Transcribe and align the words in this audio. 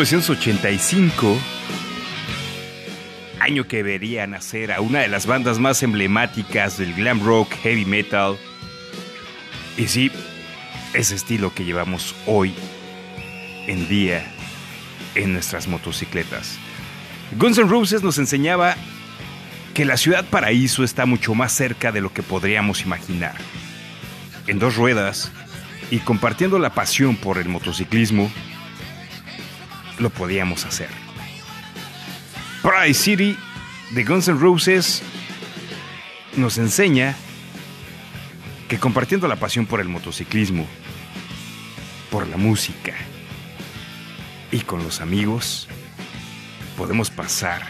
1985, 0.00 1.38
año 3.38 3.68
que 3.68 3.82
vería 3.82 4.26
nacer 4.26 4.72
a 4.72 4.80
una 4.80 5.00
de 5.00 5.08
las 5.08 5.26
bandas 5.26 5.58
más 5.58 5.82
emblemáticas 5.82 6.78
del 6.78 6.94
glam 6.94 7.22
rock 7.22 7.52
heavy 7.62 7.84
metal. 7.84 8.38
Y 9.76 9.88
sí, 9.88 10.10
ese 10.94 11.16
estilo 11.16 11.52
que 11.52 11.66
llevamos 11.66 12.14
hoy 12.24 12.54
en 13.66 13.86
día 13.90 14.24
en 15.16 15.34
nuestras 15.34 15.68
motocicletas. 15.68 16.56
Guns 17.36 17.58
N' 17.58 17.68
Roses 17.68 18.02
nos 18.02 18.16
enseñaba 18.16 18.76
que 19.74 19.84
la 19.84 19.98
ciudad 19.98 20.24
paraíso 20.24 20.82
está 20.82 21.04
mucho 21.04 21.34
más 21.34 21.52
cerca 21.52 21.92
de 21.92 22.00
lo 22.00 22.10
que 22.10 22.22
podríamos 22.22 22.86
imaginar. 22.86 23.34
En 24.46 24.58
dos 24.58 24.76
ruedas 24.76 25.30
y 25.90 25.98
compartiendo 25.98 26.58
la 26.58 26.70
pasión 26.70 27.16
por 27.16 27.36
el 27.36 27.50
motociclismo, 27.50 28.32
lo 30.00 30.10
podíamos 30.10 30.64
hacer. 30.64 30.88
Pride 32.62 32.94
City 32.94 33.38
de 33.90 34.04
Guns 34.04 34.28
N' 34.28 34.38
Roses 34.38 35.02
nos 36.36 36.58
enseña 36.58 37.14
que 38.68 38.78
compartiendo 38.78 39.28
la 39.28 39.36
pasión 39.36 39.66
por 39.66 39.80
el 39.80 39.88
motociclismo, 39.88 40.66
por 42.10 42.26
la 42.28 42.36
música 42.36 42.94
y 44.52 44.60
con 44.60 44.82
los 44.82 45.00
amigos, 45.00 45.68
podemos 46.76 47.10
pasar 47.10 47.62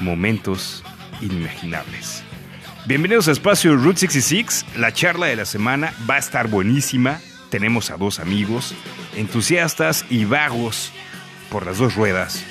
momentos 0.00 0.82
inimaginables. 1.20 2.24
Bienvenidos 2.86 3.28
a 3.28 3.32
Espacio 3.32 3.76
Route 3.76 4.00
66. 4.00 4.66
La 4.76 4.92
charla 4.92 5.26
de 5.26 5.36
la 5.36 5.44
semana 5.44 5.94
va 6.08 6.16
a 6.16 6.18
estar 6.18 6.48
buenísima. 6.48 7.20
Tenemos 7.48 7.90
a 7.90 7.96
dos 7.96 8.18
amigos, 8.18 8.74
entusiastas 9.14 10.04
y 10.10 10.24
vagos 10.24 10.92
por 11.50 11.66
las 11.66 11.78
dos 11.78 11.94
ruedas, 11.94 12.42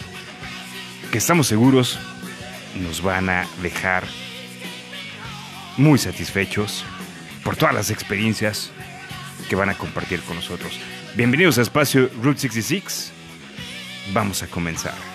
que 1.12 1.18
estamos 1.18 1.48
seguros 1.48 2.00
nos 2.76 3.02
van 3.02 3.30
a 3.30 3.48
dejar 3.62 4.04
muy 5.78 5.98
satisfechos 5.98 6.86
por 7.44 7.56
todas 7.56 7.74
las 7.74 7.90
experiencias 7.90 8.72
que 9.50 9.56
van 9.56 9.70
a 9.70 9.78
compartir 9.78 10.22
con 10.22 10.36
nosotros. 10.36 10.80
Bienvenidos 11.16 11.58
a 11.58 11.64
Espacio 11.64 12.10
Route 12.22 12.40
66. 12.40 13.12
Vamos 14.14 14.44
a 14.44 14.48
comenzar. 14.48 15.11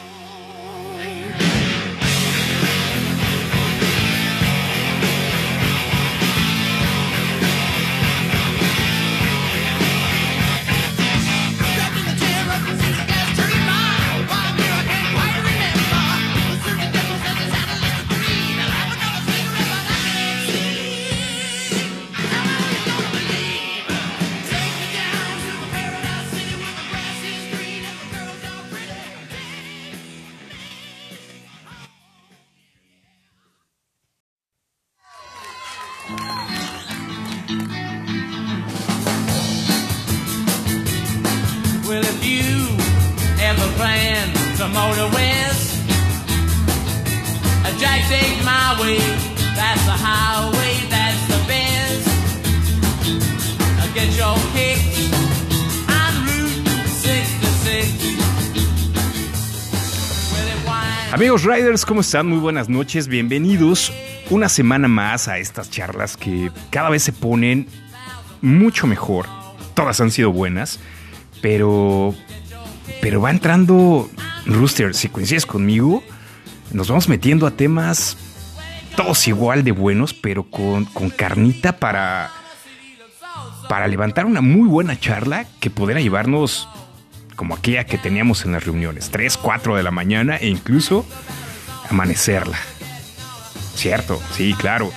Amigos 61.17 61.45
Riders, 61.45 61.87
¿cómo 61.87 62.03
están? 62.03 62.27
Muy 62.27 62.37
buenas 62.37 62.69
noches, 62.69 63.09
bienvenidos 63.09 63.91
una 64.29 64.51
semana 64.51 64.87
más 64.87 65.29
a 65.29 65.39
estas 65.39 65.71
charlas 65.71 66.15
que 66.15 66.51
cada 66.69 66.91
vez 66.91 67.05
se 67.05 67.13
ponen 67.15 67.69
mucho 68.43 68.87
mejor. 68.87 69.25
Todas 69.73 69.99
han 70.03 70.11
sido 70.11 70.31
buenas, 70.31 70.79
pero 71.41 72.15
pero 73.01 73.23
va 73.23 73.31
entrando 73.31 74.11
Rooster, 74.45 74.95
si 74.95 75.09
coincides 75.09 75.47
conmigo, 75.47 76.05
nos 76.71 76.89
vamos 76.89 77.09
metiendo 77.09 77.47
a 77.47 77.53
temas 77.53 78.19
todos 78.95 79.27
igual 79.27 79.65
de 79.65 79.73
buenos, 79.73 80.13
pero 80.13 80.45
con, 80.51 80.85
con 80.85 81.09
carnita 81.09 81.79
para 81.79 82.31
para 83.71 83.89
levantar 83.89 84.27
una 84.27 84.43
muy 84.43 84.69
buena 84.69 85.01
charla 85.01 85.47
que 85.61 85.71
pudiera 85.71 86.03
llevarnos 86.03 86.69
como 87.37 87.55
aquella 87.55 87.85
que 87.85 87.99
teníamos 87.99 88.45
en 88.45 88.53
las 88.53 88.65
reuniones, 88.65 89.11
3, 89.11 89.37
4 89.37 89.77
de 89.77 89.83
la 89.83 89.91
mañana 89.91 90.37
e 90.37 90.49
incluso 90.49 91.07
amanecerla. 91.89 92.59
Cierto, 93.75 94.21
sí, 94.33 94.55
claro. 94.59 94.91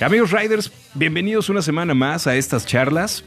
Amigos 0.00 0.32
Riders, 0.32 0.72
bienvenidos 0.94 1.48
una 1.48 1.62
semana 1.62 1.94
más 1.94 2.26
a 2.26 2.34
estas 2.34 2.66
charlas. 2.66 3.24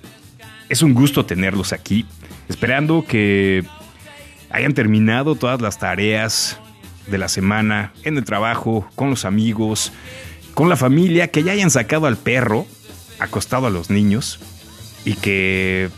Es 0.68 0.82
un 0.82 0.94
gusto 0.94 1.26
tenerlos 1.26 1.72
aquí, 1.72 2.06
esperando 2.50 3.06
que 3.08 3.64
hayan 4.50 4.74
terminado 4.74 5.36
todas 5.36 5.62
las 5.62 5.78
tareas 5.78 6.60
de 7.08 7.18
la 7.20 7.30
semana 7.30 7.94
en 8.04 8.18
el 8.18 8.26
trabajo, 8.26 8.90
con 8.96 9.12
los 9.12 9.26
amigos, 9.26 9.94
con 10.56 10.70
la 10.70 10.76
familia, 10.76 11.30
que 11.30 11.44
ya 11.44 11.52
hayan 11.52 11.70
sacado 11.70 12.08
al 12.08 12.18
perro, 12.18 12.66
acostado 13.20 13.68
a 13.68 13.70
los 13.70 13.90
niños 13.90 14.40
y 15.06 15.14
que 15.14 15.90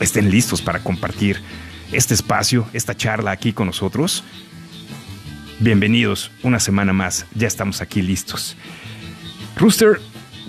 estén 0.00 0.30
listos 0.30 0.62
para 0.62 0.80
compartir 0.80 1.40
este 1.92 2.14
espacio, 2.14 2.66
esta 2.72 2.96
charla 2.96 3.30
aquí 3.30 3.52
con 3.52 3.66
nosotros. 3.66 4.24
Bienvenidos 5.58 6.30
una 6.42 6.60
semana 6.60 6.92
más, 6.92 7.26
ya 7.34 7.46
estamos 7.46 7.80
aquí 7.80 8.02
listos. 8.02 8.56
Rooster, 9.56 10.00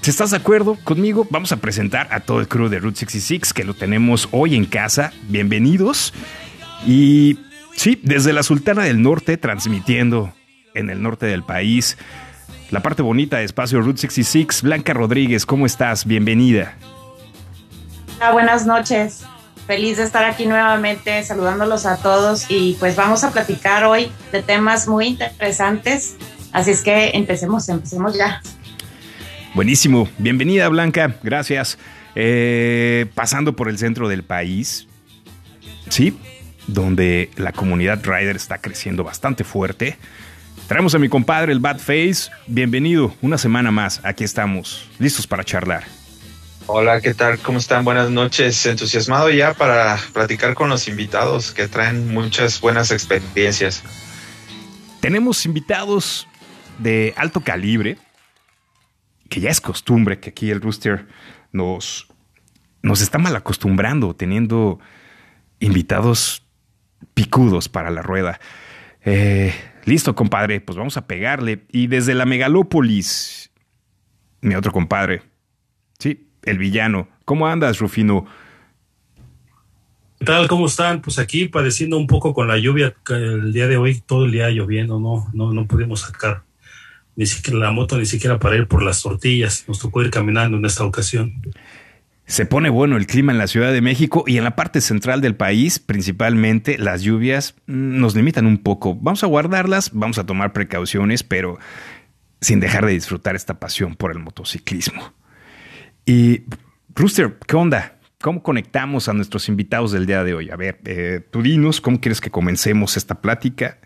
si 0.01 0.09
estás 0.09 0.31
de 0.31 0.37
acuerdo 0.37 0.77
conmigo, 0.83 1.27
vamos 1.29 1.51
a 1.51 1.57
presentar 1.57 2.07
a 2.11 2.19
todo 2.19 2.39
el 2.39 2.47
crew 2.47 2.69
de 2.69 2.79
Route 2.79 2.99
66 2.99 3.53
que 3.53 3.63
lo 3.63 3.73
tenemos 3.73 4.27
hoy 4.31 4.55
en 4.55 4.65
casa. 4.65 5.13
Bienvenidos. 5.29 6.13
Y 6.85 7.39
sí, 7.75 7.99
desde 8.03 8.33
la 8.33 8.43
Sultana 8.43 8.83
del 8.83 9.01
Norte, 9.01 9.37
transmitiendo 9.37 10.33
en 10.73 10.89
el 10.89 11.01
norte 11.01 11.25
del 11.25 11.43
país. 11.43 11.97
La 12.69 12.81
parte 12.81 13.01
bonita 13.01 13.37
de 13.37 13.45
Espacio 13.45 13.81
Route 13.81 13.99
66. 13.99 14.61
Blanca 14.61 14.93
Rodríguez, 14.93 15.45
¿cómo 15.45 15.65
estás? 15.65 16.05
Bienvenida. 16.05 16.75
Hola, 18.17 18.31
buenas 18.31 18.65
noches. 18.65 19.25
Feliz 19.67 19.97
de 19.97 20.03
estar 20.03 20.23
aquí 20.23 20.45
nuevamente 20.45 21.21
saludándolos 21.25 21.85
a 21.85 21.97
todos 21.97 22.45
y 22.47 22.77
pues 22.79 22.95
vamos 22.95 23.25
a 23.25 23.31
platicar 23.31 23.83
hoy 23.83 24.09
de 24.31 24.41
temas 24.41 24.87
muy 24.87 25.07
interesantes. 25.07 26.15
Así 26.53 26.71
es 26.71 26.81
que 26.81 27.09
empecemos, 27.09 27.67
empecemos 27.67 28.17
ya. 28.17 28.41
Buenísimo. 29.53 30.07
Bienvenida, 30.17 30.69
Blanca. 30.69 31.17
Gracias. 31.21 31.77
Eh, 32.15 33.07
pasando 33.13 33.57
por 33.57 33.67
el 33.67 33.77
centro 33.77 34.07
del 34.07 34.23
país, 34.23 34.87
sí, 35.89 36.17
donde 36.67 37.29
la 37.35 37.51
comunidad 37.51 37.99
Rider 38.05 38.37
está 38.37 38.59
creciendo 38.59 39.03
bastante 39.03 39.43
fuerte. 39.43 39.97
Traemos 40.69 40.95
a 40.95 40.99
mi 40.99 41.09
compadre, 41.09 41.51
el 41.51 41.59
Bad 41.59 41.79
Face. 41.79 42.31
Bienvenido. 42.47 43.13
Una 43.21 43.37
semana 43.37 43.69
más. 43.71 43.99
Aquí 44.05 44.23
estamos, 44.23 44.89
listos 44.97 45.27
para 45.27 45.43
charlar. 45.43 45.83
Hola, 46.69 46.99
¿qué 46.99 47.13
tal? 47.13 47.39
¿Cómo 47.39 47.59
están? 47.59 47.85
Buenas 47.85 48.09
noches. 48.11 48.65
Entusiasmado 48.65 49.29
ya 49.29 49.53
para 49.53 49.97
platicar 50.11 50.53
con 50.53 50.67
los 50.67 50.89
invitados 50.89 51.53
que 51.53 51.69
traen 51.69 52.13
muchas 52.13 52.59
buenas 52.59 52.91
experiencias. 52.91 53.81
Tenemos 54.99 55.45
invitados 55.45 56.27
de 56.77 57.13
alto 57.15 57.39
calibre, 57.39 57.97
que 59.29 59.39
ya 59.39 59.49
es 59.49 59.61
costumbre 59.61 60.19
que 60.19 60.31
aquí 60.31 60.51
el 60.51 60.59
Rooster 60.59 61.07
nos, 61.53 62.09
nos 62.81 62.99
está 62.99 63.17
mal 63.17 63.37
acostumbrando, 63.37 64.13
teniendo 64.13 64.81
invitados 65.61 66.45
picudos 67.13 67.69
para 67.69 67.91
la 67.91 68.01
rueda. 68.01 68.41
Eh, 69.05 69.53
listo, 69.85 70.15
compadre, 70.15 70.59
pues 70.59 70.77
vamos 70.77 70.97
a 70.97 71.07
pegarle. 71.07 71.65
Y 71.71 71.87
desde 71.87 72.13
la 72.13 72.25
megalópolis, 72.25 73.51
mi 74.41 74.53
otro 74.53 74.73
compadre, 74.73 75.21
sí, 75.97 76.26
el 76.47 76.57
villano. 76.57 77.07
¿Cómo 77.25 77.47
andas, 77.47 77.79
Rufino? 77.79 78.25
¿Qué 80.19 80.25
tal? 80.25 80.47
¿Cómo 80.47 80.65
están? 80.65 81.01
Pues 81.01 81.19
aquí 81.19 81.47
padeciendo 81.47 81.97
un 81.97 82.07
poco 82.07 82.33
con 82.33 82.47
la 82.47 82.57
lluvia 82.57 82.95
el 83.09 83.53
día 83.53 83.67
de 83.67 83.77
hoy, 83.77 84.01
todo 84.05 84.25
el 84.25 84.31
día 84.31 84.49
lloviendo, 84.49 84.99
no, 84.99 85.27
no, 85.33 85.53
no 85.53 85.67
pudimos 85.67 86.01
sacar 86.01 86.43
ni 87.15 87.25
siquiera 87.25 87.59
la 87.59 87.71
moto, 87.71 87.97
ni 87.97 88.05
siquiera 88.05 88.39
para 88.39 88.55
ir 88.55 88.67
por 88.67 88.83
las 88.83 89.01
tortillas. 89.01 89.65
Nos 89.67 89.79
tocó 89.79 90.01
ir 90.03 90.11
caminando 90.11 90.57
en 90.57 90.65
esta 90.65 90.85
ocasión. 90.85 91.33
Se 92.25 92.45
pone 92.45 92.69
bueno 92.69 92.97
el 92.97 93.07
clima 93.07 93.31
en 93.31 93.37
la 93.37 93.47
Ciudad 93.47 93.71
de 93.71 93.81
México 93.81 94.23
y 94.27 94.37
en 94.37 94.43
la 94.43 94.55
parte 94.55 94.81
central 94.81 95.21
del 95.21 95.35
país, 95.35 95.79
principalmente 95.79 96.77
las 96.77 97.01
lluvias 97.01 97.55
mm, 97.65 97.99
nos 97.99 98.15
limitan 98.15 98.45
un 98.45 98.57
poco. 98.57 98.95
Vamos 98.95 99.23
a 99.23 99.27
guardarlas, 99.27 99.91
vamos 99.93 100.17
a 100.17 100.25
tomar 100.25 100.53
precauciones, 100.53 101.23
pero 101.23 101.57
sin 102.41 102.59
dejar 102.59 102.85
de 102.85 102.91
disfrutar 102.91 103.35
esta 103.35 103.59
pasión 103.59 103.95
por 103.95 104.11
el 104.11 104.19
motociclismo. 104.19 105.13
Y 106.07 106.45
Rooster, 106.95 107.37
¿qué 107.45 107.57
onda? 107.57 107.99
¿Cómo 108.21 108.41
conectamos 108.41 109.09
a 109.09 109.13
nuestros 109.13 109.49
invitados 109.49 109.91
del 109.91 110.05
día 110.05 110.23
de 110.23 110.33
hoy? 110.33 110.49
A 110.49 110.55
ver, 110.55 110.79
eh, 110.85 111.19
tú 111.29 111.41
dinos 111.41 111.81
cómo 111.81 111.99
quieres 111.99 112.21
que 112.21 112.31
comencemos 112.31 112.95
esta 112.95 113.15
plática 113.15 113.77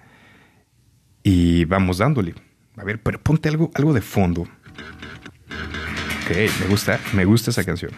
y 1.24 1.66
vamos 1.66 1.98
dándole. 1.98 2.36
A 2.78 2.84
ver, 2.84 3.02
pero 3.02 3.20
ponte 3.20 3.50
algo, 3.50 3.72
algo 3.74 3.92
de 3.92 4.02
fondo. 4.02 4.44
Ok, 4.44 6.38
me 6.60 6.68
gusta, 6.68 7.00
me 7.14 7.26
gusta 7.26 7.50
esa 7.50 7.64
canción. 7.64 7.92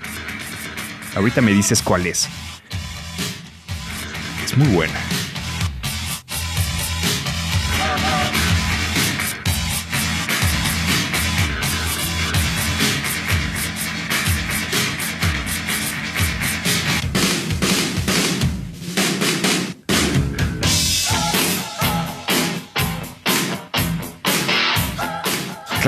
Ahorita 1.18 1.42
me 1.42 1.52
dices 1.52 1.82
cuál 1.82 2.08
es. 2.08 2.30
Es 4.46 4.58
muy 4.58 4.70
buena. 4.70 5.00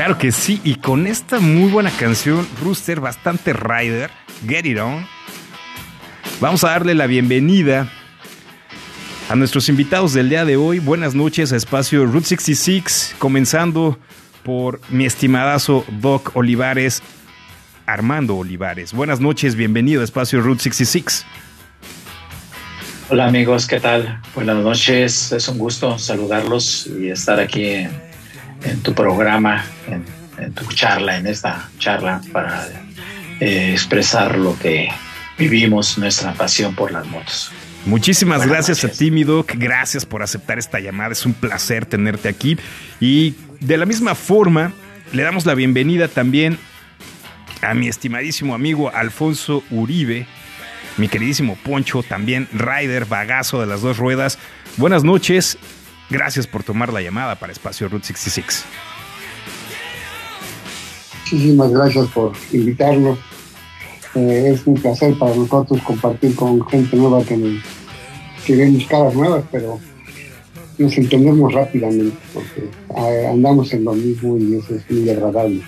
Claro 0.06 0.20
que 0.20 0.32
sí, 0.32 0.62
y 0.64 0.76
con 0.76 1.08
esta 1.08 1.40
muy 1.40 1.72
buena 1.72 1.90
canción, 1.90 2.48
Rooster, 2.62 3.00
bastante 3.00 3.54
rider, 3.54 4.12
Get 4.48 4.68
It 4.68 4.78
On, 4.78 5.04
vamos 6.40 6.64
a 6.64 6.70
darle 6.70 6.94
la 6.94 7.08
bienvenida 7.08 7.90
a 9.30 9.36
nuestros 9.36 9.68
invitados 9.68 10.14
del 10.14 10.30
día 10.30 10.46
de 10.46 10.58
hoy. 10.58 10.78
Buenas 10.78 11.16
noches 11.16 11.52
a 11.52 11.56
Espacio 11.56 12.06
Route 12.06 12.28
66, 12.28 13.16
comenzando 13.18 13.98
por 14.44 14.80
mi 14.92 15.06
estimadazo 15.06 15.84
Doc 16.00 16.36
Olivares, 16.36 17.02
Armando 17.88 18.38
Olivares. 18.38 18.94
Buenas 18.94 19.20
noches, 19.20 19.56
bienvenido 19.56 20.02
a 20.02 20.04
Espacio 20.04 20.40
Route 20.40 20.62
66. 20.62 21.26
Hola 23.10 23.26
amigos, 23.26 23.66
¿qué 23.66 23.80
tal? 23.80 24.22
Buenas 24.36 24.58
noches, 24.58 25.32
es 25.32 25.48
un 25.48 25.58
gusto 25.58 25.98
saludarlos 25.98 26.86
y 26.86 27.10
estar 27.10 27.40
aquí 27.40 27.66
en 27.66 28.05
en 28.66 28.82
tu 28.82 28.94
programa, 28.94 29.66
en, 29.88 30.04
en, 30.44 30.54
tu 30.54 30.66
charla, 30.68 31.18
en 31.18 31.28
esta 31.28 31.70
charla, 31.80 32.22
para 32.32 32.68
eh, 33.40 33.72
expresar 33.72 34.38
lo 34.38 34.58
que 34.58 34.90
vivimos, 35.38 35.98
nuestra 35.98 36.34
pasión 36.34 36.76
por 36.76 36.92
las 36.92 37.06
motos. 37.08 37.52
Muchísimas 37.86 38.40
Buenas 38.40 38.56
gracias 38.56 38.84
noches. 38.84 38.96
a 38.96 39.00
ti, 39.00 39.12
mi 39.12 39.24
Doc. 39.24 39.52
Gracias 39.56 40.06
por 40.06 40.24
aceptar 40.24 40.58
esta 40.58 40.80
llamada. 40.80 41.12
Es 41.12 41.26
un 41.26 41.34
placer 41.34 41.86
tenerte 41.86 42.28
aquí. 42.28 42.58
Y 43.00 43.36
de 43.60 43.78
la 43.78 43.86
misma 43.86 44.16
forma, 44.16 44.74
le 45.14 45.24
damos 45.24 45.46
la 45.46 45.54
bienvenida 45.54 46.08
también 46.08 46.58
a 47.62 47.74
mi 47.74 47.88
estimadísimo 47.88 48.56
amigo 48.56 48.92
Alfonso 48.94 49.64
Uribe, 49.70 50.26
mi 50.98 51.08
queridísimo 51.08 51.58
Poncho, 51.64 52.04
también 52.04 52.48
rider, 52.54 53.06
bagazo 53.06 53.60
de 53.60 53.68
las 53.68 53.82
dos 53.82 53.98
ruedas. 53.98 54.40
Buenas 54.78 55.04
noches 55.04 55.58
Gracias 56.10 56.46
por 56.46 56.64
tomar 56.64 56.94
la 56.94 57.02
llamada 57.02 57.36
para 57.36 57.52
Espacio 57.52 57.88
Route 57.90 58.06
66. 58.06 58.66
Muchísimas 61.22 61.72
gracias 61.72 62.08
por 62.10 62.34
invitarnos. 62.52 63.18
Eh, 64.14 64.52
es 64.54 64.66
un 64.66 64.76
placer 64.76 65.18
para 65.18 65.36
nosotros 65.36 65.82
compartir 65.82 66.36
con 66.36 66.66
gente 66.68 66.96
nueva 66.96 67.24
que, 67.24 67.60
que 68.46 68.56
vemos 68.56 68.86
caras 68.86 69.14
nuevas, 69.16 69.44
pero 69.52 69.80
nos 70.78 70.98
entendemos 70.98 71.54
rápidamente 71.54 72.18
porque 72.34 72.70
eh, 72.98 73.28
andamos 73.28 73.74
en 73.74 73.84
lo 73.84 73.94
mismo 73.94 74.38
y 74.38 74.56
eso 74.56 74.76
es 74.76 74.90
muy 74.90 75.10
agradable. 75.10 75.64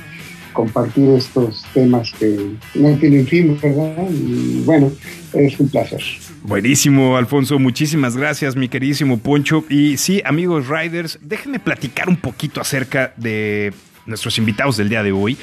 Compartir 0.58 1.10
estos 1.10 1.64
temas 1.72 2.12
que 2.14 2.56
no 2.74 2.98
tienen 2.98 3.28
fin, 3.28 3.60
¿verdad? 3.62 4.10
Y 4.10 4.64
bueno, 4.66 4.92
es 5.34 5.60
un 5.60 5.70
placer. 5.70 6.02
Buenísimo, 6.42 7.16
Alfonso. 7.16 7.60
Muchísimas 7.60 8.18
gracias, 8.18 8.56
mi 8.56 8.68
queridísimo 8.68 9.20
Poncho. 9.20 9.64
Y 9.70 9.98
sí, 9.98 10.20
amigos 10.26 10.68
riders, 10.68 11.20
déjenme 11.22 11.60
platicar 11.60 12.10
un 12.10 12.18
poquito 12.18 12.60
acerca 12.60 13.14
de 13.18 13.72
nuestros 14.08 14.40
invitados 14.40 14.78
del 14.78 14.90
día 14.90 15.04
de 15.04 15.12
hoy. 15.12 15.38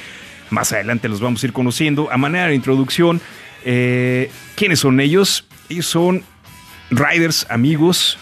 Más 0.49 0.73
adelante 0.73 1.07
los 1.07 1.21
vamos 1.21 1.41
a 1.41 1.45
ir 1.45 1.53
conociendo. 1.53 2.11
A 2.11 2.17
manera 2.17 2.47
de 2.47 2.55
introducción, 2.55 3.21
eh, 3.63 4.29
¿quiénes 4.55 4.79
son 4.79 4.99
ellos? 4.99 5.47
Ellos 5.69 5.85
son 5.85 6.23
riders, 6.91 7.47
amigos, 7.49 8.17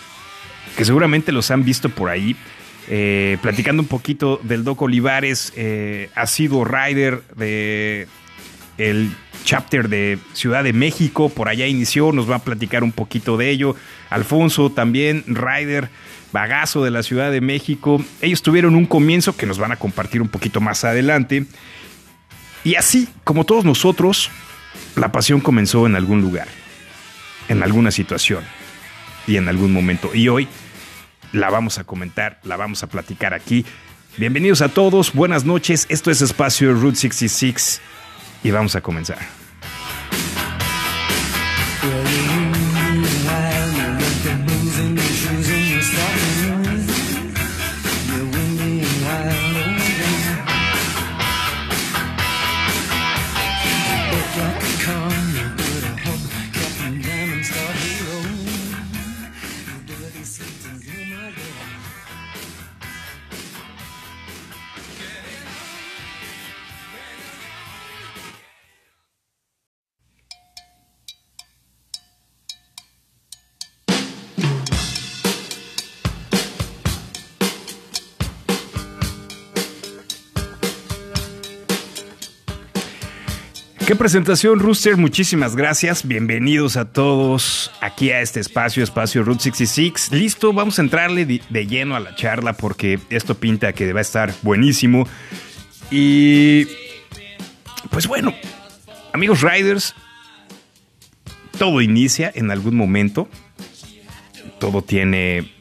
que 0.78 0.86
seguramente 0.86 1.32
los 1.32 1.50
han 1.50 1.66
visto 1.66 1.90
por 1.90 2.12
ahí. 2.12 2.36
Eh, 2.90 3.38
platicando 3.42 3.82
un 3.82 3.88
poquito 3.88 4.40
del 4.44 4.64
Doc 4.64 4.82
Olivares, 4.82 5.54
eh, 5.56 6.10
ha 6.16 6.28
sido 6.28 6.66
rider 6.66 7.24
de 7.36 8.08
el 8.78 9.12
chapter 9.44 9.88
de 9.88 10.18
Ciudad 10.34 10.64
de 10.64 10.74
México, 10.74 11.30
por 11.30 11.48
allá 11.48 11.68
inició, 11.68 12.12
nos 12.12 12.30
va 12.30 12.38
a 12.38 12.40
platicar 12.40 12.84
un 12.84 12.92
poquito 12.92 13.38
de 13.38 13.50
ello. 13.50 13.76
Alfonso 14.10 14.72
también, 14.72 15.24
Ryder, 15.28 15.90
Bagazo 16.32 16.84
de 16.84 16.92
la 16.92 17.04
Ciudad 17.04 17.32
de 17.32 17.42
México. 17.42 18.04
Ellos 18.22 18.42
tuvieron 18.42 18.76
un 18.76 18.86
comienzo 18.86 19.38
que 19.38 19.46
nos 19.46 19.60
van 19.60 19.72
a 19.72 19.76
compartir 19.76 20.22
un 20.22 20.30
poquito 20.30 20.62
más 20.62 20.84
adelante. 20.84 21.46
Y 22.64 22.76
así, 22.76 23.08
como 23.24 23.46
todos 23.46 23.66
nosotros, 23.66 24.32
la 24.96 25.12
pasión 25.12 25.42
comenzó 25.42 25.86
en 25.86 25.96
algún 25.96 26.22
lugar, 26.22 26.48
en 27.50 27.62
alguna 27.62 27.92
situación 27.92 28.44
y 29.28 29.36
en 29.38 29.48
algún 29.50 29.72
momento. 29.72 30.10
Y 30.14 30.30
hoy 30.30 30.48
la 31.34 31.50
vamos 31.50 31.80
a 31.80 31.84
comentar, 31.84 32.40
la 32.44 32.56
vamos 32.56 32.84
a 32.84 32.88
platicar 32.88 33.34
aquí. 33.34 33.66
Bienvenidos 34.18 34.62
a 34.62 34.70
todos, 34.70 35.12
buenas 35.14 35.44
noches. 35.44 35.86
Esto 35.90 36.12
es 36.12 36.22
Espacio 36.22 36.74
Route 36.74 36.96
66 36.96 37.82
y 38.44 38.52
vamos 38.52 38.76
a 38.76 38.82
comenzar. 38.82 39.18
Presentación, 83.98 84.60
Rooster. 84.60 84.98
Muchísimas 84.98 85.56
gracias. 85.56 86.08
Bienvenidos 86.08 86.78
a 86.78 86.86
todos 86.86 87.72
aquí 87.82 88.12
a 88.12 88.22
este 88.22 88.40
espacio, 88.40 88.84
espacio 88.84 89.24
Route 89.24 89.44
66. 89.44 90.12
Listo, 90.12 90.52
vamos 90.54 90.80
a 90.80 90.82
entrarle 90.82 91.26
de 91.26 91.68
lleno 91.68 91.96
a 91.96 92.00
la 92.00 92.16
charla 92.16 92.54
porque 92.54 93.00
esto 93.10 93.36
pinta 93.36 93.74
que 93.74 93.94
va 93.94 94.00
a 94.00 94.02
estar 94.02 94.34
buenísimo. 94.42 95.08
Y 95.92 96.66
pues 97.92 98.08
bueno, 98.08 98.34
amigos 99.14 99.42
riders, 99.42 99.94
todo 101.58 101.82
inicia 101.82 102.32
en 102.34 102.52
algún 102.52 102.76
momento. 102.76 103.30
Todo 104.60 104.82
tiene, 104.82 105.52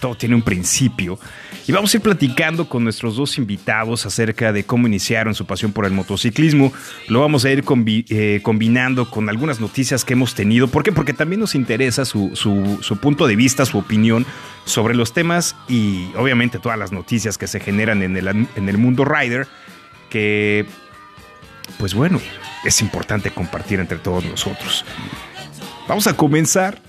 todo 0.00 0.16
tiene 0.16 0.34
un 0.34 0.42
principio. 0.42 1.18
Y 1.66 1.72
vamos 1.72 1.94
a 1.94 1.96
ir 1.96 2.02
platicando 2.02 2.68
con 2.68 2.84
nuestros 2.84 3.16
dos 3.16 3.38
invitados 3.38 4.04
acerca 4.04 4.52
de 4.52 4.64
cómo 4.64 4.86
iniciaron 4.86 5.34
su 5.34 5.46
pasión 5.46 5.72
por 5.72 5.86
el 5.86 5.92
motociclismo. 5.92 6.72
Lo 7.08 7.20
vamos 7.20 7.46
a 7.46 7.50
ir 7.50 7.64
eh, 7.88 8.40
combinando 8.42 9.10
con 9.10 9.30
algunas 9.30 9.60
noticias 9.60 10.04
que 10.04 10.12
hemos 10.12 10.34
tenido. 10.34 10.68
¿Por 10.68 10.82
qué? 10.82 10.92
Porque 10.92 11.14
también 11.14 11.40
nos 11.40 11.54
interesa 11.54 12.04
su, 12.04 12.36
su, 12.36 12.78
su, 12.82 12.98
punto 12.98 13.26
de 13.26 13.36
vista, 13.36 13.64
su 13.64 13.78
opinión 13.78 14.26
sobre 14.66 14.94
los 14.94 15.14
temas 15.14 15.56
y 15.66 16.08
obviamente 16.16 16.58
todas 16.58 16.78
las 16.78 16.92
noticias 16.92 17.38
que 17.38 17.46
se 17.46 17.60
generan 17.60 18.02
en 18.02 18.16
el, 18.18 18.28
en 18.28 18.68
el 18.68 18.76
mundo 18.76 19.06
rider. 19.06 19.46
Que, 20.10 20.66
pues 21.78 21.94
bueno, 21.94 22.20
es 22.64 22.82
importante 22.82 23.30
compartir 23.30 23.80
entre 23.80 23.96
todos 23.96 24.22
nosotros. 24.22 24.84
Vamos 25.88 26.06
a 26.06 26.14
comenzar 26.14 26.80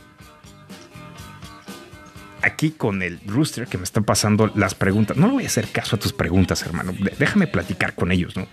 aquí 2.46 2.72
con 2.72 3.02
el 3.02 3.20
Rooster 3.26 3.68
que 3.68 3.78
me 3.78 3.84
están 3.84 4.04
pasando 4.04 4.52
las 4.56 4.76
preguntas. 4.76 5.18
No 5.18 5.28
le 5.28 5.34
voy 5.34 5.44
a 5.44 5.48
hacer 5.48 5.68
caso 5.70 5.96
a 5.96 6.00
tus 6.00 6.14
preguntas, 6.14 6.62
hermano. 6.64 6.94
Déjame 7.20 7.48
platicar 7.48 7.96
con 7.96 8.12
ellos, 8.12 8.36
¿no? 8.38 8.48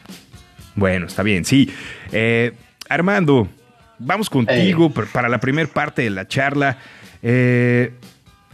Bueno, 0.75 1.07
está 1.07 1.23
bien, 1.23 1.45
sí. 1.45 1.71
Eh, 2.11 2.53
Armando, 2.89 3.49
vamos 3.99 4.31
contigo 4.31 4.91
Hey. 4.97 5.05
para 5.13 5.29
la 5.29 5.39
primera 5.39 5.69
parte 5.69 6.03
de 6.03 6.11
la 6.11 6.27
charla. 6.27 6.79
Eh, 7.23 7.93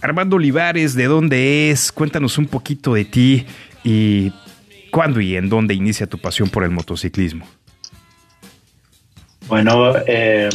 Armando 0.01 0.37
Olivares, 0.37 0.95
¿de 0.95 1.05
dónde 1.07 1.71
es? 1.71 1.93
Cuéntanos 1.93 2.37
un 2.39 2.47
poquito 2.47 2.95
de 2.95 3.05
ti 3.05 3.47
y 3.85 4.33
cuándo 4.91 5.21
y 5.21 5.37
en 5.37 5.49
dónde 5.49 5.75
inicia 5.75 6.07
tu 6.07 6.19
pasión 6.19 6.49
por 6.51 6.65
el 6.65 6.71
motociclismo. 6.71 7.47
Bueno, 9.47 9.95
eh, 10.07 10.49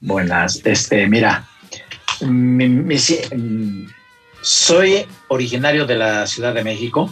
buenas. 0.00 0.60
Este, 0.64 1.06
mira, 1.08 1.46
soy 4.40 5.06
originario 5.28 5.86
de 5.86 5.96
la 5.96 6.26
Ciudad 6.26 6.54
de 6.54 6.64
México, 6.64 7.10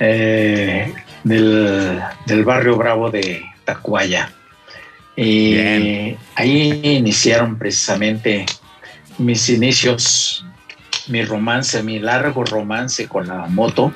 eh, 0.00 0.92
del, 1.24 2.02
del 2.26 2.44
barrio 2.44 2.76
Bravo 2.76 3.10
de 3.10 3.44
Tacuaya. 3.64 4.32
Y 5.14 5.54
Bien. 5.54 6.18
ahí 6.34 6.80
iniciaron 6.82 7.56
precisamente 7.58 8.44
mis 9.18 9.48
inicios, 9.48 10.44
mi 11.08 11.24
romance, 11.24 11.82
mi 11.82 11.98
largo 11.98 12.44
romance 12.44 13.08
con 13.08 13.28
la 13.28 13.46
moto. 13.46 13.92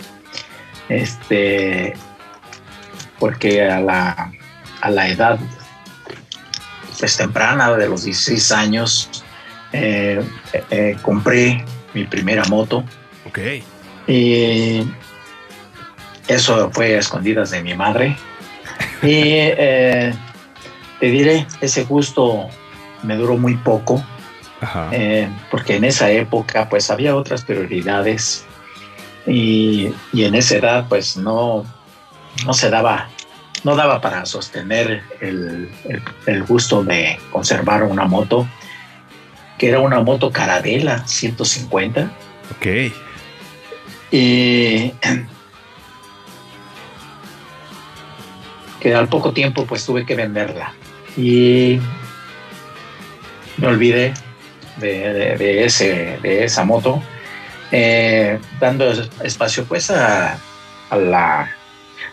Este, 0.89 1.95
porque 3.19 3.69
a 3.69 3.81
la, 3.81 4.33
a 4.81 4.91
la 4.91 5.09
edad 5.09 5.39
pues 6.99 7.17
temprana 7.17 7.73
de 7.77 7.89
los 7.89 8.05
16 8.05 8.53
años 8.53 9.09
eh, 9.73 10.23
eh, 10.71 10.97
compré 11.03 11.65
mi 11.95 12.05
primera 12.05 12.45
moto 12.49 12.85
Ok. 13.27 13.39
y 14.07 14.83
eso 16.29 16.71
fue 16.73 16.97
a 16.97 16.99
escondidas 17.01 17.51
de 17.51 17.63
mi 17.63 17.75
madre. 17.75 18.17
Y 19.03 19.11
eh, 19.35 20.13
te 21.01 21.07
diré, 21.07 21.47
ese 21.61 21.85
gusto 21.85 22.49
me 23.03 23.17
duró 23.17 23.37
muy 23.37 23.57
poco, 23.57 24.05
Ajá. 24.61 24.91
porque 25.51 25.77
en 25.77 25.85
esa 25.85 26.11
época 26.11 26.69
pues 26.69 26.91
había 26.91 27.17
otras 27.17 27.45
prioridades 27.45 28.45
y, 29.27 29.91
y 30.13 30.25
en 30.25 30.35
esa 30.35 30.57
edad 30.57 30.87
pues 30.89 31.17
no, 31.17 31.65
no 32.45 32.53
se 32.55 32.69
daba, 32.71 33.09
no 33.65 33.75
daba 33.75 34.01
para 34.01 34.27
sostener 34.27 35.03
el, 35.21 35.71
el- 35.89 36.03
el 36.27 36.43
gusto 36.45 36.85
de 36.85 37.19
conservar 37.33 37.83
una 37.85 38.05
moto, 38.05 38.47
que 39.61 39.69
era 39.69 39.79
una 39.81 40.01
moto 40.01 40.31
Caravela 40.33 41.07
150. 41.07 42.11
Ok. 42.57 42.67
Y 44.11 44.91
que 48.81 48.95
al 48.95 49.09
poco 49.09 49.33
tiempo 49.35 49.67
pues 49.67 49.85
tuve 49.85 50.07
que 50.07 50.15
venderla. 50.15 50.73
Y 51.15 51.79
me 53.59 53.67
olvidé 53.67 54.15
de, 54.79 55.13
de- 55.13 55.37
de 55.37 55.65
ese, 55.67 56.19
de 56.23 56.45
esa 56.45 56.65
moto, 56.65 57.03
eh, 57.71 58.39
dando 58.59 58.91
es- 58.91 59.11
espacio 59.23 59.65
pues 59.67 59.91
a, 59.91 60.39
a 60.89 60.97
la, 60.97 61.55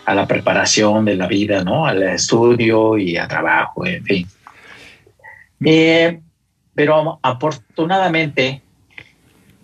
a 0.04 0.14
la 0.14 0.26
preparación 0.26 1.06
de 1.06 1.16
la 1.16 1.26
vida, 1.26 1.64
¿no? 1.64 1.86
Al 1.86 2.02
estudio 2.02 2.98
y 2.98 3.16
a 3.16 3.26
trabajo, 3.26 3.86
en 3.86 4.04
fin. 4.04 4.28
Eh, 5.64 6.20
pero 6.78 7.18
afortunadamente, 7.24 8.62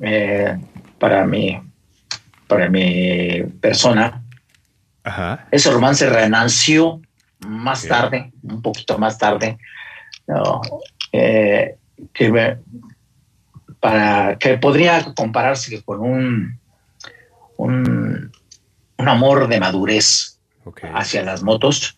eh, 0.00 0.58
para 0.98 1.24
mí, 1.24 1.62
para 2.48 2.68
mi 2.68 3.44
persona, 3.60 4.20
Ajá. 5.04 5.46
ese 5.52 5.70
romance 5.70 6.10
renació 6.10 7.00
más 7.38 7.86
tarde, 7.86 8.32
un 8.42 8.60
poquito 8.62 8.98
más 8.98 9.16
tarde, 9.16 9.58
¿no? 10.26 10.60
Eh, 11.12 11.76
que 12.12 12.32
me- 12.32 12.58
para 13.78 14.36
que 14.36 14.58
podría 14.58 15.04
compararse 15.14 15.84
con 15.84 16.00
un, 16.00 16.58
un, 17.58 18.32
un 18.98 19.08
amor 19.08 19.46
de 19.46 19.60
madurez 19.60 20.40
hacia 20.92 21.22
las 21.22 21.44
motos, 21.44 21.96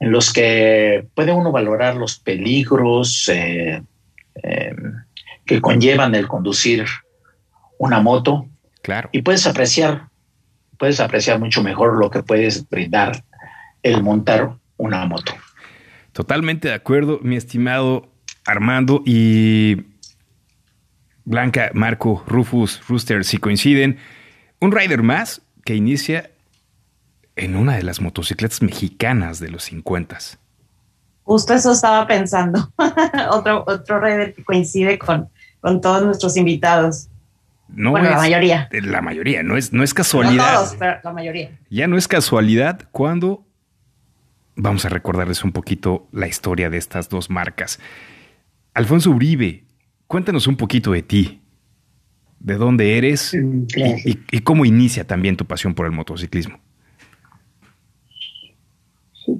en 0.00 0.10
los 0.10 0.32
que 0.32 1.06
puede 1.14 1.30
uno 1.30 1.52
valorar 1.52 1.94
los 1.94 2.18
peligros 2.18 3.28
eh, 3.32 3.84
eh, 4.42 4.74
que 5.44 5.60
conllevan 5.60 6.14
el 6.14 6.26
conducir 6.28 6.86
una 7.78 8.00
moto 8.00 8.48
Claro. 8.82 9.08
y 9.12 9.22
puedes 9.22 9.46
apreciar, 9.46 10.08
puedes 10.78 11.00
apreciar 11.00 11.38
mucho 11.40 11.62
mejor 11.62 11.98
lo 11.98 12.10
que 12.10 12.22
puedes 12.22 12.68
brindar 12.68 13.24
el 13.82 14.02
montar 14.02 14.56
una 14.76 15.04
moto. 15.06 15.32
Totalmente 16.12 16.68
de 16.68 16.74
acuerdo, 16.74 17.20
mi 17.22 17.36
estimado 17.36 18.08
Armando 18.46 19.02
y 19.04 19.82
Blanca, 21.24 21.70
Marco, 21.74 22.22
Rufus, 22.26 22.80
Rooster, 22.88 23.24
si 23.24 23.38
coinciden, 23.38 23.98
un 24.60 24.72
rider 24.72 25.02
más 25.02 25.42
que 25.64 25.74
inicia 25.74 26.30
en 27.34 27.56
una 27.56 27.76
de 27.76 27.82
las 27.82 28.00
motocicletas 28.00 28.62
mexicanas 28.62 29.40
de 29.40 29.50
los 29.50 29.64
50. 29.64 30.18
Justo 31.26 31.52
eso 31.54 31.72
estaba 31.72 32.06
pensando. 32.06 32.72
otro, 33.30 33.64
otro 33.66 34.00
rider 34.00 34.32
que 34.32 34.44
coincide 34.44 34.96
con, 34.98 35.28
con 35.60 35.80
todos 35.80 36.02
nuestros 36.04 36.36
invitados. 36.36 37.08
No 37.68 37.90
bueno, 37.90 38.08
la 38.08 38.14
es- 38.14 38.20
mayoría. 38.22 38.68
La 38.70 39.02
mayoría, 39.02 39.42
no 39.42 39.56
es, 39.56 39.72
no 39.72 39.82
es 39.82 39.90
No 39.90 39.96
casualidad. 39.96 40.54
todos, 40.54 40.76
pero 40.78 40.98
la 41.02 41.12
mayoría. 41.12 41.50
Ya 41.68 41.88
no 41.88 41.98
es 41.98 42.06
casualidad 42.06 42.88
cuando 42.92 43.44
vamos 44.54 44.84
a 44.84 44.88
recordarles 44.88 45.42
un 45.42 45.50
poquito 45.52 46.06
la 46.12 46.28
historia 46.28 46.70
de 46.70 46.78
estas 46.78 47.08
dos 47.08 47.28
marcas. 47.28 47.80
Alfonso 48.72 49.10
Uribe, 49.10 49.64
cuéntanos 50.06 50.46
un 50.46 50.56
poquito 50.56 50.92
de 50.92 51.02
ti. 51.02 51.42
¿De 52.38 52.54
dónde 52.54 52.96
eres? 52.98 53.34
Y, 53.34 53.38
Gracias. 53.42 54.06
y- 54.06 54.20
y 54.30 54.40
cómo 54.42 54.64
inicia 54.64 55.04
también 55.06 55.36
tu 55.36 55.44
pasión 55.44 55.74
por 55.74 55.86
el 55.86 55.92
motociclismo. 55.92 56.60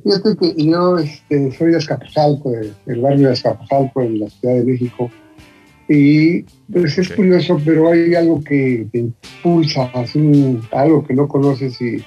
Fíjate 0.05 0.37
que 0.37 0.65
yo 0.65 0.99
este, 0.99 1.53
soy 1.53 1.71
de 1.71 1.77
Azcapotzalco, 1.79 2.51
de- 2.51 2.73
del 2.87 3.01
barrio 3.01 3.29
de 3.29 3.33
Azcapotzalco, 3.35 4.03
en 4.03 4.21
la 4.21 4.29
Ciudad 4.31 4.55
de 4.57 4.65
México. 4.65 5.11
Y 5.89 6.43
pues 6.73 6.99
es 6.99 7.11
curioso, 7.13 7.61
pero 7.65 7.93
hay 7.93 8.15
algo 8.17 8.43
que 8.43 8.89
te 8.91 8.99
impulsa, 8.99 9.89
un- 10.17 10.61
algo 10.73 11.05
que 11.05 11.15
no 11.15 11.29
conoces. 11.29 11.81
Y 11.81 12.03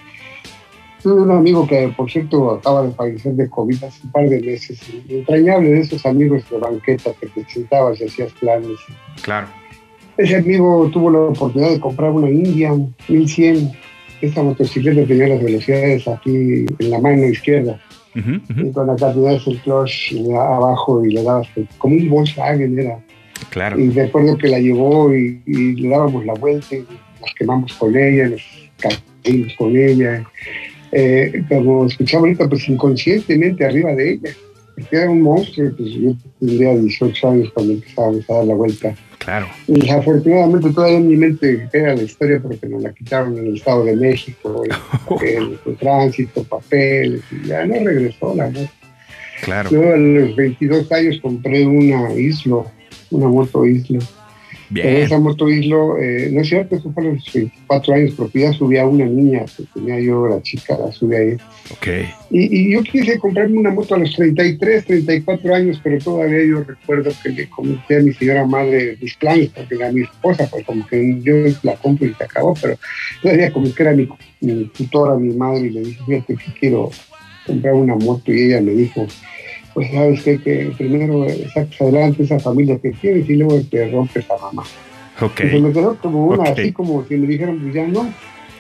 tuve 1.02 1.22
un 1.22 1.32
amigo 1.32 1.66
que, 1.66 1.88
por 1.96 2.12
cierto, 2.12 2.52
acaba 2.52 2.84
de 2.86 2.92
fallecer 2.92 3.34
de 3.36 3.50
COVID 3.50 3.82
hace 3.86 4.02
un 4.06 4.12
par 4.12 4.28
de 4.28 4.42
meses. 4.42 4.80
y 5.08 5.16
entrañable 5.20 5.70
de 5.70 5.80
esos 5.80 6.06
amigos 6.06 6.44
de 6.50 6.58
banqueta 6.58 7.12
que 7.20 7.28
te 7.28 7.46
sentabas 7.50 8.02
y 8.02 8.06
hacías 8.06 8.34
planes. 8.34 8.78
Claro. 9.22 9.48
Ese 10.18 10.36
amigo 10.36 10.90
tuvo 10.92 11.10
la 11.12 11.20
oportunidad 11.20 11.70
de 11.72 11.80
comprar 11.80 12.12
una 12.12 12.30
Indian 12.30 12.94
1100. 13.08 13.72
Esta 14.22 14.44
motocicleta 14.44 15.06
tenía 15.08 15.28
las 15.28 15.44
velocidades 15.44 16.08
aquí 16.08 16.66
en 16.80 16.90
la 16.90 17.00
mano 17.00 17.26
izquierda. 17.26 17.80
Y 18.16 18.72
con 18.72 18.88
la 18.88 18.96
cantidad 18.96 19.34
el 19.34 19.60
clutch 19.62 20.12
le 20.12 20.30
daba 20.30 20.58
abajo 20.58 21.06
y 21.06 21.14
le 21.14 21.24
dabas 21.24 21.48
como 21.78 21.96
un 21.96 22.10
Volkswagen 22.10 22.78
era. 22.78 23.00
Claro. 23.50 23.80
Y 23.80 23.90
recuerdo 23.92 24.38
que 24.38 24.50
la 24.50 24.60
llevó 24.60 25.16
y, 25.16 25.42
y 25.46 25.76
le 25.76 25.90
dábamos 25.90 26.26
la 26.26 26.34
vuelta 26.34 26.76
y 26.76 26.80
nos 27.22 27.34
quemamos 27.38 27.74
con 27.74 27.96
ella, 27.96 28.30
nos 28.30 28.42
caímos 29.24 29.54
con 29.58 29.76
ella. 29.78 30.26
Eh, 30.92 31.44
como 31.48 31.86
escuchaba 31.86 32.22
ahorita, 32.22 32.50
pues 32.50 32.68
inconscientemente 32.68 33.66
arriba 33.66 33.94
de 33.94 34.14
ella. 34.14 34.30
Porque 34.76 34.96
era 34.96 35.10
un 35.10 35.22
monstruo, 35.22 35.72
pues 35.78 35.90
yo 35.92 36.12
tendría 36.40 36.76
18 36.76 37.30
años 37.30 37.52
cuando 37.54 37.74
empezábamos 37.74 38.30
a 38.30 38.34
dar 38.34 38.46
la 38.46 38.56
vuelta. 38.56 38.96
Claro. 39.30 39.48
Y 39.68 39.82
desafortunadamente 39.82 40.72
todavía 40.74 40.98
en 40.98 41.08
mi 41.08 41.16
mente 41.16 41.70
era 41.72 41.94
la 41.96 42.02
historia 42.02 42.40
porque 42.42 42.68
nos 42.68 42.82
la 42.82 42.92
quitaron 42.92 43.38
en 43.38 43.46
el 43.46 43.58
Estado 43.58 43.86
de 43.86 43.96
México, 43.96 44.64
el, 45.22 45.60
el 45.64 45.78
tránsito, 45.78 46.44
papeles, 46.46 47.22
y 47.32 47.48
ya 47.48 47.64
no 47.64 47.76
regresó 47.76 48.34
la 48.34 48.50
moto. 48.50 48.72
Claro. 49.44 49.70
Luego 49.72 49.94
a 49.94 49.98
los 49.98 50.36
22 50.36 50.92
años 50.92 51.20
compré 51.22 51.64
una 51.64 52.12
Islo, 52.16 52.66
una 53.12 53.28
moto 53.28 53.68
Islo. 53.68 54.00
Bien. 54.70 54.88
esa 54.98 55.18
moto 55.18 55.50
Islo, 55.50 55.98
eh, 55.98 56.30
no 56.32 56.42
es 56.42 56.50
cierto, 56.50 56.76
eso 56.76 56.92
fue 56.92 57.04
a 57.04 57.08
los 57.08 57.34
24 57.34 57.94
años, 57.94 58.14
porque 58.16 58.42
ya 58.42 58.54
subía 58.54 58.86
una 58.86 59.06
niña, 59.06 59.46
que 59.46 59.64
tenía 59.74 60.00
yo, 60.00 60.28
la 60.28 60.42
chica, 60.42 60.78
la 60.78 60.92
subí 60.92 61.16
ahí. 61.16 61.34
Ok. 61.72 61.88
Y, 62.30 62.60
y 62.60 62.74
yo 62.74 62.84
quise 62.84 63.18
comprarme 63.18 63.58
una 63.58 63.72
moto 63.72 63.96
a 63.96 63.98
los 63.98 64.16
33, 64.16 64.86
34 64.86 65.56
años, 65.56 65.80
pero 65.84 65.98
todavía 65.98 66.46
yo 66.46 66.64
recuerdo 66.64 67.12
que 67.24 67.30
le 67.30 67.50
comenté 67.50 67.98
a 67.98 68.02
mi 68.02 68.14
señora 68.14 68.46
madre 68.46 68.98
mis 69.02 69.16
planes, 69.16 69.50
porque 69.50 69.76
era 69.76 69.92
mi 69.92 70.02
esposa, 70.02 70.48
pues 70.50 70.66
como 70.66 70.86
que 70.88 71.20
yo 71.22 71.34
la 71.64 71.76
compro 71.76 72.06
y 72.06 72.14
se 72.14 72.24
acabó, 72.24 72.54
pero 72.62 72.78
todavía 73.22 73.52
como 73.52 73.74
que 73.74 73.84
era 73.84 73.94
mi, 73.94 74.08
mi 74.42 74.66
tutora, 74.66 75.16
mi 75.16 75.34
madre, 75.34 75.68
y 75.68 75.70
le 75.72 75.82
dije, 75.82 76.04
fíjate 76.06 76.36
que 76.36 76.60
quiero 76.60 76.92
comprar 77.46 77.74
una 77.74 77.96
moto, 77.96 78.32
y 78.32 78.44
ella 78.44 78.62
me 78.62 78.74
dijo, 78.74 79.08
pues 79.74 79.92
sabes 79.92 80.24
qué? 80.24 80.40
que 80.40 80.72
primero 80.78 81.26
saques 81.54 81.82
adelante 81.82 82.24
esa 82.24 82.40
familia 82.40 82.78
que 82.80 82.92
tienes 82.92 83.30
y 83.30 83.36
luego 83.36 83.62
te 83.70 83.90
rompes 83.90 84.26
a 84.30 84.38
mamá. 84.38 84.64
Ok. 85.22 85.42
Y 85.46 85.50
se 85.50 85.60
me 85.60 85.72
quedó 85.72 85.96
como 85.98 86.28
una, 86.28 86.52
así 86.52 86.72
como 86.72 87.06
si 87.06 87.16
me 87.16 87.28
dijeron, 87.28 87.60
pues 87.60 87.74
ya 87.74 87.88
no, 87.88 88.12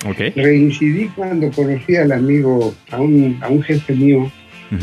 Ok. 0.05 0.33
Reincidí 0.35 1.07
cuando 1.09 1.51
conocí 1.51 1.95
al 1.95 2.11
amigo, 2.11 2.73
a 2.91 3.01
un, 3.01 3.37
a 3.41 3.49
un 3.49 3.61
jefe 3.61 3.93
mío, 3.93 4.31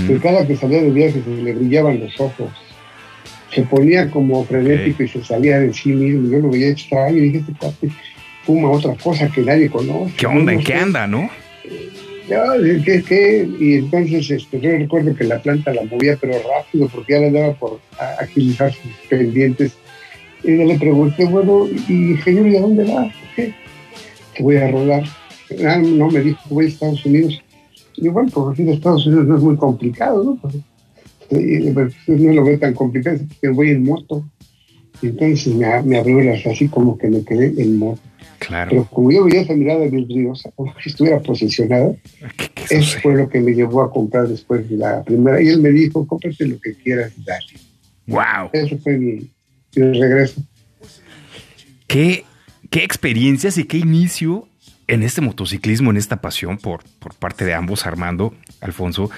que 0.06 0.18
cada 0.18 0.47
que 0.47 0.56
salía 0.56 0.83
de 0.83 0.90
viaje 0.90 1.23
se 1.25 1.30
le 1.30 1.54
brillaban 1.54 2.00
los 2.00 2.21
ojos. 2.21 2.50
Se 3.52 3.62
ponía 3.62 4.11
como 4.11 4.45
frenético 4.45 5.04
y 5.04 5.09
se 5.09 5.25
salía 5.25 5.61
de 5.61 5.73
sí 5.73 5.90
mismo. 5.90 6.28
Yo 6.30 6.38
lo 6.40 6.50
veía 6.50 6.68
extraño 6.68 7.16
y 7.16 7.21
dije, 7.21 7.38
este 7.38 7.52
cuate 7.52 7.88
fuma 8.45 8.71
otra 8.71 8.95
cosa 8.95 9.28
que 9.28 9.42
nadie 9.42 9.71
conoce. 9.71 10.12
¿Qué 10.16 10.26
onda? 10.26 10.52
¿En 10.52 10.62
qué 10.62 10.75
anda, 10.75 11.06
no? 11.06 11.30
¿Qué, 12.28 13.02
qué? 13.06 13.49
Y 13.59 13.75
entonces 13.75 14.30
este, 14.30 14.61
yo 14.61 14.71
recuerdo 14.71 15.14
que 15.14 15.25
la 15.25 15.40
planta 15.40 15.73
la 15.73 15.85
movía, 15.85 16.16
pero 16.21 16.35
rápido, 16.35 16.88
porque 16.88 17.12
ya 17.12 17.21
le 17.21 17.30
daba 17.30 17.54
por 17.54 17.80
agilizar 18.21 18.73
sus 18.73 18.92
pendientes. 19.09 19.76
Y 20.42 20.52
le 20.52 20.78
pregunté, 20.78 21.25
bueno, 21.25 21.66
y 21.88 22.12
ingeniero, 22.12 22.49
¿y 22.49 22.56
a 22.56 22.61
dónde 22.61 22.85
vas? 22.85 23.12
¿Qué? 23.35 23.54
Que 24.35 24.42
voy 24.42 24.56
a 24.56 24.71
rodar. 24.71 25.04
Ah, 25.64 25.78
no, 25.78 26.11
me 26.11 26.21
dijo 26.21 26.38
que 26.49 26.54
voy 26.54 26.64
a 26.66 26.68
Estados 26.68 27.04
Unidos. 27.06 27.42
Y 27.97 28.09
bueno, 28.09 28.54
ir 28.56 28.68
a 28.68 28.73
Estados 28.73 29.06
Unidos 29.06 29.26
no 29.26 29.37
es 29.37 29.42
muy 29.42 29.56
complicado, 29.56 30.23
¿no? 30.23 30.50
Eh, 31.30 31.71
pues, 31.73 31.95
no 32.06 32.33
lo 32.33 32.45
veo 32.45 32.59
tan 32.59 32.75
complicado, 32.75 33.18
porque 33.28 33.49
voy 33.49 33.71
en 33.71 33.85
moto. 33.85 34.25
Entonces 35.02 35.54
me, 35.54 35.82
me 35.82 35.98
abrió 35.98 36.20
las 36.20 36.46
así 36.46 36.68
como 36.68 36.96
que 36.96 37.08
me 37.08 37.24
quedé 37.24 37.60
en 37.60 37.78
moto. 37.78 38.00
Claro. 38.38 38.70
Pero 38.70 38.84
como 38.86 39.10
yo 39.10 39.24
veía 39.24 39.40
esa 39.40 39.54
mirada 39.54 39.86
vidriosa, 39.86 40.50
como 40.54 40.74
si 40.82 40.90
estuviera 40.90 41.20
posesionada, 41.20 41.94
¿Qué, 42.36 42.50
qué 42.54 42.76
eso 42.76 42.98
fue 43.00 43.14
lo 43.14 43.28
que 43.28 43.40
me 43.40 43.52
llevó 43.52 43.82
a 43.82 43.90
comprar 43.90 44.28
después 44.28 44.68
de 44.68 44.76
la 44.76 45.02
primera. 45.02 45.40
Y 45.40 45.48
él 45.48 45.60
me 45.60 45.70
dijo, 45.70 46.06
cómprate 46.06 46.46
lo 46.46 46.60
que 46.60 46.74
quieras 46.74 47.12
y 47.16 47.24
dale. 47.24 47.46
Wow. 48.06 48.50
Eso 48.52 48.78
fue 48.78 48.98
mi, 48.98 49.30
mi 49.74 49.98
regreso. 49.98 50.42
¿Qué, 51.86 52.24
qué 52.70 52.84
experiencias 52.84 53.58
y 53.58 53.64
qué 53.64 53.78
inicio 53.78 54.48
en 54.88 55.02
este 55.02 55.20
motociclismo, 55.20 55.90
en 55.90 55.96
esta 55.96 56.20
pasión 56.20 56.58
por, 56.58 56.84
por 56.98 57.14
parte 57.14 57.44
de 57.44 57.54
ambos, 57.54 57.86
Armando, 57.86 58.34
Alfonso. 58.60 59.10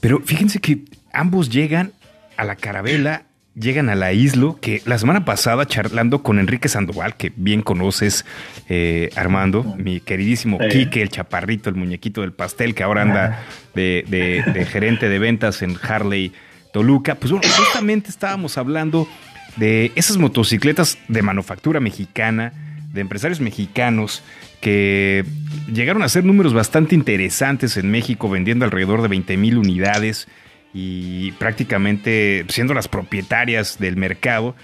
Pero 0.00 0.20
fíjense 0.20 0.60
que 0.60 0.84
ambos 1.12 1.50
llegan 1.50 1.92
a 2.36 2.44
la 2.44 2.56
carabela, 2.56 3.24
llegan 3.60 3.88
a 3.88 3.94
la 3.94 4.12
isla, 4.12 4.54
que 4.60 4.82
la 4.86 4.98
semana 4.98 5.24
pasada 5.24 5.66
charlando 5.66 6.22
con 6.22 6.38
Enrique 6.38 6.68
Sandoval, 6.68 7.16
que 7.16 7.32
bien 7.36 7.62
conoces, 7.62 8.24
eh, 8.68 9.10
Armando, 9.16 9.64
mi 9.78 10.00
queridísimo 10.00 10.58
Sí. 10.60 10.68
Quique, 10.84 11.02
el 11.02 11.08
chaparrito, 11.08 11.68
el 11.70 11.76
muñequito 11.76 12.20
del 12.20 12.32
pastel, 12.32 12.74
que 12.74 12.82
ahora 12.82 13.02
anda 13.02 13.44
de, 13.74 14.04
de- 14.08 14.42
de 14.52 14.64
gerente 14.66 15.08
de 15.08 15.18
ventas 15.18 15.62
en 15.62 15.76
Harley 15.82 16.32
Toluca. 16.72 17.14
Pues 17.16 17.32
bueno, 17.32 17.48
justamente 17.56 18.10
estábamos 18.10 18.58
hablando 18.58 19.08
de 19.56 19.90
esas 19.96 20.16
motocicletas 20.18 20.98
de 21.08 21.22
manufactura 21.22 21.80
mexicana, 21.80 22.52
de 22.92 23.00
empresarios 23.00 23.40
mexicanos 23.40 24.22
que 24.60 25.24
llegaron 25.72 26.02
a 26.02 26.06
hacer 26.06 26.24
números 26.24 26.52
bastante 26.54 26.94
interesantes 26.94 27.76
en 27.76 27.90
México, 27.90 28.28
vendiendo 28.28 28.64
alrededor 28.64 29.02
de 29.02 29.08
20 29.08 29.36
mil 29.36 29.58
unidades 29.58 30.26
y 30.74 31.32
prácticamente 31.32 32.44
siendo 32.48 32.74
las 32.74 32.88
propietarias 32.88 33.78
del 33.78 33.96
mercado, 33.96 34.54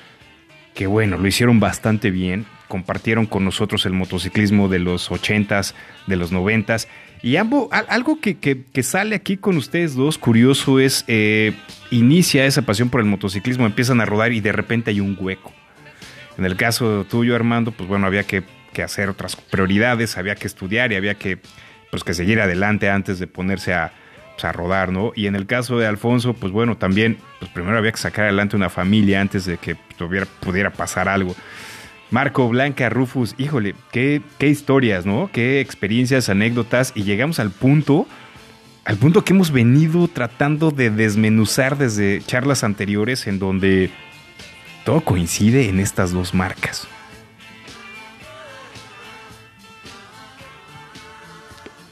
que 0.75 0.87
bueno, 0.87 1.17
lo 1.19 1.27
hicieron 1.29 1.61
bastante 1.61 2.11
bien, 2.11 2.47
compartieron 2.69 3.27
con 3.27 3.45
nosotros 3.45 3.87
el 3.87 3.93
motociclismo 3.93 4.69
de 4.69 4.81
los 4.81 5.11
80s, 5.11 5.75
de 6.07 6.17
los 6.17 6.33
90s, 6.33 6.89
y 7.23 7.37
ambos, 7.37 7.69
al- 7.71 7.87
algo 7.89 8.21
que, 8.21 8.39
que- 8.39 8.65
que 8.73 8.83
sale 8.83 9.15
aquí 9.15 9.37
con 9.37 9.57
ustedes 9.57 9.95
dos, 9.95 10.19
curioso, 10.19 10.81
es, 10.81 11.05
eh, 11.07 11.55
inicia 11.91 12.45
esa 12.45 12.63
pasión 12.63 12.91
por 12.91 13.01
el 13.01 13.07
motociclismo, 13.07 13.65
empiezan 13.67 14.01
a 14.01 14.05
rodar 14.05 14.33
y 14.33 14.41
de 14.41 14.53
repente 14.53 14.91
hay 14.91 15.01
un 15.01 15.17
hueco. 15.19 15.53
En 16.37 16.45
el 16.45 16.57
caso 16.57 17.07
tuyo, 17.09 17.37
Armando, 17.37 17.71
pues 17.71 17.89
bueno, 17.89 18.07
había 18.07 18.25
que, 18.25 18.43
que 18.73 18.83
hacer 18.83 19.09
otras 19.09 19.37
prioridades, 19.37 20.19
había 20.19 20.35
que 20.35 20.49
estudiar 20.49 20.91
y 20.93 20.97
había 20.97 21.15
que, 21.15 21.39
pues, 21.91 22.03
que 22.03 22.13
seguir 22.13 22.41
adelante 22.41 22.91
antes 22.91 23.21
de 23.21 23.29
ponerse 23.29 23.73
a, 23.73 23.93
a 24.43 24.53
rodar, 24.53 24.91
¿no? 24.91 25.13
Y 25.15 25.27
en 25.27 25.37
el 25.37 25.47
caso 25.47 25.79
de 25.79 25.87
Alfonso, 25.87 26.35
pues 26.35 26.53
bueno, 26.53 26.77
también, 26.77 27.19
pues 27.39 27.51
primero 27.53 27.79
había 27.79 27.93
que 27.93 27.99
sacar 27.99 28.25
adelante 28.25 28.57
una 28.57 28.69
familia 28.69 29.21
antes 29.21 29.45
de 29.45 29.59
que 29.59 29.77
pudiera 30.41 30.71
pasar 30.71 31.09
algo. 31.09 31.35
Marco, 32.11 32.49
Blanca, 32.49 32.89
Rufus, 32.91 33.35
híjole, 33.39 33.75
qué 33.91 34.23
historias, 34.41 35.07
¿no? 35.07 35.31
Qué 35.33 35.61
experiencias, 35.61 36.29
anécdotas. 36.29 36.93
Y 36.95 37.05
llegamos 37.05 37.39
al 37.39 37.51
punto, 37.51 38.07
al 38.85 38.97
punto 38.99 39.25
que 39.25 39.33
hemos 39.33 39.51
venido 39.51 40.09
tratando 40.09 40.71
de 40.71 40.91
desmenuzar 40.91 41.79
desde 41.79 42.23
charlas 42.27 42.63
anteriores 42.65 43.27
en 43.27 43.39
donde 43.39 43.91
todo 44.85 45.01
coincide 45.01 45.69
en 45.69 45.81
estas 45.81 46.13
dos 46.13 46.35
marcas. 46.35 46.87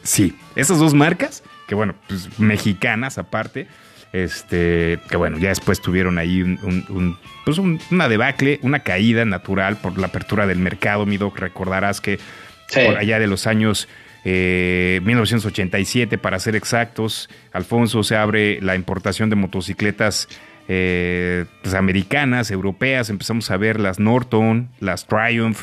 Sí, 0.05 0.37
esas 0.57 0.79
dos 0.79 0.95
marcas, 0.95 1.43
que 1.73 1.77
bueno, 1.77 1.95
pues 2.07 2.39
mexicanas 2.39 3.17
aparte, 3.17 3.67
este, 4.13 4.99
que 5.09 5.17
bueno, 5.17 5.39
ya 5.39 5.49
después 5.49 5.81
tuvieron 5.81 6.19
ahí 6.19 6.43
un, 6.43 6.59
un- 6.63 6.85
un- 6.91 7.19
pues 7.47 7.57
un- 7.57 7.81
una 7.91 8.11
debacle, 8.11 8.59
una 8.61 8.81
caída 8.81 9.25
natural 9.25 9.79
por 9.79 9.97
la 9.99 10.09
apertura 10.09 10.47
del 10.47 10.59
mercado. 10.59 11.07
Mi 11.07 11.17
doc, 11.17 11.39
recordarás 11.39 12.03
que 12.03 12.19
Sí. 12.67 12.81
por 12.87 12.99
allá 12.99 13.19
de 13.19 13.27
los 13.27 13.47
años 13.47 13.89
eh, 14.27 15.01
1987, 15.05 16.19
para 16.19 16.39
ser 16.39 16.57
exactos, 16.57 17.31
Alfonso 17.55 18.03
se 18.03 18.17
abre 18.17 18.61
la 18.61 18.77
importación 18.77 19.31
de 19.31 19.37
motocicletas 19.37 20.29
eh, 20.69 21.47
pues, 21.63 21.75
americanas, 21.75 22.51
europeas, 22.51 23.09
empezamos 23.09 23.51
a 23.51 23.57
ver 23.57 23.81
las 23.81 23.99
Norton, 23.99 24.69
las 24.79 25.07
Triumph, 25.07 25.63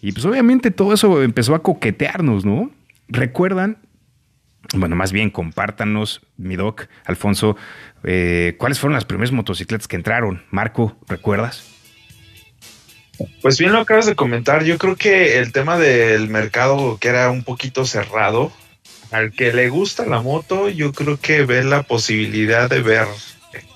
y 0.00 0.12
pues 0.12 0.24
obviamente 0.24 0.70
todo 0.70 0.94
eso 0.94 1.24
empezó 1.24 1.56
a 1.56 1.62
coquetearnos, 1.64 2.44
¿no? 2.44 2.70
¿Recuerdan? 3.08 3.78
Bueno, 4.74 4.94
más 4.94 5.10
bien 5.10 5.30
compártanos, 5.30 6.22
mi 6.36 6.54
doc, 6.56 6.86
Alfonso, 7.04 7.56
eh, 8.04 8.54
¿cuáles 8.58 8.78
fueron 8.78 8.94
las 8.94 9.04
primeras 9.04 9.32
motocicletas 9.32 9.88
que 9.88 9.96
entraron? 9.96 10.44
Marco, 10.50 10.96
¿recuerdas? 11.08 11.64
Pues 13.42 13.58
bien 13.58 13.72
lo 13.72 13.80
acabas 13.80 14.06
de 14.06 14.14
comentar, 14.14 14.64
yo 14.64 14.78
creo 14.78 14.96
que 14.96 15.38
el 15.38 15.52
tema 15.52 15.76
del 15.76 16.28
mercado 16.28 16.98
que 17.00 17.08
era 17.08 17.30
un 17.30 17.42
poquito 17.42 17.84
cerrado, 17.84 18.52
al 19.10 19.32
que 19.32 19.52
le 19.52 19.68
gusta 19.68 20.06
la 20.06 20.22
moto, 20.22 20.68
yo 20.68 20.92
creo 20.92 21.18
que 21.20 21.44
ve 21.44 21.64
la 21.64 21.82
posibilidad 21.82 22.70
de 22.70 22.80
ver 22.80 23.06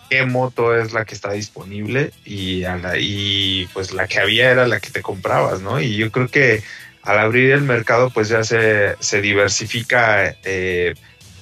qué 0.09 0.25
moto 0.25 0.79
es 0.79 0.93
la 0.93 1.05
que 1.05 1.15
está 1.15 1.33
disponible 1.33 2.13
y, 2.25 2.65
y 2.99 3.67
pues 3.75 3.93
la 3.93 4.07
que 4.07 4.21
había 4.21 4.51
era 4.51 4.69
la 4.69 4.81
que 4.81 4.91
te 4.91 5.03
comprabas, 5.03 5.61
¿no? 5.61 5.81
Y 5.81 5.97
yo 5.97 6.11
creo 6.13 6.29
que 6.29 6.63
al 7.05 7.19
abrir 7.19 7.53
el 7.53 7.63
mercado 7.63 8.11
pues 8.11 8.29
ya 8.29 8.45
se, 8.45 8.97
se 8.99 9.21
diversifica 9.21 10.35
eh, 10.45 10.95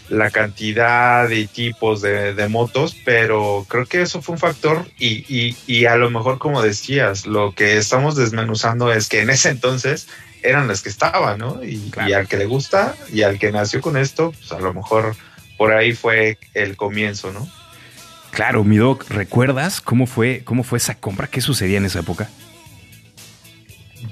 la 0.08 0.30
cantidad 0.30 1.28
de 1.28 1.46
tipos 1.46 2.02
de, 2.02 2.34
de 2.34 2.48
motos, 2.48 2.96
pero 3.04 3.64
creo 3.68 3.86
que 3.86 4.02
eso 4.02 4.20
fue 4.20 4.34
un 4.34 4.38
factor 4.38 4.84
y, 4.98 5.24
y, 5.28 5.56
y 5.66 5.86
a 5.86 5.96
lo 5.96 6.10
mejor 6.10 6.38
como 6.38 6.60
decías, 6.62 7.24
lo 7.26 7.54
que 7.54 7.78
estamos 7.78 8.16
desmenuzando 8.16 8.92
es 8.92 9.08
que 9.08 9.20
en 9.20 9.30
ese 9.30 9.48
entonces 9.50 10.08
eran 10.42 10.66
las 10.66 10.82
que 10.82 10.88
estaban, 10.88 11.38
¿no? 11.38 11.62
Y, 11.64 11.90
Claro. 11.90 12.10
y 12.10 12.12
al 12.14 12.28
que 12.28 12.36
le 12.36 12.46
gusta 12.46 12.94
y 13.12 13.22
al 13.22 13.38
que 13.38 13.52
nació 13.52 13.80
con 13.80 13.96
esto, 13.96 14.32
pues 14.32 14.50
a 14.52 14.58
lo 14.58 14.74
mejor 14.74 15.14
por 15.56 15.72
ahí 15.72 15.92
fue 15.92 16.36
el 16.54 16.76
comienzo, 16.76 17.32
¿no? 17.32 17.48
Claro, 18.32 18.64
mi 18.64 18.78
doc, 18.78 19.08
¿recuerdas 19.08 19.80
cómo 19.80 20.06
fue, 20.06 20.42
cómo 20.44 20.64
fue 20.64 20.78
esa 20.78 20.94
compra? 20.96 21.26
¿Qué 21.28 21.40
sucedía 21.40 21.78
en 21.78 21.84
esa 21.84 22.00
época? 22.00 22.28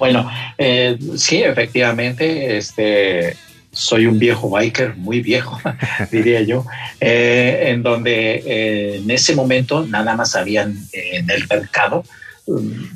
Bueno, 0.00 0.28
eh, 0.58 0.98
sí, 1.16 1.42
efectivamente, 1.42 2.56
este, 2.56 3.36
soy 3.70 4.06
un 4.06 4.18
viejo 4.18 4.48
biker, 4.50 4.96
muy 4.96 5.20
viejo, 5.20 5.60
diría 6.10 6.40
yo, 6.40 6.64
eh, 7.00 7.66
en 7.68 7.82
donde 7.84 8.42
eh, 8.46 8.96
en 8.96 9.10
ese 9.10 9.34
momento 9.36 9.86
nada 9.86 10.16
más 10.16 10.34
habían 10.34 10.76
eh, 10.92 11.18
en 11.18 11.30
el 11.30 11.46
mercado 11.46 12.02
um, 12.46 12.88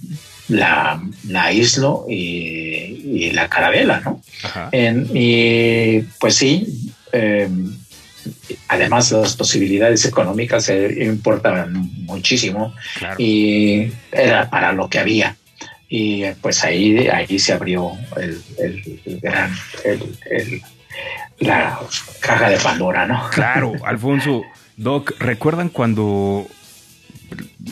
la, 0.48 1.00
la 1.28 1.52
isla 1.52 1.90
y, 2.08 3.02
y 3.04 3.30
la 3.32 3.48
carabela, 3.48 4.00
¿no? 4.04 4.20
En- 4.72 5.08
y 5.14 6.00
pues 6.18 6.34
sí, 6.36 6.92
eh, 7.12 7.48
además 8.68 9.12
las 9.12 9.36
posibilidades 9.36 10.04
económicas 10.06 10.70
importaban 10.98 11.72
muchísimo 12.04 12.74
Claro. 12.98 13.16
y 13.18 13.92
era 14.10 14.48
para 14.50 14.72
lo 14.72 14.88
que 14.88 14.98
había. 14.98 15.36
Y 15.88 16.24
pues 16.40 16.64
ahí, 16.64 17.08
ahí 17.08 17.38
se 17.38 17.52
abrió 17.52 17.92
el, 18.16 18.40
el- 18.58 19.00
el 19.04 19.20
gran, 19.20 19.52
el- 19.84 20.16
el- 20.30 20.62
la 21.40 21.78
caja 22.20 22.48
de 22.50 22.58
Pandora, 22.58 23.06
¿no? 23.06 23.28
Claro, 23.30 23.72
Alfonso, 23.84 24.42
Doc, 24.76 25.12
¿recuerdan 25.20 25.68
cuando 25.68 26.46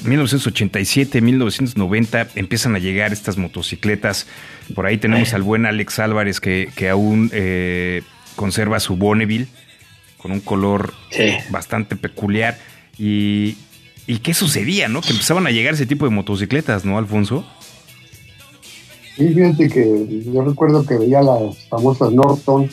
1987, 0.05 1.21
1990 1.21 2.29
empiezan 2.35 2.75
a 2.75 2.79
llegar 2.79 3.13
estas 3.13 3.37
motocicletas? 3.39 4.27
Por 4.75 4.87
ahí 4.87 4.99
tenemos 4.99 5.33
al 5.35 5.43
buen 5.43 5.67
Alex 5.67 5.99
Álvarez 5.99 6.41
que, 6.41 6.71
que 6.75 6.89
aún 6.89 7.31
eh, 7.33 8.03
conserva 8.37 8.81
su 8.81 8.97
Bonneville 8.97 9.47
con 10.19 10.33
un 10.33 10.41
color 10.41 10.95
Sí. 11.11 11.35
bastante 11.51 11.97
peculiar. 11.97 12.59
Y, 12.99 13.57
¿Y 14.07 14.19
qué 14.19 14.35
sucedía, 14.35 14.89
no? 14.89 15.01
Que 15.01 15.11
empezaban 15.11 15.47
a 15.47 15.51
llegar 15.51 15.75
ese 15.75 15.87
tipo 15.87 16.05
de 16.05 16.11
motocicletas, 16.11 16.85
¿no, 16.85 16.99
Alfonso? 16.99 17.47
Sí, 19.29 19.35
fíjate 19.35 19.69
que 19.69 20.23
yo 20.33 20.43
recuerdo 20.45 20.85
que 20.85 20.97
veía 20.97 21.23
las 21.23 21.57
famosas 21.69 22.13
Norton 22.13 22.69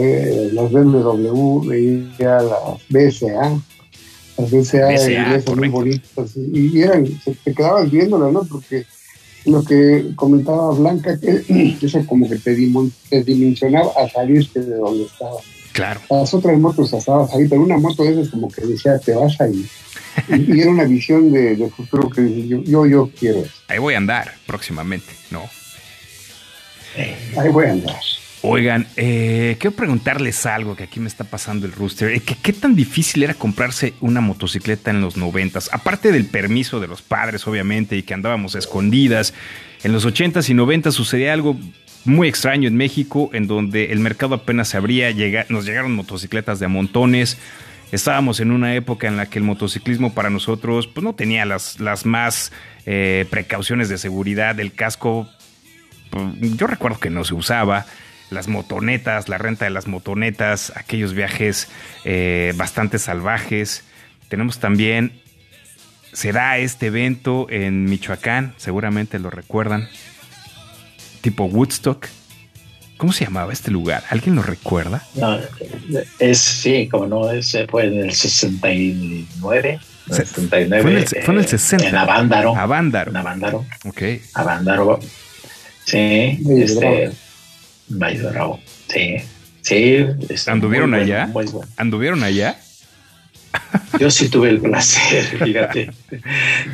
ver, 0.00 0.52
las 0.54 0.70
BMW, 0.72 1.60
veía 1.68 2.38
las 2.42 2.88
BSA, 2.88 3.60
las 4.38 4.50
BSA, 4.50 4.88
BCA, 4.88 5.10
inglesas 5.22 5.56
muy 5.56 5.68
bonitas, 5.68 6.36
y, 6.36 6.80
eran, 6.80 7.06
se- 7.22 7.34
te 7.44 7.54
quedabas 7.54 7.90
viéndolas, 7.90 8.32
¿no? 8.32 8.44
Porque 8.44 8.84
lo 9.44 9.62
que 9.62 10.10
comentaba 10.16 10.72
Blanca, 10.74 11.18
que 11.18 11.42
eso 11.82 12.04
como 12.06 12.28
que 12.28 12.36
te, 12.36 12.56
dimon- 12.56 12.90
te 13.10 13.22
dimensionaba 13.22 13.90
a 13.96 14.08
salirte 14.08 14.60
de 14.60 14.76
donde 14.76 15.04
estabas. 15.04 15.44
Claro. 15.72 16.00
Las 16.10 16.32
otras 16.34 16.58
motos 16.58 16.92
estabas 16.92 17.32
ahí, 17.34 17.46
pero 17.46 17.62
una 17.62 17.76
moto 17.78 18.02
de 18.04 18.12
esas 18.12 18.28
como 18.30 18.48
que 18.50 18.62
decía, 18.62 18.98
te 18.98 19.12
vas 19.14 19.38
ahí. 19.40 19.66
Y, 20.28 20.56
y 20.56 20.60
era 20.60 20.72
una 20.72 20.82
visión 20.84 21.30
de, 21.30 21.54
de 21.54 21.70
futuro 21.70 22.10
que 22.10 22.48
yo, 22.48 22.60
yo, 22.64 22.84
yo 22.86 23.08
quiero 23.20 23.38
eso. 23.38 23.52
Ahí 23.68 23.78
voy 23.78 23.94
a 23.94 23.98
andar 23.98 24.32
próximamente, 24.48 25.06
¿no? 25.30 25.42
Ahí 26.96 27.48
voy 27.50 27.66
a 27.66 27.70
andar. 27.72 27.96
Oigan, 28.40 28.86
eh, 28.96 29.56
quiero 29.58 29.74
preguntarles 29.74 30.46
algo 30.46 30.76
que 30.76 30.84
aquí 30.84 31.00
me 31.00 31.08
está 31.08 31.24
pasando 31.24 31.66
el 31.66 31.72
rooster. 31.72 32.12
Eh, 32.12 32.20
¿Qué, 32.20 32.52
tan 32.52 32.76
difícil 32.76 33.24
era 33.24 33.34
comprarse 33.34 33.94
una 34.00 34.20
motocicleta 34.20 34.92
en 34.92 35.00
los 35.00 35.16
noventas? 35.16 35.68
Aparte 35.72 36.12
del 36.12 36.26
permiso 36.26 36.78
de 36.78 36.86
los 36.86 37.02
padres, 37.02 37.46
obviamente, 37.48 37.96
y 37.96 38.04
que 38.04 38.14
andábamos 38.14 38.54
escondidas. 38.54 39.34
En 39.82 39.92
los 39.92 40.04
ochentas 40.04 40.48
y 40.50 40.54
noventas 40.54 40.94
sucedía 40.94 41.32
algo 41.32 41.56
muy 42.04 42.28
extraño 42.28 42.68
en 42.68 42.76
México, 42.76 43.28
en 43.32 43.48
donde 43.48 43.86
el 43.86 43.98
mercado 43.98 44.36
apenas 44.36 44.68
se 44.68 44.76
abría, 44.76 45.10
llega- 45.10 45.46
nos 45.48 45.64
llegaron 45.64 45.92
motocicletas 45.96 46.60
de 46.60 46.68
montones. 46.68 47.38
Estábamos 47.90 48.38
en 48.38 48.52
una 48.52 48.74
época 48.76 49.08
en 49.08 49.16
la 49.16 49.26
que 49.26 49.38
el 49.40 49.44
motociclismo 49.44 50.14
para 50.14 50.30
nosotros 50.30 50.86
pues, 50.86 51.02
no 51.02 51.14
tenía 51.14 51.44
las, 51.44 51.80
las 51.80 52.06
más 52.06 52.52
eh, 52.86 53.26
precauciones 53.30 53.88
de 53.88 53.98
seguridad. 53.98 54.60
El 54.60 54.72
casco 54.74 55.28
yo 56.40 56.66
recuerdo 56.66 56.98
que 57.00 57.10
no 57.10 57.24
se 57.24 57.34
usaba. 57.34 57.86
Las 58.30 58.46
motonetas, 58.46 59.28
la 59.30 59.38
renta 59.38 59.64
de 59.64 59.70
las 59.70 59.86
motonetas, 59.86 60.70
aquellos 60.76 61.14
viajes 61.14 61.68
eh, 62.04 62.52
bastante 62.56 62.98
salvajes. 62.98 63.84
Tenemos 64.28 64.58
también, 64.58 65.12
será 66.12 66.58
este 66.58 66.88
evento 66.88 67.46
en 67.48 67.84
Michoacán, 67.86 68.52
seguramente 68.58 69.18
lo 69.18 69.30
recuerdan, 69.30 69.88
tipo 71.22 71.44
Woodstock. 71.44 72.06
¿Cómo 72.98 73.12
se 73.12 73.24
llamaba 73.24 73.52
este 73.52 73.70
lugar? 73.70 74.02
¿Alguien 74.10 74.34
lo 74.34 74.42
recuerda? 74.42 75.02
No, 75.14 75.38
es, 76.18 76.38
sí, 76.38 76.88
como 76.90 77.06
no, 77.06 77.30
ese 77.30 77.66
fue 77.68 77.86
en 77.86 77.98
el 78.00 78.12
69. 78.12 79.78
Se- 80.10 80.24
79 80.26 80.82
fue 80.82 80.90
en 80.90 80.96
el- 80.98 81.06
fue 81.24 81.34
en 81.34 81.40
el 81.40 81.46
60. 81.46 81.88
En 81.88 81.96
Avándaro. 81.96 82.56
Avándaro. 82.56 83.10
En 83.10 83.16
Avándaro. 83.16 83.64
Ok. 83.84 84.02
Avándaro. 84.34 84.98
Sí, 85.88 86.38
Valle 86.42 86.54
de 86.54 86.64
este. 86.64 86.80
Bravo. 86.80 87.12
Valle 87.88 88.18
de 88.18 88.30
Bravo. 88.30 88.60
Sí, 88.88 89.16
sí. 89.62 90.06
este, 90.28 90.50
¿Anduvieron 90.50 90.90
muy 90.90 91.00
allá? 91.00 91.26
bueno, 91.32 91.32
muy 91.32 91.46
bueno. 91.60 91.72
¿Anduvieron 91.78 92.22
allá? 92.22 92.58
Yo 93.98 94.10
sí 94.10 94.28
tuve 94.28 94.50
el 94.50 94.60
placer, 94.60 95.24
fíjate. 95.44 95.90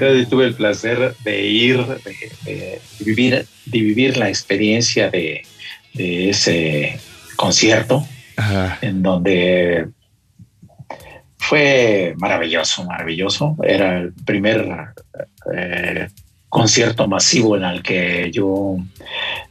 Yo 0.01 0.15
sí 0.19 0.27
tuve 0.27 0.47
el 0.47 0.55
placer 0.55 1.15
de 1.23 1.43
ir, 1.47 1.79
de, 1.87 2.33
de 2.45 2.81
vivir, 3.05 3.47
de 3.67 3.79
vivir 3.79 4.17
la 4.17 4.29
experiencia 4.29 5.11
de, 5.11 5.47
de 5.95 6.31
ese 6.31 6.99
concierto 7.37 8.05
Ajá. 8.37 8.79
en 8.83 9.03
donde 9.03 9.89
fue 11.39 12.15
maravilloso, 12.19 12.85
maravilloso. 12.85 13.57
Era 13.63 14.01
el 14.01 14.13
primer 14.13 14.67
eh, 15.55 16.09
concierto 16.59 17.09
masivo 17.09 17.57
en 17.57 17.65
el 17.65 17.83
que 17.83 18.31
yo 18.33 18.77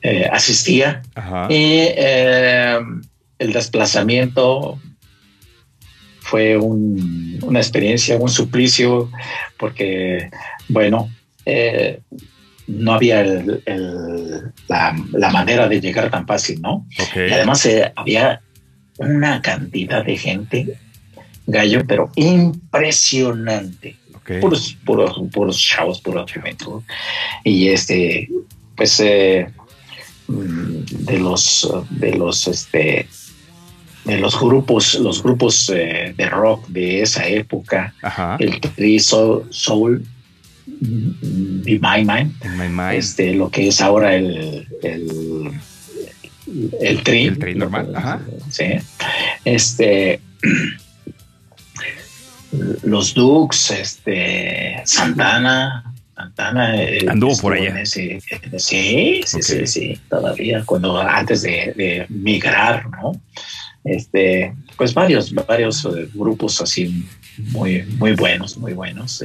eh, 0.02 0.26
asistía 0.32 1.02
Ajá. 1.16 1.48
y 1.50 1.84
eh, 1.98 2.80
el 3.40 3.52
desplazamiento 3.52 4.80
fue 6.22 6.56
un- 6.58 7.40
una 7.44 7.60
experiencia, 7.60 8.16
un 8.18 8.30
suplicio, 8.30 9.12
porque, 9.58 10.30
bueno, 10.70 11.10
eh, 11.46 12.00
no 12.68 12.94
había 12.94 13.20
el- 13.20 13.62
el- 13.66 14.54
la, 14.70 14.96
la 15.12 15.30
manera 15.30 15.68
de 15.68 15.82
llegar 15.82 16.10
tan 16.10 16.26
fácil, 16.26 16.62
¿no? 16.62 16.88
Y 17.30 17.34
además 17.34 17.66
eh, 17.66 17.92
había 17.98 18.40
una 18.98 19.42
cantidad 19.42 20.06
de 20.06 20.16
gente, 20.18 20.78
gallo, 21.48 21.84
pero 21.86 22.10
impresionante. 22.16 23.98
Ok. 24.24 24.40
Puros, 24.42 24.78
puros, 24.86 25.22
puros 25.32 25.58
chavos, 25.60 26.02
pura 26.02 26.26
juventud. 26.32 26.82
Y 27.44 27.68
este, 27.70 28.30
pues, 28.76 29.00
eh, 29.00 29.48
mm, 30.28 31.06
de 31.06 31.20
los, 31.20 31.70
de 31.92 32.14
los, 32.16 32.48
este, 32.48 33.08
de 34.06 34.18
los 34.18 34.40
grupos, 34.40 34.96
los 34.96 35.22
grupos 35.24 35.70
eh, 35.74 36.14
de 36.18 36.30
rock 36.30 36.68
de 36.68 37.02
esa 37.04 37.28
época, 37.28 37.94
Ajá. 38.02 38.38
el 38.40 38.60
Tri 38.60 39.00
Soul, 39.00 39.46
Soul 39.50 40.06
mm, 40.68 41.62
Be 41.64 41.80
My 41.82 42.04
Mind, 42.04 42.34
In 42.44 42.58
my 42.58 42.68
mind. 42.68 42.94
este, 42.96 43.34
lo 43.34 43.50
que 43.50 43.68
es 43.70 43.80
ahora 43.82 44.16
el, 44.16 44.68
el, 44.82 45.52
el 46.82 47.04
Tri. 47.04 47.28
El 47.28 47.40
Tri 47.40 47.56
normal, 47.56 47.94
ajá. 47.96 48.22
Sí. 48.50 48.66
Este, 49.46 50.20
los 52.84 53.14
Dukes, 53.14 53.72
este, 53.72 54.76
Santana, 54.86 55.94
Santana. 56.16 56.82
eh, 56.82 57.06
Anduvo 57.08 57.38
por 57.40 57.54
allá. 57.54 57.82
ese- 57.82 58.20
en- 58.30 58.60
sí, 58.60 59.22
sí, 59.26 59.42
sí, 59.42 59.68
sí, 59.68 60.00
todavía, 60.10 60.64
cuando 60.66 61.00
antes 61.02 61.42
de, 61.42 61.74
de 61.76 62.06
migrar, 62.10 62.90
¿no? 62.90 63.14
Este, 63.84 64.54
pues 64.78 64.94
varios, 64.94 65.34
varios 65.34 65.84
eh, 65.86 66.08
grupos 66.14 66.62
así 66.62 67.06
muy, 67.38 67.84
muy 67.98 68.14
buenos, 68.14 68.58
muy 68.58 68.74
buenos. 68.74 69.24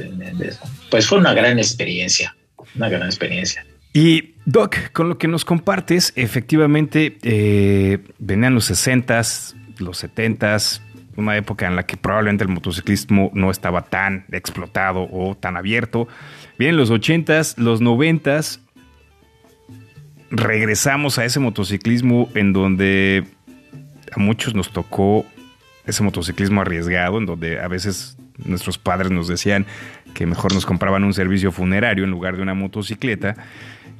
Pues 0.89 1.05
fue 1.07 1.17
una 1.19 1.33
gran 1.33 1.57
experiencia, 1.59 2.35
una 2.75 2.89
gran 2.89 3.03
experiencia. 3.07 3.65
Y 3.93 4.33
Doc, 4.45 4.91
con 4.91 5.07
lo 5.09 5.17
que 5.17 5.27
nos 5.27 5.45
compartes, 5.45 6.11
efectivamente 6.15 7.17
eh, 7.23 7.99
venían 8.17 8.53
los 8.55 8.69
60s, 8.69 9.55
los 9.79 10.03
70s, 10.03 10.81
una 11.19 11.37
época 11.37 11.67
en 11.67 11.75
la 11.75 11.85
que 11.85 11.97
probablemente 11.97 12.43
el 12.43 12.49
motociclismo 12.49 13.31
no 13.33 13.51
estaba 13.51 13.83
tan 13.83 14.25
explotado 14.31 15.07
o 15.11 15.35
tan 15.35 15.57
abierto. 15.57 16.07
Vienen 16.57 16.77
los 16.77 16.91
80s, 16.91 17.57
los 17.57 17.81
90s, 17.81 18.59
regresamos 20.31 21.17
a 21.17 21.25
ese 21.25 21.39
motociclismo 21.39 22.29
en 22.35 22.53
donde 22.53 23.25
a 24.15 24.19
muchos 24.19 24.55
nos 24.55 24.71
tocó 24.71 25.25
ese 25.85 26.03
motociclismo 26.03 26.61
arriesgado, 26.61 27.17
en 27.17 27.25
donde 27.25 27.59
a 27.59 27.67
veces 27.67 28.17
nuestros 28.45 28.77
padres 28.77 29.11
nos 29.11 29.27
decían 29.27 29.65
que 30.13 30.25
mejor 30.25 30.53
nos 30.53 30.65
compraban 30.65 31.03
un 31.03 31.13
servicio 31.13 31.51
funerario 31.51 32.03
en 32.03 32.11
lugar 32.11 32.35
de 32.37 32.43
una 32.43 32.53
motocicleta. 32.53 33.35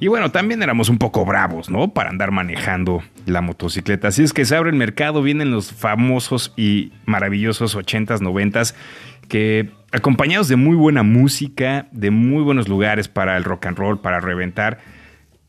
Y 0.00 0.08
bueno, 0.08 0.30
también 0.30 0.62
éramos 0.62 0.88
un 0.88 0.96
poco 0.96 1.26
bravos, 1.26 1.68
¿no? 1.68 1.92
Para 1.92 2.08
andar 2.08 2.30
manejando 2.30 3.02
la 3.26 3.42
motocicleta. 3.42 4.08
Así 4.08 4.22
es 4.22 4.32
que 4.32 4.46
se 4.46 4.56
abre 4.56 4.70
el 4.70 4.76
mercado, 4.76 5.22
vienen 5.22 5.50
los 5.50 5.72
famosos 5.72 6.54
y 6.56 6.92
maravillosos 7.04 7.76
80s, 7.76 8.20
90s, 8.20 8.74
que 9.28 9.68
acompañados 9.92 10.48
de 10.48 10.56
muy 10.56 10.74
buena 10.74 11.02
música, 11.02 11.86
de 11.92 12.10
muy 12.10 12.42
buenos 12.42 12.66
lugares 12.66 13.08
para 13.08 13.36
el 13.36 13.44
rock 13.44 13.66
and 13.66 13.76
roll, 13.76 14.00
para 14.00 14.20
reventar, 14.20 14.78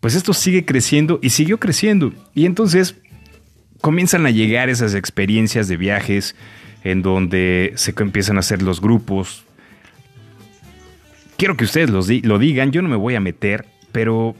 pues 0.01 0.15
esto 0.15 0.33
sigue 0.33 0.65
creciendo 0.65 1.19
y 1.21 1.29
siguió 1.29 1.57
creciendo. 1.57 2.13
Y 2.35 2.45
entonces 2.45 2.97
comienzan 3.79 4.25
a 4.25 4.31
llegar 4.31 4.67
esas 4.67 4.95
experiencias 4.95 5.69
de 5.69 5.77
viajes 5.77 6.35
en 6.83 7.01
donde 7.01 7.71
se 7.75 7.93
empiezan 7.97 8.35
a 8.35 8.41
hacer 8.41 8.61
los 8.61 8.81
grupos. 8.81 9.45
Quiero 11.37 11.55
que 11.55 11.63
ustedes 11.63 11.89
lo 11.89 12.37
digan, 12.37 12.71
yo 12.71 12.81
no 12.81 12.89
me 12.89 12.97
voy 12.97 13.15
a 13.15 13.19
meter, 13.21 13.65
pero 13.91 14.35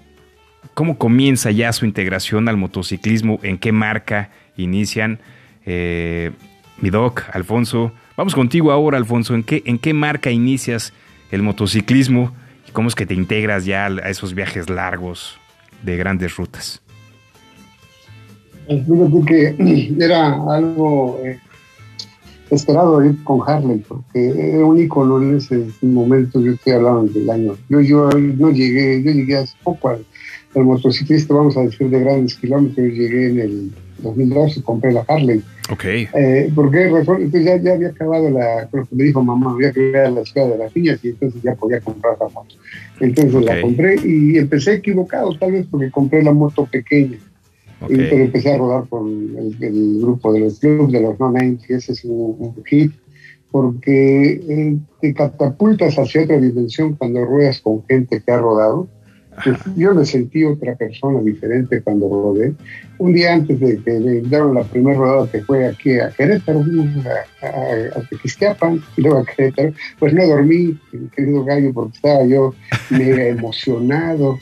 ¿cómo 0.73 0.97
comienza 0.97 1.51
ya 1.51 1.71
su 1.73 1.85
integración 1.85 2.47
al 2.47 2.57
motociclismo? 2.57 3.39
¿En 3.43 3.57
qué 3.57 3.71
marca 3.71 4.31
inician? 4.57 5.19
Eh, 5.65 6.31
mi 6.79 6.89
doc, 6.89 7.23
Alfonso. 7.33 7.91
Vamos 8.17 8.35
contigo 8.35 8.71
ahora, 8.71 8.97
Alfonso. 8.97 9.35
¿En 9.35 9.43
qué, 9.43 9.63
¿En 9.65 9.77
qué 9.77 9.93
marca 9.93 10.31
inicias 10.31 10.93
el 11.31 11.43
motociclismo? 11.43 12.33
¿Y 12.67 12.71
cómo 12.71 12.87
es 12.87 12.95
que 12.95 13.05
te 13.05 13.13
integras 13.13 13.65
ya 13.65 13.87
a 13.87 14.09
esos 14.09 14.33
viajes 14.33 14.69
largos 14.69 15.39
de 15.83 15.97
grandes 15.97 16.35
rutas? 16.35 16.81
Fíjate 18.67 19.25
que 19.27 19.95
era 19.99 20.33
algo 20.49 21.19
eh, 21.25 21.39
esperado 22.55 23.03
ir 23.03 23.23
con 23.23 23.41
Harley, 23.47 23.83
porque 23.87 24.29
era 24.55 24.65
un 24.65 24.77
ícono 24.77 25.21
en 25.21 25.37
ese 25.37 25.67
momento, 25.81 26.39
yo 26.41 26.51
estoy 26.51 26.73
hablando 26.73 27.11
del 27.11 27.29
año. 27.29 27.57
Yo, 27.69 27.81
yo 27.81 28.09
no 28.09 28.51
llegué, 28.51 29.01
yo 29.01 29.11
llegué 29.11 29.37
hace 29.37 29.55
poco 29.63 29.89
al, 29.89 30.05
al 30.55 30.63
motociclista, 30.63 31.33
vamos 31.33 31.57
a 31.57 31.61
decir, 31.61 31.89
de 31.89 31.99
grandes 31.99 32.35
kilómetros, 32.35 32.87
llegué 32.87 33.29
en 33.29 33.39
el 33.39 33.71
2012 33.99 34.59
y 34.59 34.63
compré 34.63 34.91
la 34.91 35.05
Harley. 35.07 35.41
Ok. 35.71 35.85
Eh, 35.85 36.51
porque 36.53 36.87
entonces 36.87 37.45
ya, 37.45 37.55
ya 37.57 37.73
había 37.73 37.89
acabado 37.89 38.29
la, 38.29 38.67
creo 38.69 38.85
que 38.85 38.95
me 38.95 39.03
dijo 39.05 39.23
mamá, 39.23 39.51
había 39.51 39.69
a 40.05 40.09
la 40.09 40.25
ciudad 40.25 40.49
de 40.49 40.57
las 40.57 40.75
niñas 40.75 40.99
y 41.03 41.09
entonces 41.09 41.41
ya 41.41 41.55
podía 41.55 41.79
comprar 41.79 42.17
la 42.19 42.27
moto. 42.29 42.55
Entonces 42.99 43.45
la 43.45 43.61
compré 43.61 43.95
y 44.03 44.37
empecé 44.37 44.73
equivocado, 44.73 45.37
tal 45.37 45.53
vez 45.53 45.65
porque 45.69 45.89
compré 45.89 46.23
la 46.23 46.33
moto 46.33 46.65
pequeña. 46.65 47.17
Y, 47.89 47.95
pero 47.95 48.23
empecé 48.23 48.53
a 48.53 48.57
rodar 48.57 48.87
con 48.89 49.07
el, 49.09 49.55
el 49.59 50.01
grupo 50.01 50.31
de 50.33 50.41
los 50.41 50.59
clubs 50.59 50.91
de 50.91 51.01
los 51.01 51.19
No 51.19 51.31
Names, 51.31 51.61
y 51.69 51.73
ese 51.73 51.93
es 51.93 52.05
un, 52.05 52.35
un 52.39 52.63
hit, 52.65 52.91
porque 53.51 54.41
eh, 54.47 54.77
te 55.01 55.13
catapultas 55.13 55.97
hacia 55.97 56.23
otra 56.23 56.39
dimensión 56.39 56.95
cuando 56.95 57.25
ruedas 57.25 57.59
con 57.59 57.85
gente 57.85 58.21
que 58.21 58.31
ha 58.31 58.37
rodado. 58.37 58.87
Pues, 59.43 59.57
yo 59.75 59.95
me 59.95 60.05
sentí 60.05 60.43
otra 60.43 60.75
persona 60.75 61.21
diferente 61.21 61.81
cuando 61.81 62.09
rodé. 62.09 62.53
Un 62.97 63.13
día 63.13 63.33
antes 63.33 63.59
de 63.59 63.77
que 63.81 63.99
me 63.99 64.21
dieron 64.21 64.53
la 64.55 64.63
primera 64.63 64.97
rodada 64.97 65.31
que 65.31 65.41
fue 65.41 65.65
aquí 65.65 65.99
a 65.99 66.09
Querétaro, 66.11 66.63
a, 67.41 67.97
a 67.97 68.01
Tequisquiapan 68.09 68.81
y 68.97 69.01
luego 69.01 69.19
a 69.19 69.25
Querétaro, 69.25 69.73
pues 69.99 70.13
no 70.13 70.27
dormí, 70.27 70.77
querido 71.15 71.43
gallo, 71.45 71.73
porque 71.73 71.95
estaba 71.95 72.25
yo 72.25 72.53
mega 72.89 73.25
emocionado. 73.27 74.37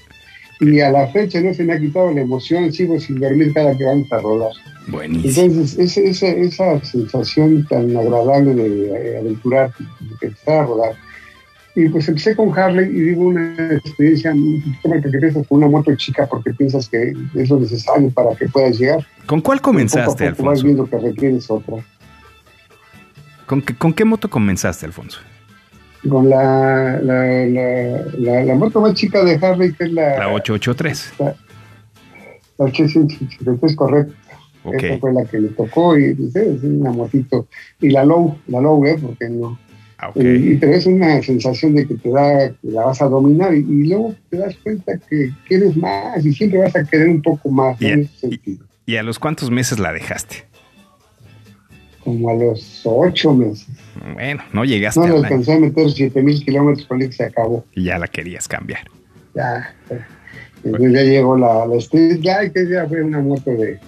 Y 0.60 0.82
a 0.82 0.92
la 0.92 1.08
fecha 1.08 1.40
no 1.42 1.54
se 1.54 1.64
me 1.64 1.74
ha 1.74 1.80
quitado 1.80 2.12
la 2.12 2.22
emoción, 2.22 2.72
sigo 2.74 3.00
sin 3.00 3.20
dormir 3.20 3.54
cada 3.54 3.78
que 3.78 3.86
vamos 3.86 4.12
a 4.12 4.18
rodar. 4.20 4.52
Buenísimo. 4.88 5.46
Entonces, 5.46 5.80
esa, 5.80 6.02
esa, 6.02 6.28
esa 6.28 6.86
sensación 6.86 7.66
tan 7.70 7.96
agradable 7.96 8.54
de 8.56 8.90
eh, 8.90 9.20
aventurar, 9.20 9.72
de 9.78 10.28
empezar 10.28 10.58
a 10.58 10.66
rodar. 10.66 10.96
Y 11.76 11.88
pues 11.88 12.10
empecé 12.10 12.36
con 12.36 12.58
Harley 12.58 12.88
y 12.90 13.00
digo 13.02 13.22
una 13.22 13.56
experiencia 13.72 14.34
un 14.34 14.60
poquito 14.62 14.90
más 14.90 15.02
que 15.02 15.08
empiezas 15.08 15.48
con 15.48 15.58
una 15.60 15.68
moto 15.70 15.96
chica 15.96 16.28
porque 16.28 16.54
piensas 16.54 16.90
que 16.90 17.14
es 17.36 17.50
lo 17.50 17.60
necesario 17.60 18.10
para 18.10 18.36
que 18.36 18.50
puedas 18.50 18.78
llegar. 18.78 19.06
¿Con 19.28 19.40
cuál 19.40 19.62
comenzaste, 19.62 20.32
poco 20.32 20.44
vas 20.44 20.62
Alfonso? 20.62 20.64
viendo 20.66 20.86
que 20.90 20.98
requieres 20.98 21.50
otra. 21.50 21.78
¿Con 23.46 23.62
qué, 23.62 23.76
con 23.76 23.94
qué 23.94 24.04
moto 24.04 24.30
comenzaste, 24.30 24.86
Alfonso? 24.88 25.20
Con 26.08 26.30
la, 26.30 27.00
la, 27.02 27.46
la, 27.46 28.44
la, 28.46 28.56
moto 28.56 28.80
más 28.80 28.94
chica 28.94 29.24
de 29.24 29.36
Harley, 29.36 29.74
que 29.74 29.84
es 29.84 29.92
la, 29.92 30.18
La 30.18 30.34
883. 30.34 31.14
la, 31.20 31.36
la 32.58 32.66
853, 32.66 33.76
correcto. 33.76 34.14
Ok. 34.64 34.84
Esa 34.84 34.98
fue 35.00 35.14
la 35.14 35.26
que 35.26 35.40
le 35.40 35.50
tocó 35.50 35.98
y 35.98 36.06
es 36.34 36.64
una 36.64 36.92
motito. 36.92 37.48
Y 37.82 37.90
la 37.90 38.06
low, 38.06 38.38
la 38.48 38.62
low, 38.62 38.86
¿eh? 38.86 38.98
Porque 39.02 39.30
no. 39.30 39.58
Ah. 39.98 40.12
Y, 40.16 40.56
pero 40.56 40.74
es 40.74 40.86
una 40.86 41.22
sensación 41.22 41.76
de 41.76 41.86
que 41.86 41.96
te 41.96 42.10
da, 42.10 42.50
que 42.50 42.72
la 42.72 42.86
vas 42.86 43.02
a 43.02 43.06
dominar 43.10 43.54
y, 43.54 43.60
y 43.60 43.88
luego 43.88 44.16
te 44.30 44.38
das 44.38 44.56
cuenta 44.64 44.98
que 45.10 45.32
quieres 45.48 45.76
más 45.76 46.26
y 46.26 46.32
siempre 46.34 46.60
vas 46.60 46.76
a 46.76 46.84
querer 46.86 47.10
un 47.10 47.22
poco 47.22 47.50
más 47.50 47.82
en 47.82 48.02
ese 48.02 48.18
sentido. 48.18 48.66
¿Y 48.86 48.96
a 48.96 49.04
los 49.04 49.20
cuántos 49.20 49.52
meses 49.52 49.78
la 49.80 49.92
dejaste? 49.92 50.49
Como 52.04 52.30
a 52.30 52.34
los 52.34 52.82
ocho 52.86 53.34
meses. 53.34 53.68
Bueno, 54.14 54.42
no 54.54 54.64
llegaste 54.64 55.00
No 55.02 55.06
año 55.08 55.16
alcancé 55.18 55.54
a 55.54 55.60
meter 55.60 55.90
siete 55.92 56.22
mil 56.24 56.44
kilómetros 56.44 56.88
que 56.88 57.12
se 57.12 57.24
acabó. 57.26 57.66
y 57.76 57.84
ya 57.84 57.98
la 58.00 58.08
querías 58.08 58.48
cambiar. 58.48 58.82
Ya. 59.36 59.76
Entonces 60.64 60.94
ya 60.94 61.04
llegó 61.04 61.38
la, 61.38 61.66
la 61.66 61.76
Street 61.78 62.20
Glide, 62.22 62.52
que 62.54 62.70
ya 62.70 62.88
fue 62.88 63.04
una 63.04 63.20
moto 63.22 63.52
de, 63.52 63.80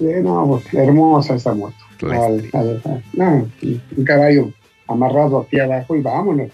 de 0.00 0.20
no, 0.22 0.60
pues, 0.62 0.74
hermosa 0.74 1.34
esa 1.36 1.54
moto. 1.54 1.74
Al- 2.02 2.48
al- 2.52 3.02
no, 3.14 3.48
un 3.96 4.04
caballo 4.04 4.52
amarrado 4.86 5.40
aquí 5.40 5.58
abajo 5.58 5.96
y 5.96 6.02
vámonos. 6.02 6.50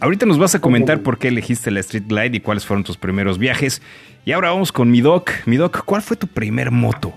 Ahorita 0.00 0.24
nos 0.26 0.38
vas 0.38 0.54
a 0.54 0.60
comentar 0.60 1.02
por 1.02 1.18
qué 1.18 1.28
elegiste 1.28 1.70
la 1.70 1.80
Street 1.80 2.04
Glide 2.08 2.36
y 2.36 2.40
cuáles 2.40 2.64
fueron 2.64 2.82
tus 2.84 2.96
primeros 2.96 3.38
viajes. 3.38 3.82
Y 4.24 4.32
ahora 4.32 4.50
vamos 4.50 4.72
con 4.72 4.90
mi 4.90 5.00
doc. 5.02 5.30
Mi 5.44 5.56
doc, 5.56 5.84
¿cuál 5.84 6.02
fue 6.02 6.16
tu 6.16 6.26
primer 6.26 6.70
moto? 6.70 7.12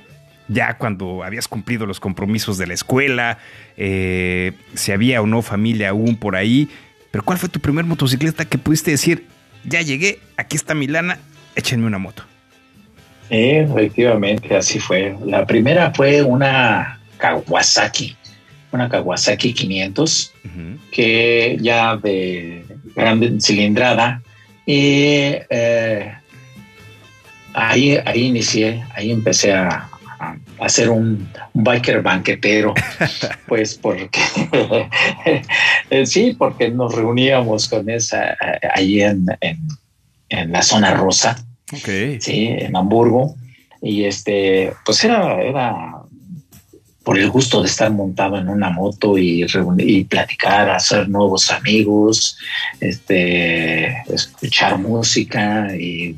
Ya 0.49 0.77
cuando 0.77 1.23
habías 1.23 1.47
cumplido 1.47 1.85
los 1.85 1.99
compromisos 1.99 2.57
de 2.57 2.65
la 2.67 2.73
escuela, 2.73 3.37
eh, 3.77 4.53
si 4.73 4.91
había 4.91 5.21
o 5.21 5.27
no 5.27 5.41
familia 5.43 5.89
aún 5.89 6.15
por 6.15 6.35
ahí. 6.35 6.67
Pero 7.11 7.23
¿cuál 7.23 7.37
fue 7.37 7.49
tu 7.49 7.59
primer 7.59 7.85
motocicleta 7.85 8.45
que 8.45 8.57
pudiste 8.57 8.91
decir, 8.91 9.25
ya 9.63 9.81
llegué, 9.81 10.19
aquí 10.37 10.55
está 10.55 10.73
mi 10.73 10.87
lana, 10.87 11.19
échenme 11.55 11.85
una 11.85 11.99
moto? 11.99 12.23
Sí, 13.29 13.35
efectivamente, 13.35 14.55
así 14.55 14.79
fue. 14.79 15.15
La 15.23 15.45
primera 15.45 15.93
fue 15.93 16.23
una 16.23 16.99
Kawasaki, 17.17 18.15
una 18.71 18.89
Kawasaki 18.89 19.53
500, 19.53 20.33
Ujú. 20.45 20.79
que 20.91 21.57
ya 21.61 21.95
de 21.95 22.65
gran 22.95 23.39
cilindrada. 23.39 24.21
Y 24.65 25.35
eh, 25.49 26.11
ahí, 27.53 27.97
ahí 28.05 28.21
inicié, 28.25 28.83
ahí 28.95 29.11
empecé 29.11 29.53
a, 29.53 29.88
a 30.59 30.65
hacer 30.65 30.89
un, 30.89 31.29
un 31.53 31.63
biker 31.63 32.01
banquetero, 32.01 32.73
pues 33.47 33.75
porque 33.75 34.19
eh, 35.89 36.05
sí, 36.05 36.35
porque 36.37 36.69
nos 36.69 36.95
reuníamos 36.95 37.67
con 37.67 37.89
esa 37.89 38.31
eh, 38.31 38.59
ahí 38.73 39.01
en, 39.01 39.25
en, 39.41 39.59
en 40.29 40.51
la 40.51 40.61
zona 40.61 40.93
rosa 40.93 41.35
sí, 42.19 42.47
en 42.47 42.75
Hamburgo. 42.75 43.35
Y 43.81 44.03
este, 44.03 44.73
pues 44.85 45.03
era, 45.03 45.41
era 45.41 45.98
por 47.09 47.17
el 47.17 47.31
gusto 47.31 47.63
de 47.63 47.67
estar 47.67 47.91
montado 47.91 48.37
en 48.37 48.47
una 48.49 48.69
moto 48.69 49.17
y, 49.17 49.43
y 49.79 50.03
platicar, 50.03 50.69
hacer 50.69 51.09
nuevos 51.09 51.49
amigos, 51.49 52.37
este, 52.79 53.87
escuchar 54.13 54.77
música 54.77 55.75
y 55.75 56.15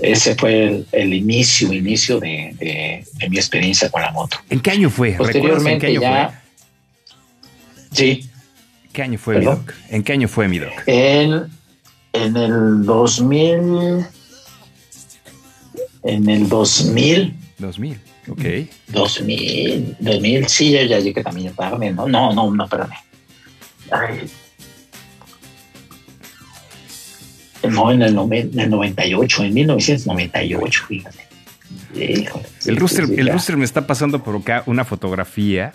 ese 0.00 0.34
fue 0.34 0.64
el, 0.68 0.86
el 0.92 1.12
inicio, 1.12 1.70
inicio 1.70 2.18
de, 2.18 2.56
de- 2.58 3.04
de 3.12 3.28
mi 3.28 3.36
experiencia 3.36 3.90
con 3.90 4.00
la 4.00 4.10
moto. 4.10 4.38
¿En 4.48 4.60
qué 4.60 4.70
año 4.70 4.88
fue? 4.88 5.10
¿Recuerdas 5.10 5.26
en 5.26 5.32
qué 5.34 5.42
Posteriormente 5.42 5.86
año 5.88 6.00
ya, 6.00 6.42
sí, 7.92 8.22
fue? 8.22 8.90
¿Qué 8.94 9.02
año 9.02 9.18
fue 9.18 9.38
mi 9.38 9.44
doc? 9.44 9.74
¿En 9.90 10.02
qué 10.02 10.12
año 10.14 10.28
fue 10.28 10.48
mi 10.48 10.58
doc? 10.60 10.72
En, 10.86 11.44
en 12.14 12.36
el 12.38 12.86
2000, 12.86 14.06
en 16.04 16.30
el 16.30 16.48
2000, 16.48 17.34
2000. 17.58 18.00
Ok. 18.28 18.42
2000, 18.88 19.96
2000, 20.00 20.48
sí, 20.48 20.70
ya, 20.72 20.82
ya 20.84 20.98
llegué 21.00 21.22
también 21.22 21.54
tarde, 21.54 21.92
no, 21.92 22.08
no, 22.08 22.32
no, 22.32 22.50
no, 22.50 22.64
espérame. 22.64 22.92
Ay. 23.90 24.28
No, 27.68 27.90
en 27.90 28.02
el, 28.02 28.16
en 28.16 28.60
el 28.60 28.70
98, 28.70 29.44
en 29.44 29.54
1998, 29.54 30.84
fíjate. 30.86 31.26
Híjole, 31.94 32.44
El 32.66 32.76
rooster, 32.76 33.06
sí, 33.06 33.14
sí, 33.14 33.20
el 33.20 33.28
rooster 33.32 33.56
me 33.56 33.64
está 33.64 33.86
pasando 33.86 34.22
por 34.22 34.36
acá 34.36 34.62
una 34.66 34.84
fotografía 34.84 35.72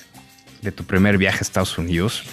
de 0.61 0.71
tu 0.71 0.85
primer 0.85 1.17
viaje 1.17 1.39
a 1.39 1.41
Estados 1.41 1.77
Unidos. 1.77 2.23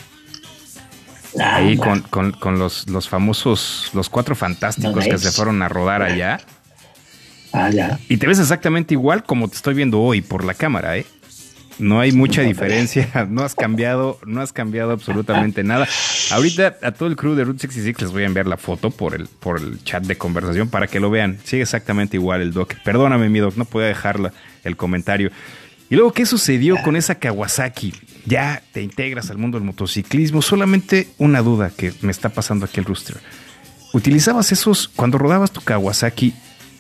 Ah, 1.41 1.57
ahí 1.57 1.77
no. 1.77 1.83
con, 1.83 2.01
con- 2.03 2.33
con 2.33 2.59
los, 2.59 2.89
los 2.89 3.09
famosos, 3.09 3.91
los 3.95 4.09
cuatro 4.09 4.35
fantásticos 4.37 4.95
No, 5.07 5.11
que 5.11 5.19
se 5.19 5.33
fueron 5.33 5.61
a 5.63 5.69
rodar 5.69 6.03
allá. 6.03 6.41
Ah, 7.53 7.71
ya. 7.71 7.99
Y 8.09 8.17
te 8.17 8.27
ves 8.27 8.39
exactamente 8.39 8.95
igual 8.95 9.25
como 9.25 9.49
te 9.49 9.57
estoy 9.57 9.75
viendo 9.75 10.01
hoy 10.01 10.21
por 10.21 10.45
la 10.45 10.55
cámara, 10.55 10.97
¿eh? 10.97 11.07
No 11.79 12.01
hay 12.01 12.11
mucha 12.11 12.43
diferencia, 12.43 13.27
no 13.31 13.43
has 13.43 13.55
cambiado, 13.55 14.19
no 14.27 14.41
has 14.41 14.53
cambiado 14.53 14.91
absolutamente 14.91 15.63
nada. 15.63 15.87
Ahorita 16.33 16.77
a 16.83 16.93
todo 16.93 17.09
el 17.09 17.17
crew 17.17 17.35
de 17.35 17.45
Route 17.45 17.61
66 17.61 18.01
les 18.01 18.13
voy 18.13 18.25
a 18.25 18.27
enviar 18.27 18.47
la 18.47 18.57
foto 18.57 18.91
por 18.91 19.15
el, 19.15 19.29
por 19.29 19.61
el 19.61 19.83
chat 19.85 20.05
de 20.05 20.17
conversación 20.17 20.69
para 20.69 20.89
que 20.89 20.99
lo 20.99 21.09
vean. 21.11 21.39
Sigue 21.45 21.63
exactamente 21.63 22.17
igual 22.17 22.43
el 22.43 22.53
doc. 22.53 22.75
Perdóname, 22.85 23.29
mi 23.29 23.39
doc, 23.39 23.57
no 23.57 23.65
podía 23.65 23.87
dejar 23.87 24.33
el 24.65 24.77
comentario. 24.77 25.31
Y 25.91 25.95
luego, 25.95 26.13
¿qué 26.13 26.27
sucedió 26.27 26.77
con 26.83 26.97
esa 26.97 27.15
Kawasaki? 27.15 27.95
Ya 28.27 28.63
te 28.73 28.83
integras 28.83 29.31
al 29.31 29.39
mundo 29.39 29.59
del 29.59 29.65
motociclismo. 29.65 30.43
Solamente 30.43 31.09
una 31.17 31.41
duda 31.41 31.71
que 31.75 31.95
me 32.03 32.11
está 32.11 32.29
pasando 32.29 32.67
aquí 32.67 32.81
el 32.81 32.85
rooster. 32.85 33.17
¿Utilizabas 33.95 34.53
esos, 34.53 34.89
cuando 34.89 35.17
rodabas 35.17 35.51
tu 35.51 35.63
Kawasaki, 35.63 36.35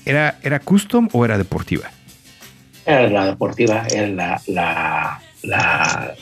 era, 0.08 0.38
era 0.42 0.58
custom 0.60 1.08
o 1.12 1.24
era 1.24 1.38
deportiva? 1.38 1.90
Era 2.86 3.08
la 3.10 3.26
deportiva, 3.26 3.86
era 3.90 4.08
la, 4.08 4.42
la, 4.46 5.20
la, 5.42 6.14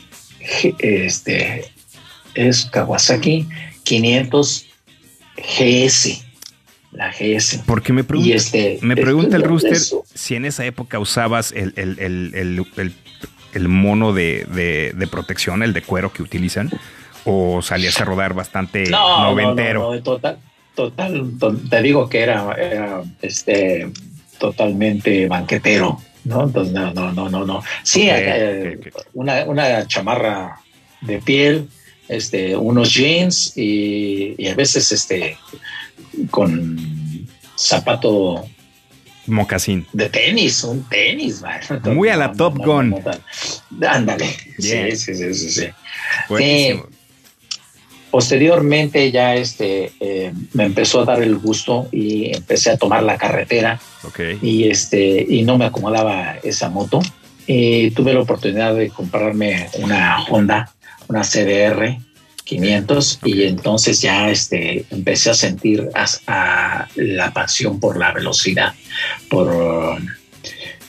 este, 0.79 1.65
es 2.35 2.65
Kawasaki 2.65 3.47
500 3.83 4.65
GS, 5.37 6.23
la 6.91 7.11
GS. 7.11 7.63
Porque 7.65 7.93
me 7.93 8.03
pregunta, 8.03 8.29
Y 8.29 8.33
este, 8.33 8.79
me 8.81 8.95
pregunta 8.95 9.35
el 9.37 9.43
rooster 9.43 9.73
eso. 9.73 10.03
si 10.13 10.35
en 10.35 10.45
esa 10.45 10.65
época 10.65 10.99
usabas 10.99 11.51
el, 11.51 11.73
el- 11.77 11.97
el- 11.99 12.93
el- 13.53 13.67
mono 13.69 14.13
de, 14.13 14.45
de- 14.53 14.93
de 14.95 15.07
protección, 15.07 15.63
el 15.63 15.73
de 15.73 15.81
cuero 15.81 16.11
que 16.13 16.21
utilizan, 16.21 16.69
o 17.25 17.61
salías 17.61 17.99
a 17.99 18.05
rodar 18.05 18.33
bastante 18.33 18.83
no, 18.89 19.19
no, 19.19 19.23
noventero. 19.31 19.81
no, 19.83 19.95
no, 19.95 20.03
total, 20.03 20.37
total, 20.77 21.31
to- 21.39 21.57
te 21.69 21.81
digo 21.81 22.07
que 22.07 22.19
era, 22.21 22.53
era, 22.53 23.01
este, 23.21 23.89
totalmente 24.37 25.27
banquetero, 25.27 25.99
¿no? 26.25 26.43
Entonces, 26.43 26.71
no, 26.73 26.93
no, 26.93 27.11
no, 27.11 27.29
no, 27.29 27.43
no. 27.45 27.63
Sí, 27.83 28.07
eh. 28.09 28.79
Una, 29.13 29.43
una 29.45 29.87
chamarra 29.87 30.61
de 31.01 31.17
piel, 31.17 31.67
este, 32.07 32.55
unos 32.55 32.93
jeans 32.93 33.57
y, 33.57 34.35
y 34.37 34.47
a 34.47 34.53
veces, 34.55 34.91
este, 34.91 35.35
con 36.29 36.77
zapato 37.57 38.47
Mocasín. 39.25 39.87
de 39.93 40.09
tenis, 40.09 40.63
un 40.63 40.83
tenis, 40.87 41.41
man. 41.41 41.59
Muy 41.95 42.09
a 42.09 42.15
la 42.17 42.31
Top 42.31 42.57
Gun. 42.59 42.95
Ándale. 43.87 44.27
Sí, 44.59 44.95
sí, 44.95 45.15
sí, 45.15 45.33
sí, 45.33 45.49
sí. 45.49 45.67
Posteriormente 48.11 49.11
ya 49.11 49.35
este 49.35 49.91
eh, 49.99 50.31
me 50.53 50.63
empezó 50.63 51.01
a 51.01 51.05
dar 51.05 51.21
el 51.21 51.37
gusto 51.37 51.87
y 51.91 52.33
empecé 52.35 52.71
a 52.71 52.77
tomar 52.77 53.03
la 53.03 53.17
carretera. 53.17 53.79
Y 54.41 54.69
este 54.69 55.25
y 55.27 55.43
no 55.43 55.57
me 55.57 55.65
acomodaba 55.65 56.37
esa 56.43 56.69
moto. 56.69 57.01
Y 57.45 57.91
tuve 57.91 58.13
la 58.13 58.21
oportunidad 58.21 58.75
de 58.75 58.89
comprarme 58.89 59.69
una 59.79 60.23
Honda, 60.25 60.71
una 61.07 61.21
CDR 61.21 61.97
500 62.47 63.19
y 63.25 63.43
entonces 63.43 64.01
ya 64.01 64.29
este 64.29 64.85
empecé 64.89 65.29
a 65.29 65.33
sentir 65.33 65.89
a 65.93 66.87
la 66.95 67.33
pasión 67.33 67.79
por 67.79 67.97
la 67.97 68.13
velocidad, 68.13 68.73
por 69.29 69.99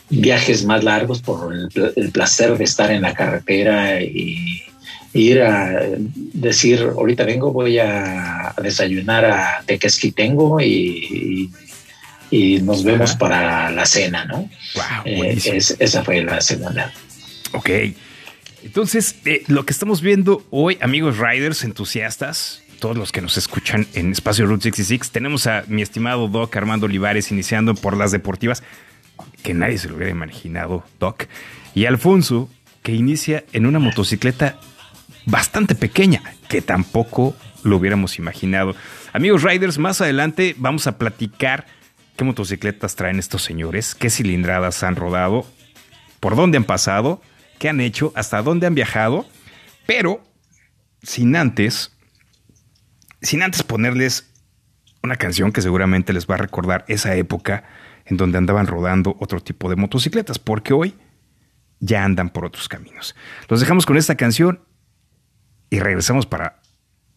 viajes 0.09 0.65
más 0.65 0.85
largos, 0.85 1.21
por 1.21 1.53
el, 1.53 1.93
el 1.97 2.11
placer 2.13 2.57
de 2.57 2.65
estar 2.65 2.91
en 2.91 3.03
la 3.03 3.13
carretera 3.13 4.01
y 4.01 4.63
ir 5.15 5.41
a 5.43 5.81
decir 6.35 6.81
ahorita 6.83 7.25
vengo 7.25 7.53
voy 7.53 7.79
a 7.79 8.55
desayunar 8.63 9.25
a 9.25 9.63
Tequesquitengo 9.67 10.61
y, 10.61 11.51
y, 12.31 12.57
y 12.57 12.61
nos 12.63 12.85
vemos 12.85 13.11
Ajá. 13.11 13.19
para 13.19 13.71
la 13.71 13.87
cena, 13.87 14.25
¿no? 14.27 14.37
Wow, 14.75 15.03
Eh, 15.07 15.39
es- 15.45 15.77
esa 15.79 16.05
fue 16.05 16.23
la 16.23 16.41
segunda. 16.41 16.93
Ok. 17.53 17.71
Entonces, 18.65 19.17
eh, 19.25 19.45
lo 19.47 19.65
que 19.65 19.73
estamos 19.73 20.01
viendo 20.03 20.45
hoy, 20.51 20.79
amigos 20.81 21.17
riders 21.19 21.63
entusiastas, 21.65 22.63
todos 22.81 22.97
los 22.97 23.13
que 23.13 23.23
nos 23.23 23.37
escuchan 23.39 23.87
en 23.95 24.13
Espacio 24.13 24.47
Route 24.47 24.65
66, 24.65 25.11
tenemos 25.11 25.47
a 25.47 25.65
mi 25.69 25.81
estimado 25.83 26.29
Doc 26.29 26.55
Armando 26.57 26.87
Olivares 26.87 27.31
iniciando 27.31 27.75
por 27.75 27.97
las 27.97 28.13
deportivas, 28.13 28.63
que 29.43 29.55
nadie 29.55 29.79
se 29.79 29.89
lo 29.89 29.97
hubiera 29.97 30.11
imaginado, 30.13 30.85
Doc, 31.01 31.25
y 31.75 31.87
Alfonso, 31.87 32.49
que 32.83 32.93
inicia 32.95 33.45
en 33.53 33.67
una 33.67 33.79
motocicleta 33.79 34.59
bastante 35.29 35.75
pequeña, 35.75 36.23
que 36.49 36.63
tampoco 36.63 37.37
lo 37.63 37.77
hubiéramos 37.77 38.19
imaginado. 38.19 38.75
Amigos 39.13 39.43
riders, 39.43 39.79
más 39.79 40.01
adelante 40.01 40.55
vamos 40.59 40.87
a 40.87 40.97
platicar 40.97 41.67
qué 42.17 42.25
motocicletas 42.25 42.97
traen 42.97 43.19
estos 43.19 43.43
señores, 43.43 43.95
qué 43.95 44.09
cilindradas 44.11 44.83
han 44.83 44.97
rodado, 44.97 45.47
por 46.19 46.35
dónde 46.35 46.57
han 46.57 46.65
pasado, 46.65 47.21
qué 47.59 47.69
han 47.69 47.81
hecho, 47.81 48.13
hasta 48.17 48.43
dónde 48.43 48.67
han 48.67 48.75
viajado, 48.75 49.27
pero 49.87 50.25
sin 51.03 51.37
antes, 51.37 51.95
sin 53.21 53.43
antes 53.43 53.63
ponerles 53.63 54.33
una 55.03 55.17
canción 55.17 55.53
que 55.53 55.63
seguramente 55.63 56.13
les 56.13 56.27
va 56.27 56.37
a 56.37 56.39
recordar 56.39 56.85
esa 56.89 57.15
época 57.15 57.65
en 58.07 58.17
donde 58.17 58.39
andaban 58.39 58.67
rodando 58.67 59.17
otro 59.21 59.41
tipo 59.41 59.69
de 59.69 59.77
motocicletas, 59.77 60.39
porque 60.39 60.73
hoy 60.73 60.95
ya 61.81 62.03
andan 62.03 62.31
por 62.31 62.47
otros 62.47 62.69
caminos. 62.69 63.15
Los 63.49 63.61
dejamos 63.61 63.85
con 63.85 63.99
esta 63.99 64.17
canción 64.17 64.65
y 65.71 65.81
regresamos 65.81 66.27
para 66.27 66.61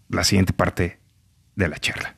la 0.09 0.23
siguiente 0.23 0.53
parte 0.53 0.99
de 1.55 1.67
la 1.67 1.77
charla. 1.77 2.15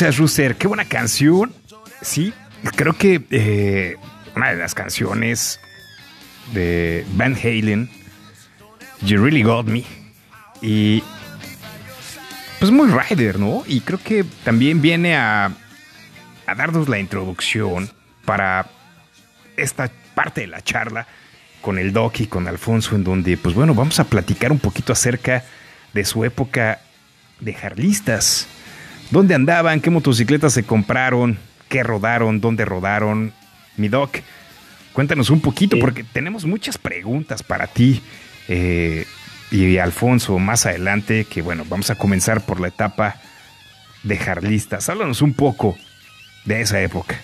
Gracias, 0.00 0.18
Rooster. 0.18 0.54
Qué 0.54 0.68
buena 0.68 0.84
canción. 0.84 1.52
Sí, 2.02 2.32
creo 2.76 2.96
que 2.96 3.20
eh, 3.32 3.96
una 4.36 4.50
de 4.50 4.56
las 4.56 4.72
canciones 4.72 5.58
de 6.52 7.04
Van 7.14 7.34
Halen, 7.34 7.90
You 9.02 9.20
Really 9.20 9.42
Got 9.42 9.66
Me. 9.66 9.82
Y 10.62 11.02
pues 12.60 12.70
muy 12.70 12.86
rider, 12.92 13.40
¿no? 13.40 13.64
Y 13.66 13.80
creo 13.80 13.98
que 13.98 14.24
también 14.44 14.80
viene 14.80 15.16
a, 15.16 15.46
a 16.46 16.54
darnos 16.54 16.88
la 16.88 17.00
introducción 17.00 17.90
para 18.24 18.70
esta 19.56 19.90
parte 20.14 20.42
de 20.42 20.46
la 20.46 20.62
charla 20.62 21.08
con 21.60 21.76
el 21.76 21.92
Doc 21.92 22.20
y 22.20 22.28
con 22.28 22.46
Alfonso, 22.46 22.94
en 22.94 23.02
donde, 23.02 23.36
pues 23.36 23.56
bueno, 23.56 23.74
vamos 23.74 23.98
a 23.98 24.04
platicar 24.04 24.52
un 24.52 24.60
poquito 24.60 24.92
acerca 24.92 25.44
de 25.92 26.04
su 26.04 26.24
época 26.24 26.82
de 27.40 27.52
jarlistas. 27.52 28.46
¿Dónde 29.10 29.34
andaban? 29.34 29.80
¿Qué 29.80 29.90
motocicletas 29.90 30.52
se 30.52 30.64
compraron? 30.64 31.38
¿Qué 31.68 31.82
rodaron? 31.82 32.40
¿Dónde 32.40 32.64
rodaron? 32.64 33.32
Mi 33.76 33.88
Doc, 33.88 34.18
cuéntanos 34.92 35.30
un 35.30 35.40
poquito, 35.40 35.76
Sí. 35.76 35.80
porque 35.80 36.04
tenemos 36.04 36.44
muchas 36.44 36.78
preguntas 36.78 37.42
para 37.42 37.66
ti 37.66 38.02
eh, 38.48 39.06
y 39.50 39.78
Alfonso 39.78 40.38
más 40.38 40.66
adelante, 40.66 41.24
que 41.24 41.42
bueno, 41.42 41.64
vamos 41.68 41.90
a 41.90 41.94
comenzar 41.94 42.44
por 42.44 42.60
la 42.60 42.68
etapa 42.68 43.16
de 44.02 44.16
jarlistas. 44.16 44.88
Háblanos 44.88 45.22
un 45.22 45.32
poco 45.34 45.76
de 46.44 46.60
esa 46.60 46.80
época. 46.80 47.20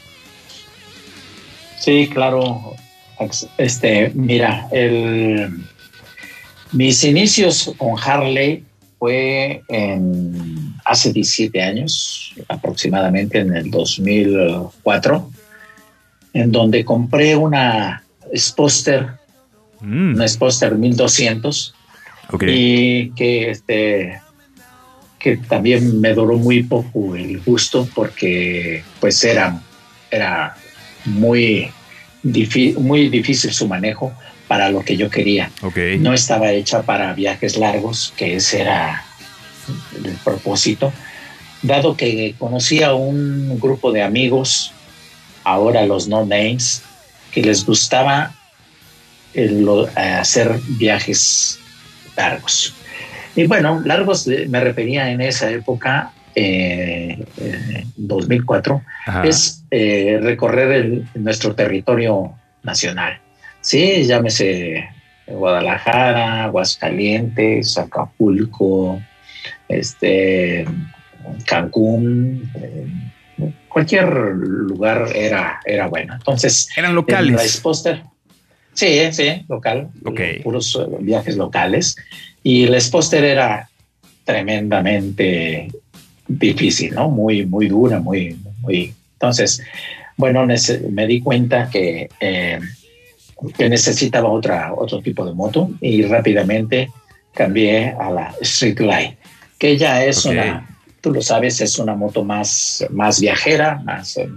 Sí, 1.79 2.09
claro. 2.13 2.75
Este, 3.59 4.11
mira, 4.15 4.69
el, 4.73 5.65
mis 6.73 7.05
inicios 7.05 7.75
con 7.79 7.95
Harley 7.99 8.65
fue 8.99 9.63
en 9.69 10.75
hace 10.85 11.13
17 11.13 11.63
años, 11.63 12.35
aproximadamente 12.49 13.39
en 13.39 13.55
el 13.57 13.71
2004, 13.71 15.31
en 16.33 16.53
donde 16.53 16.85
compré 16.85 17.37
una 17.37 18.03
Sposter, 18.35 19.25
Mm, 19.85 20.15
una 20.15 20.27
Sposter 20.27 20.75
1200, 20.75 21.75
ok. 22.33 22.45
y 22.49 23.11
que 23.11 23.51
este 23.51 24.21
que 25.19 25.37
también 25.39 26.01
me 26.01 26.13
duró 26.15 26.37
muy 26.37 26.63
poco 26.63 27.17
el 27.17 27.41
gusto 27.41 27.89
porque 27.95 28.83
pues 29.01 29.23
era 29.25 29.61
era 30.11 30.57
muy 31.05 31.71
muy 32.79 33.09
difícil 33.09 33.53
su 33.53 33.69
manejo 33.69 34.13
para 34.49 34.69
lo 34.71 34.81
que 34.85 34.97
yo 34.97 35.09
quería 35.11 35.51
no 35.99 36.13
estaba 36.13 36.51
hecha 36.53 36.83
para 36.83 37.15
viajes 37.15 37.57
largos 37.57 38.13
que 38.17 38.37
ese 38.37 38.61
era 38.63 39.05
el 40.05 40.13
propósito 40.25 40.93
dado 41.63 41.97
que 41.97 42.35
conocí 42.39 42.83
a 42.83 42.95
un 42.95 43.59
grupo 43.59 43.91
de 43.93 44.03
amigos 44.03 44.73
ahora 45.45 45.87
los 45.87 46.09
no 46.09 46.25
names 46.27 46.83
que 47.33 47.43
les 47.43 47.65
gustaba 47.65 48.35
el, 49.33 49.67
eh, 49.97 50.01
hacer 50.01 50.61
viajes 50.79 51.59
largos. 52.17 52.73
Y 53.35 53.47
bueno, 53.49 53.83
largos 53.85 54.25
de- 54.25 54.47
me 54.47 54.61
refería 54.61 55.11
en 55.11 55.21
esa 55.21 55.51
época, 55.51 56.13
eh, 56.37 57.19
eh, 57.39 57.85
2004, 57.97 58.83
Ajá. 59.07 59.25
es 59.25 59.65
eh, 59.73 60.21
recorrer 60.23 60.71
el- 60.71 61.09
nuestro 61.17 61.55
territorio 61.57 62.33
nacional. 62.63 63.19
Sí, 63.65 64.05
llámese 64.05 64.91
Guadalajara, 65.27 66.45
Aguascalientes, 66.45 67.79
Acapulco, 67.79 69.01
este, 69.69 70.67
Cancún, 71.47 72.51
eh, 72.57 72.87
cualquier 73.71 74.07
lugar 74.13 75.09
era, 75.15 75.61
era 75.65 75.87
bueno. 75.87 76.13
Entonces, 76.13 76.69
Eran 76.77 76.95
locales. 76.95 77.59
Poster. 77.63 78.03
Sí, 78.75 79.01
sí, 79.13 79.47
local. 79.49 79.89
Ok. 80.05 80.21
Puros 80.43 80.79
eh, 80.79 80.97
viajes 81.01 81.39
locales. 81.39 81.97
Y 82.43 82.65
el 82.65 82.77
Poster 82.93 83.25
era 83.25 83.71
tremendamente 84.25 85.73
difícil, 86.29 86.95
¿no? 86.95 87.09
Muy, 87.09 87.47
muy 87.47 87.69
dura, 87.69 87.99
muy, 87.99 88.37
muy. 88.61 88.93
Entonces, 89.15 89.63
bueno, 90.19 90.47
me 90.91 91.07
di 91.07 91.21
cuenta 91.23 91.71
que, 91.71 92.11
eh, 92.21 92.61
que 93.57 93.69
necesitaba 93.69 94.29
otra, 94.29 94.73
otro 94.75 95.01
tipo 95.01 95.25
de 95.25 95.35
moto. 95.35 95.71
Y 95.81 96.03
rápidamente 96.03 96.91
cambié 97.33 97.95
a 97.99 98.11
la 98.11 98.35
Street 98.41 98.77
Glide, 98.77 99.17
que 99.59 99.77
ya 99.77 100.05
es 100.05 100.25
una, 100.25 100.69
tú 101.01 101.13
lo 101.13 101.21
sabes, 101.21 101.61
es 101.61 101.79
una 101.79 101.95
moto 101.95 102.25
más, 102.25 102.85
más 102.91 103.21
viajera, 103.21 103.81
más, 103.85 104.17
eh, 104.17 104.29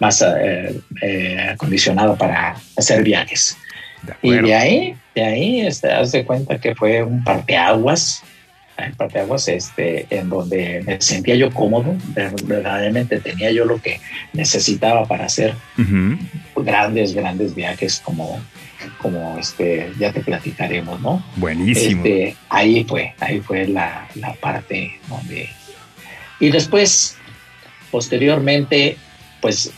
más 0.00 0.22
eh, 0.22 0.80
eh, 1.02 1.48
acondicionada 1.52 2.14
para 2.16 2.56
hacer 2.76 3.02
viajes. 3.02 3.56
De 4.02 4.14
Y 4.22 4.32
de 4.38 4.54
ahí, 4.54 4.96
de 5.14 5.24
ahí, 5.24 5.60
este, 5.60 5.90
haz 5.90 6.12
de 6.12 6.24
cuenta 6.24 6.58
que 6.58 6.74
fue 6.74 7.02
un 7.02 7.24
parteaguas 7.24 8.22
parteaguas, 8.96 9.48
este, 9.48 10.06
en 10.10 10.28
donde 10.28 10.82
me 10.86 11.00
sentía 11.00 11.34
yo 11.36 11.50
cómodo, 11.50 11.94
verdaderamente 12.44 13.20
tenía 13.20 13.50
yo 13.50 13.64
lo 13.64 13.80
que 13.80 14.00
necesitaba 14.32 15.06
para 15.06 15.26
hacer 15.26 15.54
grandes, 16.56 17.14
grandes 17.14 17.54
viajes 17.54 18.00
como, 18.04 18.40
como 18.98 19.38
este, 19.38 19.92
ya 19.98 20.12
te 20.12 20.20
platicaremos, 20.20 21.00
¿no? 21.00 21.24
Buenísimo. 21.36 22.04
Este, 22.04 22.36
ahí 22.48 22.84
fue, 22.84 23.14
ahí 23.20 23.40
fue 23.40 23.66
la, 23.66 24.08
la 24.14 24.34
parte 24.34 24.98
donde... 25.08 25.48
Y 26.40 26.50
después, 26.50 27.16
posteriormente, 27.90 28.96
pues, 29.40 29.70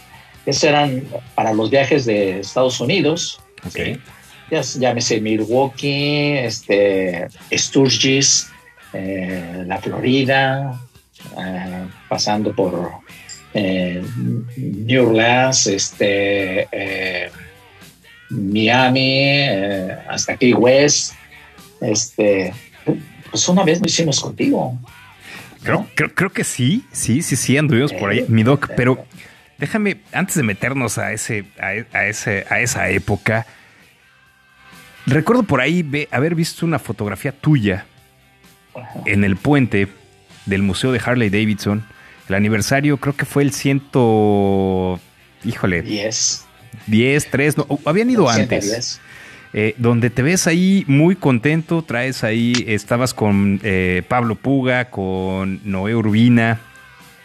esos 0.47 0.65
eran 0.65 1.03
para 1.35 1.53
los 1.53 1.71
viajes 1.71 2.07
de 2.07 2.41
Estados 2.41 2.81
Unidos, 2.81 3.41
Ok. 3.67 3.75
¿sí? 3.75 4.01
Ya, 4.49 4.61
llámese 4.63 5.21
Milwaukee, 5.21 6.39
este, 6.39 7.27
Sturgis, 7.53 8.49
eh, 8.99 9.65
la 9.67 9.77
Florida, 9.77 10.81
eh, 11.39 11.87
pasando 12.09 12.55
por 12.55 12.93
eh, 13.53 14.03
New 14.57 15.09
Orleans, 15.09 15.67
este, 15.67 17.31
Miami, 18.31 19.43
hasta 20.09 20.37
Key 20.39 20.55
West. 20.55 21.13
Este, 21.83 22.55
pues 23.31 23.47
una 23.51 23.65
vez 23.65 23.81
lo 23.81 23.87
hicimos 23.87 24.19
contigo. 24.19 24.79
Creo, 25.63 25.87
creo, 25.95 26.15
creo 26.15 26.31
que 26.33 26.45
sí, 26.45 26.87
sí, 26.91 27.21
sí, 27.21 27.37
sí, 27.37 27.59
anduvimos 27.59 27.93
por 27.93 28.11
ahí, 28.11 28.25
mi 28.29 28.45
doc, 28.45 28.71
pero 28.77 29.05
déjame, 29.59 29.99
antes 30.13 30.37
de 30.37 30.43
meternos 30.43 30.97
a 30.97 31.13
ese, 31.13 31.45
a, 31.61 31.99
a 31.99 32.07
ese, 32.07 32.47
a 32.49 32.61
esa 32.61 32.89
época, 32.89 33.47
recuerdo 35.05 35.43
por 35.43 35.61
ahí 35.61 35.85
haber 36.11 36.35
visto 36.35 36.65
una 36.65 36.79
fotografía 36.79 37.33
tuya. 37.33 37.85
En 39.07 39.25
el 39.25 39.37
puente 39.37 39.89
del 40.47 40.63
Museo 40.63 40.93
de 40.93 41.01
Harley 41.05 41.31
Davidson. 41.31 41.85
El 42.29 42.35
aniversario 42.35 42.97
creo 42.99 43.15
que 43.17 43.25
fue 43.25 43.43
el 43.43 43.53
ciento, 43.53 45.01
híjole, 45.45 45.83
Diez. 45.83 46.45
10, 46.87 47.31
3, 47.31 47.57
no, 47.59 47.67
habían 47.85 48.11
ido 48.11 48.29
antes. 48.29 48.65
110. 48.65 49.01
Eh, 49.53 49.75
donde 49.79 50.11
te 50.11 50.23
ves 50.23 50.47
ahí 50.47 50.85
muy 50.87 51.17
contento, 51.17 51.83
traes 51.83 52.25
ahí, 52.25 52.53
estabas 52.69 53.15
con 53.15 53.61
eh, 53.63 54.03
Pablo 54.07 54.35
Puga, 54.35 54.91
con 54.91 55.61
Noé 55.65 55.95
Urbina, 55.95 56.61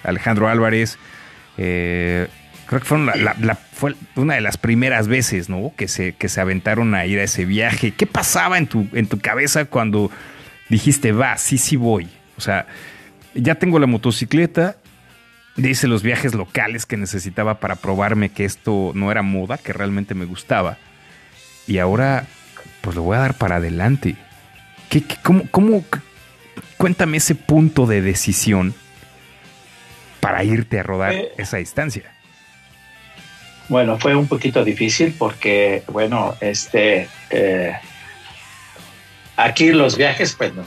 Alejandro 0.03 0.47
Álvarez, 0.47 0.97
eh, 1.57 2.27
creo 2.67 2.79
que 2.79 2.85
fueron 2.85 3.07
la- 3.07 3.15
la- 3.15 3.35
la- 3.41 3.55
fue 3.55 3.95
una 4.15 4.35
de 4.35 4.41
las 4.41 4.57
primeras 4.57 5.07
veces, 5.07 5.49
¿no? 5.49 5.73
Que 5.75 5.87
se, 5.89 6.13
que 6.13 6.29
se 6.29 6.39
aventaron 6.39 6.95
a 6.95 7.05
ir 7.05 7.19
a 7.19 7.23
ese 7.23 7.43
viaje. 7.45 7.91
¿Qué 7.91 8.05
pasaba 8.07 8.57
en 8.57 8.67
tu, 8.67 8.87
en 8.93 9.07
tu 9.07 9.19
cabeza 9.19 9.65
cuando 9.65 10.09
dijiste, 10.71 11.11
va, 11.11 11.37
sí, 11.37 11.57
sí 11.57 11.75
voy? 11.75 12.09
O 12.37 12.41
sea, 12.41 12.65
ya 13.35 13.55
tengo 13.55 13.77
la 13.77 13.85
motocicleta, 13.87 14.77
hice 15.57 15.87
los 15.87 16.01
viajes 16.01 16.33
locales 16.33 16.85
que 16.85 16.97
necesitaba 16.97 17.59
para 17.59 17.75
probarme 17.75 18.29
que 18.29 18.45
esto 18.45 18.91
no 18.95 19.11
era 19.11 19.21
moda, 19.21 19.57
que 19.57 19.73
realmente 19.73 20.15
me 20.15 20.25
gustaba. 20.25 20.77
Y 21.67 21.77
ahora, 21.77 22.25
pues 22.81 22.95
lo 22.95 23.03
voy 23.03 23.17
a 23.17 23.21
dar 23.21 23.33
para 23.35 23.57
adelante. 23.57 24.15
¿Qué, 24.89 25.01
qué- 25.03 25.17
cómo, 25.21 25.43
cómo- 25.51 25.85
cuéntame 26.77 27.17
ese 27.17 27.35
punto 27.35 27.85
de 27.85 28.01
decisión 28.01 28.73
para 30.19 30.43
irte 30.43 30.79
a 30.79 30.83
rodar 30.83 31.13
Eh. 31.13 31.31
esa 31.37 31.57
distancia? 31.57 32.03
Bueno, 33.69 33.97
fue 33.99 34.15
un 34.15 34.27
poquito 34.27 34.63
difícil 34.65 35.15
porque, 35.17 35.83
bueno, 35.87 36.35
este, 36.41 37.07
eh, 37.29 37.73
aquí 39.43 39.71
los 39.71 39.97
viajes, 39.97 40.35
pues, 40.37 40.53
no, 40.53 40.63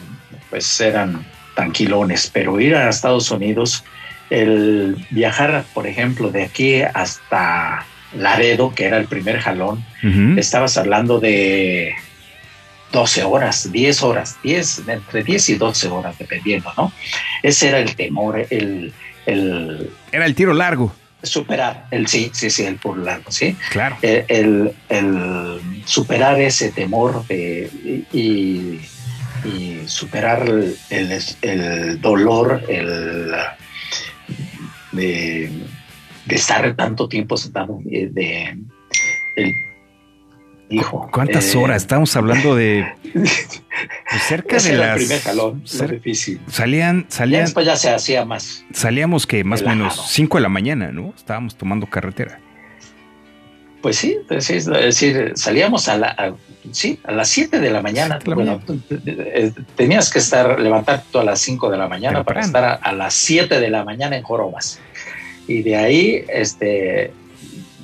pues 0.50 0.80
eran 0.80 1.24
tranquilones, 1.54 2.30
pero 2.32 2.60
ir 2.60 2.74
a 2.74 2.88
Estados 2.88 3.30
Unidos, 3.30 3.84
el 4.30 4.96
viajar, 5.10 5.64
por 5.72 5.86
ejemplo, 5.86 6.30
de 6.30 6.44
aquí 6.44 6.82
hasta 6.82 7.86
Laredo, 8.16 8.74
que 8.74 8.86
era 8.86 8.96
el 8.96 9.06
primer 9.06 9.40
jalón, 9.40 9.84
estabas 10.36 10.76
hablando 10.76 11.20
de 11.20 11.94
12 12.92 13.24
horas, 13.24 13.70
10 13.72 14.02
horas, 14.02 14.38
10, 14.42 14.88
entre 14.88 15.24
10 15.24 15.48
y 15.50 15.54
12 15.56 15.88
horas, 15.88 16.18
dependiendo, 16.18 16.72
¿no? 16.76 16.92
Ese 17.42 17.68
era 17.68 17.78
el 17.78 17.96
temor, 17.96 18.46
el, 18.50 18.92
el 19.26 19.90
Era 20.12 20.26
el 20.26 20.34
tiro 20.34 20.54
largo, 20.54 20.94
superar, 21.24 21.86
el 21.90 22.06
sí, 22.06 22.30
sí, 22.34 22.50
sí, 22.50 22.64
el 22.64 22.76
por 22.76 22.98
largo, 22.98 23.30
¿sí? 23.30 23.56
claro. 23.70 23.96
el, 24.02 24.24
el- 24.28 24.74
el 24.88 25.82
superar 25.86 26.40
ese 26.40 26.70
temor 26.72 27.26
de, 27.26 27.70
y, 28.12 28.80
y 29.44 29.82
superar 29.86 30.48
el, 30.48 30.76
el- 30.90 31.20
el 31.42 32.00
dolor 32.00 32.62
el, 32.68 33.30
de, 34.92 35.50
de 36.26 36.34
estar 36.34 36.74
tanto 36.76 37.08
tiempo 37.08 37.36
sentado, 37.36 37.78
de, 37.84 38.08
de- 38.10 38.58
el- 39.36 39.52
hijo. 40.74 41.08
¿Cuántas 41.12 41.54
eh, 41.54 41.58
horas? 41.58 41.82
Estamos 41.82 42.14
hablando 42.16 42.54
de 42.56 42.86
pues, 43.12 43.60
cerca 44.28 44.56
de 44.58 44.72
las... 44.76 44.90
el 45.00 45.06
primer 45.06 45.20
jalón, 45.22 45.60
lo 45.60 45.66
cer- 45.68 45.90
difícil. 45.90 46.40
salían, 46.48 47.04
Ya 47.08 47.16
salían, 47.16 47.44
después 47.44 47.66
ya 47.66 47.76
se 47.76 47.90
hacía 47.90 48.24
más. 48.24 48.64
salíamos 48.72 49.26
que 49.26 49.44
más 49.44 49.62
o 49.62 49.66
menos 49.66 49.78
relajado. 49.94 50.08
5 50.08 50.36
de 50.38 50.42
la 50.42 50.48
mañana, 50.48 50.92
¿no? 50.92 51.12
Estábamos 51.16 51.56
tomando 51.56 51.86
carretera. 51.86 52.38
Pues 53.82 53.96
sí, 53.98 54.16
es 54.30 54.64
decir, 54.66 55.32
salíamos 55.34 55.88
a, 55.88 55.98
la, 55.98 56.08
a- 56.08 56.34
sí, 56.72 56.98
a 57.04 57.12
las 57.12 57.28
7 57.28 57.60
de 57.60 57.70
la 57.70 57.82
mañana. 57.82 58.18
Siete 58.22 58.30
de 58.40 58.44
la 58.46 58.54
Bueno, 58.56 58.62
tú- 58.66 58.80
eh, 59.06 59.52
tenías 59.76 60.10
que 60.10 60.20
estar, 60.20 60.58
levantarte 60.58 61.18
a 61.18 61.22
las 61.24 61.38
5 61.40 61.70
de 61.70 61.76
la 61.76 61.86
mañana 61.86 62.24
para 62.24 62.40
estar 62.40 62.64
a, 62.64 62.72
a 62.74 62.92
las 62.92 63.12
7 63.12 63.60
de 63.60 63.68
la 63.70 63.84
mañana 63.84 64.16
en 64.16 64.22
Jorobas. 64.22 64.80
Y 65.46 65.62
de 65.62 65.76
ahí, 65.76 66.24
este, 66.30 67.12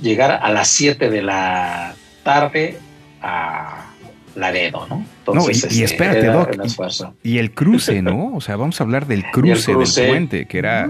llegar 0.01 0.31
a 0.43 0.51
las 0.51 0.69
7 0.69 1.11
de 1.11 1.21
la 1.21 1.95
tarde 2.23 2.79
a 3.23 3.87
Laredo, 4.37 4.87
¿no? 4.89 5.05
No, 5.33 5.43
y- 5.49 5.53
y 5.53 5.57
este, 5.57 5.85
espérate, 5.85 6.27
Doc. 6.27 6.51
Y 7.23 7.39
el 7.39 7.53
cruce, 7.53 8.03
¿no? 8.03 8.35
O 8.35 8.41
sea, 8.41 8.57
vamos 8.57 8.81
a 8.81 8.85
hablar 8.85 9.07
del 9.07 9.25
cruce, 9.33 9.73
cruce. 9.73 10.01
del 10.03 10.11
puente, 10.11 10.47
que 10.47 10.59
era... 10.59 10.89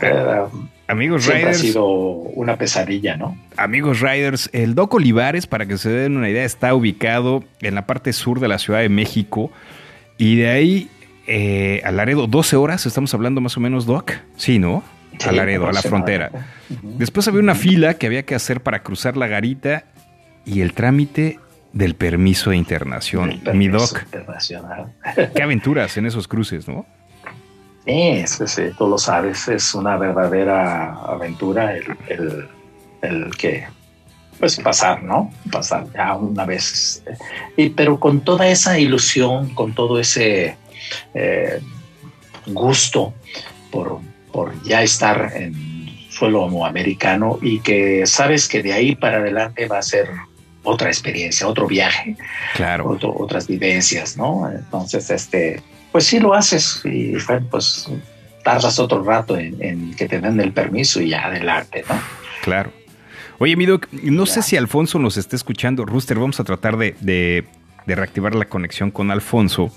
Era- 0.00 0.46
Amigos 0.86 1.22
siempre 1.24 1.44
ha 1.44 1.46
Riders, 1.46 1.60
sido 1.62 1.86
una 1.86 2.56
pesadilla, 2.56 3.16
¿no? 3.16 3.38
amigos 3.56 4.00
Riders, 4.02 4.50
el 4.52 4.74
Doc 4.74 4.92
Olivares, 4.92 5.46
para 5.46 5.64
que 5.64 5.78
se 5.78 5.88
den 5.88 6.18
una 6.18 6.28
idea, 6.28 6.44
está 6.44 6.74
ubicado 6.74 7.42
en 7.62 7.74
la 7.74 7.86
parte 7.86 8.12
sur 8.12 8.38
de 8.38 8.48
la 8.48 8.58
Ciudad 8.58 8.80
de 8.80 8.90
México. 8.90 9.50
Y 10.18 10.36
de 10.36 10.48
ahí 10.50 10.90
eh, 11.26 11.80
a 11.86 11.90
Laredo, 11.90 12.26
12 12.26 12.56
horas, 12.56 12.84
estamos 12.84 13.14
hablando 13.14 13.40
más 13.40 13.56
o 13.56 13.60
menos, 13.60 13.86
Doc. 13.86 14.12
Sí, 14.36 14.58
¿no? 14.58 14.82
a 15.26 15.32
Laredo, 15.32 15.68
a 15.68 15.72
la 15.72 15.80
frontera. 15.80 16.30
Después 16.82 17.26
había 17.28 17.40
una 17.40 17.54
fila 17.54 17.94
que 17.94 18.06
había 18.06 18.24
que 18.24 18.34
hacer 18.34 18.60
para 18.62 18.82
cruzar 18.82 19.16
la 19.16 19.26
garita 19.26 19.86
y 20.44 20.60
el 20.60 20.72
trámite 20.74 21.38
del 21.72 21.94
permiso 21.96 22.50
de 22.50 22.56
internación. 22.56 23.40
Mi 23.52 23.68
Doc, 23.68 24.02
internacional. 24.04 24.92
qué 25.34 25.42
aventuras 25.42 25.96
en 25.96 26.06
esos 26.06 26.28
cruces, 26.28 26.68
¿no? 26.68 26.86
Sí, 27.86 28.24
sí, 28.26 28.44
sí, 28.46 28.62
tú 28.78 28.88
lo 28.88 28.96
sabes, 28.96 29.46
es 29.48 29.74
una 29.74 29.96
verdadera 29.98 30.94
aventura 30.94 31.74
el, 31.76 31.84
el- 32.08 32.48
el 33.02 33.36
que, 33.36 33.66
pues 34.38 34.58
pasar, 34.60 35.02
¿no? 35.02 35.30
Pasar 35.52 35.86
ya 35.92 36.14
una 36.16 36.46
vez. 36.46 37.02
este, 37.04 37.18
Y, 37.56 37.68
pero 37.70 38.00
con 38.00 38.20
toda 38.22 38.48
esa 38.48 38.78
ilusión, 38.78 39.50
con 39.54 39.74
todo 39.74 39.98
ese 40.00 40.56
eh, 41.12 41.60
gusto 42.46 43.12
por, 43.70 44.00
por 44.32 44.62
ya 44.62 44.82
estar 44.82 45.32
en 45.34 45.54
suelo 46.08 46.64
americano 46.64 47.38
y 47.42 47.60
que 47.60 48.06
sabes 48.06 48.48
que 48.48 48.62
de 48.62 48.72
ahí 48.72 48.94
para 48.94 49.18
adelante 49.18 49.66
va 49.66 49.78
a 49.78 49.82
ser 49.82 50.08
otra 50.64 50.88
experiencia, 50.88 51.46
otro 51.46 51.66
viaje 51.66 52.16
Claro. 52.54 52.88
otro- 52.90 53.14
otras 53.16 53.46
vivencias, 53.46 54.16
¿no? 54.16 54.50
Entonces, 54.50 55.08
este, 55.10 55.62
pues 55.92 56.04
sí 56.06 56.18
lo 56.18 56.34
haces 56.34 56.80
y 56.84 57.12
bueno, 57.26 57.46
pues 57.50 57.88
tardas 58.42 58.78
otro 58.78 59.02
rato 59.02 59.38
en, 59.38 59.62
en 59.62 59.94
que 59.94 60.08
te 60.08 60.18
den 60.20 60.40
el 60.40 60.52
permiso 60.52 61.00
y 61.00 61.10
ya 61.10 61.26
adelante, 61.26 61.84
¿no? 61.88 61.94
Claro. 62.42 62.72
Oye, 63.38 63.56
mi 63.56 63.66
Doc, 63.66 63.88
no 64.02 64.26
sé 64.26 64.42
si 64.42 64.56
Alfonso 64.56 64.98
nos 64.98 65.16
está 65.16 65.34
escuchando. 65.36 65.84
Rooster, 65.84 66.18
vamos 66.18 66.38
a 66.40 66.44
tratar 66.44 66.76
de, 66.76 66.94
de- 67.00 67.44
de 67.86 67.94
reactivar 67.94 68.34
la 68.34 68.46
conexión 68.46 68.90
con 68.90 69.10
Alfonso. 69.10 69.70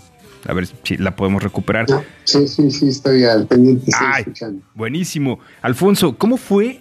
A 0.47 0.53
ver 0.53 0.67
si 0.83 0.95
la 0.97 1.15
podemos 1.15 1.43
recuperar. 1.43 1.87
Sí, 2.23 2.47
sí, 2.47 2.71
sí, 2.71 2.87
estoy 2.87 3.23
al 3.25 3.47
pendiente, 3.47 3.89
estoy 3.89 4.07
Ay. 4.09 4.21
escuchando. 4.21 4.61
Buenísimo. 4.75 5.39
Alfonso, 5.61 6.15
¿cómo 6.17 6.37
fue? 6.37 6.79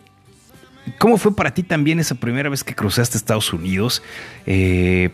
¿Cómo 0.98 1.18
fue 1.18 1.34
para 1.34 1.52
ti 1.52 1.62
también 1.62 1.98
esa 1.98 2.14
primera 2.14 2.48
vez 2.48 2.64
que 2.64 2.74
cruzaste 2.74 3.16
Estados 3.16 3.52
Unidos? 3.52 4.02
Eh, 4.46 5.10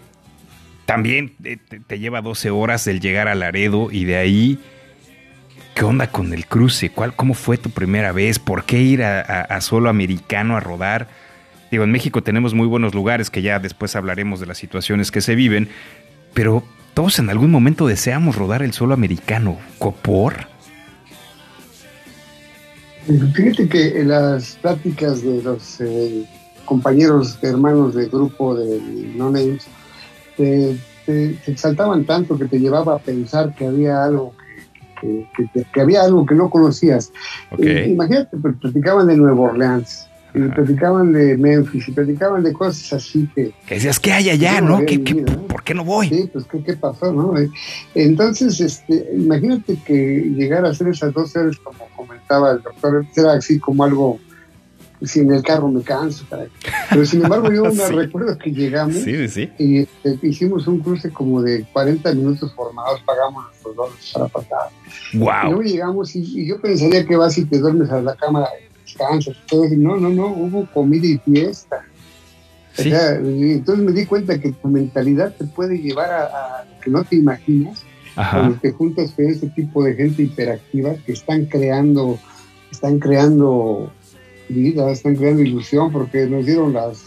también 0.84 1.34
eh, 1.44 1.56
te, 1.86 1.98
lleva 1.98 2.20
12 2.20 2.50
horas 2.50 2.86
el 2.86 3.00
llegar 3.00 3.28
a 3.28 3.34
Laredo 3.34 3.88
y 3.90 4.04
de 4.04 4.16
ahí, 4.16 4.58
¿qué 5.74 5.84
onda 5.84 6.08
con 6.08 6.32
el 6.34 6.46
cruce? 6.46 6.90
¿Cuál, 6.90 7.14
¿Cómo 7.14 7.34
fue 7.34 7.56
tu 7.56 7.70
primera 7.70 8.12
vez? 8.12 8.38
¿Por 8.38 8.64
qué 8.64 8.80
ir 8.80 9.02
a, 9.02 9.60
solo 9.60 9.88
americano 9.88 10.56
a 10.56 10.60
rodar? 10.60 11.08
Digo, 11.70 11.84
en 11.84 11.90
México 11.90 12.22
tenemos 12.22 12.52
muy 12.52 12.66
buenos 12.66 12.94
lugares 12.94 13.30
que 13.30 13.40
ya 13.40 13.58
después 13.58 13.96
hablaremos 13.96 14.40
de 14.40 14.46
las 14.46 14.58
situaciones 14.58 15.10
que 15.10 15.22
se 15.22 15.34
viven, 15.34 15.70
pero 16.34 16.62
todos 16.92 17.18
en 17.18 17.30
algún 17.30 17.50
momento 17.50 17.86
deseamos 17.86 18.36
rodar 18.36 18.62
el 18.62 18.74
suelo 18.74 18.92
americano. 18.92 19.58
¿Por? 19.78 20.51
Fíjate 23.06 23.68
que 23.68 24.00
en 24.00 24.08
las 24.08 24.56
pláticas 24.56 25.22
de 25.22 25.42
los 25.42 25.80
eh, 25.80 26.24
compañeros, 26.64 27.38
hermanos 27.42 27.94
del 27.94 28.08
grupo 28.08 28.54
de 28.54 28.80
No 29.16 29.30
Names, 29.30 29.66
te, 30.36 30.76
te, 31.04 31.36
exaltaban 31.46 32.04
tanto 32.04 32.38
que 32.38 32.46
te 32.46 32.60
llevaba 32.60 32.94
a 32.96 32.98
pensar 32.98 33.54
que 33.54 33.66
había 33.66 34.04
algo 34.04 34.34
que, 35.00 35.26
que, 35.72 35.80
había 35.80 36.02
algo 36.02 36.24
que 36.24 36.34
no 36.34 36.48
conocías. 36.48 37.12
Eh, 37.58 37.88
imagínate, 37.90 38.36
pues, 38.36 38.56
platicaban 38.56 39.08
de 39.08 39.16
Nueva 39.16 39.40
Orleans, 39.40 40.08
y 40.34 40.40
platicaban 40.48 41.12
de 41.12 41.36
Memphis, 41.36 41.88
y 41.88 41.92
platicaban 41.92 42.42
de 42.42 42.52
cosas 42.52 42.92
así 42.94 43.28
que... 43.34 43.52
Que 43.66 43.74
decías, 43.74 44.00
¿qué 44.00 44.12
hay 44.12 44.30
allá, 44.30 44.60
no? 44.60 44.80
¿Por 45.48 45.62
qué 45.62 45.74
no 45.74 45.84
voy? 45.84 46.08
Sí, 46.08 46.30
pues, 46.32 46.46
¿qué, 46.64 46.72
pasó, 46.74 47.12
no? 47.12 47.38
Eh, 47.38 47.50
entonces, 47.94 48.60
este, 48.60 49.08
imagínate 49.14 49.76
que 49.84 49.94
llegar 50.34 50.64
a 50.64 50.70
hacer 50.70 50.88
esas 50.88 51.12
dos 51.12 51.30
series, 51.30 51.58
como 51.58 51.86
comentaba 51.96 52.52
el 52.52 52.62
doctor, 52.62 53.06
era 53.16 53.34
así 53.34 53.58
como 53.58 53.84
algo 53.84 54.18
si 55.04 55.20
en 55.20 55.32
el 55.32 55.42
carro 55.42 55.68
me 55.68 55.82
canso. 55.82 56.24
Pero 56.90 57.04
sin 57.04 57.22
embargo, 57.22 57.50
yo 57.52 57.64
me 57.72 57.88
recuerdo 57.88 58.38
que 58.38 58.50
llegamos 58.50 59.06
y 59.06 59.78
este, 59.78 60.18
hicimos 60.22 60.66
un 60.66 60.80
cruce 60.80 61.10
como 61.10 61.42
de 61.42 61.64
40 61.72 62.14
minutos 62.14 62.52
formados, 62.54 63.00
pagamos 63.04 63.46
nuestros 63.46 63.76
dólares 63.76 64.10
para 64.14 64.28
pasar. 64.28 64.68
Wow. 65.14 65.28
Y 65.28 65.46
luego 65.46 65.62
llegamos 65.62 66.16
y, 66.16 66.46
yo 66.46 66.60
pensaría 66.60 67.04
que 67.04 67.16
vas 67.16 67.36
y 67.38 67.44
te 67.44 67.58
duermes 67.58 67.90
a 67.90 68.00
la 68.00 68.14
cámara, 68.14 68.48
descansas, 68.92 69.36
todo. 69.46 69.68
No, 69.70 69.96
no, 69.96 70.08
no, 70.10 70.28
hubo 70.28 70.66
comida 70.72 71.06
y 71.06 71.18
fiesta. 71.18 71.84
entonces 72.78 73.84
me 73.84 73.92
di 73.92 74.06
cuenta 74.06 74.38
que 74.38 74.52
tu 74.52 74.68
mentalidad 74.68 75.34
te 75.36 75.44
puede 75.44 75.78
llevar 75.78 76.10
a, 76.10 76.64
lo 76.64 76.80
que 76.80 76.90
no 76.90 77.04
te 77.04 77.16
imaginas 77.16 77.84
cuando 78.14 78.58
te 78.60 78.72
juntas 78.72 79.12
con 79.12 79.26
ese 79.26 79.48
tipo 79.48 79.82
de 79.84 79.94
gente 79.94 80.22
hiperactiva 80.22 80.94
que 81.06 81.12
están 81.12 81.46
creando, 81.46 82.18
están 82.70 82.98
creando 82.98 83.92
vida, 84.48 84.90
están 84.90 85.16
creando 85.16 85.42
ilusión 85.42 85.90
porque 85.92 86.26
nos 86.26 86.44
dieron 86.44 86.74
las 86.74 87.04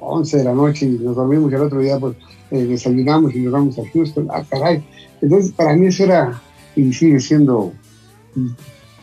11 0.00 0.38
de 0.38 0.44
la 0.44 0.52
noche 0.52 0.86
y 0.86 0.90
nos 0.98 1.16
dormimos 1.16 1.50
y 1.50 1.54
el 1.54 1.62
otro 1.62 1.80
día 1.80 1.98
pues 1.98 2.16
eh, 2.50 2.64
desayunamos 2.64 3.34
y 3.34 3.40
nos 3.40 3.52
vamos 3.52 3.78
a 3.78 3.82
Houston. 3.92 4.28
Ah, 4.30 4.44
caray. 4.48 4.84
Entonces 5.20 5.52
para 5.52 5.74
mí 5.74 5.86
eso 5.86 6.04
era 6.04 6.42
y 6.74 6.92
sigue 6.92 7.20
siendo 7.20 7.72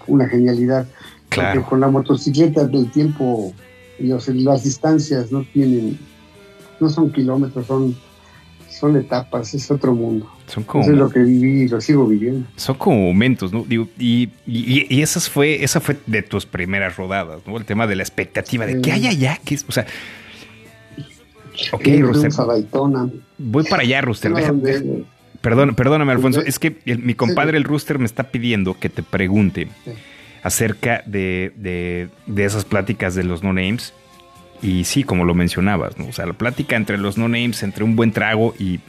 una 0.07 0.27
genialidad. 0.27 0.87
Claro. 1.39 1.59
Porque 1.59 1.69
con 1.69 1.79
la 1.79 1.87
motocicleta 1.89 2.65
del 2.65 2.91
tiempo 2.91 3.53
y 3.97 4.07
las 4.07 4.63
distancias 4.63 5.31
no 5.31 5.43
tienen, 5.53 5.99
no 6.79 6.89
son 6.89 7.11
kilómetros, 7.11 7.65
son 7.65 7.95
son 8.79 8.95
etapas, 8.95 9.53
es 9.53 9.69
otro 9.69 9.93
mundo. 9.93 10.31
Son 10.47 10.63
como, 10.63 10.83
Eso 10.83 10.93
es 10.93 10.97
lo 10.97 11.09
que 11.09 11.19
viví 11.19 11.63
y 11.63 11.67
lo 11.67 11.81
sigo 11.81 12.07
viviendo. 12.07 12.47
Son 12.55 12.77
como 12.77 12.97
momentos, 12.97 13.51
¿no? 13.51 13.65
Digo, 13.67 13.89
y, 13.99 14.29
y, 14.47 15.01
esas 15.01 15.29
fue, 15.29 15.63
esa 15.63 15.81
fue 15.81 15.97
de 16.05 16.21
tus 16.21 16.45
primeras 16.45 16.95
rodadas, 16.95 17.41
¿no? 17.45 17.57
El 17.57 17.65
tema 17.65 17.87
de 17.87 17.97
la 17.97 18.03
expectativa 18.03 18.65
de 18.65 18.81
qué 18.81 18.93
hay 18.93 19.07
allá, 19.07 19.37
que 19.43 19.55
es, 19.55 19.65
o 19.67 19.71
sea. 19.73 19.85
Ok, 21.73 21.87
Ruster. 21.99 22.31
Voy 23.37 23.65
para 23.65 23.83
allá, 23.83 23.99
Ruster. 23.99 24.31
perdón, 25.41 25.75
perdóname, 25.75 26.13
Alfonso. 26.13 26.41
Es 26.41 26.57
que 26.57 26.77
mi 26.85 27.15
compadre, 27.15 27.57
el 27.57 27.65
Rooster, 27.65 27.99
me 27.99 28.05
está 28.05 28.31
pidiendo 28.31 28.79
que 28.79 28.87
te 28.87 29.03
pregunte 29.03 29.67
acerca 30.43 31.03
de, 31.05 31.51
de, 31.55 32.09
de 32.25 32.45
esas 32.45 32.65
pláticas 32.65 33.15
de 33.15 33.23
los 33.23 33.43
no 33.43 33.53
names 33.53 33.93
y 34.61 34.83
sí, 34.83 35.03
como 35.03 35.25
lo 35.25 35.33
mencionabas, 35.33 35.97
¿no? 35.97 36.07
O 36.07 36.13
sea, 36.13 36.25
la 36.25 36.33
plática 36.33 36.75
entre 36.75 36.97
los 36.97 37.17
no-names, 37.17 37.63
entre 37.63 37.83
un 37.83 37.95
buen 37.95 38.11
trago 38.11 38.53
y, 38.59 38.79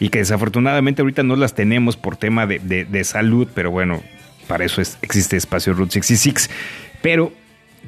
y 0.00 0.08
que 0.08 0.18
desafortunadamente 0.18 1.02
ahorita 1.02 1.22
no 1.22 1.36
las 1.36 1.54
tenemos 1.54 1.96
por 1.96 2.16
tema 2.16 2.46
de, 2.46 2.58
de, 2.58 3.04
salud, 3.04 3.48
pero 3.54 3.70
bueno, 3.70 4.02
para 4.46 4.64
eso 4.64 4.80
es, 4.80 4.98
existe 5.02 5.36
Espacio 5.36 5.74
Route 5.74 5.92
66. 5.92 6.50
Pero, 7.02 7.32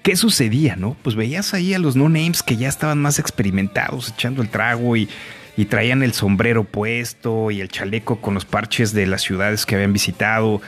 ¿qué 0.03 0.16
sucedía, 0.16 0.76
no? 0.76 0.97
Pues 1.03 1.16
veías 1.16 1.55
ahí 1.55 1.72
a 1.72 1.78
los 1.78 1.97
no-names 1.97 2.43
que 2.43 2.57
ya 2.57 2.68
estaban 2.68 3.01
más 3.01 3.18
experimentados, 3.18 4.11
echando 4.11 4.43
el 4.43 4.51
trago 4.51 4.97
y, 4.97 5.09
y 5.57 5.64
traían 5.64 6.03
el 6.03 6.12
sombrero 6.12 6.64
puesto 6.64 7.51
y 7.51 7.62
el 7.62 7.68
chaleco 7.68 8.20
con 8.20 8.34
los 8.34 8.45
parches 8.45 8.93
de 8.93 9.07
las 9.07 9.22
ciudades 9.22 9.64
que 9.64 9.76
habían 9.76 9.93
visitado 9.93 10.61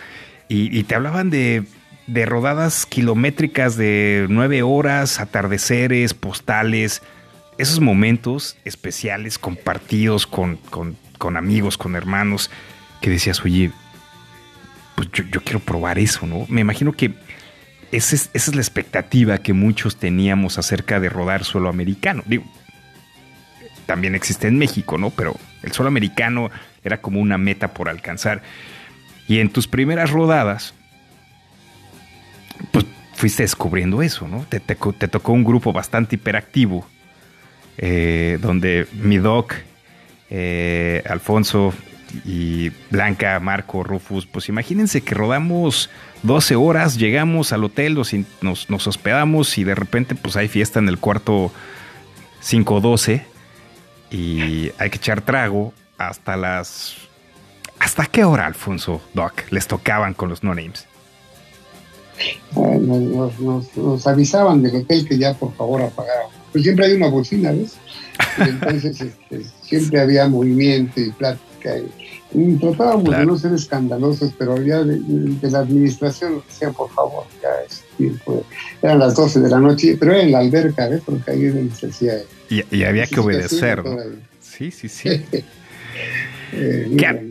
y 0.53 0.83
te 0.83 0.97
hablaban 0.97 1.31
de 1.31 1.63
de 2.11 2.27
rodadas 2.27 2.87
kilométricas 2.87 3.77
de 3.77 4.27
nueve 4.29 4.63
horas, 4.63 5.21
atardeceres, 5.21 6.13
postales, 6.13 7.03
esos 7.57 7.79
momentos 7.79 8.57
especiales 8.65 9.39
compartidos 9.39 10.27
con, 10.27 10.57
con, 10.57 11.37
amigos, 11.37 11.79
con 11.79 11.95
hermanos, 11.95 12.51
que 13.01 13.11
decías, 13.11 13.45
oye, 13.45 13.71
pues 14.97 15.09
yo, 15.13 15.41
quiero 15.45 15.61
probar 15.61 16.01
eso, 16.01 16.27
¿no? 16.27 16.47
Me 16.49 16.63
imagino 16.63 16.93
que 16.93 17.15
esa 17.93 18.17
es, 18.17 18.31
esa 18.35 18.51
es 18.51 18.55
la 18.57 18.61
expectativa 18.63 19.39
que 19.39 19.53
muchos 19.53 19.97
teníamos 19.97 20.59
acerca 20.59 20.99
de 20.99 21.11
rodar 21.11 21.45
suelo 21.45 21.69
americano. 21.69 22.25
Digo, 22.27 22.45
también 23.87 24.17
existe 24.17 24.49
en 24.49 24.59
México, 24.59 24.99
¿no? 24.99 25.11
Pero 25.11 25.37
el 25.63 25.71
suelo 25.71 25.89
americano 25.89 26.51
era 26.83 27.01
como 27.01 27.21
una 27.21 27.39
meta 27.39 27.73
por 27.73 27.89
alcanzar. 27.89 28.43
Y 29.29 29.39
en 29.39 29.51
tus 29.51 29.69
primeras 29.69 30.11
rodadas, 30.11 30.75
pues 32.73 32.87
fuiste 33.15 33.43
descubriendo 33.43 34.03
eso, 34.03 34.27
¿no? 34.29 34.47
Te, 34.49 34.61
tocó 34.61 35.33
un 35.33 35.45
grupo 35.45 35.73
bastante 35.73 36.17
hiperactivo, 36.17 36.87
eh, 37.79 38.39
donde 38.41 38.87
mi 38.93 39.19
doc, 39.19 39.55
eh, 40.31 41.03
Alfonso 41.09 41.75
y 42.25 42.71
Blanca, 42.91 43.39
Marco, 43.41 43.85
Rufus, 43.85 44.27
pues 44.27 44.49
imagínense 44.49 45.03
que 45.03 45.15
rodamos 45.15 45.91
12 46.23 46.57
horas, 46.57 46.97
llegamos 46.97 47.53
al 47.53 47.65
hotel, 47.65 47.95
nos, 47.95 48.71
nos, 48.71 48.87
hospedamos 48.87 49.59
y 49.59 49.65
de 49.65 49.75
repente 49.75 50.15
pues 50.15 50.37
hay 50.37 50.49
fiesta 50.49 50.79
en 50.79 50.89
el 50.89 50.99
cuarto 50.99 51.53
512 52.49 53.25
y 54.11 54.73
hay 54.79 54.91
que 54.91 54.97
echar 54.97 55.21
trago 55.21 55.73
hasta 55.99 56.37
las... 56.37 56.97
¿Hasta 57.79 58.05
qué 58.07 58.25
hora, 58.25 58.47
Alfonso, 58.47 59.01
Doc, 59.15 59.51
les 59.51 59.67
tocaban 59.67 60.13
con 60.13 60.29
los 60.29 60.43
no-names? 60.43 60.87
Nos, 62.55 64.07
avisaban 64.07 64.63
del 64.63 64.77
hotel 64.77 65.07
que 65.07 65.19
ya 65.19 65.35
por 65.35 65.55
favor 65.55 65.83
apagaban. 65.83 66.29
Pues 66.53 66.65
siempre 66.65 66.87
hay 66.87 66.93
una 66.95 67.09
bocina, 67.09 67.53
¿ves? 67.53 67.77
Y 68.39 68.49
entonces 68.49 69.01
este, 69.01 69.43
siempre 69.63 70.01
había 70.01 70.29
movimiento 70.29 71.01
y 71.01 71.11
plática. 71.11 71.77
Y, 72.33 72.57
tratábamos 72.57 73.17
de 73.17 73.27
no 73.27 73.37
ser 73.37 73.53
escandalosos, 73.53 74.33
pero 74.39 74.57
ya 74.63 74.85
de, 74.85 75.51
la 75.51 75.59
administración 75.59 76.37
nos 76.37 76.47
decían, 76.47 76.73
por 76.75 76.89
favor, 76.91 77.25
ya 77.43 77.49
es 77.67 77.83
tiempo. 77.97 78.45
Eran 78.81 79.01
las 79.01 79.17
12 79.17 79.41
de 79.41 79.49
la 79.49 79.59
noche, 79.59 79.97
pero 79.99 80.13
era 80.13 80.23
en 80.23 80.33
la 80.33 80.39
alberca, 80.39 80.89
¿ves? 80.89 81.03
Porque 81.05 81.31
ahí 81.31 81.71
se 81.77 81.89
decía. 81.89 82.15
Y, 82.49 82.83
había 82.85 83.07
que 83.07 83.21
obedecer, 83.21 83.85
¿no? 83.85 83.97
Sí, 84.41 84.71
sí, 84.71 84.89
sí. 84.89 85.09
eh, 86.53 86.91
qué, 86.97 87.30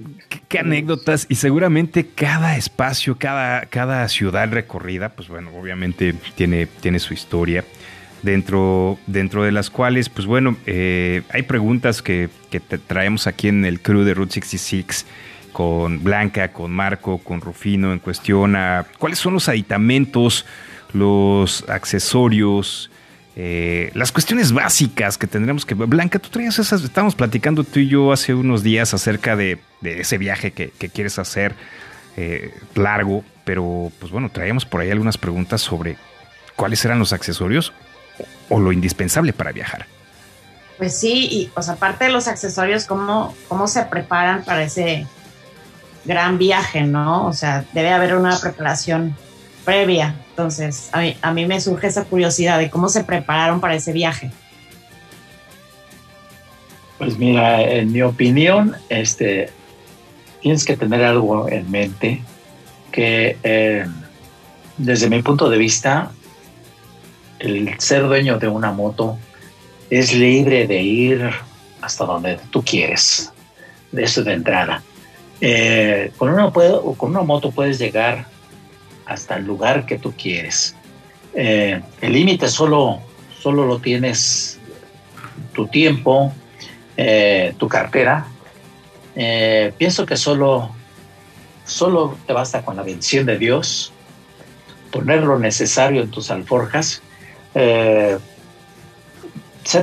anécdotas 0.57 1.27
y 1.29 1.35
seguramente 1.35 2.07
cada 2.07 2.57
espacio, 2.57 3.17
cada, 3.17 3.67
cada 3.67 4.07
ciudad 4.09 4.51
recorrida, 4.51 5.09
pues 5.09 5.27
bueno, 5.27 5.51
obviamente 5.55 6.15
tiene, 6.35 6.65
tiene 6.65 6.99
su 6.99 7.13
historia. 7.13 7.63
Dentro, 8.21 8.99
dentro 9.07 9.43
de 9.43 9.53
las 9.53 9.69
cuales, 9.69 10.09
pues 10.09 10.27
bueno, 10.27 10.57
eh, 10.65 11.21
hay 11.31 11.43
preguntas 11.43 12.01
que, 12.01 12.27
que 12.51 12.59
traemos 12.59 13.27
aquí 13.27 13.47
en 13.47 13.63
el 13.63 13.79
crew 13.79 14.01
de 14.01 14.13
Route 14.13 14.33
66 14.33 15.05
con 15.53 16.03
Blanca, 16.03 16.51
con 16.51 16.71
Marco, 16.71 17.19
con 17.19 17.39
Rufino 17.39 17.93
en 17.93 17.99
cuestión 17.99 18.57
a 18.57 18.85
cuáles 18.97 19.19
son 19.19 19.33
los 19.33 19.47
aditamentos, 19.47 20.45
los 20.93 21.63
accesorios, 21.69 22.91
eh, 23.41 23.89
las 23.93 24.11
cuestiones 24.11 24.51
básicas 24.51 25.17
que 25.17 25.25
tendremos 25.25 25.65
que... 25.65 25.73
Blanca, 25.73 26.19
tú 26.19 26.27
traías 26.27 26.59
esas, 26.59 26.83
estábamos 26.83 27.15
platicando 27.15 27.63
tú 27.63 27.79
y 27.79 27.87
yo 27.87 28.11
hace 28.11 28.33
unos 28.33 28.63
días 28.63 28.93
acerca 28.93 29.37
de, 29.37 29.59
ese 29.81 30.17
viaje 30.17 30.51
que, 30.51 30.71
quieres 30.89 31.17
hacer 31.19 31.55
eh, 32.17 32.53
largo, 32.75 33.23
pero 33.45 33.93
pues 33.97 34.11
bueno, 34.11 34.29
traíamos 34.29 34.65
por 34.65 34.81
ahí 34.81 34.91
algunas 34.91 35.17
preguntas 35.17 35.61
sobre 35.61 35.95
cuáles 36.57 36.83
eran 36.83 36.99
los 36.99 37.13
accesorios 37.13 37.71
o 38.49 38.59
lo 38.59 38.73
indispensable 38.73 39.31
para 39.31 39.53
viajar. 39.53 39.85
Pues 40.77 40.99
sí, 40.99 41.29
y 41.31 41.45
pues 41.53 41.69
aparte 41.69 42.03
de 42.03 42.11
los 42.11 42.27
accesorios, 42.27 42.83
¿cómo, 42.87 43.33
cómo 43.47 43.67
se 43.69 43.83
preparan 43.83 44.43
para 44.43 44.63
ese 44.63 45.07
gran 46.03 46.37
viaje, 46.37 46.81
¿no? 46.81 47.25
O 47.25 47.31
sea, 47.31 47.63
debe 47.71 47.93
haber 47.93 48.15
una 48.15 48.37
preparación 48.37 49.15
previa. 49.66 50.16
Entonces, 50.30 50.89
a 50.93 51.32
mí, 51.34 51.45
me 51.45 51.60
surge 51.60 51.88
esa 51.88 52.05
curiosidad 52.05 52.57
de 52.60 52.70
cómo 52.70 52.89
se 52.89 53.03
prepararon 53.03 53.60
para 53.60 53.76
ese 53.76 53.91
viaje. 53.91 54.32
Pues 56.97 57.18
mira, 57.18 57.62
en 57.62 57.91
mi 57.91 58.01
opinión, 58.01 58.76
este, 58.89 59.49
tienes 60.41 60.66
que 60.66 60.76
tener 60.76 61.03
algo 61.03 61.49
en 61.49 61.70
mente 61.70 62.22
que 62.91 63.38
eh, 63.43 63.86
desde 64.78 65.10
mi 65.10 65.22
punto 65.22 65.49
de 65.49 65.57
vista, 65.57 66.12
el 67.39 67.80
ser 67.80 68.03
dueño 68.03 68.39
de 68.39 68.47
una 68.47 68.72
moto 68.72 69.18
es 69.89 70.14
libre 70.14 70.68
de 70.68 70.82
ir 70.82 71.30
hasta 71.82 72.05
donde 72.05 72.39
tú 72.49 72.64
quieres. 72.64 73.32
Eso 73.91 74.24
de 74.24 74.34
entrada. 74.34 74.84
Eh, 75.41 76.12
con, 76.18 76.30
una 76.30 76.51
con 76.51 77.12
una 77.12 77.22
moto 77.22 77.51
puedes 77.51 77.80
llegar 77.80 78.26
hasta 79.10 79.36
el 79.36 79.45
lugar 79.45 79.86
que 79.86 79.97
tú 79.97 80.14
quieres. 80.16 80.76
Eh, 81.34 81.82
el 81.99 82.14
límite 82.14 82.47
solo, 82.47 82.99
solo 83.41 83.66
lo 83.66 83.80
tienes 83.80 84.60
tu 85.53 85.68
tiempo, 85.68 86.32
eh, 86.95 87.53
tu 87.57 87.68
cartera. 87.68 88.28
Eh, 89.16 89.74
pienso 89.78 90.05
que 90.05 90.16
solo, 90.16 90.70
solo 91.66 92.18
te 92.28 92.34
basta 92.34 92.62
con 92.62 92.76
la 92.76 92.84
bendición 92.84 93.26
de 93.26 93.38
Dios, 93.38 93.91
poner 94.91 95.24
lo 95.24 95.39
necesario 95.39 96.03
en 96.03 96.12
tus 96.12 96.32
alforjas, 96.32 97.01
ser 97.53 98.20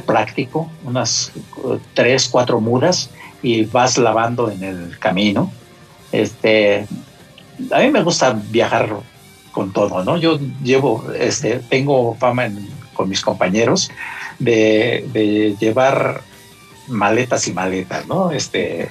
práctico, 0.07 0.70
unas 0.85 1.33
tres, 1.95 2.29
cuatro 2.29 2.61
mudas 2.61 3.11
y 3.43 3.64
vas 3.64 3.99
lavando 3.99 4.51
en 4.51 4.62
el 4.62 4.99
camino. 4.99 5.53
Este, 6.12 6.87
a 7.70 7.81
mí 7.81 7.91
me 7.91 8.03
gusta 8.03 8.39
viajar 8.51 8.97
con 9.57 9.72
todo, 9.72 10.04
¿no? 10.04 10.18
Yo 10.18 10.38
llevo, 10.62 11.11
este, 11.18 11.61
tengo 11.70 12.14
fama 12.16 12.44
en- 12.44 12.68
con 12.92 13.09
mis 13.09 13.22
compañeros 13.22 13.90
de, 14.38 15.09
de 15.14 15.57
llevar 15.59 16.20
maletas 16.88 17.48
y 17.48 17.54
maletas, 17.54 18.07
¿no? 18.07 18.30
Este, 18.32 18.90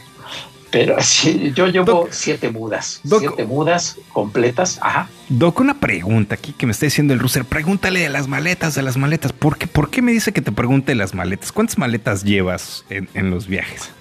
pero 0.72 0.96
sí, 1.02 1.54
yo 1.56 1.68
llevo 1.68 1.86
Doc- 1.86 2.08
siete 2.12 2.50
mudas, 2.50 3.00
Doc- 3.04 3.20
siete 3.22 3.46
mudas 3.46 3.98
completas, 4.12 4.80
ajá. 4.82 5.08
Doc, 5.30 5.60
una 5.60 5.80
pregunta 5.80 6.34
aquí 6.34 6.52
que 6.58 6.66
me 6.66 6.72
está 6.72 6.88
diciendo 6.88 7.14
el 7.14 7.20
Ruser. 7.20 7.46
Pregúntale 7.46 8.00
de 8.00 8.10
las 8.10 8.28
maletas, 8.28 8.74
de 8.74 8.82
las 8.82 8.98
maletas. 8.98 9.34
¿Por 9.34 9.60
qué, 9.60 9.68
¿Por 9.68 9.92
qué 9.92 10.02
me 10.02 10.12
dice 10.14 10.34
que 10.34 10.42
te 10.42 10.52
pregunte 10.52 10.94
de 10.94 10.96
las 10.96 11.14
maletas? 11.14 11.52
¿Cuántas 11.52 11.78
maletas 11.78 12.24
llevas 12.24 12.86
en, 12.90 13.08
en 13.14 13.30
los 13.30 13.46
viajes? 13.48 13.92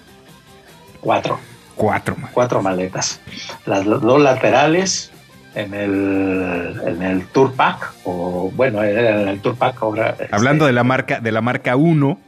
Cuatro, 0.99 1.39
Cuatro. 1.75 2.15
man. 2.15 2.31
cuatro 2.33 2.61
maletas. 2.63 3.19
Las 3.67 3.85
dos 3.85 4.19
laterales 4.19 5.11
en 5.55 5.73
el, 5.73 6.81
en 6.85 7.01
el 7.01 7.25
tour 7.27 7.53
pack, 7.53 7.93
o 8.03 8.51
bueno, 8.55 8.83
en 8.83 9.27
el 9.29 9.39
tour 9.39 9.55
pack 9.55 9.81
ahora. 9.81 10.09
este, 10.11 10.27
Hablando 10.31 10.65
de 10.65 10.73
la 10.73 10.83
marca, 10.83 11.19
de 11.19 11.31
la 11.31 11.41
marca 11.41 11.75
1. 11.75 12.19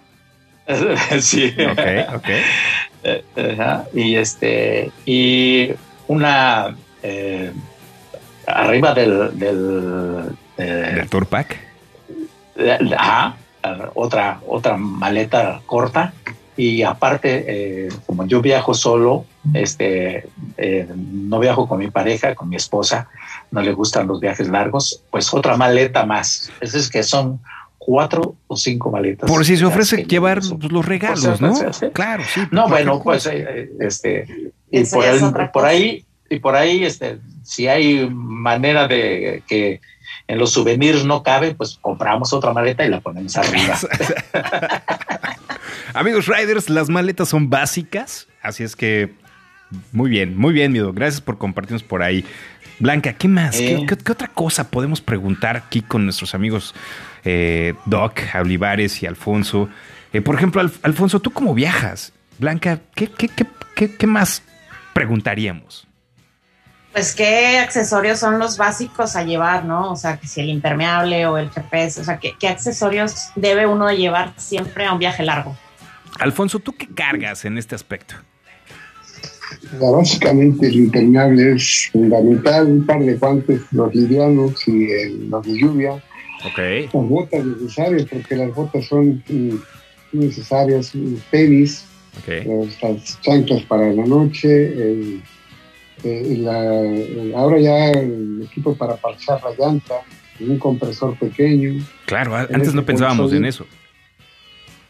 sí. 1.19 1.53
Ok, 1.71 2.15
ok. 2.15 2.30
Eh, 3.03 3.23
y 3.93 4.15
este 4.15 4.91
y 5.05 5.71
una 6.07 6.75
eh, 7.03 7.53
arriba 8.45 8.93
del, 8.93 9.38
del 9.39 10.23
eh, 10.57 10.93
Del 10.95 11.09
Tour 11.09 11.25
Pack. 11.28 11.57
ajá, 12.97 13.38
otra 13.93 14.39
otra 14.45 14.75
maleta 14.75 15.61
corta 15.65 16.11
y 16.58 16.82
aparte 16.84 17.45
eh, 17.47 17.89
como 18.05 18.26
yo 18.26 18.41
viajo 18.41 18.74
solo 18.74 19.26
este 19.53 20.28
eh, 20.58 20.88
no 20.95 21.39
viajo 21.39 21.68
con 21.68 21.80
mi 21.80 21.89
pareja 21.91 22.34
con 22.36 22.49
mi 22.49 22.55
esposa 22.55 23.08
no 23.51 23.62
le 23.62 23.72
gustan 23.74 24.08
los 24.08 24.20
viajes 24.20 24.49
largos 24.49 25.03
pues 25.12 25.32
otra 25.34 25.55
maleta 25.55 26.05
más 26.05 26.51
es 26.60 26.74
es 26.74 26.89
que 26.89 27.03
son 27.03 27.39
cuatro 27.78 28.36
o 28.47 28.58
cinco 28.58 28.91
maletas 28.91 29.30
Por 29.30 29.45
si 29.45 29.55
se 29.55 29.64
ofrece 29.66 30.03
llevar 30.03 30.41
los 30.43 30.86
regalos, 30.86 31.24
Pues, 31.26 31.39
¿no? 31.39 31.74
sí. 31.74 31.86
Claro, 31.93 32.24
sí. 32.34 32.41
No, 32.51 32.68
bueno, 32.68 32.99
pues 33.01 33.24
cosa. 33.24 33.34
eh, 33.36 33.45
eh, 33.47 33.70
este 33.80 34.28
y 34.72 34.84
por, 34.84 35.05
el- 35.05 35.66
ahí 35.66 36.05
y 36.30 36.39
por 36.39 36.55
ahí 36.58 36.84
este 36.84 37.20
si 37.43 37.68
hay 37.70 38.10
manera 38.10 38.88
de 38.89 39.43
que 39.47 39.80
en 40.28 40.38
los 40.39 40.51
souvenirs 40.51 41.05
no 41.05 41.24
cabe, 41.24 41.55
pues 41.55 41.78
compramos 41.80 42.34
otra 42.34 42.51
maleta 42.51 42.86
y 42.86 42.89
la 42.89 42.99
ponemos 42.99 43.38
arriba. 43.38 43.78
Amigos 45.97 46.27
Riders, 46.27 46.69
las 46.69 46.89
maletas 46.89 47.29
son 47.29 47.49
básicas, 47.49 48.27
así 48.41 48.63
es 48.63 48.75
que 48.75 49.13
muy 49.91 50.09
bien, 50.09 50.37
muy 50.37 50.53
bien, 50.53 50.71
Mido. 50.71 50.93
Gracias 50.93 51.21
por 51.21 51.37
compartirnos 51.37 51.83
por 51.83 52.03
ahí. 52.03 52.23
Blanca, 52.79 53.13
¿qué 53.13 53.27
más? 53.27 53.55
¿Qué, 53.57 53.75
Eh. 53.75 53.85
qué- 53.87 53.97
qué 53.97 54.11
otra 54.11 54.27
cosa 54.27 54.69
podemos 54.69 55.01
preguntar 55.01 55.57
aquí 55.57 55.81
con 55.81 56.03
nuestros 56.05 56.35
amigos 56.35 56.75
eh, 57.25 57.73
Doc, 57.85 58.19
Olivares 58.39 59.01
y 59.01 59.07
Alfonso? 59.07 59.67
Eh, 60.13 60.21
por 60.21 60.35
ejemplo, 60.35 60.61
Alf- 60.61 60.79
Alfonso, 60.83 61.19
¿tú 61.19 61.31
cómo 61.31 61.53
viajas? 61.53 62.13
Blanca, 62.37 62.79
¿qué, 62.95 63.07
qué, 63.09 63.27
qué, 63.27 63.45
qué- 63.75 63.95
qué 63.97 64.07
más 64.07 64.43
preguntaríamos? 64.93 65.87
Pues 66.93 67.13
qué 67.13 67.59
accesorios 67.59 68.19
son 68.19 68.39
los 68.39 68.57
básicos 68.57 69.15
a 69.15 69.23
llevar, 69.23 69.65
¿no? 69.65 69.91
O 69.91 69.95
sea, 69.95 70.17
que 70.17 70.27
si 70.27 70.41
el 70.41 70.49
impermeable 70.49 71.25
o 71.27 71.37
el 71.37 71.49
GPS, 71.51 72.01
o 72.01 72.03
sea, 72.03 72.17
qué, 72.19 72.33
qué 72.39 72.47
accesorios 72.47 73.29
debe 73.35 73.65
uno 73.67 73.91
llevar 73.91 74.33
siempre 74.37 74.85
a 74.85 74.93
un 74.93 74.99
viaje 74.99 75.23
largo. 75.23 75.55
Alfonso, 76.20 76.59
¿tú 76.59 76.74
qué 76.74 76.88
cargas 76.88 77.45
en 77.45 77.57
este 77.57 77.76
aspecto? 77.76 78.15
Básicamente 79.80 80.68
el 80.68 80.76
impermeable 80.76 81.53
es 81.55 81.89
fundamental, 81.91 82.68
un 82.68 82.86
par 82.86 82.99
de 83.03 83.15
guantes, 83.15 83.61
los 83.72 83.93
livianos 83.93 84.68
y 84.68 84.86
eh, 84.86 85.09
los 85.30 85.45
de 85.45 85.57
lluvia, 85.59 85.93
Ok. 86.45 86.57
las 86.59 86.91
botas 86.93 87.45
necesarias, 87.45 88.05
porque 88.11 88.36
las 88.36 88.53
botas 88.53 88.86
son 88.86 89.24
mm, 89.30 89.55
necesarias, 90.13 90.91
tenis, 91.32 91.86
Ok. 92.20 92.45
los- 92.45 92.82
las 92.82 93.22
chanclas 93.22 93.63
para 93.63 93.91
la 93.93 94.05
noche, 94.05 94.49
el- 94.68 95.22
eh, 96.03 96.36
la- 96.39 96.82
el- 96.84 97.34
ahora 97.36 97.59
ya 97.59 97.91
el 97.91 98.43
equipo 98.49 98.76
para 98.76 98.95
parchar 98.97 99.41
la 99.43 99.51
llanta, 99.57 99.95
un 100.39 100.59
compresor 100.59 101.18
pequeño, 101.18 101.84
Claro, 102.05 102.36
antes 102.36 102.74
no 102.74 102.86
pensábamos 102.86 103.34
en 103.34 103.45
eso. 103.45 103.65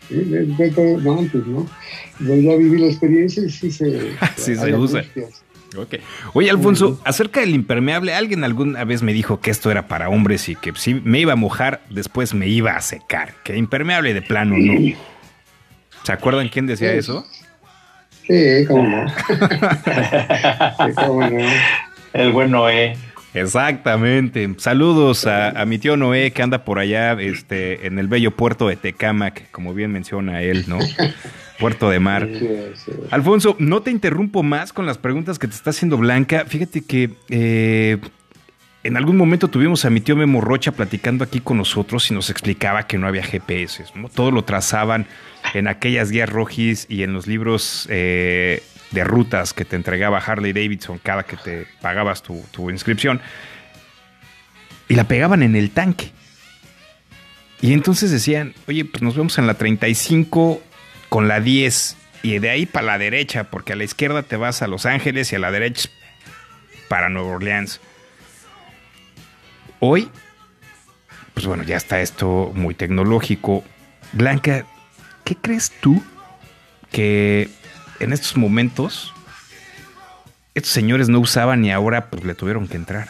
De 0.09 0.71
todo- 0.71 0.97
no 0.99 1.19
antes, 1.19 1.45
¿no? 1.45 1.67
Yo 2.19 2.35
ya 2.35 2.55
viví 2.55 2.77
la 2.79 2.87
experiencia 2.87 3.43
y 3.43 3.49
sí 3.49 3.71
se, 3.71 4.11
Sí 4.37 4.55
se 4.55 4.73
usa. 4.75 4.99
angustias. 4.99 5.43
Ok. 5.77 5.95
Oye, 6.33 6.49
Alfonso, 6.49 6.99
acerca 7.03 7.41
del 7.41 7.49
impermeable, 7.53 8.13
alguien 8.13 8.43
alguna 8.43 8.83
vez 8.85 9.03
me 9.03 9.13
dijo 9.13 9.41
que 9.41 9.51
esto 9.51 9.69
era 9.69 9.87
para 9.87 10.09
hombres 10.09 10.47
y 10.49 10.55
que 10.55 10.71
si 10.75 10.93
me 10.95 11.19
iba 11.19 11.33
a 11.33 11.35
mojar, 11.35 11.81
después 11.89 12.33
me 12.33 12.47
iba 12.47 12.71
a 12.71 12.81
secar. 12.81 13.33
Que 13.43 13.57
impermeable 13.57 14.13
de 14.13 14.21
plano 14.21 14.55
no. 14.57 14.95
¿Se 16.03 16.11
acuerdan 16.13 16.47
quién 16.49 16.67
decía 16.67 16.91
Sí. 16.93 16.97
eso? 16.99 17.25
Sí, 18.25 18.65
cómo 18.67 18.83
no. 18.87 19.05
Sí, 20.87 20.93
cómo 20.95 21.29
no. 21.29 21.45
El 22.13 22.31
buen 22.31 22.49
Noé. 22.51 22.97
Exactamente. 23.41 24.49
Saludos 24.57 25.25
a, 25.27 25.49
a 25.49 25.65
mi 25.65 25.77
tío 25.77 25.97
Noé 25.97 26.31
que 26.31 26.41
anda 26.41 26.63
por 26.65 26.79
allá 26.79 27.13
este, 27.13 27.87
en 27.87 27.99
el 27.99 28.07
bello 28.07 28.31
puerto 28.31 28.67
de 28.67 28.75
Tecámac, 28.75 29.51
como 29.51 29.73
bien 29.73 29.91
menciona 29.91 30.41
él, 30.41 30.65
¿no? 30.67 30.79
Puerto 31.59 31.89
de 31.89 31.99
mar. 31.99 32.27
Alfonso, 33.09 33.55
no 33.57 33.81
te 33.81 33.89
interrumpo 33.89 34.43
más 34.43 34.71
con 34.71 34.85
las 34.85 34.99
preguntas 34.99 35.39
que 35.39 35.47
te 35.47 35.55
está 35.55 35.71
haciendo 35.71 35.97
Blanca. 35.97 36.45
Fíjate 36.45 36.81
que 36.81 37.09
eh, 37.29 37.97
en 38.83 38.95
algún 38.95 39.17
momento 39.17 39.47
tuvimos 39.47 39.83
a 39.83 39.89
mi 39.89 39.99
tío 39.99 40.15
Memo 40.15 40.39
Rocha 40.39 40.71
platicando 40.71 41.23
aquí 41.23 41.39
con 41.39 41.57
nosotros 41.57 42.09
y 42.11 42.13
nos 42.13 42.29
explicaba 42.29 42.85
que 42.85 42.97
no 42.97 43.07
había 43.07 43.23
GPS. 43.23 43.85
¿no? 43.95 44.07
Todo 44.07 44.29
lo 44.31 44.43
trazaban 44.43 45.07
en 45.53 45.67
aquellas 45.67 46.11
guías 46.11 46.29
rojis 46.29 46.85
y 46.89 47.03
en 47.03 47.13
los 47.13 47.27
libros 47.27 47.87
eh, 47.89 48.61
de 48.91 49.03
rutas 49.03 49.53
que 49.53 49.65
te 49.65 49.75
entregaba 49.75 50.19
Harley 50.19 50.53
Davidson 50.53 50.99
cada 50.99 51.23
que 51.23 51.37
te 51.37 51.67
pagabas 51.81 52.23
tu, 52.23 52.69
inscripción. 52.69 53.21
Y 54.87 54.95
la 54.95 55.05
pegaban 55.05 55.43
en 55.43 55.55
el 55.55 55.71
tanque. 55.71 56.11
Y 57.61 57.73
entonces 57.73 58.11
decían, 58.11 58.53
oye, 58.67 58.85
pues 58.85 59.01
nos 59.01 59.15
vemos 59.15 59.37
en 59.37 59.47
la 59.47 59.55
35 59.55 60.61
con 61.09 61.27
la 61.27 61.41
10 61.41 61.97
y 62.23 62.39
de 62.39 62.49
ahí 62.49 62.65
para 62.65 62.85
la 62.85 62.97
derecha, 62.97 63.45
porque 63.45 63.73
a 63.73 63.75
la 63.75 63.83
izquierda 63.83 64.23
te 64.23 64.37
vas 64.37 64.61
a 64.61 64.67
Los 64.67 64.85
Ángeles 64.85 65.31
y 65.31 65.35
a 65.35 65.39
la 65.39 65.51
derecha 65.51 65.89
para 66.87 67.09
Nueva 67.09 67.29
Orleans. 67.29 67.81
Hoy, 69.79 70.09
pues 71.33 71.45
bueno, 71.45 71.63
ya 71.63 71.77
está 71.77 72.01
esto 72.01 72.51
muy 72.55 72.73
tecnológico. 72.73 73.63
Blanca, 74.13 74.65
¿qué 75.23 75.35
crees 75.35 75.71
tú 75.81 76.03
que 76.91 77.49
en 77.99 78.13
estos 78.13 78.37
momentos 78.37 79.13
estos 80.53 80.71
señores 80.71 81.07
no 81.07 81.19
usaban 81.19 81.63
y 81.63 81.71
ahora 81.71 82.09
pues 82.09 82.23
le 82.23 82.33
tuvieron 82.33 82.67
que 82.67 82.77
entrar? 82.77 83.09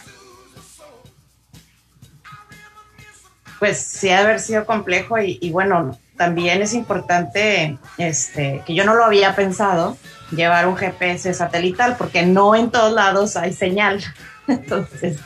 Pues 3.60 3.80
sí, 3.80 4.10
ha 4.10 4.18
de 4.18 4.24
haber 4.24 4.40
sido 4.40 4.66
complejo 4.66 5.18
y, 5.18 5.40
y 5.42 5.52
bueno, 5.52 5.98
también 6.18 6.62
es 6.62 6.74
importante, 6.74 7.78
este, 7.98 8.64
que 8.66 8.76
yo 8.76 8.84
no 8.84 8.96
lo 8.96 9.06
había 9.06 9.36
pensado, 9.36 9.98
llevar 10.32 10.68
un 10.68 10.76
GPS 10.76 11.34
satelital, 11.34 11.96
porque 11.98 12.26
no 12.26 12.56
en 12.56 12.70
todos 12.70 12.92
lados 12.92 13.38
hay 13.38 13.54
señal. 13.54 14.04
Entonces, 14.48 15.20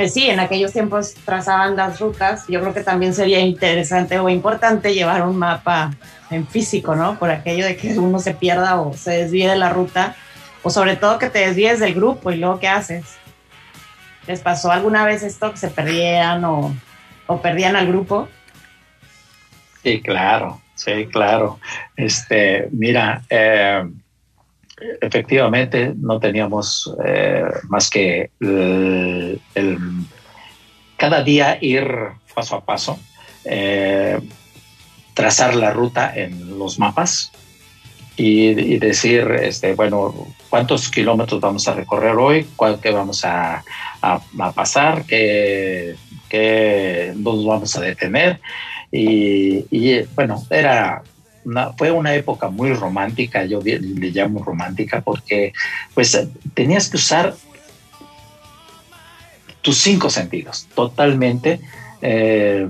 pues 0.00 0.14
sí, 0.14 0.30
en 0.30 0.40
aquellos 0.40 0.72
tiempos 0.72 1.12
trazaban 1.26 1.76
las 1.76 2.00
rutas. 2.00 2.46
Yo 2.48 2.62
creo 2.62 2.72
que 2.72 2.82
también 2.82 3.12
sería 3.12 3.38
interesante 3.40 4.18
o 4.18 4.30
importante 4.30 4.94
llevar 4.94 5.28
un 5.28 5.36
mapa 5.36 5.90
en 6.30 6.46
físico, 6.46 6.96
¿no? 6.96 7.18
Por 7.18 7.30
aquello 7.30 7.66
de 7.66 7.76
que 7.76 7.98
uno 7.98 8.18
se 8.18 8.32
pierda 8.32 8.80
o 8.80 8.94
se 8.94 9.10
desvíe 9.10 9.46
de 9.46 9.56
la 9.56 9.68
ruta, 9.68 10.16
o 10.62 10.70
sobre 10.70 10.96
todo 10.96 11.18
que 11.18 11.28
te 11.28 11.40
desvíes 11.40 11.80
del 11.80 11.92
grupo 11.92 12.32
y 12.32 12.38
luego 12.38 12.58
qué 12.58 12.68
haces. 12.68 13.04
¿Les 14.26 14.40
pasó 14.40 14.72
alguna 14.72 15.04
vez 15.04 15.22
esto 15.22 15.50
que 15.50 15.58
se 15.58 15.68
perdieran 15.68 16.46
o, 16.46 16.74
o 17.26 17.42
perdían 17.42 17.76
al 17.76 17.86
grupo? 17.88 18.26
Sí, 19.82 20.00
claro, 20.00 20.62
sí, 20.76 21.08
claro. 21.12 21.60
Este, 21.94 22.68
mira, 22.72 23.20
eh, 23.28 23.86
efectivamente 25.00 25.94
no 25.96 26.18
teníamos 26.18 26.94
eh, 27.04 27.44
más 27.68 27.90
que 27.90 28.30
el, 28.40 29.40
cada 30.96 31.22
día 31.22 31.58
ir 31.60 31.86
paso 32.34 32.56
a 32.56 32.64
paso, 32.64 32.98
eh, 33.44 34.20
trazar 35.14 35.54
la 35.54 35.72
ruta 35.72 36.12
en 36.14 36.58
los 36.58 36.78
mapas 36.78 37.32
y, 38.16 38.78
decir, 38.78 39.30
este, 39.42 39.74
bueno, 39.74 40.28
cuántos 40.50 40.90
kilómetros 40.90 41.40
vamos 41.40 41.66
a 41.68 41.74
recorrer 41.74 42.16
hoy, 42.16 42.46
cuál 42.56 42.78
que 42.78 42.90
vamos 42.90 43.24
a, 43.24 43.62
pasar, 44.54 45.04
qué, 45.06 45.96
qué 46.28 47.14
nos 47.16 47.46
vamos 47.46 47.74
a 47.76 47.80
detener. 47.80 48.40
Y, 48.92 50.02
bueno, 50.14 50.44
era 50.50 51.02
fue 51.76 51.90
una 51.90 52.14
época 52.14 52.48
muy 52.50 52.72
romántica, 52.74 53.44
yo 53.44 53.60
le 53.62 54.10
llamo 54.10 54.42
romántica 54.44 55.00
porque 55.00 55.52
pues 55.94 56.14
eh, 56.14 56.28
tenías 56.54 56.88
que 56.90 56.96
usar 56.96 57.34
tus 59.62 59.76
cinco 59.78 60.08
sentidos 60.10 60.66
totalmente, 60.74 61.60
eh, 62.02 62.66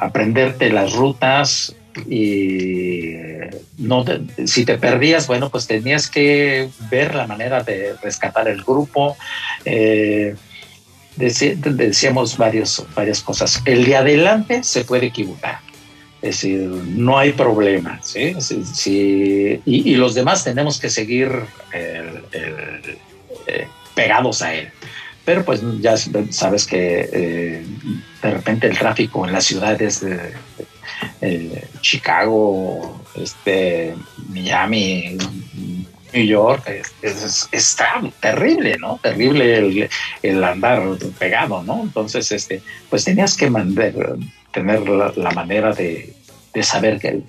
aprenderte 0.00 0.70
las 0.70 0.92
rutas 0.92 1.74
y 2.08 3.12
no 3.78 4.04
te- 4.04 4.46
si 4.46 4.64
te 4.64 4.78
perdías, 4.78 5.26
bueno, 5.26 5.50
pues 5.50 5.66
tenías 5.66 6.08
que 6.08 6.68
ver 6.90 7.14
la 7.14 7.26
manera 7.26 7.62
de 7.62 7.94
rescatar 8.02 8.48
el 8.48 8.62
grupo. 8.62 9.16
eh, 9.64 10.34
decíamos 11.16 12.36
varios, 12.36 12.84
varias 12.94 13.20
cosas. 13.22 13.60
El 13.64 13.84
de 13.84 13.96
adelante 13.96 14.62
se 14.62 14.84
puede 14.84 15.06
equivocar. 15.06 15.58
Es 16.20 16.40
decir, 16.42 16.60
no 16.60 17.16
hay 17.16 17.32
problema, 17.32 18.00
¿sí? 18.02 18.34
Sí, 18.40 18.64
sí, 18.64 19.60
y, 19.64 19.92
y 19.92 19.94
los 19.96 20.14
demás 20.14 20.42
tenemos 20.44 20.80
que 20.80 20.90
seguir 20.90 21.30
el- 21.72 22.22
eh, 23.46 23.66
pegados 23.94 24.42
a 24.42 24.54
él. 24.54 24.68
Pero 25.24 25.44
pues 25.44 25.60
ya 25.80 25.96
sabes 26.30 26.66
que 26.66 27.08
eh, 27.12 27.64
de 28.22 28.30
repente 28.30 28.66
el 28.66 28.78
tráfico 28.78 29.26
en 29.26 29.32
las 29.32 29.44
ciudades 29.44 30.00
de 30.00 30.32
eh, 31.20 31.64
Chicago, 31.82 33.00
este, 33.14 33.94
Miami, 34.28 35.18
New 36.14 36.24
York, 36.24 36.66
es, 37.02 37.46
es- 37.52 37.76
terrible, 38.20 38.76
¿no? 38.80 38.98
Terrible 39.02 39.58
el, 39.58 39.88
el 40.22 40.42
andar 40.44 40.82
pegado, 41.18 41.62
¿no? 41.62 41.82
Entonces, 41.82 42.32
este, 42.32 42.62
pues 42.88 43.04
tenías 43.04 43.36
que 43.36 43.50
mandar, 43.50 43.92
tener 44.52 44.88
la, 44.88 45.12
la 45.16 45.30
manera 45.32 45.72
de, 45.72 46.14
de 46.54 46.62
saber 46.62 46.98
que... 46.98 47.22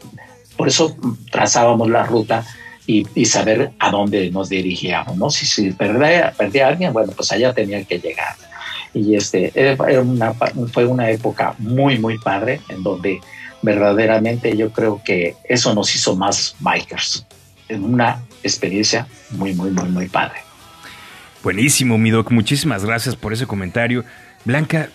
Por 0.57 0.67
eso 0.67 0.95
trazábamos 1.31 1.89
la 1.89 2.03
ruta 2.03 2.45
y, 2.85 3.07
y 3.15 3.25
saber 3.25 3.71
a 3.79 3.91
dónde 3.91 4.29
nos 4.29 4.49
dirigíamos, 4.49 5.15
¿no? 5.15 5.29
Si, 5.29 5.45
si 5.45 5.71
perdía, 5.71 6.33
perdía 6.37 6.65
a 6.65 6.69
alguien, 6.69 6.91
bueno, 6.91 7.13
pues 7.15 7.31
allá 7.31 7.53
tenía 7.53 7.81
que 7.85 7.99
llegar. 7.99 8.35
Y 8.93 9.15
este, 9.15 9.51
era 9.55 10.01
una, 10.01 10.33
fue 10.73 10.85
una 10.85 11.09
época 11.11 11.55
muy, 11.59 11.97
muy 11.97 12.17
padre 12.17 12.59
en 12.69 12.83
donde 12.83 13.21
verdaderamente 13.61 14.57
yo 14.57 14.71
creo 14.71 15.01
que 15.05 15.35
eso 15.43 15.73
nos 15.73 15.95
hizo 15.95 16.15
más 16.15 16.55
bikers. 16.59 17.25
En 17.69 17.83
una 17.83 18.21
experiencia 18.43 19.07
muy, 19.29 19.53
muy, 19.53 19.69
muy, 19.69 19.87
muy 19.89 20.09
padre. 20.09 20.39
Buenísimo, 21.43 21.97
mi 21.97 22.09
Doc. 22.09 22.31
Muchísimas 22.31 22.83
gracias 22.83 23.15
por 23.15 23.31
ese 23.31 23.45
comentario. 23.45 24.03
Blanca, 24.43 24.89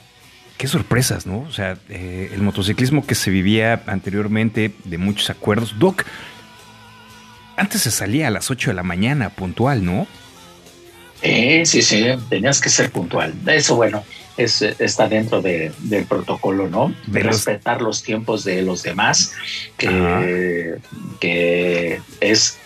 qué 0.59 0.67
sorpresas, 0.69 1.27
¿no? 1.27 1.41
O 1.41 1.53
sea, 1.53 1.77
eh, 1.89 2.31
el 2.35 2.43
motociclismo 2.43 3.07
que 3.07 3.15
se 3.15 3.31
vivía 3.31 3.83
anteriormente 3.87 4.73
de 4.85 4.99
muchos 4.99 5.31
acuerdos. 5.31 5.79
Doc, 5.79 6.05
antes 7.57 7.83
se 7.83 7.91
salía 7.91 8.29
a 8.29 8.31
las 8.31 8.51
8 8.51 8.71
de 8.71 8.75
la 8.75 8.83
mañana, 8.83 9.31
puntual, 9.31 9.85
¿no? 9.85 10.07
Eh, 11.23 11.65
sí, 11.65 11.83
sí, 11.83 12.05
tenías 12.29 12.61
que 12.61 12.69
ser 12.69 12.91
puntual. 12.91 13.33
Eso, 13.47 13.77
bueno, 13.77 14.05
es, 14.37 14.61
está 14.63 15.09
dentro 15.09 15.41
de, 15.41 15.73
del 15.79 16.05
protocolo, 16.05 16.69
¿no? 16.69 16.95
De 17.07 17.21
De 17.21 17.25
los- 17.25 17.37
respetar 17.47 17.81
los 17.81 18.03
tiempos 18.03 18.45
de 18.45 18.63
los 18.63 18.83
demás, 18.83 19.33
que, 19.79 20.75
que 21.21 22.01
es 22.21 22.59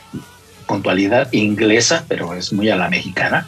puntualidad 0.67 1.33
inglesa, 1.33 2.05
pero 2.09 2.35
es 2.35 2.53
muy 2.53 2.69
a 2.71 2.77
la 2.77 2.89
mexicana, 2.91 3.47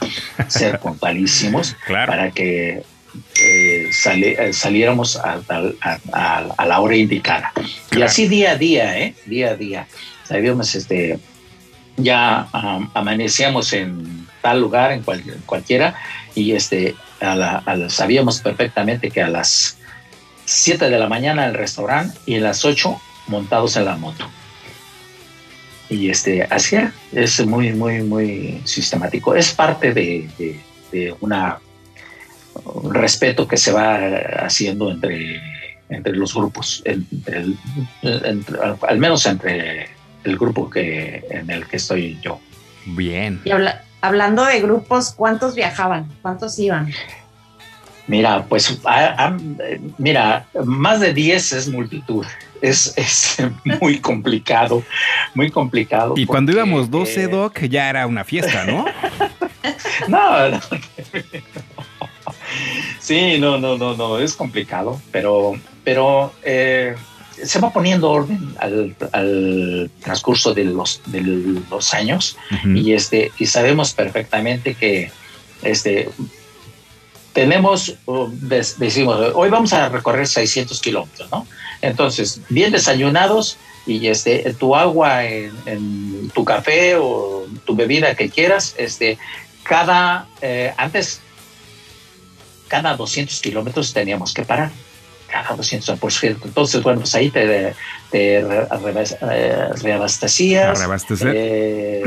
ser 0.49 0.79
puntualísimos 0.83 1.77
Claro. 1.87 2.13
para 2.13 2.31
que 2.31 2.83
eh, 3.43 3.89
sali- 3.93 4.37
eh, 4.39 4.53
saliéramos 4.53 5.17
a, 5.17 5.41
a- 5.49 5.99
a- 6.13 6.55
a 6.57 6.67
la 6.67 6.81
hora 6.81 6.97
indicada. 6.97 7.53
Y 7.57 7.91
Claro. 7.91 8.07
así 8.07 8.29
día 8.29 8.53
a 8.53 8.57
día, 8.57 8.99
¿eh? 8.99 9.15
Día 9.27 9.51
a 9.51 9.55
día. 9.57 9.87
Sabíamos, 10.25 10.75
este, 10.75 11.19
ya 11.97 12.49
am, 12.53 12.91
amanecíamos 12.95 13.73
en 13.73 14.27
tal 14.43 14.61
lugar, 14.61 14.93
en 14.93 15.03
cual- 15.03 15.23
cualquiera, 15.47 15.95
y 16.35 16.53
este, 16.53 16.95
a 17.21 17.35
la- 17.35 17.63
la- 17.67 17.91
sabíamos 17.91 18.41
perfectamente 18.41 19.11
que 19.11 19.23
a 19.23 19.29
las 19.29 19.77
7 20.45 20.89
de 20.89 20.99
la 20.99 21.09
mañana 21.09 21.47
el 21.47 21.55
restaurante 21.55 22.19
y 22.27 22.37
a 22.37 22.41
las 22.41 22.65
8 22.65 23.01
montados 23.27 23.77
en 23.77 23.85
la 23.85 23.97
moto. 23.97 24.29
Y 25.89 26.09
este, 26.09 26.45
así 26.49 26.77
es 27.13 27.45
muy, 27.47 27.73
muy, 27.73 28.03
muy 28.03 28.61
sistemático. 28.65 29.35
Es 29.35 29.53
parte 29.53 29.93
de, 29.93 30.29
de- 30.39 30.61
de 30.93 31.15
una 31.21 31.59
un 31.65 31.70
respeto 32.91 33.47
que 33.49 33.57
se 33.57 33.73
va 33.73 33.99
haciendo 34.45 34.91
entre, 34.91 35.41
entre 35.89 36.13
los 36.15 36.35
grupos, 36.35 36.83
entre 36.85 37.39
el- 37.39 37.57
entre- 38.03 38.59
al 38.89 38.99
menos 38.99 39.25
entre 39.27 39.89
el 40.25 40.37
grupo 40.37 40.69
que, 40.71 41.25
en 41.31 41.51
el 41.51 41.67
que 41.67 41.77
estoy 41.77 42.19
yo. 42.23 42.41
Bien. 42.87 43.41
Y 43.45 43.51
habla- 43.51 43.85
hablando 44.01 44.45
de 44.45 44.61
grupos, 44.61 45.13
¿cuántos 45.17 45.55
viajaban? 45.55 46.07
¿Cuántos 46.23 46.59
iban? 46.59 46.91
Mira, 48.07 48.45
pues, 48.49 48.79
a- 48.85 49.27
a- 49.27 49.37
mira, 49.99 50.47
más 50.65 51.01
de 51.01 51.15
10 51.15 51.53
es 51.53 51.69
multitud. 51.69 52.27
Es, 52.61 52.93
es 52.99 53.37
muy 53.81 54.01
complicado, 54.01 54.83
muy 55.35 55.51
complicado. 55.51 56.15
Y 56.17 56.27
cuando 56.27 56.53
íbamos 56.53 56.91
12, 56.91 57.23
eh, 57.25 57.29
Doc, 57.29 57.61
ya 57.61 57.89
era 57.89 58.07
una 58.07 58.25
fiesta, 58.25 58.65
¿no? 58.65 58.85
No, 60.09 60.49
no. 60.49 60.61
Sí, 63.11 63.39
no, 63.39 63.59
no, 63.59 63.77
no, 63.77 63.97
no, 63.97 64.21
es 64.21 64.35
complicado, 64.37 65.03
pero, 65.11 65.55
pero 65.83 66.33
eh, 66.45 66.95
se 67.43 67.59
va 67.59 67.73
poniendo 67.73 68.09
orden 68.09 68.55
al, 68.61 68.95
al 69.11 69.91
transcurso 70.01 70.55
de 70.55 70.67
los, 70.67 71.03
de 71.07 71.23
los 71.69 71.93
años 71.93 72.37
y 72.65 72.93
este 72.93 73.33
y 73.37 73.47
sabemos 73.47 73.95
perfectamente 73.95 74.75
que 74.75 75.11
este 75.63 76.09
tenemos 77.33 77.97
decimos 78.79 79.33
hoy 79.35 79.51
vamos 79.51 79.73
a 79.73 79.89
recorrer 79.89 80.29
600 80.29 80.81
kilómetros 80.81 81.29
no 81.33 81.49
entonces 81.83 82.41
bien 82.49 82.71
desayunados 82.71 83.57
y 83.89 84.07
este 84.07 84.55
tu 84.55 84.77
agua 84.77 85.25
en, 85.25 85.53
en 85.67 86.31
tu 86.31 86.45
café 86.45 86.95
o 86.95 87.45
tu 87.65 87.75
bebida 87.75 88.15
que 88.15 88.31
quieras 88.31 88.77
este 88.79 89.19
cada 89.65 90.29
eh, 90.43 90.73
antes 90.77 91.23
cada 92.71 92.97
200 92.97 93.41
kilómetros 93.41 93.93
teníamos 93.93 94.33
que 94.33 94.45
parar 94.45 94.71
cada 95.29 95.55
200 95.57 95.99
por 95.99 96.13
cierto 96.13 96.47
entonces 96.47 96.83
bueno 96.83 97.01
pues 97.01 97.15
ahí 97.15 97.31
te, 97.31 97.75
eh, 98.13 98.45
reabastecías 99.83 100.81
eh, 101.27 102.03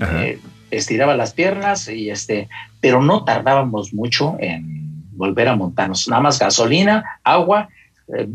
eh, 0.00 0.38
estiraba 0.72 1.14
las 1.14 1.32
piernas 1.34 1.88
y 1.88 2.10
este, 2.10 2.48
pero 2.80 3.00
no 3.02 3.24
tardábamos 3.24 3.92
mucho 3.94 4.36
en 4.40 4.82
volver 5.12 5.48
a 5.48 5.56
montarnos. 5.56 6.08
Nada 6.08 6.22
más 6.22 6.38
gasolina, 6.38 7.20
agua, 7.22 7.68
eh, 8.16 8.26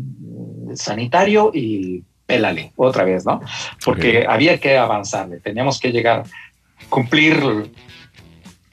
sanitario 0.74 1.50
y 1.52 2.04
pélale 2.24 2.72
otra 2.76 3.04
vez, 3.04 3.26
¿no? 3.26 3.40
Porque 3.84 4.24
había 4.26 4.58
que 4.58 4.78
avanzarle, 4.78 5.40
teníamos 5.40 5.80
que 5.80 5.90
llegar, 5.90 6.24
cumplir 6.88 7.70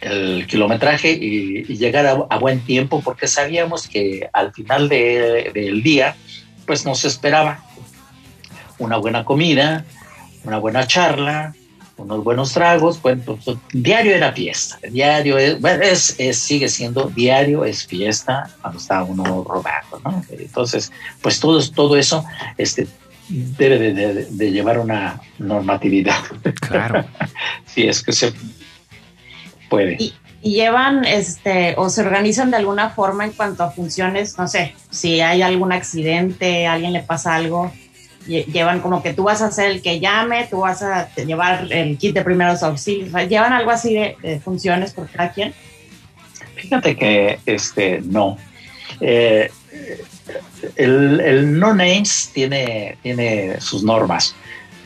el 0.06 0.46
kilometraje 0.48 1.12
y, 1.12 1.66
y 1.68 1.78
llegar 1.78 2.06
a, 2.06 2.12
a 2.30 2.38
buen 2.38 2.60
tiempo 2.62 3.02
porque 3.02 3.28
sabíamos 3.28 3.88
que 3.88 4.30
al 4.34 4.54
final 4.54 4.88
de- 4.90 5.52
del 5.54 5.82
día 5.84 6.16
pues 6.66 6.86
nos 6.86 7.06
esperaba 7.06 7.64
una 8.78 8.98
buena 8.98 9.24
comida, 9.24 9.86
una 10.44 10.58
buena 10.58 10.86
charla, 10.88 11.54
unos 11.98 12.24
buenos 12.26 12.52
tragos, 12.54 13.02
bueno, 13.02 13.22
pues, 13.44 13.58
diario 13.72 14.14
era 14.14 14.34
fiesta, 14.34 14.78
diario 14.92 15.38
es, 15.38 15.62
bueno, 15.62 15.82
es, 15.84 16.16
es- 16.20 16.40
sigue 16.40 16.68
siendo 16.68 17.06
diario 17.10 17.64
es 17.64 17.86
fiesta 17.88 18.50
cuando 18.62 18.80
está 18.80 19.04
uno 19.04 19.46
rodando, 19.48 20.02
¿no? 20.04 20.26
Entonces, 20.30 20.92
pues 21.22 21.40
todo, 21.40 21.62
todo 21.72 21.96
eso 21.96 22.26
este, 22.58 22.86
debe 23.30 23.80
de, 23.80 23.94
de- 23.94 24.26
de 24.30 24.52
llevar 24.52 24.78
una 24.80 25.22
normatividad, 25.40 26.20
Claro. 26.68 27.06
si 27.66 27.88
es 27.88 28.04
que 28.04 28.12
se 28.12 28.34
puede. 29.76 29.96
Y, 30.00 30.14
y 30.42 30.52
llevan, 30.54 31.06
este, 31.06 31.74
o 31.78 31.90
se 31.90 32.02
organizan 32.02 32.52
de 32.52 32.58
alguna 32.58 32.90
forma 32.90 33.26
en 33.26 33.32
cuanto 33.32 33.64
a 33.64 33.72
funciones, 33.72 34.38
no 34.38 34.48
sé, 34.48 34.74
si 34.90 35.22
hay 35.22 35.42
algún 35.42 35.72
accidente, 35.72 36.68
a 36.68 36.74
alguien 36.74 36.94
le 36.94 37.02
pasa 37.02 37.36
algo, 37.36 37.72
lle- 38.28 38.46
llevan 38.46 38.80
como 38.80 39.02
que 39.02 39.14
tú 39.14 39.24
vas 39.24 39.42
a 39.42 39.52
ser 39.52 39.72
el 39.72 39.82
que 39.82 40.00
llame, 40.00 40.48
tú 40.50 40.60
vas 40.60 40.82
a 40.84 41.10
llevar 41.16 41.72
el 41.72 41.98
kit 41.98 42.14
de 42.14 42.24
primeros 42.24 42.62
auxilios, 42.64 43.12
llevan 43.28 43.54
algo 43.54 43.72
así 43.72 43.94
de, 43.96 44.18
de 44.22 44.40
funciones 44.40 44.94
por 44.94 45.10
cada 45.10 45.32
quien. 45.32 45.54
Fíjate 46.56 46.96
que 46.96 47.40
este 47.46 48.02
no. 48.04 48.38
Eh, 49.02 49.50
el, 50.76 51.20
el 51.20 51.60
no 51.60 51.74
names 51.74 52.32
tiene, 52.34 52.98
tiene 53.04 53.60
sus 53.60 53.84
normas. 53.84 54.36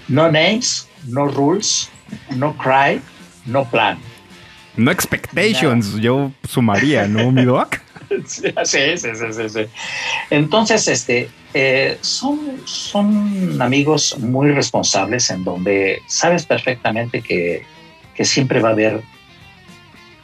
No 0.08 0.32
names, 0.32 0.88
no 1.08 1.28
rules, 1.28 1.90
no 2.36 2.56
cry, 2.58 3.02
no 3.46 3.66
plan. 3.66 4.00
No 4.76 4.92
expectations, 4.92 5.96
yo 5.96 6.32
sumaría, 6.48 7.08
¿no, 7.08 7.32
mi 7.32 7.46
doc? 7.46 7.80
Sí, 8.26 8.42
sí, 8.64 8.98
sí, 8.98 9.10
sí, 9.32 9.50
sí. 9.50 9.60
Entonces, 10.32 10.88
este, 10.88 11.30
eh, 11.54 11.96
son, 12.02 12.40
son 12.66 13.62
amigos 13.62 14.18
muy 14.18 14.52
responsables 14.52 15.30
en 15.30 15.44
donde 15.44 16.02
sabes 16.08 16.44
perfectamente 16.44 17.22
que, 17.22 17.64
que 18.16 18.26
siempre 18.26 18.62
va 18.62 18.70
a 18.70 18.72
haber 18.72 19.04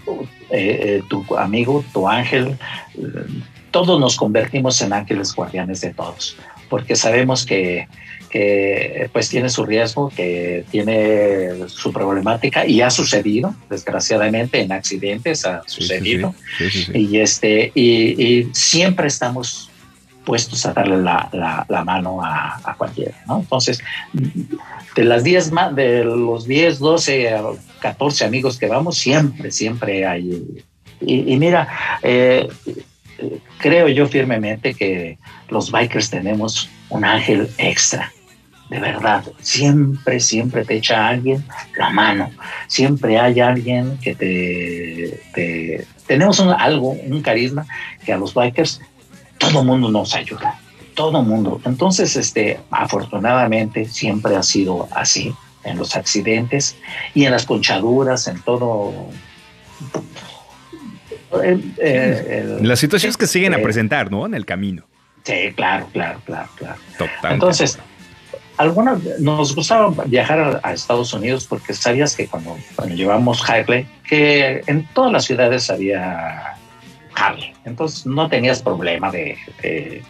eh, 0.07 0.17
eh, 0.51 1.03
tu 1.07 1.23
amigo, 1.37 1.83
tu 1.93 2.07
ángel. 2.07 2.57
Todos 3.71 3.99
nos 3.99 4.15
convertimos 4.15 4.81
en 4.81 4.93
ángeles 4.93 5.33
guardianes 5.35 5.81
de 5.81 5.93
todos, 5.93 6.37
porque 6.69 6.95
sabemos 6.95 7.45
que, 7.45 7.87
que 8.39 9.09
pues 9.13 9.29
tiene 9.29 9.47
su 9.47 9.65
riesgo, 9.65 10.09
que 10.09 10.65
tiene 10.69 11.67
su 11.67 11.93
problemática 11.93 12.65
y 12.67 12.81
ha 12.81 12.89
sucedido, 12.89 13.55
desgraciadamente, 13.69 14.59
en 14.59 14.73
accidentes 14.73 15.45
ha 15.45 15.61
sucedido. 15.67 16.35
Sí, 16.57 16.69
sí, 16.69 16.83
sí. 16.83 16.91
Y, 16.97 17.19
este, 17.19 17.71
y, 17.73 18.21
y 18.21 18.49
siempre 18.53 19.07
estamos 19.07 19.69
puestos 20.25 20.65
a 20.65 20.73
darle 20.73 20.97
la, 20.97 21.29
la- 21.31 21.65
la 21.69 21.83
mano 21.85 22.21
a, 22.21 22.59
a 22.61 22.73
cualquiera, 22.75 23.15
¿no? 23.25 23.39
Entonces, 23.39 23.79
de 24.97 25.03
las 25.05 25.23
10 25.23 25.51
más, 25.53 25.73
de 25.73 26.03
los 26.03 26.45
10, 26.45 26.79
12, 26.79 27.29
a 27.29 27.41
14 27.79 28.25
amigos 28.25 28.57
que 28.57 28.67
vamos, 28.67 28.97
siempre, 28.97 29.49
siempre 29.51 30.05
hay. 30.05 30.43
Y, 30.99 31.31
y 31.33 31.37
mira, 31.37 31.69
eh, 32.03 32.49
creo 33.59 33.87
yo 33.87 34.07
firmemente 34.07 34.73
que 34.73 35.17
los 35.47 35.71
bikers 35.71 36.09
tenemos 36.09 36.69
un 36.89 37.05
ángel 37.05 37.47
extra. 37.57 38.11
De 38.69 38.79
verdad, 38.79 39.23
siempre, 39.41 40.19
siempre 40.19 40.65
te 40.65 40.75
echa 40.77 41.07
alguien 41.07 41.45
la 41.77 41.89
mano. 41.91 42.31
Siempre 42.67 43.19
hay 43.19 43.39
alguien 43.39 43.97
que 44.01 44.15
te, 44.15 45.21
te- 45.35 45.85
tenemos 46.07 46.39
un, 46.39 46.49
algo, 46.49 46.89
un 46.91 47.21
carisma 47.21 47.65
que 48.03 48.11
a 48.13 48.17
los 48.17 48.33
bikers 48.33 48.81
todo 49.37 49.63
mundo 49.63 49.91
nos 49.91 50.15
ayuda, 50.15 50.59
todo 50.95 51.21
mundo. 51.21 51.61
Entonces, 51.65 52.15
este, 52.15 52.59
afortunadamente 52.71 53.85
siempre 53.85 54.35
ha 54.35 54.41
sido 54.43 54.87
así 54.91 55.31
en 55.63 55.77
los 55.77 55.95
accidentes 55.95 56.75
y 57.13 57.25
en 57.25 57.31
las 57.33 57.45
ponchaduras, 57.45 58.27
en 58.27 58.41
todo. 58.41 59.09
El- 61.43 62.67
Las 62.67 62.79
situaciones 62.79 63.17
que 63.17 63.27
siguen 63.27 63.53
a 63.53 63.57
eh, 63.57 63.61
presentar, 63.63 64.09
¿no? 64.11 64.25
En 64.25 64.33
el 64.33 64.45
camino. 64.45 64.83
Sí, 65.23 65.51
claro, 65.55 65.87
claro, 65.91 66.21
claro, 66.25 66.49
claro. 66.55 66.75
Total. 66.97 67.33
Entonces, 67.33 67.79
algunas 68.57 68.99
nos 69.19 69.55
gustaba 69.55 69.93
viajar 70.05 70.39
a, 70.39 70.59
a 70.69 70.73
Estados 70.73 71.13
Unidos 71.13 71.45
porque 71.47 71.73
sabías 71.73 72.15
que 72.15 72.27
cuando, 72.27 72.57
cuando 72.75 72.95
llevamos 72.95 73.47
Harley, 73.49 73.87
que 74.07 74.61
en 74.67 74.85
todas 74.93 75.11
las 75.11 75.25
ciudades 75.25 75.69
había 75.69 76.53
Harley. 77.15 77.53
Entonces 77.65 78.05
no 78.05 78.27
tenías 78.29 78.61
problema 78.61 79.11
de, 79.11 79.37
de- 79.61 80.03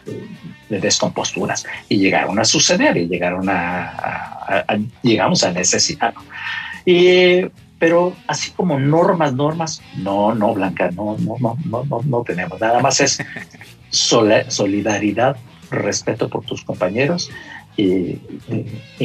de 0.70 0.80
descomposturas. 0.80 1.66
Y 1.90 1.98
llegaron 1.98 2.40
a 2.40 2.46
suceder 2.46 2.98
y 2.98 3.08
llegaron 3.08 3.48
a, 3.50 3.90
a- 3.90 4.66
a- 4.68 4.80
llegamos 5.04 5.44
a 5.44 5.52
necesitarlo. 5.52 6.22
Y, 6.86 7.46
pero 7.78 8.16
así 8.28 8.52
como 8.52 8.80
normas, 8.80 9.34
normas, 9.34 9.82
no, 9.98 10.34
no, 10.34 10.54
Blanca, 10.54 10.90
no, 10.92 11.16
no, 11.20 11.36
no, 11.40 11.58
no, 11.66 11.84
no, 11.84 12.02
no 12.04 12.24
tenemos. 12.24 12.60
Nada 12.60 12.80
más 12.80 13.00
es 13.02 13.20
solidaridad, 13.90 15.38
respeto 15.72 16.30
por 16.30 16.44
tus 16.46 16.64
compañeros 16.64 17.30
y, 17.78 18.20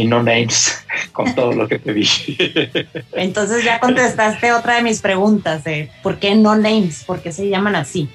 no 0.06 0.22
names 0.22 0.84
con 1.12 1.34
todo 1.34 1.52
lo 1.52 1.66
que 1.68 1.78
te 1.78 1.92
dije. 1.92 2.70
Entonces 3.12 3.64
ya 3.64 3.80
contestaste 3.80 4.52
otra 4.52 4.76
de 4.76 4.82
mis 4.82 5.00
preguntas 5.00 5.64
de 5.64 5.90
por 6.02 6.18
qué 6.18 6.34
no 6.34 6.54
names, 6.56 7.04
por 7.04 7.20
qué 7.20 7.32
se 7.32 7.48
llaman 7.48 7.76
así. 7.76 8.08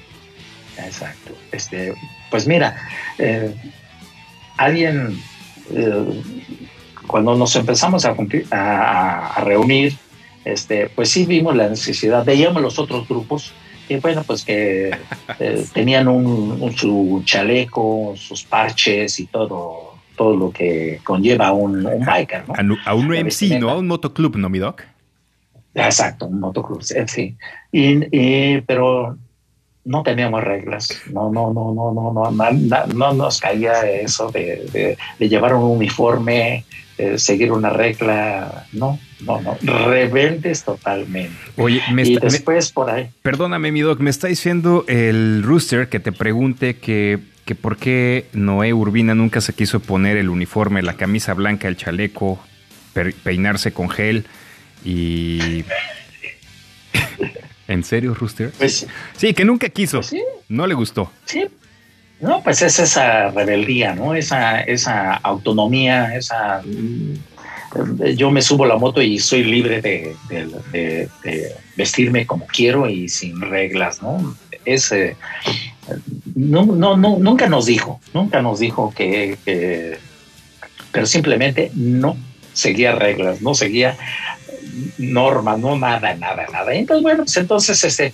Exacto. 0.78 1.34
Este, 1.52 1.94
pues 2.30 2.48
mira, 2.48 2.76
eh, 3.18 3.54
alguien, 4.58 5.22
eh, 5.72 6.22
cuando 7.08 7.36
nos 7.36 7.56
empezamos 7.56 8.06
a, 8.06 8.16
junti- 8.16 8.46
a- 8.52 9.36
a 9.36 9.42
reunir, 9.44 9.96
este, 10.44 10.90
pues 10.90 11.10
sí 11.10 11.26
vimos 11.26 11.56
la 11.56 11.68
necesidad, 11.70 12.24
veíamos 12.26 12.62
los 12.62 12.78
otros 12.80 13.08
grupos 13.08 13.52
y 13.88 13.98
bueno, 13.98 14.24
pues 14.24 14.44
que 14.44 14.92
eh, 15.40 15.66
tenían 15.74 16.08
un, 16.08 16.58
un- 16.62 16.76
su 16.76 17.22
chaleco, 17.26 18.14
sus 18.18 18.44
parches 18.44 19.20
y 19.20 19.28
todo, 19.28 19.95
todo 20.16 20.36
lo 20.36 20.52
que 20.52 21.00
conlleva 21.04 21.52
un, 21.52 21.86
un 21.86 22.06
biker, 22.06 22.44
¿no? 22.48 22.54
A, 22.86 22.94
un 22.94 23.08
MC. 23.14 23.60
¿no? 23.60 23.70
A 23.70 23.78
un 23.78 23.88
motoclub, 23.88 24.36
¿no, 24.38 24.50
mi 24.50 24.60
doc? 24.60 24.82
Exacto, 25.74 26.28
un 26.28 26.40
motoclub, 26.40 26.82
fin. 27.08 27.38
Y, 27.72 28.00
y- 28.18 28.62
pero 28.62 29.18
no 29.84 30.02
teníamos 30.04 30.44
reglas, 30.44 30.90
no, 31.12 31.30
no, 31.32 31.54
no, 31.54 31.74
no, 31.74 31.92
no, 31.94 32.12
no, 32.32 32.52
na- 32.52 32.86
no 32.88 33.14
nos 33.14 33.40
caía 33.40 33.88
eso 33.92 34.32
de, 34.32 34.66
de- 34.72 34.98
de 35.20 35.30
llevar 35.30 35.54
un 35.54 35.64
uniforme, 35.64 36.64
seguir 37.18 37.52
una 37.52 37.70
regla, 37.70 38.66
no, 38.72 38.98
no, 39.26 39.42
no, 39.42 39.58
rebeldes 39.86 40.64
totalmente. 40.64 41.36
Oye, 41.58 41.82
me 41.94 42.04
y 42.04 42.14
está- 42.14 42.26
me- 42.26 42.32
después 42.32 42.72
por 42.72 42.90
ahí, 42.90 43.10
perdóname, 43.22 43.72
mi 43.72 43.82
doc, 43.82 44.00
me 44.00 44.10
está 44.10 44.28
diciendo 44.28 44.86
el 44.88 45.44
Rooster 45.44 45.90
que 45.90 46.00
te 46.00 46.12
pregunte 46.14 46.78
que, 46.78 47.20
que 47.46 47.56
por 47.56 47.78
qué 47.78 48.26
Noé 48.34 48.74
Urbina 48.74 49.14
nunca 49.16 49.40
se 49.42 49.54
quiso 49.54 49.80
poner 49.80 50.18
el 50.18 50.30
uniforme, 50.30 50.82
la 50.82 50.94
camisa 50.96 51.34
blanca, 51.34 51.68
el 51.68 51.78
chaleco, 51.78 52.40
peinarse 53.24 53.72
con 53.72 53.90
gel 53.90 54.26
y... 54.84 55.64
¿En 57.68 57.84
serio, 57.84 58.14
Rooster? 58.14 58.52
pues 58.58 58.86
Sí, 59.18 59.34
que 59.34 59.44
nunca 59.46 59.70
quiso. 59.70 60.04
sí, 60.04 60.22
No 60.50 60.68
le 60.68 60.74
gustó. 60.76 61.12
sí. 61.26 61.46
No, 62.22 62.42
pues 62.42 62.62
es 62.62 62.80
esa 62.80 63.30
rebeldía, 63.32 63.94
¿no? 63.94 64.16
Esa, 64.16 64.62
esa 64.62 65.16
autonomía, 65.16 66.16
esa... 66.16 66.62
mm, 66.64 68.14
Yo 68.16 68.32
me 68.32 68.42
subo 68.42 68.64
a 68.64 68.68
la 68.68 68.78
moto 68.78 69.02
y 69.02 69.20
soy 69.20 69.44
libre 69.44 69.82
de, 69.82 70.16
de- 70.30 70.46
de- 70.72 71.10
de 71.26 71.52
vestirme 71.76 72.26
como 72.26 72.48
quiero 72.48 72.90
y 72.90 73.10
sin 73.10 73.42
reglas, 73.42 74.02
¿no? 74.02 74.34
Es, 74.64 74.94
eh, 74.94 75.18
no, 76.36 76.66
no, 76.66 76.96
no, 76.98 77.18
nunca 77.18 77.48
nos 77.48 77.66
dijo, 77.66 78.00
nunca 78.14 78.42
nos 78.42 78.60
dijo 78.60 78.94
que, 78.96 79.98
pero 80.92 81.06
simplemente 81.06 81.72
no 81.74 82.18
seguía 82.54 82.94
reglas, 82.94 83.42
no 83.42 83.56
seguía 83.56 83.98
normas, 84.98 85.60
no 85.60 85.78
nada, 85.78 86.14
nada, 86.16 86.46
nada. 86.52 86.74
Entonces, 86.74 87.04
bueno, 87.04 87.24
pues 87.24 87.38
entonces, 87.38 87.84
este, 87.84 88.14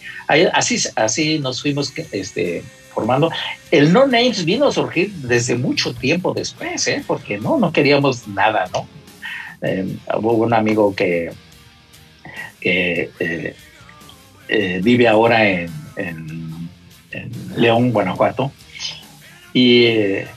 así, 0.53 0.77
así 0.95 1.39
nos 1.39 1.61
fuimos, 1.61 1.93
este, 2.11 2.63
formando. 2.93 3.31
El 3.71 3.91
no 3.91 4.05
names 4.05 4.45
vino 4.45 4.67
a 4.67 4.71
surgir 4.71 5.11
desde 5.13 5.55
mucho 5.55 5.93
tiempo 5.93 6.33
después, 6.33 6.87
¿eh? 6.87 7.03
porque 7.07 7.37
no, 7.37 7.57
no 7.57 7.71
queríamos 7.71 8.27
nada, 8.27 8.69
¿no? 8.73 8.87
Eh, 9.61 9.97
hubo 10.17 10.33
un 10.33 10.53
amigo 10.53 10.93
que, 10.95 11.31
eh, 12.61 13.09
eh, 14.49 14.79
vive 14.83 15.07
ahora 15.07 15.49
en- 15.49 16.50
en 17.11 17.31
León, 17.57 17.91
Guanajuato, 17.91 18.51
y 19.53 19.85
eh, 19.85 20.27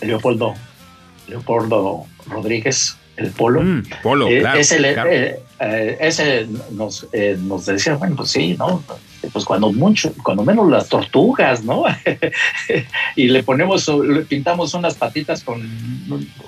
Leopoldo, 0.00 0.54
Leopoldo 1.28 2.06
Rodríguez, 2.26 2.96
el 3.16 3.30
Polo, 3.30 3.60
Mm, 3.62 3.82
polo, 4.02 4.26
eh, 4.28 4.40
claro. 4.40 4.58
ese, 4.58 4.78
claro. 4.78 5.10
eh, 5.10 5.38
eh, 5.60 5.96
ese 6.00 6.46
nos, 6.70 7.06
eh, 7.12 7.36
nos 7.38 7.66
decía, 7.66 7.94
bueno, 7.96 8.16
pues 8.16 8.30
sí, 8.30 8.56
¿no? 8.58 8.82
Pues 9.32 9.44
cuando 9.44 9.70
mucho, 9.70 10.12
cuando 10.24 10.42
menos 10.44 10.68
las 10.68 10.88
tortugas, 10.88 11.62
¿no? 11.62 11.84
y 13.16 13.28
le 13.28 13.42
ponemos, 13.42 13.86
le 13.88 14.22
pintamos 14.22 14.74
unas 14.74 14.94
patitas 14.94 15.44
con 15.44 15.60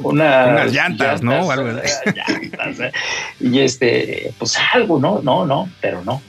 una- 0.03 0.47
Unas 0.47 0.72
llantas, 0.72 1.22
¿no? 1.22 1.51
Algo 1.51 1.68
llantas, 1.68 2.93
y 3.39 3.59
este, 3.61 4.33
pues 4.39 4.57
algo, 4.72 4.99
¿no? 4.99 5.20
No, 5.22 5.45
no, 5.47 5.68
pero 5.81 6.03
no. 6.03 6.20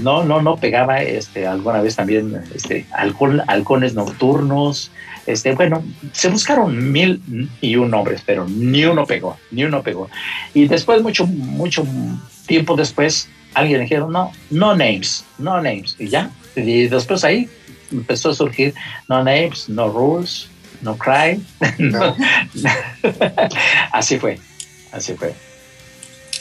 No, 0.00 0.24
no, 0.24 0.42
no 0.42 0.56
pegaba, 0.56 1.00
este, 1.02 1.46
alguna 1.46 1.80
vez 1.80 1.96
también, 1.96 2.42
este, 2.54 2.86
halcón- 2.92 3.42
halcones 3.46 3.94
nocturnos, 3.94 4.90
este, 5.26 5.54
bueno, 5.54 5.82
se 6.12 6.28
buscaron 6.28 6.92
mil 6.92 7.20
y 7.60 7.76
un 7.76 7.90
nombres, 7.90 8.22
pero 8.26 8.46
ni 8.46 8.84
uno 8.84 9.06
pegó, 9.06 9.38
ni 9.50 9.64
uno 9.64 9.82
pegó. 9.82 10.10
Y 10.52 10.66
después, 10.68 11.00
mucho, 11.02 11.26
mucho 11.26 11.86
tiempo 12.46 12.76
después, 12.76 13.28
alguien 13.54 13.80
dijeron, 13.82 14.12
no, 14.12 14.32
no 14.50 14.74
names, 14.74 15.24
no 15.38 15.60
names, 15.62 15.96
y 15.98 16.08
ya. 16.08 16.30
Y 16.56 16.88
después 16.88 17.24
ahí 17.24 17.48
empezó 17.90 18.30
a 18.30 18.34
surgir 18.34 18.74
no 19.08 19.22
names, 19.22 19.68
no 19.68 19.88
rules, 19.88 20.48
no 20.82 20.96
cry. 20.98 21.42
No. 21.78 22.16
así 23.92 24.18
fue, 24.18 24.38
así 24.92 25.14
fue. 25.14 25.34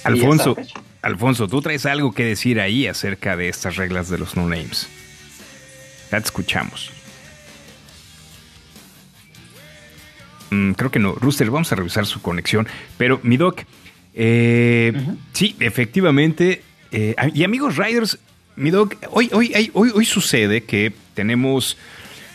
Alfonso, 0.03 0.55
Alfonso, 1.03 1.47
tú 1.47 1.61
traes 1.61 1.85
algo 1.85 2.13
que 2.13 2.23
decir 2.23 2.59
ahí 2.59 2.87
acerca 2.87 3.35
de 3.35 3.49
estas 3.49 3.75
reglas 3.75 4.09
de 4.09 4.17
los 4.17 4.35
no 4.35 4.47
names. 4.47 4.87
Ya 6.11 6.19
te 6.19 6.25
escuchamos. 6.25 6.91
Mm, 10.49 10.71
creo 10.73 10.91
que 10.91 10.99
no. 10.99 11.13
Rooster, 11.13 11.49
vamos 11.51 11.71
a 11.71 11.75
revisar 11.75 12.05
su 12.05 12.21
conexión. 12.21 12.67
Pero, 12.97 13.19
mi 13.23 13.37
doc, 13.37 13.61
eh, 14.13 14.93
sí, 15.33 15.55
efectivamente. 15.59 16.63
eh, 16.91 17.15
y 17.33 17.43
amigos 17.43 17.75
Riders, 17.75 18.19
mi 18.55 18.69
doc, 18.69 18.95
hoy, 19.09 19.29
hoy, 19.33 19.71
hoy, 19.73 19.91
hoy 19.93 20.05
sucede 20.05 20.63
que 20.63 20.93
tenemos, 21.15 21.75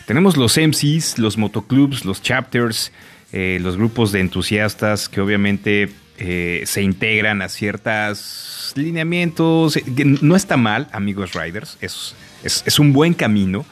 tenemos 0.07 0.37
los 0.37 0.59
MCs, 0.59 1.19
los 1.19 1.39
motoclubs, 1.39 2.05
los 2.05 2.21
chapters, 2.21 2.93
eh, 3.33 3.59
los 3.63 3.77
grupos 3.77 4.11
de 4.11 4.21
entusiastas 4.21 5.09
que 5.09 5.21
obviamente 5.21 5.91
eh, 6.19 6.63
se 6.67 6.83
integran 6.83 7.41
a 7.43 7.49
ciertos 7.49 8.73
lineamientos. 8.77 9.79
No 10.21 10.37
está 10.37 10.57
mal, 10.57 10.89
amigos 10.93 11.33
Riders, 11.35 11.79
es, 11.81 12.15
es, 12.45 12.63
es 12.67 12.79
un 12.79 12.93
buen 12.93 13.15
camino. 13.15 13.65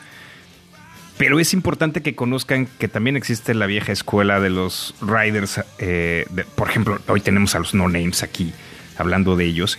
Pero 1.19 1.41
es 1.41 1.55
importante 1.55 2.03
que 2.03 2.15
conozcan 2.15 2.67
que 2.79 2.89
también 2.89 3.17
existe 3.17 3.55
la 3.55 3.65
vieja 3.67 3.91
escuela 3.91 4.39
de 4.39 4.51
los 4.51 4.95
riders. 5.01 5.61
eh, 5.79 6.27
de- 6.31 6.45
por 6.45 6.69
ejemplo, 6.69 7.01
hoy 7.09 7.21
tenemos 7.23 7.55
a 7.55 7.59
los 7.59 7.73
no 7.75 7.89
names 7.89 8.23
aquí 8.23 8.53
hablando 8.99 9.35
de 9.35 9.47
ellos. 9.47 9.79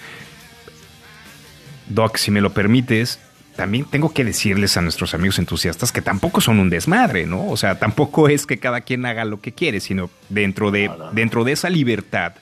Doc, 1.90 2.18
si 2.18 2.32
me 2.32 2.42
lo 2.42 2.54
permites, 2.54 3.20
también 3.56 3.86
tengo 3.86 4.14
que 4.14 4.26
decirles 4.26 4.78
a 4.78 4.82
nuestros 4.82 5.14
amigos 5.14 5.40
entusiastas 5.40 5.92
que 5.92 6.02
tampoco 6.02 6.42
son 6.42 6.60
un 6.60 6.70
desmadre, 6.70 7.26
¿no? 7.26 7.48
O 7.48 7.56
sea, 7.58 7.80
tampoco 7.80 8.28
es 8.30 8.46
que 8.46 8.58
cada 8.58 8.82
quien 8.82 9.06
haga 9.06 9.24
lo 9.24 9.40
que 9.40 9.52
quiere, 9.54 9.80
sino 9.80 10.10
dentro 10.30 10.70
de, 10.72 10.92
dentro 11.14 11.44
de 11.44 11.54
esa 11.54 11.70
libertad 11.70 12.34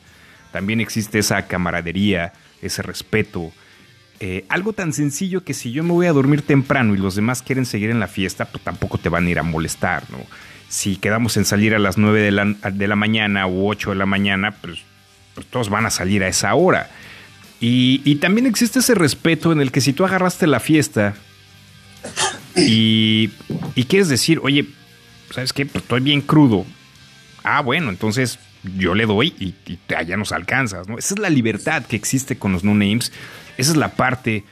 también 0.56 0.80
existe 0.80 1.20
esa 1.20 1.48
camaradería, 1.48 2.32
ese 2.62 2.82
respeto. 2.82 3.52
Eh, 4.22 4.46
algo 4.48 4.72
tan 4.72 4.94
sencillo 4.94 5.44
que 5.44 5.54
si 5.54 5.74
yo 5.74 5.84
me 5.84 5.92
voy 5.92 6.08
a 6.08 6.14
dormir 6.14 6.44
temprano 6.44 6.96
y 6.96 6.98
los 6.98 7.14
demás 7.14 7.42
quieren 7.42 7.66
seguir 7.66 7.90
en 7.90 8.00
la 8.00 8.08
fiesta, 8.08 8.46
pues 8.46 8.64
tampoco 8.64 8.98
te 8.98 9.10
van 9.10 9.26
a 9.26 9.30
ir 9.30 9.38
a 9.38 9.44
molestar, 9.44 10.10
¿no? 10.10 10.20
Si 10.70 10.96
quedamos 10.96 11.36
en 11.36 11.44
salir 11.44 11.76
a 11.76 11.80
las 11.80 11.98
9 11.98 12.22
de 12.22 12.32
la, 12.32 12.46
de 12.46 12.88
la 12.88 12.96
mañana 12.96 13.48
u 13.48 13.68
8 13.68 13.90
de 13.90 13.96
la 13.98 14.06
mañana, 14.06 14.52
pues, 14.52 14.80
pues 15.34 15.46
todos 15.48 15.68
van 15.68 15.88
a 15.88 15.90
salir 15.90 16.24
a 16.24 16.30
esa 16.30 16.56
hora. 16.56 16.90
Y, 17.60 18.02
y 18.06 18.16
también 18.16 18.48
existe 18.48 18.80
ese 18.80 18.96
respeto 18.96 19.52
en 19.52 19.60
el 19.60 19.74
que 19.74 19.82
si 19.82 19.92
tú 19.92 20.06
agarraste 20.06 20.48
la 20.48 20.62
fiesta 20.62 21.16
y, 22.56 23.30
y 23.76 23.84
quieres 23.84 24.08
decir, 24.08 24.40
oye, 24.42 24.68
¿sabes 25.32 25.52
qué? 25.52 25.66
Pues 25.66 25.84
estoy 25.84 26.00
bien 26.00 26.22
crudo. 26.22 26.66
Ah, 27.44 27.60
bueno, 27.60 27.90
entonces 27.90 28.40
yo 28.78 28.96
le 28.96 29.06
doy 29.06 29.34
y, 29.40 29.56
y 29.66 29.80
allá 29.94 30.18
nos 30.18 30.32
alcanzas, 30.32 30.88
¿no? 30.88 30.98
Esa 30.98 31.14
es 31.16 31.20
la 31.20 31.30
libertad 31.30 31.86
que 31.86 31.96
existe 31.96 32.38
con 32.38 32.52
los 32.52 32.64
no 32.64 32.74
names. 32.74 33.12
Esa 33.58 33.72
es 33.72 33.78
la 33.78 33.96
parte 33.96 34.44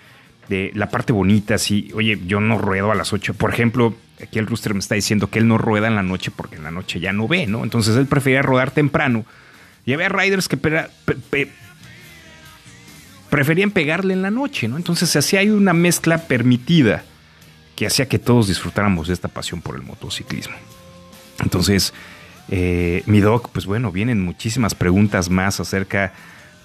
de 0.50 0.72
la 0.76 0.90
parte 0.90 1.14
bonita. 1.14 1.58
Si, 1.58 1.92
oye, 1.94 2.20
yo 2.26 2.40
no 2.40 2.58
ruedo 2.58 2.92
a 2.92 2.96
las 2.96 3.14
8. 3.14 3.34
Por 3.34 3.54
ejemplo, 3.54 3.96
aquí 4.22 4.40
el 4.40 4.48
rooster 4.48 4.74
me 4.74 4.80
está 4.80 4.96
diciendo 4.96 5.30
que 5.30 5.40
él 5.40 5.48
no 5.48 5.58
rueda 5.58 5.88
en 5.88 5.96
la 5.96 6.04
noche 6.04 6.32
porque 6.36 6.56
en 6.56 6.64
la 6.64 6.72
noche 6.72 7.00
ya 7.00 7.14
no 7.14 7.28
ve, 7.28 7.48
¿no? 7.48 7.64
Entonces 7.64 7.96
él 7.96 8.08
prefería 8.08 8.42
rodar 8.42 8.72
temprano. 8.72 9.26
Y 9.86 9.94
había 9.94 10.10
riders 10.10 10.48
que 10.48 10.58
preferían 13.30 13.72
pegarle 13.72 14.14
en 14.14 14.22
la 14.22 14.32
noche, 14.32 14.68
¿no? 14.68 14.78
Entonces 14.78 15.16
así 15.16 15.36
hay 15.36 15.50
una 15.50 15.74
mezcla 15.74 16.20
permitida 16.20 17.04
que 17.76 17.88
hacía 17.88 18.08
que 18.08 18.20
todos 18.20 18.48
disfrutáramos 18.48 19.08
de 19.08 19.14
esta 19.14 19.28
pasión 19.28 19.62
por 19.62 19.76
el 19.76 19.82
motociclismo. 19.82 20.56
Entonces, 21.42 21.94
eh, 22.50 23.04
mi 23.06 23.20
doc, 23.20 23.50
pues 23.50 23.66
bueno, 23.66 23.92
vienen 23.92 24.22
muchísimas 24.22 24.76
preguntas 24.76 25.30
más 25.30 25.60
acerca 25.60 26.14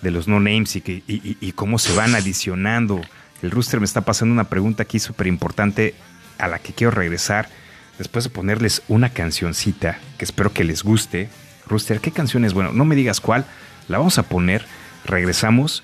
de 0.02 0.10
los 0.10 0.28
no 0.28 0.38
names 0.40 0.76
y, 0.76 0.82
y, 1.06 1.36
y- 1.40 1.52
cómo 1.52 1.78
se 1.78 1.94
van 1.94 2.14
adicionando. 2.14 3.00
El 3.42 3.50
rooster 3.50 3.80
me 3.80 3.86
está 3.86 4.00
pasando 4.02 4.32
una 4.32 4.44
pregunta 4.48 4.82
aquí 4.84 4.98
súper 4.98 5.26
importante 5.26 5.94
a 6.38 6.48
la 6.48 6.58
que 6.58 6.72
quiero 6.72 6.90
regresar 6.92 7.48
después 7.98 8.24
de 8.24 8.30
ponerles 8.30 8.82
una 8.88 9.10
cancioncita 9.10 9.98
que 10.18 10.24
espero 10.24 10.52
que 10.52 10.64
les 10.64 10.82
guste. 10.84 11.28
Rooster, 11.66 12.00
¿qué 12.00 12.12
canción 12.12 12.44
es? 12.44 12.52
Bueno, 12.54 12.72
no 12.72 12.84
me 12.84 12.94
digas 12.96 13.20
cuál, 13.20 13.44
la 13.88 13.98
vamos 13.98 14.18
a 14.18 14.22
poner, 14.24 14.64
regresamos. 15.04 15.82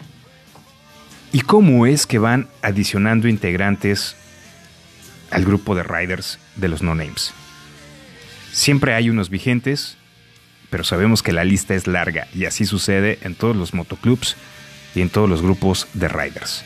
¿Y 1.32 1.40
cómo 1.40 1.86
es 1.86 2.06
que 2.06 2.18
van 2.18 2.48
adicionando 2.62 3.26
integrantes 3.26 4.14
al 5.32 5.44
grupo 5.44 5.74
de 5.74 5.82
riders 5.82 6.38
de 6.54 6.68
los 6.68 6.82
no 6.82 6.94
names? 6.94 7.34
Siempre 8.54 8.94
hay 8.94 9.10
unos 9.10 9.30
vigentes, 9.30 9.96
pero 10.70 10.84
sabemos 10.84 11.24
que 11.24 11.32
la 11.32 11.42
lista 11.42 11.74
es 11.74 11.88
larga 11.88 12.28
y 12.32 12.44
así 12.44 12.66
sucede 12.66 13.18
en 13.22 13.34
todos 13.34 13.56
los 13.56 13.74
motoclubs 13.74 14.36
y 14.94 15.00
en 15.00 15.10
todos 15.10 15.28
los 15.28 15.42
grupos 15.42 15.88
de 15.92 16.06
riders. 16.06 16.64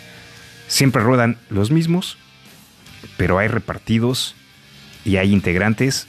Siempre 0.66 1.02
ruedan 1.02 1.38
los 1.48 1.70
mismos, 1.70 2.18
pero 3.16 3.38
hay 3.38 3.48
repartidos 3.48 4.36
y 5.06 5.16
hay 5.16 5.32
integrantes 5.32 6.08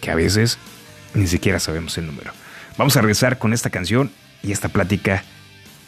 que 0.00 0.10
a 0.10 0.14
veces 0.14 0.56
ni 1.12 1.26
siquiera 1.26 1.60
sabemos 1.60 1.98
el 1.98 2.06
número. 2.06 2.32
Vamos 2.78 2.96
a 2.96 3.02
regresar 3.02 3.38
con 3.38 3.52
esta 3.52 3.68
canción 3.68 4.10
y 4.42 4.52
esta 4.52 4.70
plática 4.70 5.24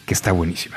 que 0.04 0.12
está 0.12 0.32
buenísima. 0.32 0.76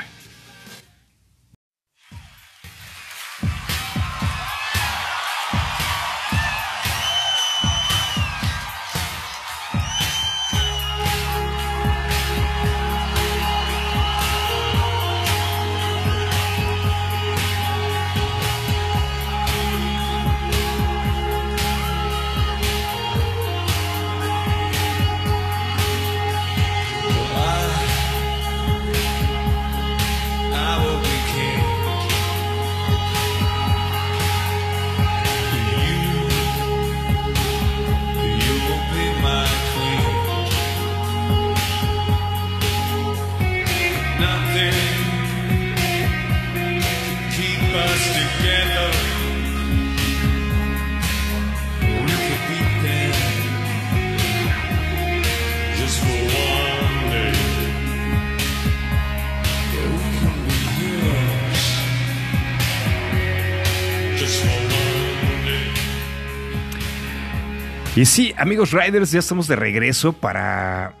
Y 67.98 68.04
sí, 68.04 68.32
amigos 68.36 68.70
Riders, 68.70 69.10
ya 69.10 69.18
estamos 69.18 69.48
de 69.48 69.56
regreso 69.56 70.12
para... 70.12 70.94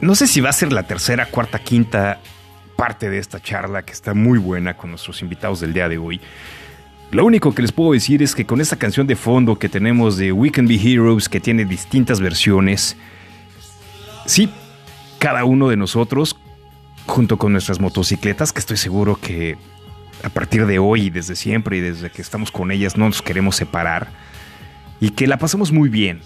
No 0.00 0.14
sé 0.14 0.28
si 0.28 0.40
va 0.40 0.50
a 0.50 0.52
ser 0.52 0.72
la 0.72 0.84
tercera, 0.84 1.26
cuarta, 1.26 1.58
quinta 1.58 2.20
parte 2.76 3.10
de 3.10 3.18
esta 3.18 3.40
charla 3.40 3.82
que 3.82 3.92
está 3.92 4.14
muy 4.14 4.38
buena 4.38 4.76
con 4.76 4.90
nuestros 4.90 5.20
invitados 5.22 5.58
del 5.58 5.72
día 5.72 5.88
de 5.88 5.98
hoy. 5.98 6.20
Lo 7.10 7.24
único 7.24 7.54
que 7.54 7.62
les 7.62 7.72
puedo 7.72 7.92
decir 7.92 8.22
es 8.22 8.34
que 8.34 8.46
con 8.46 8.60
esta 8.60 8.76
canción 8.76 9.06
de 9.06 9.16
fondo 9.16 9.58
que 9.58 9.68
tenemos 9.68 10.16
de 10.16 10.30
We 10.30 10.52
Can 10.52 10.68
Be 10.68 10.74
Heroes, 10.76 11.28
que 11.28 11.40
tiene 11.40 11.64
distintas 11.64 12.20
versiones, 12.20 12.96
sí, 14.26 14.48
cada 15.18 15.44
uno 15.44 15.68
de 15.70 15.76
nosotros, 15.76 16.36
junto 17.06 17.36
con 17.36 17.52
nuestras 17.52 17.80
motocicletas, 17.80 18.52
que 18.52 18.60
estoy 18.60 18.76
seguro 18.76 19.18
que 19.20 19.56
a 20.26 20.28
partir 20.28 20.66
de 20.66 20.80
hoy 20.80 21.08
desde 21.08 21.36
siempre 21.36 21.76
y 21.76 21.80
desde 21.80 22.10
que 22.10 22.20
estamos 22.20 22.50
con 22.50 22.72
ellas 22.72 22.96
no 22.96 23.06
nos 23.06 23.22
queremos 23.22 23.54
separar, 23.54 24.08
y 25.00 25.10
que 25.10 25.28
la 25.28 25.38
pasamos 25.38 25.70
muy 25.70 25.88
bien 25.88 26.20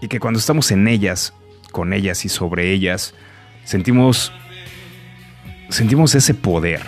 y 0.00 0.08
que 0.08 0.18
cuando 0.18 0.40
estamos 0.40 0.72
en 0.72 0.88
ellas, 0.88 1.32
con 1.70 1.92
ellas 1.92 2.24
y 2.24 2.28
sobre 2.28 2.72
ellas, 2.72 3.14
sentimos 3.62 4.32
sentimos 5.68 6.16
ese 6.16 6.34
poder. 6.34 6.82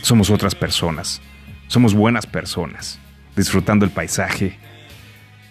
Somos 0.00 0.30
otras 0.30 0.54
personas. 0.54 1.20
Somos 1.66 1.92
buenas 1.92 2.26
personas, 2.26 2.98
disfrutando 3.36 3.84
el 3.84 3.90
paisaje, 3.90 4.56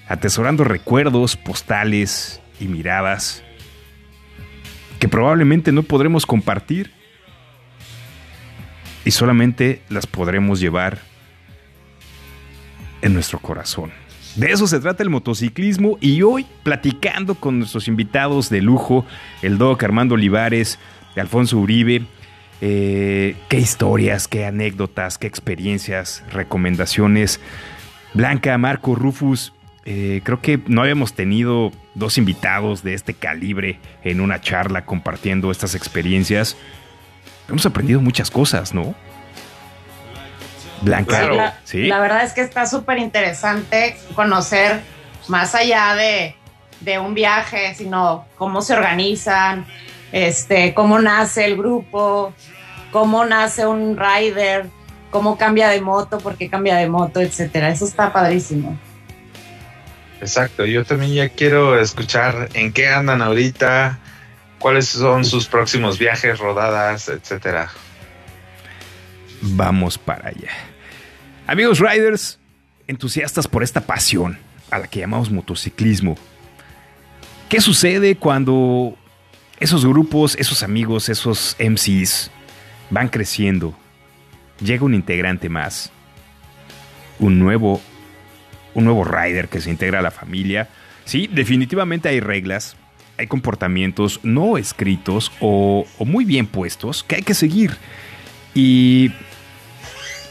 atesorando 0.08 0.64
recuerdos, 0.64 1.38
postales 1.38 2.42
y 2.60 2.68
miradas 2.68 3.44
que 5.00 5.08
probablemente 5.08 5.72
no 5.72 5.84
podremos 5.84 6.26
compartir 6.26 7.03
y 9.06 9.12
solamente 9.12 9.82
las 9.90 10.08
podremos 10.08 10.60
llevar 10.60 11.00
en 13.02 13.14
nuestro 13.14 13.40
corazón. 13.40 13.92
De 14.36 14.52
eso 14.52 14.66
se 14.66 14.80
trata 14.80 15.04
el 15.04 15.10
motociclismo 15.10 15.98
y 16.02 16.24
hoy 16.24 16.46
platicando 16.64 17.36
con 17.36 17.60
nuestros 17.60 17.88
invitados 17.88 18.50
de 18.50 18.62
lujo, 18.62 19.06
el 19.44 19.58
Doc 19.58 19.84
Armando 19.84 20.16
Olivares, 20.16 20.80
Alfonso 21.16 21.60
Uribe, 21.60 22.04
eh, 22.62 23.36
qué 23.50 23.60
historias, 23.60 24.28
qué 24.28 24.46
anécdotas, 24.46 25.18
qué 25.18 25.28
experiencias, 25.28 26.24
recomendaciones. 26.32 27.40
Blanca, 28.14 28.58
Marco, 28.58 28.96
Rufus, 28.96 29.54
eh, 29.86 30.22
creo 30.24 30.40
que 30.42 30.60
no 30.68 30.82
habíamos 30.82 31.14
tenido 31.14 31.72
dos 31.94 32.18
invitados 32.18 32.84
de 32.84 32.94
este 32.94 33.14
calibre 33.14 33.80
en 34.04 34.22
una 34.22 34.40
charla 34.42 34.86
compartiendo 34.86 35.52
estas 35.52 35.76
experiencias. 35.76 36.58
Hemos 37.48 37.66
aprendido 37.66 38.02
muchas 38.02 38.32
cosas, 38.32 38.74
¿no? 38.74 38.96
Blanca, 40.82 41.22
Sí, 41.22 41.36
la, 41.36 41.60
¿sí? 41.64 41.88
la 41.88 42.00
verdad 42.00 42.24
es 42.24 42.34
que 42.34 42.42
está 42.42 42.66
súper 42.66 42.98
interesante 42.98 43.96
conocer 44.16 44.82
más 45.30 45.56
allá 45.56 45.96
de, 45.96 46.36
de 46.82 47.00
un 47.00 47.14
viaje, 47.14 47.74
sino 47.76 48.26
cómo 48.38 48.62
se 48.62 48.74
organizan, 48.74 49.66
este, 50.12 50.74
cómo 50.74 51.00
nace 51.00 51.46
el 51.46 51.58
grupo, 51.58 52.34
cómo 52.92 53.26
nace 53.26 53.66
un 53.66 53.98
rider, 53.98 54.68
cómo 55.10 55.38
cambia 55.38 55.70
de 55.70 55.80
moto, 55.80 56.18
por 56.18 56.36
qué 56.36 56.50
cambia 56.50 56.76
de 56.76 56.90
moto, 56.90 57.22
etcétera. 57.22 57.70
Eso 57.70 57.86
está 57.86 58.12
padrísimo. 58.12 58.78
Exacto, 60.20 60.66
yo 60.66 60.86
también 60.86 61.14
ya 61.14 61.30
quiero 61.30 61.80
escuchar 61.80 62.50
en 62.54 62.72
qué 62.74 62.90
andan 62.90 63.22
ahorita, 63.22 64.00
cuáles 64.64 64.88
son 64.88 65.26
sus 65.26 65.46
próximos 65.46 66.00
viajes, 66.00 66.40
rodadas, 66.40 67.10
etcétera. 67.10 67.70
Vamos 69.42 69.98
para 69.98 70.30
allá. 70.30 70.52
Amigos 71.46 71.82
riders, 71.82 72.40
entusiastas 72.88 73.46
por 73.46 73.62
esta 73.62 73.82
pasión 73.82 74.40
a 74.72 74.80
la 74.80 74.88
que 74.88 75.02
llamamos 75.02 75.30
motociclismo. 75.30 76.16
¿Qué 77.50 77.60
sucede 77.60 78.16
cuando 78.16 78.96
esos 79.60 79.86
grupos, 79.86 80.38
esos 80.40 80.64
amigos, 80.64 81.10
esos 81.10 81.58
MCs 81.60 82.32
van 82.90 83.10
creciendo? 83.10 83.78
Llega 84.62 84.86
un 84.86 84.94
integrante 84.94 85.50
más, 85.50 85.92
un 87.20 87.38
nuevo, 87.38 87.82
un 88.74 88.86
nuevo 88.86 89.04
rider 89.04 89.50
que 89.50 89.60
se 89.60 89.70
integra 89.70 90.00
a 90.00 90.04
la 90.04 90.12
familia. 90.12 90.70
Sí, 91.04 91.28
definitivamente 91.30 92.08
hay 92.08 92.22
reglas, 92.22 92.78
hay 93.24 93.28
comportamientos 93.28 94.20
no 94.24 94.58
escritos 94.58 95.32
o, 95.40 95.86
muy 96.06 96.24
bien 96.26 96.46
puestos 96.46 97.04
que 97.04 97.16
hay 97.16 97.24
que 97.24 97.34
seguir. 97.34 97.72
Y 98.54 99.12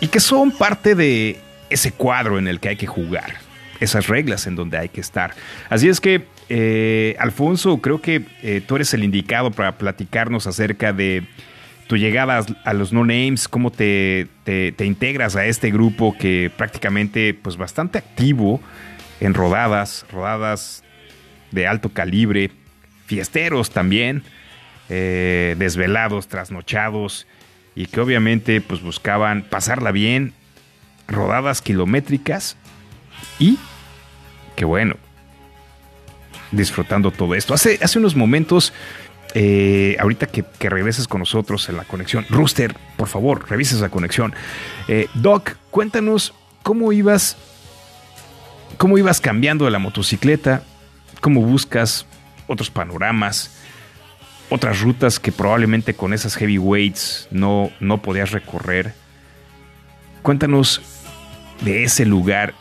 y 0.01 0.09
que 0.09 0.19
son 0.21 0.51
parte 0.51 0.95
de 0.97 1.39
ese 1.71 1.93
cuadro 1.93 2.39
en 2.39 2.49
el 2.49 2.59
que 2.59 2.69
hay 2.71 2.77
que 2.77 2.89
jugar, 2.89 3.37
esas 3.79 4.09
reglas 4.09 4.47
en 4.49 4.57
donde 4.57 4.77
hay 4.77 4.89
que 4.89 5.01
estar. 5.01 5.33
Así 5.71 5.89
es 5.89 6.01
que, 6.01 6.25
eh, 6.49 7.15
Alfonso, 7.21 7.79
creo 7.79 8.01
que 8.03 8.25
eh, 8.43 8.61
tú 8.67 8.75
eres 8.77 8.93
el 8.95 9.05
indicado 9.05 9.53
para 9.53 9.79
platicarnos 9.79 10.49
acerca 10.49 10.93
de 10.93 11.23
tu 11.87 11.97
llegada 11.97 12.39
a, 12.41 12.69
a 12.71 12.73
los 12.75 12.93
No 12.93 13.05
Names, 13.05 13.47
cómo 13.47 13.71
te, 13.71 14.27
te- 14.43 14.73
te 14.73 14.87
integras 14.87 15.37
a 15.37 15.47
este 15.47 15.71
grupo 15.71 16.17
que 16.19 16.51
prácticamente, 16.57 17.33
pues 17.33 17.57
bastante 17.57 17.99
activo 17.99 18.61
en 19.21 19.35
rodadas, 19.35 20.05
rodadas 20.11 20.83
de 21.53 21.69
alto 21.69 21.91
calibre, 21.91 22.51
fiesteros 23.13 23.69
también, 23.69 24.23
eh, 24.89 25.55
desvelados, 25.59 26.29
trasnochados 26.29 27.27
y 27.75 27.85
que 27.85 28.01
obviamente 28.01 28.63
pues 28.63 28.81
buscaban 28.81 29.43
pasarla 29.43 29.93
bien, 29.93 30.33
rodadas 31.09 31.61
kilométricas 31.61 32.57
y 33.39 33.59
que 34.57 34.65
bueno, 34.65 34.97
disfrutando 36.53 37.11
todo 37.11 37.35
esto. 37.35 37.53
Hace, 37.53 37.79
hace 37.83 37.99
unos 37.99 38.17
momentos, 38.17 38.73
eh, 39.35 39.95
ahorita 40.01 40.29
que, 40.29 40.43
que 40.59 40.71
regreses 40.71 41.07
con 41.07 41.19
nosotros 41.19 41.69
en 41.69 41.77
la 41.77 41.85
conexión, 41.85 42.25
Rooster, 42.31 42.75
por 42.97 43.09
favor, 43.09 43.45
revises 43.51 43.81
la 43.81 43.91
conexión. 43.91 44.33
Eh, 44.89 45.07
Doc, 45.13 45.57
cuéntanos 45.71 46.33
cómo 46.63 46.95
ibas, 46.95 47.37
cómo 48.79 48.97
ibas 48.97 49.21
cambiando 49.21 49.67
de 49.67 49.71
la 49.71 49.79
motocicleta, 49.79 50.63
cómo 51.21 51.43
buscas 51.43 52.07
otros 52.47 52.71
panoramas 52.71 53.51
otras 54.53 54.81
rutas 54.81 55.19
que 55.19 55.33
probablemente 55.33 55.95
con 55.95 56.13
esas 56.13 56.37
heavyweights 56.37 57.29
no, 57.31 57.71
no 57.81 58.03
podías 58.03 58.33
recorrer. 58.33 58.93
Cuéntanos 60.21 60.83
de 61.63 61.85
ese 61.85 62.05
lugar 62.05 62.53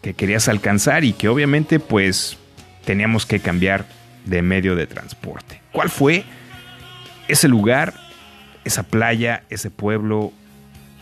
que 0.00 0.14
querías 0.14 0.48
alcanzar 0.48 1.04
y 1.04 1.12
que 1.12 1.28
obviamente 1.28 1.78
pues 1.78 2.38
teníamos 2.86 3.26
que 3.26 3.40
cambiar 3.40 3.86
de 4.24 4.40
medio 4.40 4.76
de 4.76 4.86
transporte. 4.86 5.60
¿Cuál 5.72 5.90
fue 5.90 6.24
ese 7.28 7.48
lugar, 7.48 7.92
esa 8.64 8.84
playa, 8.84 9.44
ese 9.50 9.70
pueblo, 9.70 10.32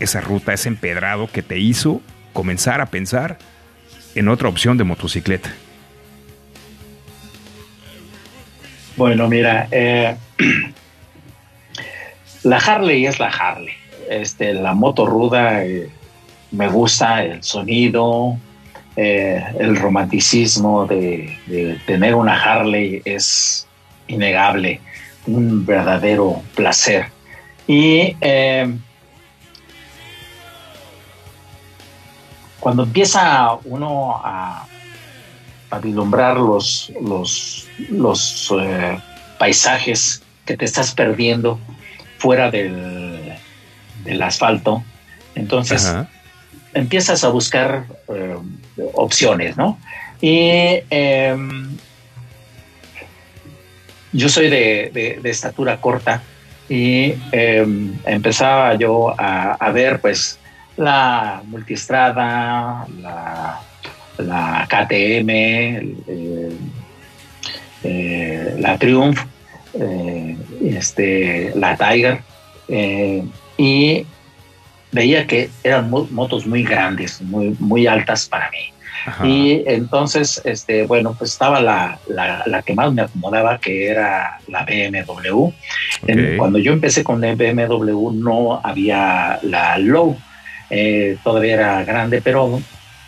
esa 0.00 0.20
ruta, 0.20 0.52
ese 0.52 0.68
empedrado 0.68 1.30
que 1.30 1.42
te 1.42 1.58
hizo 1.58 2.00
comenzar 2.32 2.80
a 2.80 2.86
pensar 2.86 3.38
en 4.16 4.28
otra 4.28 4.48
opción 4.48 4.78
de 4.78 4.84
motocicleta? 4.84 5.52
Bueno, 8.96 9.26
mira, 9.26 9.68
eh, 9.70 10.14
la 12.42 12.58
Harley 12.58 13.06
es 13.06 13.18
la 13.18 13.28
Harley. 13.28 13.72
Este, 14.10 14.52
la 14.52 14.74
moto 14.74 15.06
ruda 15.06 15.64
eh, 15.64 15.88
me 16.50 16.68
gusta 16.68 17.24
el 17.24 17.42
sonido, 17.42 18.36
eh, 18.96 19.42
el 19.58 19.76
romanticismo 19.76 20.86
de, 20.86 21.78
tener 21.86 22.14
una 22.14 22.34
Harley 22.34 23.00
es 23.06 23.66
innegable, 24.08 24.80
un 25.26 25.64
verdadero 25.64 26.42
placer. 26.54 27.06
Y 27.66 28.14
cuando 32.60 32.82
empieza 32.82 33.54
uno 33.64 34.20
a, 34.22 34.66
a 35.72 35.78
vislumbrar 35.78 36.36
los, 36.36 36.92
los, 37.00 37.66
los 37.88 38.52
eh, 38.60 38.98
paisajes 39.38 40.22
que 40.44 40.56
te 40.56 40.64
estás 40.66 40.92
perdiendo 40.94 41.58
fuera 42.18 42.50
del, 42.50 43.32
del 44.04 44.22
asfalto, 44.22 44.84
entonces 45.34 45.86
Ajá. 45.86 46.08
empiezas 46.74 47.24
a 47.24 47.28
buscar 47.28 47.86
eh, 48.14 48.36
opciones, 48.92 49.56
¿no? 49.56 49.78
Y 50.20 50.50
em, 50.90 51.76
yo 54.12 54.28
soy 54.28 54.50
de, 54.50 54.90
de- 54.92 55.18
de 55.22 55.30
estatura 55.30 55.80
corta 55.80 56.22
y 56.68 57.14
em, 57.32 57.94
empezaba 58.04 58.74
yo 58.74 59.14
a, 59.18 59.54
a 59.54 59.70
ver 59.72 60.00
pues 60.00 60.38
la 60.76 61.42
multistrada, 61.46 62.86
la, 63.00 63.60
la 64.18 64.66
KTM, 64.68 65.30
eh, 65.30 66.50
eh, 67.84 68.54
la 68.58 68.78
Triumph, 68.78 69.18
eh, 69.74 70.36
este, 70.64 71.52
la 71.56 71.76
Tiger, 71.76 72.20
eh, 72.68 73.24
y 73.56 74.06
veía 74.92 75.26
que 75.26 75.50
eran 75.64 75.90
mo- 75.90 76.08
motos 76.10 76.46
muy 76.46 76.62
grandes, 76.62 77.20
muy, 77.22 77.56
muy 77.58 77.86
altas 77.86 78.26
para 78.28 78.50
mí. 78.50 78.58
Ajá. 79.04 79.26
Y 79.26 79.64
entonces, 79.66 80.40
este, 80.44 80.84
bueno, 80.86 81.14
pues 81.18 81.32
estaba 81.32 81.60
la, 81.60 81.98
la, 82.06 82.44
la 82.46 82.62
que 82.62 82.72
más 82.72 82.92
me 82.92 83.02
acomodaba, 83.02 83.58
que 83.58 83.88
era 83.88 84.38
la 84.46 84.64
BMW. 84.64 85.48
Cuando 86.36 86.58
yo 86.60 86.72
empecé 86.72 87.02
con 87.02 87.20
la 87.20 87.34
BMW 87.34 88.12
no 88.12 88.60
había 88.62 89.40
la 89.42 89.76
Low, 89.78 90.16
todavía 91.24 91.54
era 91.54 91.84
grande, 91.84 92.20
pero 92.22 92.60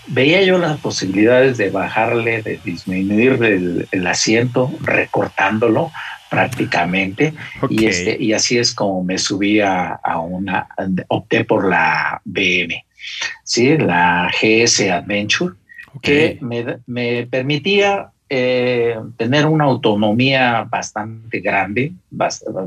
veía 0.06 0.42
yo 0.42 0.58
las 0.58 0.78
posibilidades 0.78 1.56
de 1.56 1.70
bajarle, 1.70 2.42
de 2.42 2.60
disminuir 2.64 3.42
el, 3.42 3.88
el 3.90 4.06
asiento, 4.06 4.72
recortándolo 4.80 5.90
prácticamente. 6.34 7.34
Y, 7.68 7.86
este, 7.86 8.16
y 8.20 8.32
así 8.32 8.58
es 8.58 8.74
como 8.74 9.04
me 9.04 9.18
subí 9.18 9.60
a, 9.60 9.92
a 9.92 10.18
una, 10.18 10.68
opté 11.08 11.44
por 11.44 11.68
la 11.68 12.20
BM, 12.24 12.84
¿sí? 13.44 13.76
la 13.78 14.30
GS 14.30 14.90
Adventure, 14.90 15.54
que 16.02 16.38
me, 16.40 16.78
me 16.86 17.26
permitía 17.26 18.10
eh, 18.28 18.96
tener 19.16 19.46
una 19.46 19.64
autonomía 19.64 20.66
bastante 20.68 21.40
grande, 21.40 21.92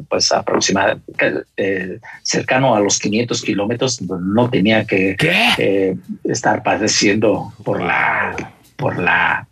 pues 0.07 0.31
aproximadamente 0.31 1.43
eh, 1.57 1.99
cercano 2.21 2.75
a 2.75 2.79
los 2.79 2.99
500 2.99 3.41
kilómetros, 3.41 4.01
no 4.01 4.49
tenía 4.49 4.85
que 4.85 5.15
eh, 5.57 5.95
estar 6.23 6.61
padeciendo 6.63 7.53
por 7.63 7.81
la, 7.81 8.35
por 8.75 8.99
la 8.99 9.47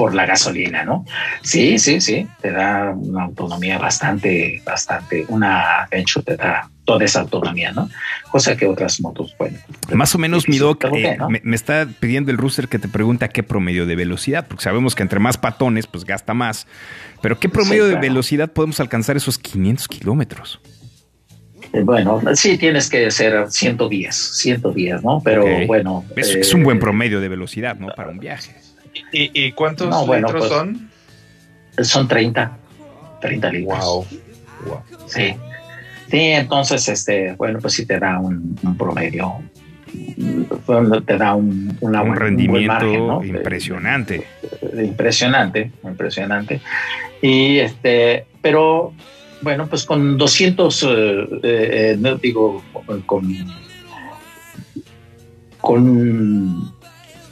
por 0.00 0.14
la 0.14 0.24
gasolina, 0.24 0.82
¿no? 0.82 1.04
Sí, 1.42 1.78
sí, 1.78 2.00
sí, 2.00 2.26
te 2.40 2.52
da 2.52 2.90
una 2.96 3.24
autonomía 3.24 3.76
bastante, 3.76 4.62
bastante, 4.64 5.26
una 5.28 5.82
Adventure 5.82 6.24
te 6.24 6.36
da 6.38 6.70
toda 6.94 7.04
esa 7.04 7.20
autonomía, 7.20 7.72
¿no? 7.72 7.88
Cosa 8.30 8.56
que 8.56 8.66
otras 8.66 9.00
motos, 9.00 9.34
bueno. 9.38 9.58
Más 9.92 10.14
o 10.14 10.18
menos, 10.18 10.48
mi 10.48 10.58
doc, 10.58 10.84
eh, 10.94 11.16
me, 11.28 11.40
me 11.44 11.56
está 11.56 11.86
pidiendo 12.00 12.30
el 12.30 12.38
rooster 12.38 12.68
que 12.68 12.78
te 12.78 12.88
pregunta 12.88 13.28
qué 13.28 13.42
promedio 13.42 13.86
de 13.86 13.96
velocidad, 13.96 14.46
porque 14.48 14.64
sabemos 14.64 14.94
que 14.94 15.02
entre 15.02 15.20
más 15.20 15.38
patones, 15.38 15.86
pues 15.86 16.04
gasta 16.04 16.34
más. 16.34 16.66
Pero 17.22 17.38
¿qué 17.38 17.48
promedio 17.48 17.84
Sí, 17.84 17.88
de 17.90 17.94
claro. 17.94 18.08
velocidad 18.08 18.52
podemos 18.52 18.80
alcanzar 18.80 19.16
esos 19.16 19.38
500 19.38 19.88
kilómetros? 19.88 20.60
Eh, 21.72 21.82
Bueno, 21.84 22.20
sí 22.34 22.58
tienes 22.58 22.88
que 22.90 23.10
ser 23.10 23.50
110, 23.50 24.14
110, 24.14 25.02
¿no? 25.04 25.20
Pero 25.24 25.44
bueno. 25.66 26.04
Es, 26.16 26.34
eh, 26.34 26.40
es 26.40 26.52
un 26.54 26.64
buen 26.64 26.78
promedio 26.80 27.20
de 27.20 27.28
velocidad, 27.28 27.76
¿no? 27.76 27.88
Para 27.94 28.10
un 28.10 28.18
viaje. 28.18 28.56
¿Y, 29.12 29.30
y 29.46 29.52
cuántos 29.52 29.88
No, 29.88 30.04
bueno, 30.06 30.26
litros 30.28 30.48
pues- 30.48 30.58
son? 30.58 30.90
Son 31.84 32.08
30, 32.08 32.58
30 33.20 33.52
litros. 33.52 33.78
Wow. 33.78 34.06
wow. 34.66 34.80
Sí. 35.06 35.34
Sí, 36.10 36.18
entonces, 36.18 36.88
este, 36.88 37.34
bueno, 37.36 37.60
pues 37.60 37.74
sí 37.74 37.86
te 37.86 37.98
da 37.98 38.18
un, 38.18 38.58
un 38.62 38.76
promedio, 38.76 39.34
te 41.06 41.16
da 41.16 41.34
un, 41.34 41.76
una 41.80 42.02
un 42.02 42.16
rendimiento 42.16 42.72
margen, 42.72 43.06
¿no? 43.06 43.24
impresionante. 43.24 44.26
Eh, 44.42 44.84
impresionante, 44.84 45.70
impresionante. 45.84 46.60
Y 47.22 47.58
este, 47.58 48.26
pero 48.42 48.92
bueno, 49.42 49.68
pues 49.68 49.84
con 49.84 50.18
200, 50.18 50.82
eh, 50.82 50.88
eh, 51.42 51.96
no 51.98 52.16
digo, 52.16 52.62
con, 53.06 53.46
con 55.60 56.79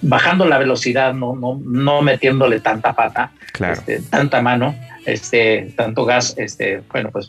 bajando 0.03 0.45
la 0.47 0.59
velocidad, 0.59 1.13
no, 1.15 1.35
no, 1.35 1.61
no 1.65 2.03
metiéndole 2.03 2.61
tanta 2.61 2.95
pata, 2.95 3.33
Claro. 3.53 3.75
este, 3.75 4.01
tanta 4.03 4.41
mano, 4.43 4.75
este, 5.07 5.73
tanto 5.77 6.05
gas, 6.05 6.35
este, 6.39 6.83
bueno, 6.93 7.11
pues 7.11 7.29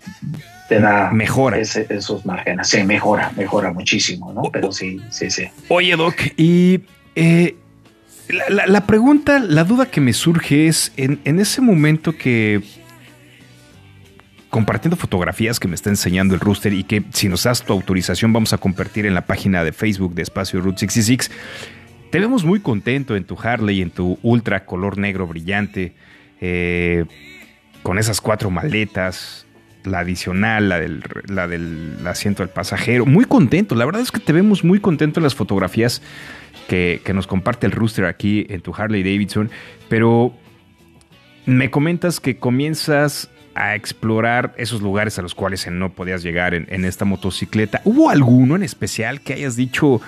te 0.68 0.80
da 0.80 1.10
Mejora. 1.12 1.58
ese- 1.58 1.88
esos 1.90 2.26
márgenes. 2.26 2.68
Sí, 2.68 2.84
mejora, 2.84 3.32
mejora 3.36 3.72
muchísimo, 3.74 4.32
¿no? 4.34 4.44
Pero 4.52 4.72
sí, 4.72 5.02
sí, 5.10 5.32
sí. 5.32 5.48
Oye, 5.70 5.96
Doc, 5.96 6.16
y 6.38 6.82
eh, 7.16 7.56
la, 8.30 8.50
la- 8.50 8.68
la 8.68 8.86
pregunta, 8.86 9.40
la 9.40 9.64
duda 9.64 9.88
que 9.88 10.00
me 10.02 10.14
surge 10.14 10.68
es, 10.68 10.92
en, 10.98 11.20
en 11.26 11.40
ese 11.40 11.62
momento 11.62 12.16
que 12.16 12.62
compartiendo 14.50 14.96
fotografías 14.98 15.60
que 15.60 15.68
me 15.68 15.76
está 15.76 15.90
enseñando 15.90 16.34
el 16.34 16.40
rooster 16.40 16.74
y 16.74 16.84
que 16.84 17.04
si 17.14 17.30
nos 17.30 17.44
das 17.44 17.64
tu 17.64 17.72
autorización 17.74 18.34
vamos 18.34 18.52
a 18.52 18.58
compartir 18.58 19.06
en 19.06 19.14
la 19.14 19.22
página 19.26 19.64
de 19.64 19.72
Facebook 19.72 20.16
de 20.16 20.24
Espacio 20.24 20.60
Route 20.60 20.80
66, 20.80 21.30
te 22.10 22.20
vemos 22.20 22.44
muy 22.44 22.60
contento 22.60 23.16
en 23.16 23.24
tu 23.24 23.38
Harley, 23.42 23.82
en 23.82 23.92
tu 23.92 24.18
ultra 24.24 24.66
color 24.66 24.98
negro 24.98 25.28
brillante, 25.28 25.94
eh, 26.42 27.06
con 27.84 28.00
esas 28.00 28.22
cuatro 28.22 28.50
maletas, 28.50 29.46
la 29.84 30.00
adicional, 30.00 30.70
la 30.70 31.48
del, 31.48 31.98
asiento 32.06 32.44
del 32.44 32.50
pasajero. 32.50 33.06
Muy 33.06 33.26
contento, 33.26 33.76
la 33.76 33.86
verdad 33.86 34.02
es 34.02 34.12
que 34.12 34.20
te 34.20 34.34
vemos 34.34 34.64
muy 34.64 34.80
contento 34.80 35.20
en 35.20 35.24
las 35.24 35.36
fotografías 35.36 36.02
que, 36.68 37.02
que 37.04 37.14
nos 37.14 37.28
comparte 37.28 37.66
el 37.66 37.72
rooster 37.72 38.06
aquí 38.06 38.46
en 38.50 38.62
tu 38.62 38.74
Harley 38.76 39.04
Davidson, 39.04 39.50
pero 39.88 40.34
me 41.46 41.70
comentas 41.72 42.20
que 42.20 42.38
comienzas 42.38 43.30
a 43.56 43.76
explorar 43.76 44.54
esos 44.58 44.82
lugares 44.82 45.20
a 45.20 45.22
los 45.22 45.36
cuales 45.36 45.68
no 45.70 45.92
podías 45.94 46.24
llegar 46.24 46.54
en, 46.54 46.68
en 46.70 46.86
esta 46.86 47.06
motocicleta. 47.06 47.82
¿Hubo 47.84 48.10
alguno 48.10 48.56
en 48.56 48.64
especial 48.64 49.22
que 49.22 49.34
hayas 49.34 49.56
dicho, 49.56 50.02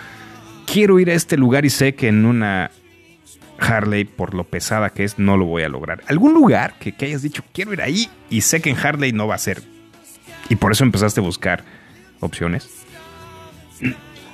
quiero 0.65 0.99
ir 0.99 1.09
a 1.09 1.13
este 1.13 1.37
lugar 1.37 1.65
y 1.65 1.69
sé 1.69 1.95
que 1.95 2.07
en 2.07 2.25
una 2.25 2.71
Harley, 3.59 4.05
por 4.05 4.33
lo 4.33 4.43
pesada 4.43 4.89
que 4.89 5.03
es, 5.03 5.19
no 5.19 5.37
lo 5.37 5.45
voy 5.45 5.63
a 5.63 5.69
lograr? 5.69 6.03
¿Algún 6.07 6.33
lugar 6.33 6.75
que, 6.79 6.93
que 6.93 7.05
hayas 7.05 7.21
dicho, 7.21 7.43
quiero 7.53 7.73
ir 7.73 7.81
ahí 7.81 8.09
y 8.29 8.41
sé 8.41 8.61
que 8.61 8.69
en 8.69 8.77
Harley 8.77 9.11
no 9.11 9.27
va 9.27 9.35
a 9.35 9.39
ser? 9.39 9.61
Y 10.49 10.55
por 10.55 10.71
eso 10.71 10.83
empezaste 10.83 11.19
a 11.19 11.23
buscar 11.23 11.63
opciones. 12.19 12.69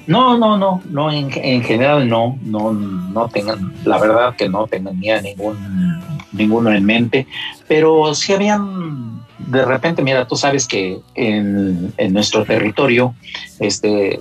No, 0.07 0.37
no, 0.37 0.57
no, 0.57 0.81
no, 0.89 1.11
en, 1.11 1.29
en 1.35 1.61
general 1.63 2.07
no, 2.07 2.39
no, 2.41 2.71
no 2.71 3.27
tengan, 3.27 3.73
la 3.83 3.99
verdad 3.99 4.35
que 4.35 4.47
no 4.47 4.65
tenía 4.65 5.21
ningún, 5.21 5.99
ninguno 6.31 6.71
en 6.71 6.85
mente, 6.85 7.27
pero 7.67 8.15
sí 8.15 8.31
habían, 8.31 9.21
de 9.37 9.65
repente, 9.65 10.01
mira, 10.01 10.25
tú 10.25 10.37
sabes 10.37 10.65
que 10.65 10.99
en, 11.13 11.93
en 11.97 12.13
nuestro 12.13 12.45
territorio, 12.45 13.15
este, 13.59 14.19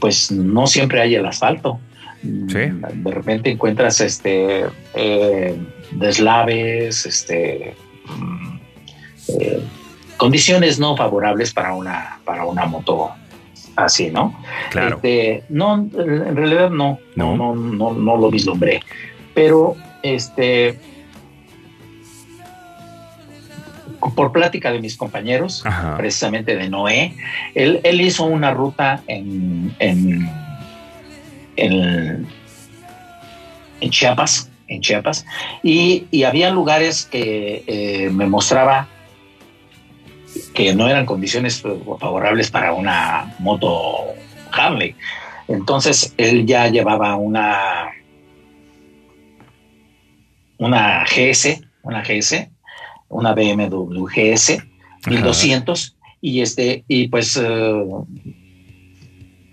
pues 0.00 0.30
no 0.30 0.66
siempre 0.66 1.02
hay 1.02 1.14
el 1.14 1.26
asfalto. 1.26 1.78
De 2.22 3.10
repente 3.12 3.50
encuentras 3.50 4.00
este 4.02 4.66
eh, 4.94 5.56
deslaves, 5.92 7.06
este 7.06 7.74
mm, 8.06 8.58
eh, 9.40 9.60
condiciones 10.18 10.78
no 10.78 10.96
favorables 10.96 11.50
para 11.54 11.72
una, 11.72 12.20
para 12.26 12.44
una 12.44 12.66
moto 12.66 13.10
así, 13.76 14.10
¿no? 14.10 14.38
Claro. 14.70 14.96
Este, 14.96 15.44
no, 15.48 15.74
en 15.74 16.36
realidad 16.36 16.70
no, 16.70 16.98
no, 17.16 17.36
no, 17.36 17.54
no, 17.54 17.92
no 17.92 18.16
lo 18.16 18.30
vislumbré. 18.30 18.80
Pero 19.34 19.76
este 20.02 20.78
por 24.14 24.32
plática 24.32 24.72
de 24.72 24.80
mis 24.80 24.96
compañeros, 24.96 25.62
Ajá. 25.64 25.96
precisamente 25.98 26.56
de 26.56 26.68
Noé, 26.68 27.14
él, 27.54 27.80
él 27.84 28.00
hizo 28.00 28.24
una 28.24 28.50
ruta 28.50 29.02
en, 29.06 29.74
en, 29.78 30.28
en, 31.56 32.26
en 33.80 33.90
Chiapas, 33.90 34.50
en 34.68 34.80
Chiapas, 34.80 35.26
y, 35.62 36.06
y 36.10 36.24
había 36.24 36.50
lugares 36.50 37.06
que 37.10 37.62
eh, 37.66 38.10
me 38.10 38.26
mostraba 38.26 38.88
que 40.54 40.74
no 40.74 40.88
eran 40.88 41.06
condiciones 41.06 41.62
favorables 41.62 42.50
para 42.50 42.72
una 42.72 43.34
moto 43.38 44.14
Harley. 44.52 44.94
Entonces 45.48 46.14
él 46.16 46.46
ya 46.46 46.68
llevaba 46.68 47.16
una 47.16 47.90
una 50.58 51.04
GS, 51.04 51.60
una 51.82 52.02
GS, 52.02 52.50
una 53.08 53.34
BMW 53.34 54.06
GS 54.06 54.62
1200 55.06 55.96
y 56.20 56.42
este 56.42 56.84
y 56.86 57.08
pues 57.08 57.36
eh, 57.36 57.84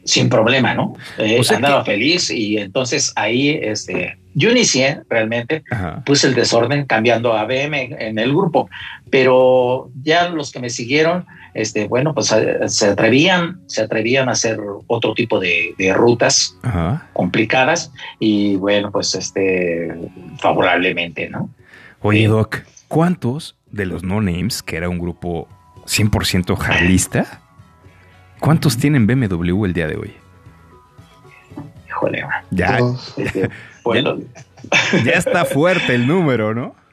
sin 0.08 0.30
problema, 0.30 0.74
¿no? 0.74 0.96
Eh, 1.18 1.38
O 1.40 1.44
sea 1.44 1.58
andaba 1.58 1.84
feliz 1.86 2.32
y 2.32 2.58
entonces 2.58 3.14
ahí 3.16 3.60
este 3.62 4.18
yo 4.34 4.52
inicié 4.52 5.02
realmente 5.10 5.64
Ajá. 5.72 6.04
puse 6.06 6.28
el 6.28 6.36
desorden 6.36 6.86
cambiando 6.86 7.34
a 7.34 7.46
BM 7.46 7.96
en 8.00 8.20
el 8.20 8.30
grupo, 8.30 8.70
pero 9.10 9.90
ya 10.04 10.30
los 10.30 10.52
que 10.52 10.60
me 10.60 10.70
siguieron, 10.70 11.26
este, 11.56 11.88
bueno, 11.88 12.14
pues 12.14 12.32
eh, 12.32 12.60
se 12.68 12.88
atrevían, 12.90 13.62
se 13.66 13.82
atrevían 13.82 14.30
a 14.30 14.34
hacer 14.34 14.60
otro 14.86 15.16
tipo 15.16 15.40
de, 15.40 15.74
de 15.80 15.92
rutas 15.92 16.56
Ajá. 16.62 17.08
complicadas 17.14 17.92
y 18.20 18.58
bueno, 18.58 18.92
pues 18.92 19.16
este, 19.16 19.92
favorablemente, 20.38 21.30
¿no? 21.30 21.50
Oye, 22.02 22.28
Doc, 22.28 22.58
¿cuántos 22.88 23.56
de 23.72 23.88
los 23.88 24.04
No 24.04 24.22
Names, 24.22 24.62
que 24.62 24.78
era 24.78 24.88
un 24.88 25.00
grupo 25.00 25.48
100% 25.88 26.56
harlista, 26.60 27.42
cuántos 28.40 28.78
tienen 28.78 29.08
BMW 29.08 29.66
el 29.66 29.74
día 29.74 29.88
de 29.88 29.98
hoy? 29.98 30.14
Híjole. 31.88 32.24
Ya, 32.52 32.80
bueno, 33.84 34.18
ya 35.06 35.14
está 35.14 35.46
fuerte 35.46 35.96
el 35.96 36.08
número, 36.08 36.54
¿no? 36.54 36.76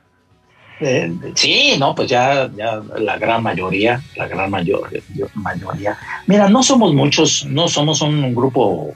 Eh, 0.81 1.15
sí, 1.37 1.77
no, 1.79 1.95
pues 1.95 2.11
ya, 2.11 2.51
ya 2.57 2.83
la 2.99 3.17
gran 3.17 3.45
mayoría, 3.45 4.03
la 4.17 4.27
gran 4.27 4.51
mayor, 4.51 4.91
mayoría. 5.35 5.97
Mira, 6.27 6.49
no 6.49 6.65
somos 6.65 6.93
muchos, 6.93 7.47
no 7.47 7.69
somos 7.69 8.03
un, 8.03 8.35
grupo 8.35 8.93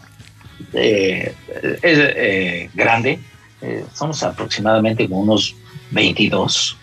eh, 0.73 1.33
eh, 1.55 1.81
eh, 1.83 2.71
grande, 2.75 3.21
eh, 3.61 3.85
somos 3.93 4.23
aproximadamente 4.23 5.09
como 5.09 5.23
unos 5.23 5.55
22, 5.91 6.77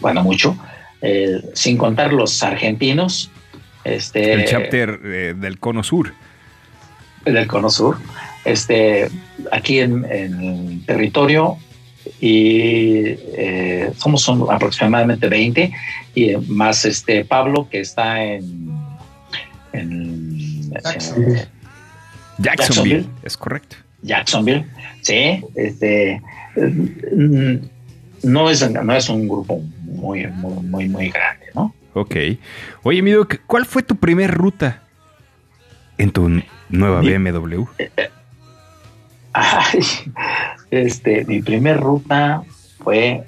bueno, 0.00 0.22
mucho, 0.22 0.56
eh, 1.00 1.40
sin 1.54 1.76
contar 1.76 2.12
los 2.12 2.42
argentinos. 2.42 3.30
Este, 3.84 4.32
El 4.34 4.44
chapter 4.44 5.00
eh, 5.04 5.34
del 5.36 5.58
Cono 5.58 5.82
Sur. 5.82 6.12
del 7.24 7.46
Cono 7.46 7.70
Sur, 7.70 7.96
este, 8.44 9.08
aquí 9.52 9.80
en, 9.80 10.04
en 10.10 10.40
el 10.40 10.86
territorio 10.86 11.56
y 12.20 13.02
eh, 13.36 13.90
somos 13.96 14.26
un- 14.28 14.50
aproximadamente 14.50 15.28
20 15.28 15.72
y 16.14 16.36
más 16.48 16.84
este 16.84 17.24
Pablo 17.24 17.68
que 17.70 17.80
está 17.80 18.22
en, 18.24 18.70
en, 19.72 20.70
Jacksonville. 20.72 21.38
eh, 21.40 21.46
Jacksonville, 22.38 22.38
Jacksonville. 22.38 23.06
es 23.22 23.36
correcto. 23.36 23.76
Jacksonville, 24.02 24.64
sí, 25.02 25.44
este 25.54 26.22
no 28.22 28.50
es 28.50 28.70
no 28.70 28.94
es 28.96 29.08
un 29.08 29.28
grupo 29.28 29.60
muy 29.82 30.26
muy 30.26 30.54
muy 30.64 30.88
muy 30.88 31.08
grande, 31.10 31.46
¿no? 31.54 31.74
Ok. 31.94 32.16
Oye, 32.82 33.02
mi 33.02 33.10
Doc, 33.10 33.40
¿cuál 33.46 33.66
fue 33.66 33.82
tu 33.82 33.96
primer 33.96 34.30
ruta 34.30 34.82
en 35.98 36.10
tu 36.10 36.42
nueva 36.68 37.00
BMW? 37.00 37.64
Ay, 39.32 39.80
este, 40.70 41.24
mi 41.24 41.40
primer 41.42 41.78
ruta, 41.78 42.42
fue 42.82 43.24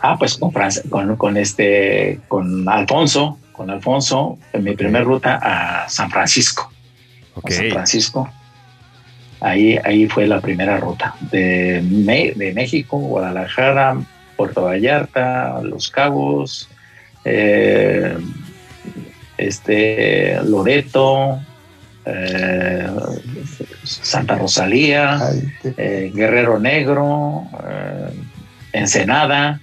Ah, 0.00 0.16
pues 0.18 0.36
con, 0.36 0.52
con, 0.90 1.16
con, 1.16 1.36
este, 1.36 2.20
con 2.28 2.68
Alfonso, 2.68 3.38
con 3.52 3.70
Alfonso, 3.70 4.38
en 4.52 4.64
mi 4.64 4.76
primer 4.76 5.04
ruta 5.04 5.40
a 5.42 5.88
San 5.88 6.10
Francisco. 6.10 6.70
Okay. 7.34 7.56
San 7.56 7.70
Francisco. 7.70 8.30
Ahí, 9.40 9.78
ahí 9.84 10.08
fue 10.08 10.26
la 10.26 10.40
primera 10.40 10.78
ruta 10.78 11.14
de, 11.30 11.80
de 11.82 12.52
México, 12.54 12.98
Guadalajara, 12.98 13.96
Puerto 14.38 14.62
Vallarta, 14.62 15.60
Los 15.64 15.90
Cabos, 15.90 16.68
eh, 17.24 18.16
este, 19.36 20.40
Loreto, 20.44 21.40
eh, 22.04 22.88
Santa 23.82 24.36
Rosalía, 24.36 25.18
eh, 25.76 26.12
Guerrero 26.14 26.60
Negro, 26.60 27.48
Ensenada, 28.72 29.60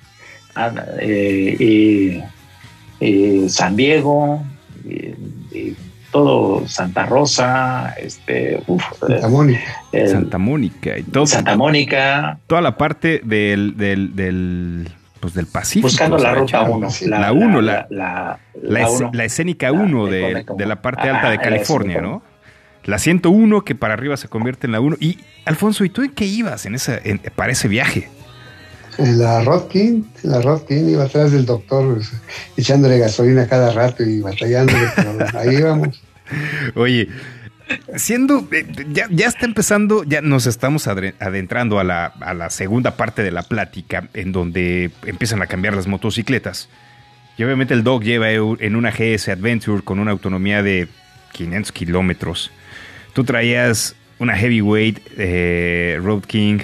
y, 1.01 2.21
y, 2.99 3.49
San 3.49 3.77
Diego, 3.77 4.43
y, 4.83 5.73
todo 6.15 6.65
Santa 6.65 7.05
Rosa, 7.05 7.93
este, 7.97 8.63
uf, 8.67 8.81
Santa 9.01 9.27
Mónica. 9.27 9.83
El, 9.91 10.07
Santa 10.07 10.37
Mónica 10.37 10.97
y 10.97 11.03
todo. 11.03 11.25
Santa 11.25 11.57
Mónica. 11.57 12.39
Toda 12.47 12.61
la 12.61 12.77
parte 12.77 13.19
del, 13.21 13.75
del, 13.75 14.15
del 14.15 14.89
pues 15.19 15.33
del 15.33 15.47
Pacífico. 15.47 15.89
Buscando 15.89 16.17
la 16.17 16.33
ruta 16.33 16.61
1. 16.61 16.87
La 17.07 17.33
1, 17.33 17.61
la, 17.61 17.87
la, 17.89 18.39
la, 18.61 18.87
la, 19.11 19.25
escénica 19.25 19.73
1 19.73 20.05
de, 20.05 20.45
de, 20.57 20.65
la 20.65 20.81
parte 20.81 21.09
alta 21.09 21.29
de 21.29 21.37
California, 21.37 21.99
¿no? 21.99 22.21
La 22.85 22.97
101 22.97 23.65
que 23.65 23.75
para 23.75 23.95
arriba 23.95 24.15
se 24.15 24.29
convierte 24.29 24.67
en 24.67 24.71
la 24.71 24.79
1. 24.79 24.95
Y 25.01 25.19
Alfonso, 25.43 25.83
¿y 25.83 25.89
tú 25.89 26.01
en 26.01 26.11
qué 26.11 26.23
ibas 26.23 26.65
en 26.65 26.75
esa, 26.75 26.97
en, 27.03 27.19
para 27.35 27.51
ese 27.51 27.67
viaje? 27.67 28.07
En 28.97 29.19
la 29.19 29.43
Rodkin, 29.43 30.09
en 30.23 30.31
la 30.31 30.41
Rodkin 30.41 30.89
iba 30.89 31.03
atrás 31.03 31.33
del 31.33 31.45
doctor 31.45 31.95
pues, 31.95 32.13
echándole 32.55 32.99
gasolina 32.99 33.45
cada 33.47 33.73
rato 33.73 34.03
y 34.03 34.21
batallándole, 34.21 34.87
pero 34.95 35.17
ahí 35.37 35.57
íbamos. 35.57 36.04
Oye, 36.75 37.09
siendo, 37.95 38.47
ya, 38.91 39.07
ya, 39.09 39.27
está 39.27 39.45
empezando, 39.45 40.03
ya 40.03 40.21
nos 40.21 40.47
estamos 40.47 40.87
adentrando 40.87 41.79
a 41.79 41.83
la, 41.83 42.05
a 42.05 42.33
la, 42.33 42.49
segunda 42.49 42.97
parte 42.97 43.23
de 43.23 43.31
la 43.31 43.43
plática, 43.43 44.09
en 44.13 44.31
donde 44.31 44.91
empiezan 45.05 45.41
a 45.41 45.47
cambiar 45.47 45.75
las 45.75 45.87
motocicletas. 45.87 46.69
Y 47.37 47.43
obviamente 47.43 47.73
el 47.73 47.83
Dog 47.83 48.03
lleva 48.03 48.31
en 48.31 48.75
una 48.75 48.91
GS 48.91 49.29
Adventure 49.29 49.81
con 49.83 49.99
una 49.99 50.11
autonomía 50.11 50.63
de 50.63 50.87
500 51.33 51.71
kilómetros. 51.71 52.51
Tú 53.13 53.23
traías 53.23 53.95
una 54.19 54.37
Heavyweight 54.37 54.99
eh, 55.17 55.99
Road 56.01 56.23
King, 56.23 56.59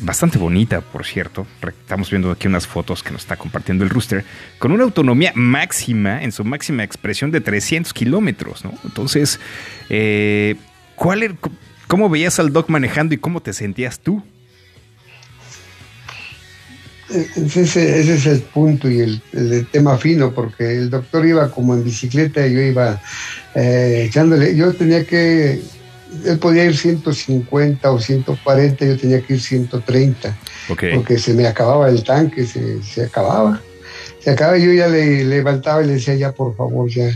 bastante 0.00 0.38
bonita, 0.38 0.80
por 0.80 1.04
cierto. 1.04 1.46
Estamos 1.62 2.10
viendo 2.10 2.30
aquí 2.30 2.46
unas 2.46 2.66
fotos 2.66 3.02
que 3.02 3.10
nos 3.10 3.22
está 3.22 3.36
compartiendo 3.36 3.84
el 3.84 3.90
Rooster, 3.90 4.24
con 4.58 4.72
una 4.72 4.84
autonomía 4.84 5.32
máxima, 5.34 6.22
en 6.22 6.32
su 6.32 6.44
máxima 6.44 6.84
expresión 6.84 7.30
de 7.30 7.40
300 7.40 7.92
kilómetros, 7.92 8.64
¿no? 8.64 8.72
Entonces, 8.84 9.40
eh, 9.88 10.56
¿cuál 10.94 11.22
era, 11.22 11.34
¿cómo 11.86 12.08
veías 12.08 12.38
al 12.38 12.52
Doc 12.52 12.68
manejando 12.68 13.14
y 13.14 13.18
cómo 13.18 13.40
te 13.40 13.52
sentías 13.52 14.00
tú? 14.00 14.22
Ese, 17.08 18.00
ese 18.00 18.14
es 18.14 18.26
el 18.26 18.40
punto 18.40 18.90
y 18.90 18.98
el, 18.98 19.22
el, 19.32 19.66
tema 19.68 19.96
fino, 19.96 20.34
porque 20.34 20.76
el 20.76 20.90
doctor 20.90 21.24
iba 21.24 21.50
como 21.52 21.74
en 21.74 21.84
bicicleta 21.84 22.44
y 22.44 22.54
yo 22.54 22.60
iba 22.60 23.00
eh, 23.54 24.06
echándole, 24.08 24.56
yo 24.56 24.72
tenía 24.74 25.06
que 25.06 25.62
él 26.24 26.38
podía 26.38 26.64
ir 26.64 26.76
150 26.76 27.90
o 27.90 27.98
140, 27.98 28.84
yo 28.84 28.96
tenía 28.96 29.20
que 29.20 29.34
ir 29.34 29.40
130, 29.40 30.36
okay. 30.68 30.94
porque 30.94 31.18
se 31.18 31.34
me 31.34 31.46
acababa 31.46 31.88
el 31.88 32.02
tanque, 32.04 32.46
se, 32.46 32.82
se 32.82 33.04
acababa. 33.04 33.60
Se 34.20 34.30
acababa, 34.30 34.58
yo 34.58 34.72
ya 34.72 34.88
le, 34.88 35.24
levantaba 35.24 35.82
y 35.82 35.86
le 35.86 35.92
decía, 35.94 36.14
ya 36.14 36.32
por 36.32 36.56
favor, 36.56 36.88
ya, 36.88 37.08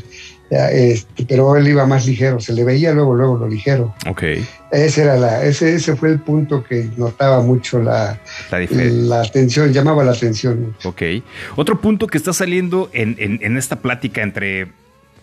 ya 0.50 0.70
este, 0.70 1.24
pero 1.26 1.56
él 1.56 1.66
iba 1.66 1.84
más 1.86 2.06
ligero, 2.06 2.40
se 2.40 2.52
le 2.52 2.62
veía 2.62 2.92
luego, 2.92 3.14
luego 3.14 3.36
lo 3.36 3.48
ligero. 3.48 3.94
Okay. 4.08 4.46
Ese, 4.70 5.02
era 5.02 5.16
la, 5.16 5.44
ese, 5.44 5.74
ese 5.74 5.96
fue 5.96 6.10
el 6.10 6.20
punto 6.20 6.62
que 6.62 6.88
notaba 6.96 7.40
mucho 7.40 7.82
la, 7.82 8.20
la, 8.50 8.60
la 8.70 9.22
atención, 9.22 9.72
llamaba 9.72 10.04
la 10.04 10.12
atención. 10.12 10.76
Ok. 10.84 11.02
Otro 11.56 11.80
punto 11.80 12.06
que 12.06 12.18
está 12.18 12.32
saliendo 12.32 12.90
en, 12.92 13.16
en, 13.18 13.40
en 13.42 13.56
esta 13.56 13.76
plática 13.76 14.22
entre 14.22 14.68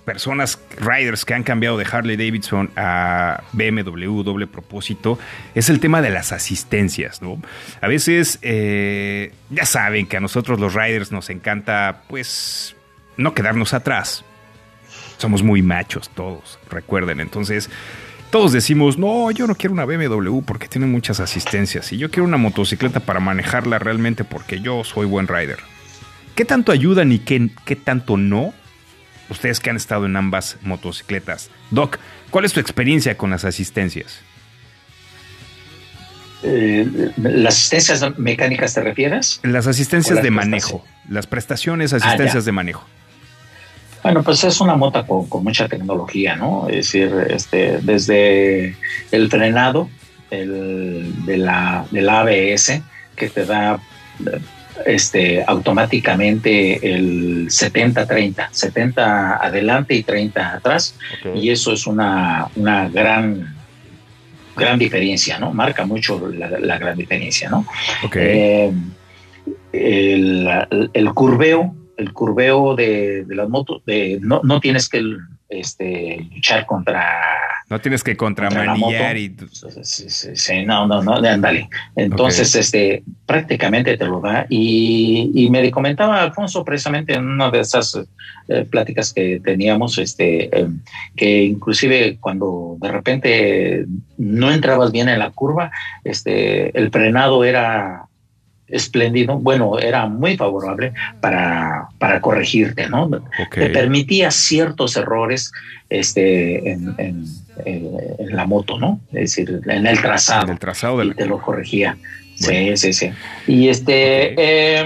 personas, 0.07 0.57
riders 0.79 1.25
que 1.25 1.33
han 1.33 1.43
cambiado 1.43 1.77
de 1.77 1.85
Harley 1.85 2.15
Davidson 2.15 2.71
a 2.77 3.43
BMW, 3.51 4.23
doble 4.23 4.47
propósito, 4.47 5.19
es 5.53 5.69
el 5.69 5.81
tema 5.81 6.01
de 6.01 6.11
las 6.11 6.31
asistencias, 6.31 7.21
¿no? 7.21 7.41
A 7.81 7.89
veces, 7.89 8.39
eh, 8.41 9.33
ya 9.49 9.65
saben 9.65 10.07
que 10.07 10.15
a 10.15 10.21
nosotros 10.21 10.61
los 10.61 10.73
riders 10.73 11.11
nos 11.11 11.29
encanta, 11.29 12.03
pues, 12.07 12.77
no 13.17 13.33
quedarnos 13.33 13.73
atrás. 13.73 14.23
Somos 15.17 15.43
muy 15.43 15.61
machos 15.61 16.09
todos, 16.15 16.57
recuerden. 16.69 17.19
Entonces, 17.19 17.69
todos 18.31 18.53
decimos, 18.53 18.97
no, 18.97 19.29
yo 19.31 19.45
no 19.45 19.55
quiero 19.55 19.73
una 19.73 19.83
BMW 19.83 20.39
porque 20.39 20.69
tiene 20.69 20.87
muchas 20.87 21.19
asistencias. 21.19 21.91
Y 21.91 21.97
yo 21.97 22.09
quiero 22.09 22.23
una 22.23 22.37
motocicleta 22.37 23.01
para 23.01 23.19
manejarla 23.19 23.77
realmente 23.77 24.23
porque 24.23 24.61
yo 24.61 24.85
soy 24.85 25.05
buen 25.05 25.27
rider. 25.27 25.59
¿Qué 26.33 26.45
tanto 26.45 26.71
ayudan 26.71 27.11
y 27.11 27.19
qué, 27.19 27.49
qué 27.65 27.75
tanto 27.75 28.15
no 28.15 28.53
ustedes 29.29 29.59
que 29.59 29.69
han 29.69 29.75
estado 29.75 30.05
en 30.05 30.15
ambas 30.15 30.57
motocicletas. 30.61 31.49
Doc, 31.71 31.97
¿cuál 32.29 32.45
es 32.45 32.53
tu 32.53 32.59
experiencia 32.59 33.17
con 33.17 33.29
las 33.29 33.45
asistencias? 33.45 34.21
Eh, 36.43 37.11
¿Las 37.17 37.55
asistencias 37.55 38.17
mecánicas 38.17 38.73
te 38.73 38.81
refieres? 38.81 39.39
Las 39.43 39.67
asistencias 39.67 40.15
las 40.15 40.23
de 40.23 40.31
manejo, 40.31 40.85
las 41.09 41.25
prestaciones, 41.27 41.93
asistencias 41.93 42.43
ah, 42.43 42.45
de 42.45 42.51
manejo. 42.51 42.85
Bueno, 44.03 44.23
pues 44.23 44.43
es 44.43 44.61
una 44.61 44.75
moto 44.75 45.05
con, 45.05 45.27
con, 45.27 45.43
mucha 45.43 45.67
tecnología, 45.67 46.35
¿no? 46.35 46.67
Es 46.69 46.75
decir, 46.75 47.11
este, 47.29 47.79
desde 47.81 48.77
el 49.11 49.29
frenado 49.29 49.89
el, 50.29 51.25
de 51.25 51.37
la, 51.37 51.85
del 51.91 52.07
ABS, 52.07 52.81
que 53.15 53.29
te 53.29 53.45
da 53.45 53.79
este, 54.85 55.43
automáticamente 55.45 56.93
el 56.93 57.47
70-30, 57.47 58.49
70 58.51 59.43
adelante 59.43 59.95
y 59.95 60.03
30 60.03 60.53
atrás, 60.53 60.95
okay. 61.19 61.41
y 61.41 61.49
eso 61.49 61.73
es 61.73 61.87
una, 61.87 62.47
una 62.55 62.89
gran 62.89 63.55
gran 64.55 64.79
diferencia, 64.79 65.37
¿no? 65.37 65.53
Marca 65.53 65.85
mucho 65.85 66.29
la, 66.29 66.49
la 66.59 66.77
gran 66.79 66.97
diferencia, 66.97 67.47
¿no? 67.47 67.65
Okay. 68.03 68.23
Eh, 68.25 68.73
el, 69.71 70.49
el, 70.93 71.13
curveo, 71.13 71.75
el 71.97 72.13
curveo 72.13 72.75
de, 72.75 73.25
de 73.25 73.35
las 73.35 73.49
motos, 73.49 73.83
de, 73.85 74.19
no, 74.21 74.41
no 74.43 74.59
tienes 74.59 74.87
que 74.87 75.03
este, 75.49 76.27
luchar 76.33 76.65
contra 76.65 77.21
no 77.69 77.81
tienes 77.81 78.01
que 78.01 78.15
contramanillar 78.15 79.17
y. 79.17 79.35
Sí, 79.81 80.09
sí, 80.09 80.35
sí, 80.35 80.65
no, 80.65 80.87
no, 80.87 81.03
no, 81.03 81.15
ándale. 81.15 81.67
Entonces, 81.97 82.49
okay. 82.51 82.61
este, 82.61 83.03
prácticamente 83.25 83.97
te 83.97 84.05
lo 84.05 84.21
da. 84.21 84.45
Y, 84.49 85.31
y, 85.35 85.49
me 85.49 85.69
comentaba 85.69 86.23
Alfonso 86.23 86.63
precisamente 86.63 87.13
en 87.13 87.27
una 87.27 87.51
de 87.51 87.59
esas 87.59 87.99
eh, 88.47 88.65
pláticas 88.69 89.13
que 89.13 89.41
teníamos, 89.43 89.97
este, 89.97 90.57
eh, 90.57 90.69
que 91.17 91.43
inclusive 91.43 92.17
cuando 92.21 92.77
de 92.79 92.89
repente 92.89 93.85
no 94.17 94.49
entrabas 94.49 94.93
bien 94.93 95.09
en 95.09 95.19
la 95.19 95.31
curva, 95.31 95.69
este, 96.05 96.77
el 96.77 96.89
frenado 96.89 97.43
era 97.43 98.06
espléndido, 98.67 99.37
bueno, 99.37 99.79
era 99.79 100.07
muy 100.07 100.35
favorable 100.35 100.93
para, 101.21 101.89
para 101.99 102.21
corregirte, 102.21 102.89
¿no? 102.89 103.05
Okay. 103.05 103.67
Te 103.67 103.69
permitía 103.69 104.31
ciertos 104.31 104.97
errores 104.97 105.51
este, 105.89 106.71
en, 106.71 106.93
en, 106.97 107.25
en, 107.65 108.35
la 108.35 108.45
moto, 108.45 108.77
¿no? 108.77 108.99
Es 109.11 109.35
decir, 109.35 109.61
en 109.65 109.87
el 109.87 110.01
trazado. 110.01 110.43
En 110.43 110.49
el 110.51 110.59
trazado 110.59 110.97
de 110.97 111.05
y 111.05 111.11
te 111.11 111.25
lo 111.25 111.41
corregía. 111.41 111.97
Bueno. 112.41 112.77
Sí, 112.77 112.77
sí, 112.77 112.93
sí. 112.93 113.11
Y 113.47 113.69
este, 113.69 114.33
okay. 114.33 114.35
eh, 114.37 114.85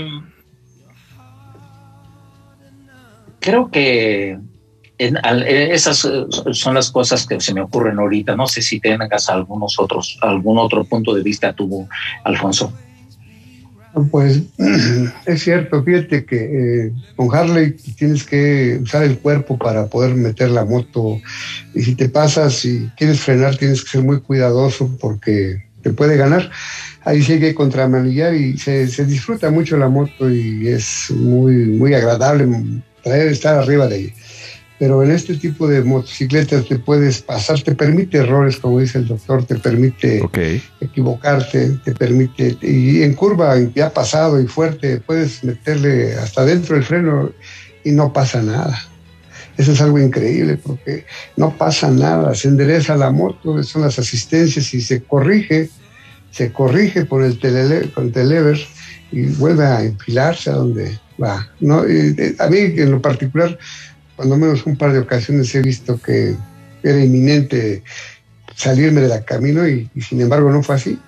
creo 3.39 3.69
que 3.71 4.37
en, 4.99 5.17
esas 5.25 6.07
son 6.51 6.75
las 6.75 6.91
cosas 6.91 7.25
que 7.25 7.41
se 7.41 7.53
me 7.53 7.61
ocurren 7.61 7.97
ahorita. 7.97 8.35
No 8.35 8.45
sé 8.45 8.61
si 8.61 8.79
tengas 8.79 9.27
algunos 9.29 9.79
otros, 9.79 10.17
algún 10.21 10.59
otro 10.59 10.83
punto 10.83 11.13
de 11.13 11.23
vista 11.23 11.51
tuvo 11.53 11.89
Alfonso. 12.23 12.71
Pues 14.09 14.41
es 15.25 15.43
cierto, 15.43 15.83
fíjate 15.83 16.25
que 16.25 16.85
eh, 16.85 16.91
con 17.15 17.33
Harley 17.35 17.71
tienes 17.97 18.23
que 18.23 18.79
usar 18.81 19.03
el 19.03 19.17
cuerpo 19.19 19.57
para 19.57 19.87
poder 19.87 20.15
meter 20.15 20.49
la 20.49 20.63
moto 20.63 21.19
y 21.73 21.81
si 21.81 21.95
te 21.95 22.07
pasas 22.07 22.63
y 22.63 22.89
quieres 22.95 23.19
frenar 23.19 23.57
tienes 23.57 23.83
que 23.83 23.89
ser 23.89 24.03
muy 24.03 24.21
cuidadoso 24.21 24.89
porque 24.99 25.65
te 25.81 25.91
puede 25.91 26.15
ganar. 26.15 26.49
Ahí 27.03 27.21
sí 27.21 27.33
hay 27.33 27.39
que 27.39 27.55
contramanillar 27.55 28.33
y 28.35 28.57
se, 28.57 28.87
se 28.87 29.05
disfruta 29.05 29.49
mucho 29.49 29.75
la 29.77 29.89
moto 29.89 30.29
y 30.29 30.67
es 30.67 31.11
muy, 31.11 31.53
muy 31.53 31.93
agradable 31.93 32.47
traer, 33.03 33.27
estar 33.27 33.57
arriba 33.57 33.87
de 33.87 33.97
ella. 33.97 34.13
Pero 34.81 35.03
en 35.03 35.11
este 35.11 35.35
tipo 35.35 35.67
de 35.67 35.83
motocicletas 35.83 36.67
te 36.67 36.79
puedes 36.79 37.21
pasar, 37.21 37.61
te 37.61 37.75
permite 37.75 38.17
errores, 38.17 38.57
como 38.57 38.79
dice 38.79 38.97
el 38.97 39.07
doctor, 39.07 39.45
te 39.45 39.57
permite 39.57 40.23
equivocarte, 40.79 41.77
te 41.85 41.93
permite, 41.93 42.57
y 42.63 43.03
en 43.03 43.13
curva 43.13 43.55
ya 43.75 43.93
pasado 43.93 44.41
y 44.41 44.47
fuerte, 44.47 44.97
puedes 44.97 45.43
meterle 45.43 46.15
hasta 46.15 46.45
dentro 46.45 46.73
del 46.73 46.83
freno 46.83 47.31
y 47.83 47.91
no 47.91 48.11
pasa 48.11 48.41
nada. 48.41 48.75
Eso 49.55 49.73
es 49.73 49.81
algo 49.81 49.99
increíble 49.99 50.57
porque 50.57 51.05
no 51.37 51.55
pasa 51.55 51.91
nada, 51.91 52.33
se 52.33 52.47
endereza 52.47 52.95
la 52.95 53.11
moto, 53.11 53.61
son 53.61 53.83
las 53.83 53.99
asistencias 53.99 54.73
y 54.73 54.81
se 54.81 55.03
corrige, 55.03 55.69
se 56.31 56.51
corrige 56.51 57.05
por 57.05 57.23
el 57.23 57.37
telele, 57.37 57.91
con 57.91 58.05
el 58.05 58.11
telever 58.11 58.59
y 59.11 59.27
vuelve 59.27 59.63
a 59.63 59.83
enfilarse 59.83 60.49
a 60.49 60.53
donde 60.53 60.99
va. 61.21 61.47
¿no? 61.59 61.87
Y, 61.87 62.15
eh, 62.17 62.35
a 62.39 62.47
mí 62.47 62.57
en 62.57 62.89
lo 62.89 62.99
particular, 62.99 63.57
cuando 64.21 64.37
menos 64.37 64.67
un 64.67 64.77
par 64.77 64.93
de 64.93 64.99
ocasiones 64.99 65.55
he 65.55 65.63
visto 65.63 65.99
que 65.99 66.35
era 66.83 67.03
inminente 67.03 67.81
salirme 68.55 69.01
de 69.01 69.07
la 69.07 69.25
camino 69.25 69.67
y, 69.67 69.89
sin 69.99 70.21
embargo 70.21 70.51
no 70.51 70.61
fue 70.61 70.75
así. 70.75 70.99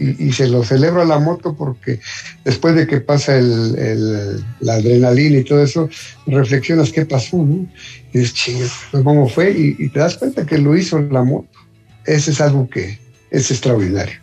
Y, 0.00 0.32
se 0.32 0.48
lo 0.48 0.64
celebro 0.64 1.02
a 1.02 1.04
la 1.04 1.20
moto 1.20 1.54
porque 1.54 2.00
después 2.44 2.74
de 2.74 2.88
que 2.88 3.00
pasa 3.00 3.36
el, 3.36 4.42
la 4.58 4.74
adrenalina 4.74 5.38
y 5.38 5.44
todo 5.44 5.62
eso, 5.62 5.88
reflexionas 6.26 6.90
qué 6.90 7.06
pasó, 7.06 7.36
¿no? 7.36 7.68
Y 8.12 8.18
dices, 8.18 8.72
pues, 8.90 9.04
¿cómo 9.04 9.28
fue? 9.28 9.52
Y, 9.52 9.76
y 9.78 9.88
te 9.90 10.00
das 10.00 10.16
cuenta 10.16 10.44
que 10.44 10.58
lo 10.58 10.76
hizo 10.76 11.00
la 11.02 11.22
moto. 11.22 11.56
Ese 12.04 12.32
es 12.32 12.40
algo 12.40 12.68
que 12.68 12.98
es 13.30 13.48
extraordinario. 13.52 14.18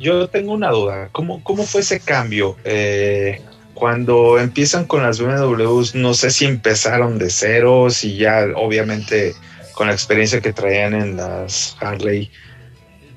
Yo 0.00 0.28
tengo 0.28 0.52
una 0.52 0.70
duda. 0.70 1.10
¿Cómo, 1.12 1.44
cómo 1.44 1.64
fue 1.64 1.82
ese 1.82 2.00
cambio? 2.00 2.56
Eh, 2.64 3.42
cuando 3.74 4.38
empiezan 4.38 4.84
con 4.84 5.02
las 5.02 5.20
BMWs, 5.20 5.94
no 5.94 6.14
sé 6.14 6.30
si 6.30 6.44
empezaron 6.44 7.18
de 7.18 7.30
cero, 7.30 7.90
si 7.90 8.16
ya 8.16 8.46
obviamente 8.56 9.34
con 9.74 9.86
la 9.86 9.92
experiencia 9.92 10.40
que 10.40 10.52
traían 10.52 10.94
en 10.94 11.16
las 11.16 11.76
Harley. 11.80 12.30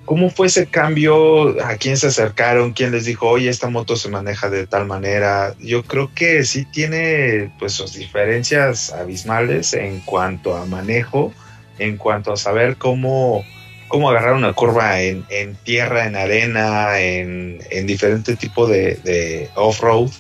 ¿Cómo 0.06 0.30
fue 0.30 0.48
ese 0.48 0.68
cambio? 0.68 1.62
¿A 1.66 1.78
quién 1.78 1.98
se 1.98 2.08
acercaron? 2.08 2.74
¿Quién 2.74 2.92
les 2.92 3.06
dijo, 3.06 3.28
oye, 3.28 3.50
esta 3.50 3.70
moto 3.70 3.96
se 3.96 4.08
maneja 4.08 4.50
de 4.50 4.68
tal 4.68 4.86
manera? 4.86 5.56
Yo 5.60 5.84
creo 5.84 6.12
que 6.14 6.44
sí 6.46 6.64
tiene 6.66 7.52
pues 7.58 7.74
sus 7.74 7.94
diferencias 7.94 8.94
abismales 8.94 9.74
en 9.74 10.00
cuanto 10.02 10.56
a 10.56 10.66
manejo, 10.66 11.34
en 11.80 11.98
cuanto 11.98 12.32
a 12.32 12.38
saber 12.38 12.78
cómo, 12.78 13.44
cómo 13.88 14.10
agarrar 14.12 14.36
una 14.36 14.54
curva 14.54 15.02
en, 15.02 15.26
tierra, 15.64 16.06
en 16.06 16.16
arena, 16.16 17.00
en, 17.00 17.60
en 17.72 17.88
diferente 17.88 18.36
tipo 18.36 18.68
de 18.68 19.50
off-road. 19.56 20.12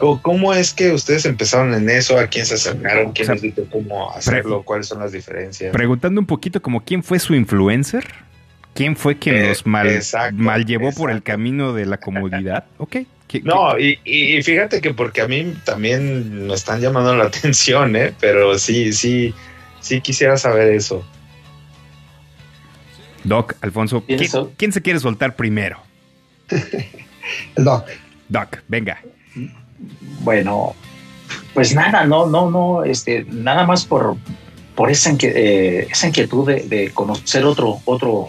¿Cómo- 0.00 0.22
¿Cómo 0.22 0.54
es 0.54 0.72
que 0.74 0.90
ustedes 0.92 1.24
empezaron 1.26 1.74
en 1.74 1.88
eso? 1.90 2.18
¿A 2.18 2.26
quién 2.26 2.44
se 2.46 2.54
acercaron? 2.54 3.12
¿Quién 3.12 3.24
O 3.24 3.26
sea, 3.26 3.34
les 3.34 3.42
dijo 3.42 3.62
cómo 3.70 4.10
hacerlo? 4.12 4.62
¿Cuáles 4.64 4.88
son 4.88 4.98
las 5.00 5.12
diferencias? 5.12 5.72
Preguntando 5.72 6.20
un 6.20 6.26
poquito 6.26 6.60
como 6.62 6.82
quién 6.84 7.02
fue 7.02 7.18
su 7.18 7.34
influencer. 7.34 8.06
¿Quién 8.74 8.96
fue 8.96 9.18
quien 9.18 9.36
Eh, 9.36 9.48
los 9.48 9.66
mal, 9.66 9.88
exacto, 9.88 10.36
mal 10.40 10.64
llevó 10.64 10.92
por 10.92 11.10
el 11.10 11.22
camino 11.22 11.72
de 11.74 11.86
la 11.86 11.98
comodidad? 11.98 12.64
Ok. 12.78 12.96
¿Qué- 13.28 13.42
No, 13.42 13.78
y, 13.78 13.98
y- 14.04 14.36
y 14.38 14.42
fíjate 14.42 14.80
que 14.80 14.92
porque 14.94 15.20
a 15.20 15.28
mí 15.28 15.54
también 15.64 16.46
me 16.48 16.54
están 16.54 16.80
llamando 16.80 17.14
la 17.14 17.24
atención, 17.26 17.94
¿eh? 17.94 18.12
Pero 18.20 18.58
sí, 18.58 18.92
sí, 18.92 19.34
sí 19.80 20.00
quisiera 20.00 20.36
saber 20.36 20.72
eso. 20.72 21.04
Doc, 23.24 23.54
Alfonso, 23.60 24.02
¿quién, 24.56 24.72
se 24.72 24.80
quiere 24.82 24.98
soltar 24.98 25.36
primero? 25.36 25.80
El 26.48 27.64
doc. 27.64 27.86
Doc, 28.28 28.58
venga. 28.68 28.98
Bueno, 30.20 30.74
pues 31.54 31.74
nada, 31.74 32.04
no, 32.04 32.26
no, 32.26 32.50
no, 32.50 32.84
este, 32.84 33.24
nada 33.28 33.66
más 33.66 33.84
por, 33.84 34.16
por 34.74 34.90
esa, 34.90 35.14
eh, 35.22 35.86
esa 35.90 36.08
inquietud 36.08 36.48
de, 36.48 36.90
conocer 36.94 37.44
otro, 37.44 37.80
otro, 37.84 38.28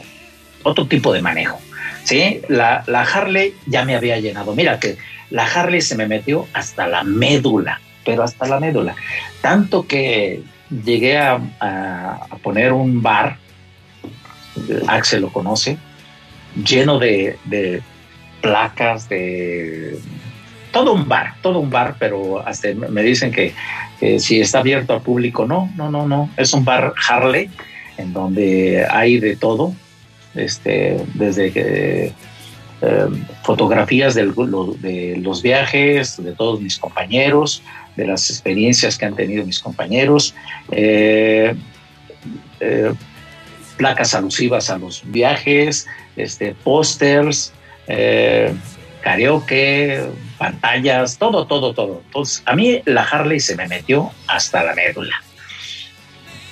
otro 0.64 0.88
tipo 0.88 1.14
de 1.14 1.22
manejo. 1.22 1.60
Sí, 2.04 2.42
la, 2.48 2.84
Harley 2.88 3.54
ya 3.68 3.86
me 3.86 3.96
había 3.96 4.20
llenado. 4.20 4.56
Mira 4.56 4.80
que 4.80 4.98
la 5.30 5.46
Harley 5.46 5.82
se 5.82 5.96
me 5.96 6.08
metió 6.08 6.48
hasta 6.54 6.88
la 6.88 7.04
médula, 7.04 7.80
pero 8.04 8.24
hasta 8.24 8.48
la 8.48 8.60
médula. 8.60 8.96
Tanto 9.42 9.86
que 9.86 10.42
llegué 10.70 11.20
a, 11.20 11.40
poner 12.42 12.74
un 12.74 13.02
bar, 13.02 13.38
Axel 14.88 15.22
lo 15.22 15.32
conoce, 15.32 15.78
lleno 16.56 16.98
de 16.98 17.38
placas, 18.42 19.08
de 19.08 20.00
todo 20.72 20.94
un 20.94 21.08
bar, 21.08 21.36
todo 21.42 21.60
un 21.60 21.70
bar, 21.70 21.96
pero 22.00 22.46
hasta 22.46 22.74
me 22.74 23.04
dicen 23.04 23.32
que, 23.32 23.54
si 24.20 24.40
está 24.40 24.60
abierto 24.60 24.94
al 24.94 25.02
público, 25.02 25.46
no, 25.46 25.70
no, 25.76 25.92
no, 25.92 26.08
no, 26.08 26.30
es 26.38 26.54
un 26.54 26.66
bar 26.66 26.94
Harley 27.08 27.50
en 27.98 28.14
donde 28.14 28.86
hay 28.90 29.20
de 29.20 29.36
todo, 29.36 29.74
este, 30.34 31.04
desde 31.14 32.14
eh, 32.82 33.08
fotografías 33.44 34.16
de 34.16 34.26
los 35.18 35.42
viajes 35.42 36.24
de 36.24 36.32
todos 36.32 36.62
mis 36.62 36.80
compañeros, 36.80 37.62
de 37.96 38.08
las 38.08 38.30
experiencias 38.30 38.98
que 38.98 39.06
han 39.06 39.16
tenido 39.16 39.46
mis 39.46 39.60
compañeros, 39.60 40.34
eh, 40.72 41.54
eh, 42.60 42.94
placas 43.78 44.14
alusivas 44.14 44.70
a 44.70 44.78
los 44.78 45.04
viajes, 45.06 45.88
este, 46.16 46.56
pósters, 46.64 47.54
eh, 47.88 48.54
karaoke, 49.02 50.04
pantallas, 50.38 51.18
todo, 51.18 51.46
todo, 51.48 51.74
todo. 51.74 52.02
Entonces, 52.06 52.44
a 52.46 52.56
mí 52.56 52.82
la 52.86 53.04
Harley 53.04 53.40
se 53.40 53.56
me 53.56 53.68
metió 53.68 54.12
hasta 54.28 54.64
la 54.64 54.74
médula. 54.74 55.22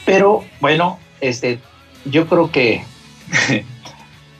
Pero 0.05 0.43
bueno, 0.59 0.99
este, 1.21 1.59
yo 2.05 2.27
creo 2.27 2.51
que, 2.51 2.83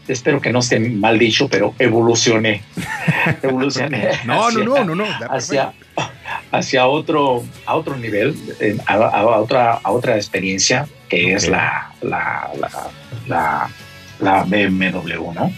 espero 0.08 0.42
que 0.42 0.52
no 0.52 0.60
esté 0.60 0.80
mal 0.80 1.20
dicho, 1.20 1.48
pero 1.48 1.74
evolucioné. 1.80 2.64
evolucioné. 3.44 4.10
No, 4.26 4.48
hacia- 4.48 4.64
no, 4.64 4.76
no, 4.84 4.96
no, 4.96 4.96
no. 4.96 5.06
hacia, 5.30 5.74
hacia 6.52 6.88
otro, 6.88 7.44
a 7.66 7.76
otro 7.76 7.96
nivel, 7.98 8.36
a, 8.88 8.94
a 8.96 9.26
otra, 9.40 9.74
a 9.84 9.92
otra 9.92 10.16
experiencia 10.16 10.88
que 11.08 11.34
es 11.34 11.48
la, 11.48 11.92
la, 12.02 12.50
la, 13.28 13.70
la 14.20 14.44
BMW, 14.44 15.32
¿no? 15.34 15.52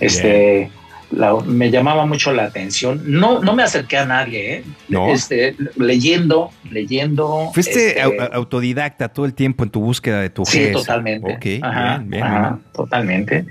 Este, 0.00 0.70
la- 1.10 1.34
me 1.46 1.70
llamaba 1.70 2.06
mucho 2.06 2.32
la 2.32 2.44
atención. 2.44 3.02
No, 3.06 3.40
no 3.40 3.54
me 3.54 3.62
acerqué 3.62 3.98
a 3.98 4.04
nadie, 4.06 4.54
¿eh? 4.56 4.64
No. 4.88 5.08
Este, 5.12 5.54
leyendo, 5.76 6.50
leyendo. 6.70 7.50
Fuiste 7.54 7.88
este, 7.98 8.02
au- 8.02 8.30
autodidacta 8.32 9.08
todo 9.08 9.26
el 9.26 9.34
tiempo 9.34 9.64
en 9.64 9.70
tu 9.70 9.80
búsqueda 9.80 10.20
de 10.20 10.30
tu 10.30 10.44
Sí, 10.44 10.60
GS. 10.60 10.72
totalmente. 10.72 11.32
Ok, 11.34 11.62
Ajá, 11.64 11.98
bien, 11.98 12.10
bien, 12.10 12.22
ajá, 12.24 12.50
bien. 12.50 12.62
totalmente. 12.72 13.46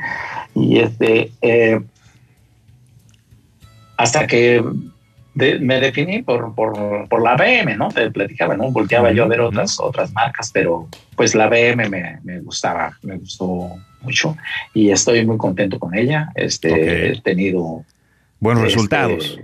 Y 0.56 0.80
este, 0.80 1.32
eh, 1.42 1.80
hasta 3.98 4.28
que 4.28 4.64
de- 5.36 5.60
me 5.60 5.80
definí 5.80 6.22
por, 6.24 6.54
por, 6.56 7.08
por 7.10 7.22
la 7.24 7.36
BM, 7.36 7.76
¿no? 7.78 7.90
Te 7.90 8.10
platicaba, 8.12 8.56
¿no? 8.56 8.72
Volteaba 8.72 9.12
yo 9.12 9.24
a 9.24 9.28
ver 9.28 9.42
otras, 9.42 9.80
otras 9.80 10.12
marcas, 10.14 10.52
pero 10.54 10.88
pues 11.16 11.34
la 11.36 11.48
BM 11.48 11.90
me, 11.90 12.20
me 12.24 12.40
gustaba, 12.42 12.98
me 13.02 13.18
gustó 13.18 13.70
mucho 14.02 14.36
y 14.74 14.92
estoy 14.92 15.26
muy 15.26 15.38
contento 15.38 15.80
con 15.80 15.96
ella. 15.96 16.30
Este, 16.36 17.12
he 17.14 17.22
tenido 17.22 17.84
Buenos 18.40 18.64
este, 18.64 18.76
resultados. 18.76 19.40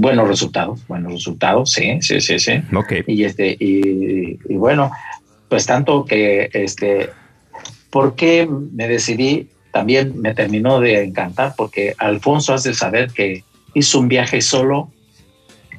Buenos 0.00 0.26
resultados, 0.26 0.86
buenos 0.88 1.12
resultados, 1.12 1.70
sí, 1.72 1.98
sí, 2.00 2.20
sí, 2.22 2.38
sí 2.38 2.52
Ok. 2.74 2.92
y 3.06 3.24
este 3.24 3.50
y, 3.60 4.38
y 4.48 4.54
bueno 4.54 4.90
pues 5.50 5.66
tanto 5.66 6.06
que 6.06 6.48
este 6.54 7.10
por 7.90 8.14
qué 8.14 8.48
me 8.72 8.88
decidí 8.88 9.50
también 9.70 10.18
me 10.18 10.32
terminó 10.32 10.80
de 10.80 11.04
encantar 11.04 11.52
porque 11.58 11.94
Alfonso 11.98 12.54
has 12.54 12.62
de 12.62 12.72
saber 12.72 13.10
que 13.10 13.44
hizo 13.74 14.00
un 14.00 14.08
viaje 14.08 14.40
solo 14.40 14.90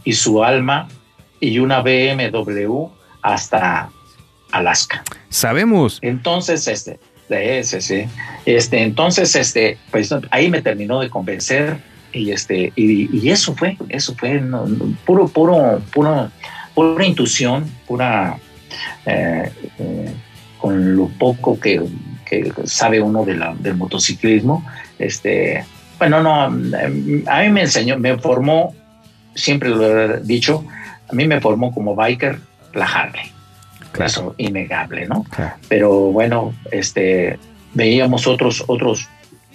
y 0.03 0.13
su 0.13 0.43
alma 0.43 0.87
y 1.39 1.59
una 1.59 1.81
BMW 1.81 2.87
hasta 3.21 3.89
Alaska 4.51 5.03
Sabemos. 5.29 5.99
entonces 6.01 6.67
este 6.67 6.99
ese 7.29 7.81
sí 7.81 8.05
este 8.45 8.83
entonces 8.83 9.35
este 9.35 9.77
pues 9.91 10.13
ahí 10.29 10.49
me 10.49 10.61
terminó 10.61 10.99
de 10.99 11.09
convencer 11.09 11.77
y 12.11 12.31
este 12.31 12.71
y, 12.75 13.09
y 13.17 13.29
eso 13.29 13.55
fue 13.55 13.77
eso 13.89 14.13
fue 14.15 14.39
no, 14.39 14.67
no, 14.67 14.95
puro 15.05 15.27
puro 15.27 15.81
puro 15.91 16.29
pura 16.75 17.05
intuición 17.05 17.69
pura 17.87 18.37
eh, 19.05 19.51
eh, 19.79 20.13
con 20.57 20.95
lo 20.95 21.07
poco 21.07 21.59
que, 21.59 21.81
que 22.25 22.51
sabe 22.65 23.01
uno 23.01 23.25
de 23.25 23.35
la, 23.35 23.53
del 23.55 23.75
motociclismo 23.75 24.65
este 24.99 25.65
bueno 26.09 26.21
no 26.21 26.77
eh, 26.77 27.23
a 27.27 27.41
mí 27.41 27.49
me 27.49 27.61
enseñó 27.61 27.97
me 27.97 28.17
formó 28.17 28.75
siempre 29.35 29.69
lo 29.69 29.85
he 30.15 30.19
dicho 30.21 30.65
a 31.09 31.13
mí 31.15 31.27
me 31.27 31.39
formó 31.41 31.73
como 31.73 31.95
biker 31.95 32.39
la 32.73 32.85
Harley 32.85 33.31
Claro. 33.91 34.09
eso 34.09 34.35
innegable 34.37 35.05
no 35.07 35.23
Claro. 35.23 35.53
pero 35.67 35.89
bueno, 36.11 36.53
este, 36.71 37.37
veíamos 37.75 38.25
otros, 38.27 38.63
otros, 38.67 39.07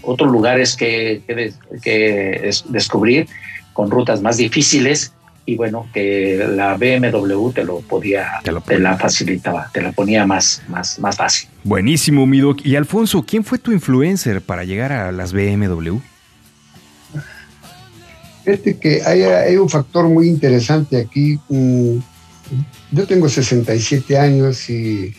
otros 0.02 0.30
lugares 0.30 0.76
que, 0.76 1.22
que, 1.26 1.34
des- 1.34 1.58
que 1.82 2.40
des- 2.44 2.64
descubrir 2.68 3.26
con 3.72 3.90
rutas 3.90 4.22
más 4.22 4.36
difíciles 4.36 5.12
y 5.44 5.56
bueno, 5.56 5.88
que 5.94 6.46
la 6.54 6.76
BMW 6.76 7.50
te 7.52 7.64
lo 7.64 7.80
podía, 7.80 8.32
Te 8.44 8.52
te, 8.52 8.78
lo 8.78 8.80
la 8.80 8.96
facilitaba, 8.98 9.70
te 9.72 9.80
la 9.80 9.90
ponía 9.92 10.24
más, 10.26 10.62
más, 10.68 10.98
más 11.00 11.16
fácil. 11.16 11.48
Buenísimo, 11.64 12.26
mi 12.26 12.38
doc. 12.40 12.60
Y 12.64 12.76
Alfonso, 12.76 13.24
¿quién 13.26 13.42
fue 13.44 13.58
tu 13.58 13.72
influencer 13.72 14.42
para 14.42 14.62
llegar 14.64 14.92
a 14.92 15.10
las 15.10 15.32
BMW? 15.32 15.96
Fíjate 18.48 18.78
que 18.78 19.02
hay, 19.04 19.24
hay 19.24 19.56
un 19.58 19.68
factor 19.68 20.08
muy 20.08 20.26
interesante 20.26 20.96
aquí. 20.96 21.38
Mm, 21.50 21.98
Yo 22.92 23.06
tengo 23.06 23.28
67 23.28 24.16
años 24.16 24.70
y 24.70 25.14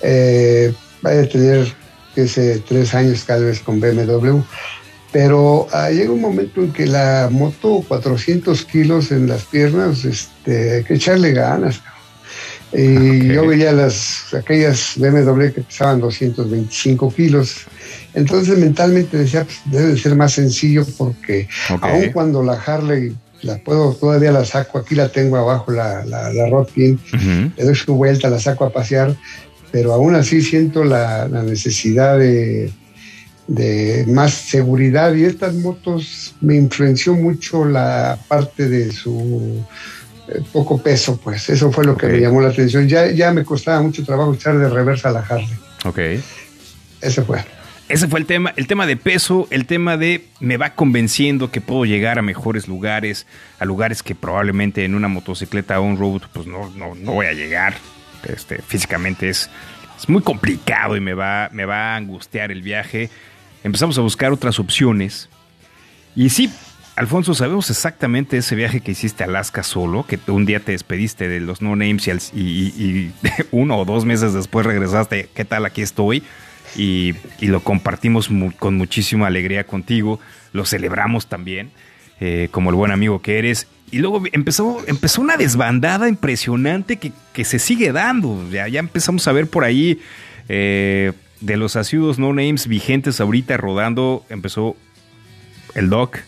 eh, 0.00 0.72
voy 1.02 1.12
a 1.12 1.28
tener 1.28 1.74
ese 2.14 2.60
tres 2.60 2.94
años 2.94 3.24
cada 3.24 3.40
vez 3.40 3.58
con 3.58 3.80
BMW. 3.80 4.38
Pero 5.10 5.66
ah, 5.72 5.90
llega 5.90 6.12
un 6.12 6.20
momento 6.20 6.62
en 6.62 6.72
que 6.72 6.86
la 6.86 7.28
moto 7.32 7.84
400 7.88 8.64
kilos 8.66 9.10
en 9.10 9.26
las 9.26 9.42
piernas, 9.42 10.04
este, 10.04 10.76
hay 10.76 10.84
que 10.84 10.94
echarle 10.94 11.32
ganas. 11.32 11.80
Cabrón. 12.70 13.22
Y 13.22 13.28
yo 13.28 13.46
veía 13.46 13.72
las, 13.72 14.34
aquellas 14.34 14.94
BMW 14.96 15.48
que 15.54 15.62
pesaban 15.62 16.00
225 16.00 17.12
kilos. 17.14 17.66
Entonces 18.14 18.58
mentalmente 18.58 19.16
decía, 19.16 19.44
pues, 19.44 19.60
debe 19.66 19.92
de 19.92 19.98
ser 19.98 20.14
más 20.16 20.32
sencillo 20.32 20.86
porque 20.96 21.48
Ok. 21.70 21.82
Aun 21.82 22.12
cuando 22.12 22.42
la 22.42 22.54
Harley 22.54 23.14
la 23.42 23.58
puedo, 23.58 23.94
todavía 23.94 24.32
la 24.32 24.44
saco, 24.44 24.78
aquí 24.78 24.94
la 24.94 25.08
tengo 25.08 25.36
abajo, 25.36 25.70
la, 25.70 26.04
la, 26.04 26.32
la 26.32 26.48
le 26.48 27.64
doy 27.64 27.74
su 27.74 27.94
vuelta, 27.94 28.28
la 28.28 28.40
saco 28.40 28.64
a 28.64 28.72
pasear, 28.72 29.16
pero 29.70 29.92
aún 29.92 30.14
así 30.14 30.42
siento 30.42 30.84
la, 30.84 31.28
la 31.28 31.42
necesidad 31.42 32.18
de, 32.18 32.72
de 33.46 34.04
más 34.08 34.34
seguridad 34.34 35.14
y 35.14 35.24
estas 35.24 35.54
motos 35.54 36.34
me 36.40 36.56
influenció 36.56 37.14
mucho 37.14 37.64
la 37.64 38.18
parte 38.28 38.68
de 38.68 38.92
su 38.92 39.64
poco 40.52 40.82
peso, 40.82 41.18
pues 41.22 41.48
eso 41.48 41.70
fue 41.72 41.84
lo 41.84 41.96
que 41.96 42.06
me 42.06 42.20
llamó 42.20 42.40
la 42.40 42.48
atención. 42.48 42.88
Ya, 42.88 43.10
ya 43.10 43.32
me 43.32 43.44
costaba 43.44 43.80
mucho 43.82 44.04
trabajo 44.04 44.34
echar 44.34 44.58
de 44.58 44.68
reversa 44.68 45.08
a 45.08 45.12
la 45.12 45.20
Harley. 45.20 45.58
Ok. 45.84 45.98
Ese 47.00 47.22
fue. 47.22 47.44
Ese 47.88 48.06
fue 48.06 48.20
el 48.20 48.26
tema, 48.26 48.52
el 48.56 48.66
tema 48.66 48.86
de 48.86 48.98
peso, 48.98 49.48
el 49.50 49.64
tema 49.64 49.96
de 49.96 50.26
me 50.40 50.58
va 50.58 50.74
convenciendo 50.74 51.50
que 51.50 51.62
puedo 51.62 51.86
llegar 51.86 52.18
a 52.18 52.22
mejores 52.22 52.68
lugares, 52.68 53.26
a 53.58 53.64
lugares 53.64 54.02
que 54.02 54.14
probablemente 54.14 54.84
en 54.84 54.94
una 54.94 55.08
motocicleta 55.08 55.80
on-road 55.80 56.22
pues 56.34 56.46
no, 56.46 56.68
no, 56.76 56.94
no 56.94 57.12
voy 57.12 57.26
a 57.26 57.32
llegar. 57.32 57.76
Este, 58.24 58.60
físicamente 58.60 59.30
es, 59.30 59.48
es 59.98 60.08
muy 60.08 60.20
complicado 60.20 60.96
y 60.96 61.00
me 61.00 61.14
va, 61.14 61.48
me 61.52 61.64
va 61.64 61.94
a 61.94 61.96
angustiar 61.96 62.52
el 62.52 62.60
viaje. 62.60 63.08
Empezamos 63.64 63.96
a 63.96 64.02
buscar 64.02 64.32
otras 64.32 64.58
opciones. 64.58 65.30
Y 66.14 66.28
sí, 66.28 66.52
Alfonso, 66.98 67.32
sabemos 67.32 67.70
exactamente 67.70 68.38
ese 68.38 68.56
viaje 68.56 68.80
que 68.80 68.90
hiciste 68.90 69.22
a 69.22 69.28
Alaska 69.28 69.62
solo, 69.62 70.04
que 70.04 70.18
un 70.26 70.46
día 70.46 70.58
te 70.58 70.72
despediste 70.72 71.28
de 71.28 71.38
los 71.38 71.62
no 71.62 71.76
names 71.76 72.08
y, 72.34 72.40
y- 72.40 73.12
uno 73.52 73.78
o 73.78 73.84
dos 73.84 74.04
meses 74.04 74.34
después 74.34 74.66
regresaste, 74.66 75.28
¿qué 75.32 75.44
tal? 75.44 75.64
Aquí 75.64 75.80
estoy. 75.80 76.24
Y, 76.76 77.14
lo 77.40 77.60
compartimos 77.60 78.28
con 78.58 78.76
muchísima 78.76 79.28
alegría 79.28 79.64
contigo, 79.64 80.18
lo 80.52 80.66
celebramos 80.66 81.28
también, 81.28 81.70
eh, 82.20 82.48
como 82.50 82.70
el 82.70 82.76
buen 82.76 82.90
amigo 82.90 83.22
que 83.22 83.38
eres. 83.38 83.68
Y 83.92 83.98
luego 84.00 84.22
empezó, 84.32 84.82
empezó 84.88 85.22
una 85.22 85.36
desbandada 85.36 86.08
impresionante 86.08 86.96
que, 86.96 87.44
se 87.44 87.60
sigue 87.60 87.92
dando. 87.92 88.44
Ya, 88.50 88.66
ya 88.66 88.80
empezamos 88.80 89.28
a 89.28 89.32
ver 89.32 89.46
por 89.46 89.62
ahí 89.62 90.00
eh, 90.48 91.12
de 91.40 91.56
los 91.56 91.76
asiduos 91.76 92.18
no 92.18 92.32
names 92.32 92.66
vigentes 92.66 93.20
ahorita 93.20 93.56
rodando. 93.56 94.26
Empezó 94.28 94.76
el 95.74 95.90
Doc, 95.90 96.18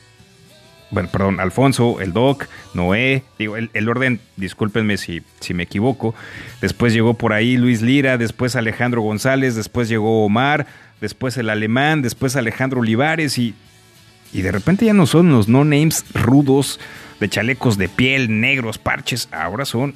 bueno, 0.91 1.09
perdón, 1.11 1.41
Alfonso, 1.41 2.01
el 2.01 2.13
Doc, 2.13 2.47
Noé, 2.75 3.23
digo, 3.39 3.57
el, 3.57 3.71
el 3.75 3.89
orden, 3.89 4.21
discúlpenme 4.37 4.97
si, 4.97 5.23
si 5.41 5.55
me 5.55 5.63
equivoco. 5.63 6.15
Después 6.61 6.93
llegó 6.93 7.15
por 7.15 7.33
ahí 7.33 7.57
Luis 7.57 7.81
Lira, 7.83 8.19
después 8.19 8.57
Alejandro 8.57 9.03
González, 9.03 9.55
después 9.55 9.89
llegó 9.89 10.25
Omar, 10.25 10.67
después 11.01 11.37
el 11.37 11.49
alemán, 11.49 12.03
después 12.03 12.37
Alejandro 12.37 12.81
Olivares 12.81 13.39
y, 13.39 13.55
y 14.33 14.43
de 14.43 14.53
repente 14.53 14.85
ya 14.85 14.93
no 14.93 15.07
son 15.07 15.31
los 15.31 15.49
no 15.49 15.65
names 15.65 16.05
rudos 16.13 16.81
de 17.21 17.29
chalecos 17.29 17.79
de 17.79 17.89
piel, 17.89 18.41
negros, 18.41 18.79
parches, 18.79 19.29
ahora 19.31 19.65
son 19.65 19.95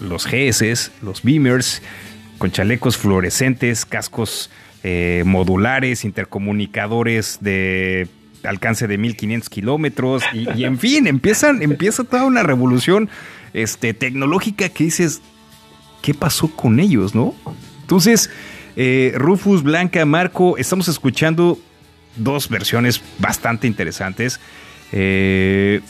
los 0.00 0.26
GS, 0.26 0.92
los 1.02 1.22
Beamers, 1.22 1.82
con 2.38 2.50
chalecos 2.50 2.96
fluorescentes, 2.96 3.84
cascos 3.84 4.50
eh, 4.82 5.22
modulares, 5.26 6.04
intercomunicadores 6.04 7.38
de 7.40 8.08
alcance 8.44 8.86
de 8.86 8.98
1500 8.98 9.48
kilómetros 9.48 10.22
y, 10.32 10.64
en 10.64 10.78
fin, 10.78 11.06
empiezan, 11.06 11.62
empieza 11.62 12.04
toda 12.04 12.24
una 12.24 12.42
revolución 12.42 13.08
este, 13.52 13.94
tecnológica 13.94 14.68
que 14.68 14.84
dices, 14.84 15.22
¿qué 16.02 16.14
pasó 16.14 16.48
con 16.48 16.80
ellos, 16.80 17.14
no? 17.14 17.34
Entonces, 17.80 18.30
eh, 18.76 19.12
Rufus, 19.16 19.62
Blanca, 19.62 20.04
Marco, 20.06 20.56
estamos 20.56 20.88
escuchando 20.88 21.58
dos 22.16 22.48
versiones 22.48 23.02
bastante 23.18 23.66
interesantes. 23.66 24.40
Eh, 24.92 25.80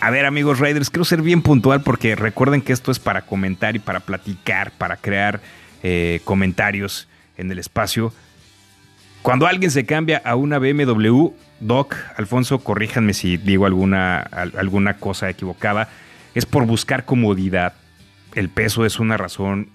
a 0.00 0.10
ver, 0.10 0.26
amigos 0.26 0.60
Riders, 0.60 0.90
quiero 0.90 1.04
ser 1.04 1.22
bien 1.22 1.42
puntual 1.42 1.82
porque 1.82 2.14
recuerden 2.16 2.62
que 2.62 2.72
esto 2.72 2.92
es 2.92 2.98
para 2.98 3.22
comentar 3.22 3.76
y 3.76 3.78
para 3.78 4.00
platicar, 4.00 4.70
para 4.72 4.96
crear 4.96 5.40
eh, 5.82 6.20
comentarios 6.24 7.08
en 7.36 7.50
el 7.50 7.58
espacio. 7.58 8.12
Cuando 9.26 9.48
alguien 9.48 9.72
se 9.72 9.84
cambia 9.84 10.22
a 10.24 10.36
una 10.36 10.60
BMW, 10.60 11.30
Doc, 11.58 11.96
Alfonso, 12.16 12.60
corríjanme 12.60 13.12
si 13.12 13.36
digo 13.36 13.66
alguna, 13.66 14.20
al- 14.20 14.52
alguna 14.56 14.98
cosa 14.98 15.28
equivocada, 15.28 15.88
es 16.36 16.46
por 16.46 16.64
buscar 16.64 17.04
comodidad. 17.04 17.72
El 18.36 18.50
peso 18.50 18.86
es 18.86 19.00
una 19.00 19.16
razón 19.16 19.70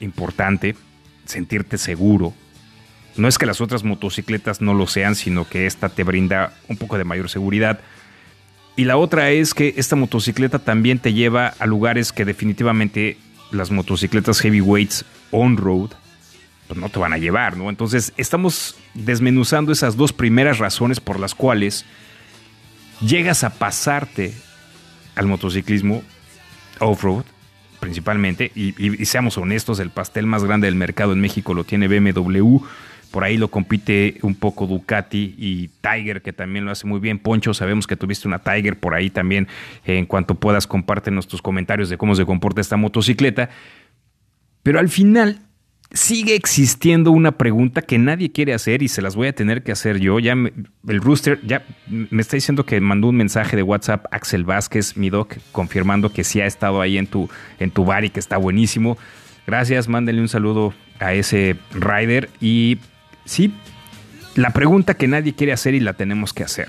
importante, 0.00 0.74
sentirte 1.26 1.76
seguro. 1.76 2.32
No 3.18 3.28
es 3.28 3.36
que 3.36 3.44
las 3.44 3.60
otras 3.60 3.84
motocicletas 3.84 4.62
no 4.62 4.72
lo 4.72 4.86
sean, 4.86 5.16
sino 5.16 5.46
que 5.46 5.66
esta 5.66 5.90
te 5.90 6.02
brinda 6.02 6.54
un 6.70 6.78
poco 6.78 6.96
de 6.96 7.04
mayor 7.04 7.28
seguridad. 7.28 7.80
Y 8.74 8.84
la 8.84 8.96
otra 8.96 9.32
es 9.32 9.52
que 9.52 9.74
esta 9.76 9.96
motocicleta 9.96 10.60
también 10.60 10.98
te 10.98 11.12
lleva 11.12 11.48
a 11.58 11.66
lugares 11.66 12.10
que 12.10 12.24
definitivamente 12.24 13.18
las 13.50 13.70
motocicletas 13.70 14.40
heavyweights 14.40 15.04
on-road 15.30 15.90
pues 16.66 16.78
no 16.78 16.88
te 16.88 16.98
van 16.98 17.12
a 17.12 17.18
llevar, 17.18 17.56
¿no? 17.56 17.70
Entonces 17.70 18.12
estamos 18.16 18.76
desmenuzando 18.94 19.72
esas 19.72 19.96
dos 19.96 20.12
primeras 20.12 20.58
razones 20.58 21.00
por 21.00 21.20
las 21.20 21.34
cuales 21.34 21.84
llegas 23.00 23.44
a 23.44 23.50
pasarte 23.50 24.34
al 25.14 25.26
motociclismo 25.26 26.02
off-road 26.80 27.24
principalmente, 27.84 28.50
y, 28.54 28.72
seamos 29.04 29.36
honestos, 29.36 29.78
el 29.78 29.90
pastel 29.90 30.26
más 30.26 30.42
grande 30.42 30.66
del 30.66 30.74
mercado 30.74 31.12
en 31.12 31.20
México 31.20 31.52
lo 31.52 31.64
tiene 31.64 31.86
BMW, 31.86 32.56
por 33.10 33.24
ahí 33.24 33.36
lo 33.36 33.48
compite 33.48 34.16
un 34.22 34.34
poco 34.34 34.66
Ducati 34.66 35.34
y 35.36 35.68
Tiger, 35.82 36.22
que 36.22 36.32
también 36.32 36.64
lo 36.64 36.70
hace 36.70 36.86
muy 36.86 36.98
bien. 36.98 37.18
Poncho, 37.18 37.52
sabemos 37.52 37.86
que 37.86 37.94
tuviste 37.94 38.26
una 38.26 38.40
Tiger 38.40 38.80
por 38.80 38.94
ahí 38.94 39.10
también. 39.10 39.46
En 39.84 40.06
cuanto 40.06 40.34
puedas, 40.34 40.66
compártenos 40.66 41.28
tus 41.28 41.40
comentarios 41.40 41.90
de 41.90 41.96
cómo 41.96 42.16
se 42.16 42.24
comporta 42.24 42.60
esta 42.60 42.76
motocicleta. 42.76 43.50
Pero 44.64 44.80
al 44.80 44.88
final 44.88 45.38
sigue 45.94 46.34
existiendo 46.34 47.10
una 47.12 47.32
pregunta 47.32 47.80
que 47.80 47.98
nadie 47.98 48.30
quiere 48.32 48.52
hacer 48.52 48.82
y 48.82 48.88
se 48.88 49.00
las 49.00 49.14
voy 49.16 49.28
a 49.28 49.32
tener 49.32 49.62
que 49.62 49.72
hacer 49.72 50.00
yo. 50.00 50.18
Ya 50.18 50.34
me- 50.34 50.52
el 50.88 51.00
Rooster 51.00 51.40
ya 51.46 51.64
me 51.88 52.20
está 52.20 52.36
diciendo 52.36 52.66
que 52.66 52.80
mandó 52.80 53.08
un 53.08 53.16
mensaje 53.16 53.56
de 53.56 53.62
WhatsApp 53.62 54.04
Axel 54.10 54.44
Vázquez, 54.44 54.96
mi 54.96 55.08
doc, 55.08 55.36
confirmando 55.52 56.12
que 56.12 56.24
sí 56.24 56.40
ha 56.40 56.46
estado 56.46 56.80
ahí 56.82 56.98
en 56.98 57.06
tu, 57.06 57.30
en 57.60 57.70
tu 57.70 57.84
bar 57.84 58.04
y 58.04 58.10
que 58.10 58.20
está 58.20 58.36
buenísimo. 58.36 58.98
Gracias, 59.46 59.88
mándenle 59.88 60.20
un 60.20 60.28
saludo 60.28 60.74
a 60.98 61.14
ese 61.14 61.56
rider. 61.72 62.28
Y 62.40 62.78
sí, 63.24 63.54
la 64.34 64.50
pregunta 64.50 64.94
que 64.94 65.06
nadie 65.06 65.32
quiere 65.34 65.52
hacer 65.52 65.74
y 65.74 65.80
la 65.80 65.92
tenemos 65.94 66.32
que 66.32 66.42
hacer. 66.42 66.68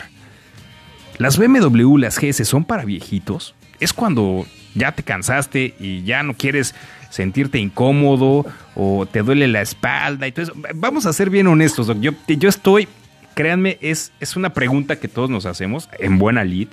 ¿Las 1.18 1.38
BMW, 1.40 1.98
las 1.98 2.20
GS 2.20 2.46
son 2.46 2.64
para 2.66 2.86
viejitos? 2.86 3.56
Es 3.80 3.92
cuando 3.94 4.46
ya 4.76 4.92
te 4.92 5.04
cansaste 5.04 5.74
y 5.80 6.04
ya 6.04 6.22
no 6.24 6.34
quieres 6.36 6.76
sentirte 7.16 7.60
incómodo 7.60 8.46
o 8.76 9.06
te 9.06 9.22
duele 9.22 9.48
la 9.48 9.62
espalda 9.62 10.28
y 10.28 10.32
todo 10.34 10.44
eso. 10.44 10.54
Vamos 10.76 11.06
a 11.06 11.14
ser 11.14 11.30
bien 11.30 11.48
honestos, 11.48 11.88
Doc. 11.88 12.00
Yo, 12.02 12.12
yo 12.28 12.50
estoy, 12.50 12.90
créanme, 13.36 13.78
es, 13.82 14.12
es 14.20 14.36
una 14.36 14.50
pregunta 14.54 14.98
que 15.00 15.08
todos 15.08 15.30
nos 15.30 15.46
hacemos 15.46 15.88
en 15.98 16.18
buena 16.20 16.44
lid, 16.44 16.68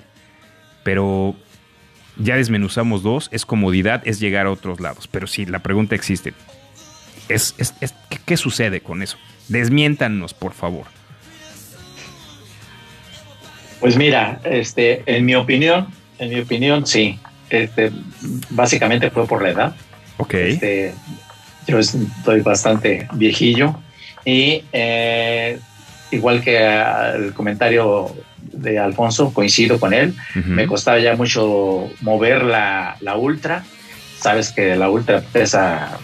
pero 0.83 1.37
ya 2.17 2.35
desmenuzamos 2.37 3.05
dos, 3.05 3.29
es 3.33 3.47
comodidad, 3.47 4.03
es 4.05 4.19
llegar 4.19 4.47
a 4.47 4.51
otros 4.51 4.81
lados. 4.81 5.07
Pero 5.07 5.29
sí, 5.29 5.47
la 5.47 5.61
pregunta 5.61 5.95
existe. 5.95 6.35
Es, 7.29 7.55
es- 7.59 7.75
es- 7.81 7.95
¿qué, 8.11 8.19
qué 8.27 8.37
sucede 8.37 8.81
con 8.81 9.01
eso? 9.03 9.17
Desmiéntanos, 9.49 10.35
por 10.35 10.55
favor. 10.55 10.87
Pues 13.81 13.97
mira, 13.97 14.41
este, 14.45 15.03
en 15.07 15.25
mi 15.25 15.35
opinión, 15.35 15.87
en 16.19 16.31
mi 16.31 16.41
opinión, 16.41 16.87
sí. 16.87 17.19
Este, 17.51 17.93
básicamente 18.51 19.11
fue 19.11 19.27
por 19.27 19.43
la 19.43 19.51
edad. 19.51 19.77
Ok. 20.19 20.35
Este, 20.35 20.95
yo 21.67 21.79
estoy 21.79 22.41
bastante 22.41 23.07
viejillo 23.15 23.75
y 24.25 24.65
eh, 24.73 25.59
igual 26.11 26.43
que 26.43 26.59
el 27.17 27.33
comentario 27.35 28.15
de 28.53 28.79
Alfonso, 28.79 29.33
coincido 29.33 29.79
con 29.81 29.95
él. 29.95 30.15
Me 30.35 30.67
costaba 30.67 30.99
ya 30.99 31.15
mucho 31.17 31.89
mover 32.01 32.43
la, 32.45 32.97
la 33.01 33.17
Ultra. 33.17 33.65
Sabes 34.19 34.51
que 34.53 34.77
la 34.77 34.91
Ultra 34.91 35.21
pesa 35.33 35.99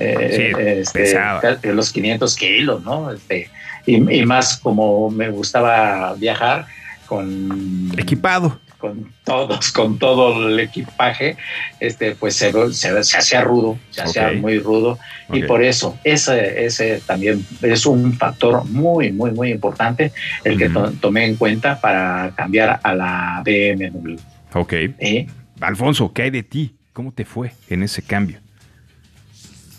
eh, 0.00 0.52
Sí, 0.54 0.62
este, 0.62 1.12
ca- 1.40 1.58
los 1.72 1.92
500 1.92 2.36
kilos, 2.36 2.82
¿no? 2.82 3.10
Este, 3.12 3.50
y, 3.86 3.96
y 4.20 4.24
más 4.26 4.58
como 4.58 5.10
me 5.10 5.30
gustaba 5.30 6.14
viajar 6.14 6.66
con 7.06 7.90
Equipado. 7.96 8.58
Con 8.80 9.12
todos, 9.24 9.70
con 9.72 9.98
todo 9.98 10.48
el 10.48 10.58
equipaje, 10.58 11.36
este, 11.78 12.14
pues 12.14 12.34
se, 12.36 12.50
se, 12.72 13.04
se 13.04 13.16
hacía 13.18 13.42
rudo, 13.42 13.78
se 13.90 14.02
hacía 14.02 14.28
Ok. 14.28 14.36
muy 14.36 14.58
rudo. 14.58 14.98
Y 15.32 15.42
por 15.44 15.62
eso, 15.62 15.98
ese, 16.02 16.64
ese 16.64 17.00
también 17.06 17.44
es 17.62 17.86
un 17.86 18.14
factor 18.14 18.64
muy, 18.64 19.12
muy, 19.12 19.30
muy 19.32 19.50
importante 19.50 20.12
el 20.44 20.56
que 20.58 20.68
to- 20.70 20.90
tomé 21.00 21.26
en 21.26 21.36
cuenta 21.36 21.80
para 21.80 22.32
cambiar 22.34 22.80
a 22.82 22.94
la 22.94 23.42
BMW. 23.44 24.16
Ok. 24.54 24.72
¿eh? 24.72 25.26
Alfonso, 25.60 26.12
¿qué 26.12 26.22
hay 26.22 26.30
de 26.30 26.42
ti? 26.42 26.74
¿Cómo 26.92 27.12
te 27.12 27.24
fue 27.24 27.52
en 27.68 27.82
ese 27.82 28.02
cambio? 28.02 28.38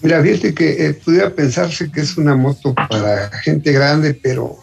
Mira, 0.01 0.21
fíjate 0.23 0.53
que 0.53 0.85
eh, 0.87 0.93
pudiera 0.93 1.29
pensarse 1.29 1.91
que 1.91 2.01
es 2.01 2.17
una 2.17 2.35
moto 2.35 2.73
para 2.73 3.29
gente 3.43 3.71
grande, 3.71 4.13
pero 4.13 4.57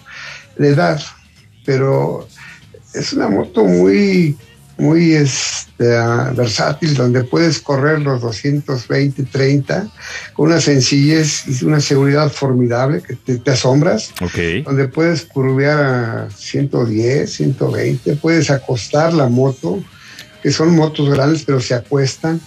de 0.56 0.68
edad, 0.70 1.00
pero 1.64 2.26
es 2.98 3.12
una 3.12 3.28
moto 3.28 3.64
muy, 3.64 4.36
muy 4.76 5.14
este, 5.14 5.96
ah, 5.96 6.32
versátil, 6.36 6.94
donde 6.94 7.24
puedes 7.24 7.60
correr 7.60 8.00
los 8.00 8.20
220, 8.20 9.24
30, 9.24 9.88
con 10.34 10.48
una 10.48 10.60
sencillez 10.60 11.44
y 11.46 11.64
una 11.64 11.80
seguridad 11.80 12.30
formidable 12.30 13.02
que 13.02 13.14
te, 13.14 13.38
te 13.38 13.50
asombras, 13.50 14.12
Ok. 14.20 14.64
donde 14.64 14.88
puedes 14.88 15.24
curvear 15.24 15.80
a 15.80 16.28
110, 16.30 17.30
120, 17.32 18.16
puedes 18.16 18.50
acostar 18.50 19.12
la 19.14 19.28
moto, 19.28 19.82
que 20.42 20.52
son 20.52 20.74
motos 20.76 21.10
grandes, 21.10 21.42
pero 21.44 21.60
se 21.60 21.74
acuestan. 21.74 22.40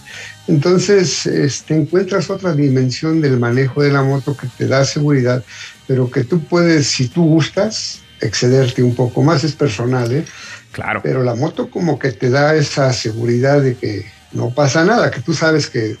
Entonces, 0.48 1.26
este, 1.26 1.74
encuentras 1.74 2.30
otra 2.30 2.52
dimensión 2.52 3.20
del 3.20 3.38
manejo 3.38 3.82
de 3.82 3.92
la 3.92 4.02
moto 4.02 4.36
que 4.36 4.48
te 4.58 4.66
da 4.66 4.84
seguridad, 4.84 5.44
pero 5.86 6.10
que 6.10 6.24
tú 6.24 6.42
puedes, 6.44 6.86
si 6.88 7.08
tú 7.08 7.24
gustas, 7.24 8.01
excederte 8.22 8.82
un 8.82 8.94
poco 8.94 9.22
más, 9.22 9.44
es 9.44 9.52
personal, 9.52 10.12
¿eh? 10.12 10.24
Claro. 10.72 11.00
pero 11.02 11.22
la 11.22 11.34
moto 11.34 11.68
como 11.68 11.98
que 11.98 12.12
te 12.12 12.30
da 12.30 12.54
esa 12.54 12.94
seguridad 12.94 13.60
de 13.60 13.76
que 13.76 14.06
no 14.32 14.54
pasa 14.54 14.84
nada, 14.86 15.10
que 15.10 15.20
tú 15.20 15.34
sabes 15.34 15.68
que 15.68 15.96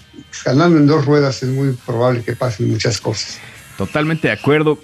andando 0.46 0.78
en 0.78 0.86
dos 0.86 1.04
ruedas 1.04 1.42
es 1.42 1.50
muy 1.50 1.72
probable 1.84 2.22
que 2.22 2.34
pasen 2.34 2.70
muchas 2.70 2.98
cosas. 3.00 3.38
Totalmente 3.76 4.28
de 4.28 4.32
acuerdo. 4.32 4.78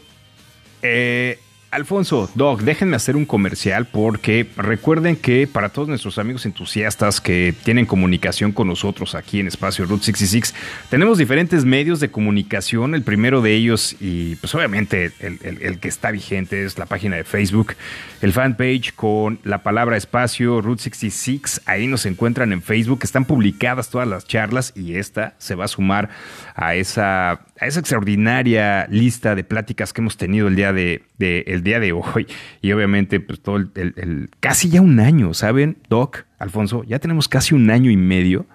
Eh, 0.82 1.38
Alfonso, 1.70 2.30
Doc, 2.34 2.62
déjenme 2.62 2.96
hacer 2.96 3.14
un 3.14 3.26
comercial 3.26 3.84
porque 3.84 4.46
recuerden 4.56 5.16
que 5.16 5.46
para 5.46 5.68
todos 5.68 5.86
nuestros 5.86 6.16
amigos 6.16 6.46
entusiastas 6.46 7.20
que 7.20 7.54
tienen 7.62 7.84
comunicación 7.84 8.52
con 8.52 8.68
nosotros 8.68 9.14
aquí 9.14 9.38
en 9.40 9.48
Espacio 9.48 9.84
Route 9.84 10.02
66, 10.06 10.54
tenemos 10.88 11.18
diferentes 11.18 11.66
medios 11.66 12.00
de 12.00 12.10
comunicación. 12.10 12.94
El 12.94 13.02
primero 13.02 13.42
de 13.42 13.52
ellos, 13.54 13.96
y 14.00 14.36
pues 14.36 14.54
obviamente 14.54 15.12
el, 15.20 15.78
que 15.78 15.88
está 15.88 16.10
vigente, 16.10 16.64
es 16.64 16.78
la 16.78 16.86
página 16.86 17.16
de 17.16 17.24
Facebook, 17.24 17.74
el 18.22 18.32
fanpage 18.32 18.94
con 18.94 19.38
la 19.44 19.62
palabra 19.62 19.98
Espacio 19.98 20.62
Route 20.62 20.82
66. 20.84 21.60
Ahí 21.66 21.86
nos 21.86 22.06
encuentran 22.06 22.54
en 22.54 22.62
Facebook. 22.62 23.00
Están 23.02 23.26
publicadas 23.26 23.90
todas 23.90 24.08
las 24.08 24.26
charlas 24.26 24.72
y 24.74 24.94
esta 24.96 25.34
se 25.36 25.54
va 25.54 25.66
a 25.66 25.68
sumar 25.68 26.08
a 26.54 26.74
esa, 26.76 27.32
a 27.32 27.66
esa 27.66 27.80
extraordinaria 27.80 28.86
lista 28.88 29.34
de 29.34 29.44
pláticas 29.44 29.92
que 29.92 30.00
hemos 30.00 30.16
tenido 30.16 30.48
el 30.48 30.56
día 30.56 30.72
de, 30.72 31.02
de- 31.18 31.44
el 31.46 31.57
día 31.62 31.80
de 31.80 31.92
hoy. 31.92 32.26
Y 32.62 32.72
obviamente, 32.72 33.20
pues 33.20 33.40
todo 33.40 33.56
el, 33.56 33.70
el- 33.74 33.94
el- 33.96 34.30
casi 34.40 34.68
ya 34.68 34.80
un 34.80 35.00
año, 35.00 35.34
¿saben? 35.34 35.78
Doc, 35.88 36.24
Alfonso, 36.38 36.84
ya 36.84 36.98
tenemos 36.98 37.28
casi 37.28 37.54
un 37.54 37.70
año 37.70 37.90
y 37.90 37.96
medio 37.96 38.46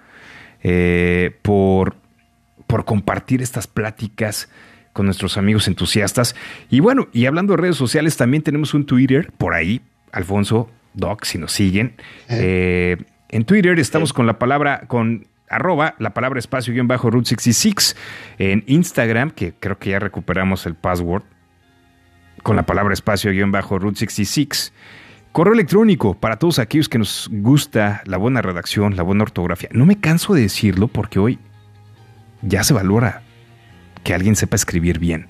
eh, 0.62 1.36
por, 1.42 1.96
por 2.66 2.84
compartir 2.84 3.42
estas 3.42 3.66
pláticas 3.66 4.48
con 4.92 5.06
nuestros 5.06 5.36
amigos 5.36 5.66
entusiastas. 5.68 6.34
Y 6.70 6.80
bueno, 6.80 7.08
y 7.12 7.26
hablando 7.26 7.52
de 7.54 7.58
redes 7.62 7.76
sociales, 7.76 8.16
también 8.16 8.42
tenemos 8.42 8.74
un 8.74 8.86
Twitter 8.86 9.32
por 9.36 9.54
ahí, 9.54 9.80
Alfonso, 10.12 10.70
Doc, 10.94 11.24
si 11.24 11.38
nos 11.38 11.52
siguen. 11.52 11.94
Eh, 12.28 12.96
en 13.28 13.44
Twitter 13.44 13.78
estamos 13.80 14.12
con 14.12 14.26
la 14.26 14.38
palabra, 14.38 14.84
con 14.86 15.26
arroba, 15.50 15.94
la 15.98 16.14
palabra 16.14 16.38
espacio 16.38 16.72
guion 16.72 16.86
bajo 16.88 17.10
Route 17.10 17.28
66. 17.28 17.96
En 18.38 18.62
Instagram, 18.68 19.30
que 19.32 19.52
creo 19.58 19.78
que 19.78 19.90
ya 19.90 19.98
recuperamos 19.98 20.64
el 20.66 20.74
password, 20.76 21.24
con 22.44 22.54
la 22.56 22.66
palabra 22.66 22.94
espacio 22.94 23.32
guion 23.32 23.50
bajo 23.50 23.80
Route 23.80 23.98
66. 23.98 24.72
Correo 25.32 25.54
electrónico 25.54 26.14
para 26.14 26.38
todos 26.38 26.60
aquellos 26.60 26.88
que 26.88 26.98
nos 26.98 27.28
gusta 27.32 28.02
la 28.04 28.18
buena 28.18 28.42
redacción, 28.42 28.94
la 28.94 29.02
buena 29.02 29.24
ortografía. 29.24 29.70
No 29.72 29.86
me 29.86 29.98
canso 29.98 30.34
de 30.34 30.42
decirlo 30.42 30.86
porque 30.86 31.18
hoy 31.18 31.40
ya 32.42 32.62
se 32.62 32.74
valora 32.74 33.22
que 34.04 34.14
alguien 34.14 34.36
sepa 34.36 34.54
escribir 34.54 35.00
bien. 35.00 35.26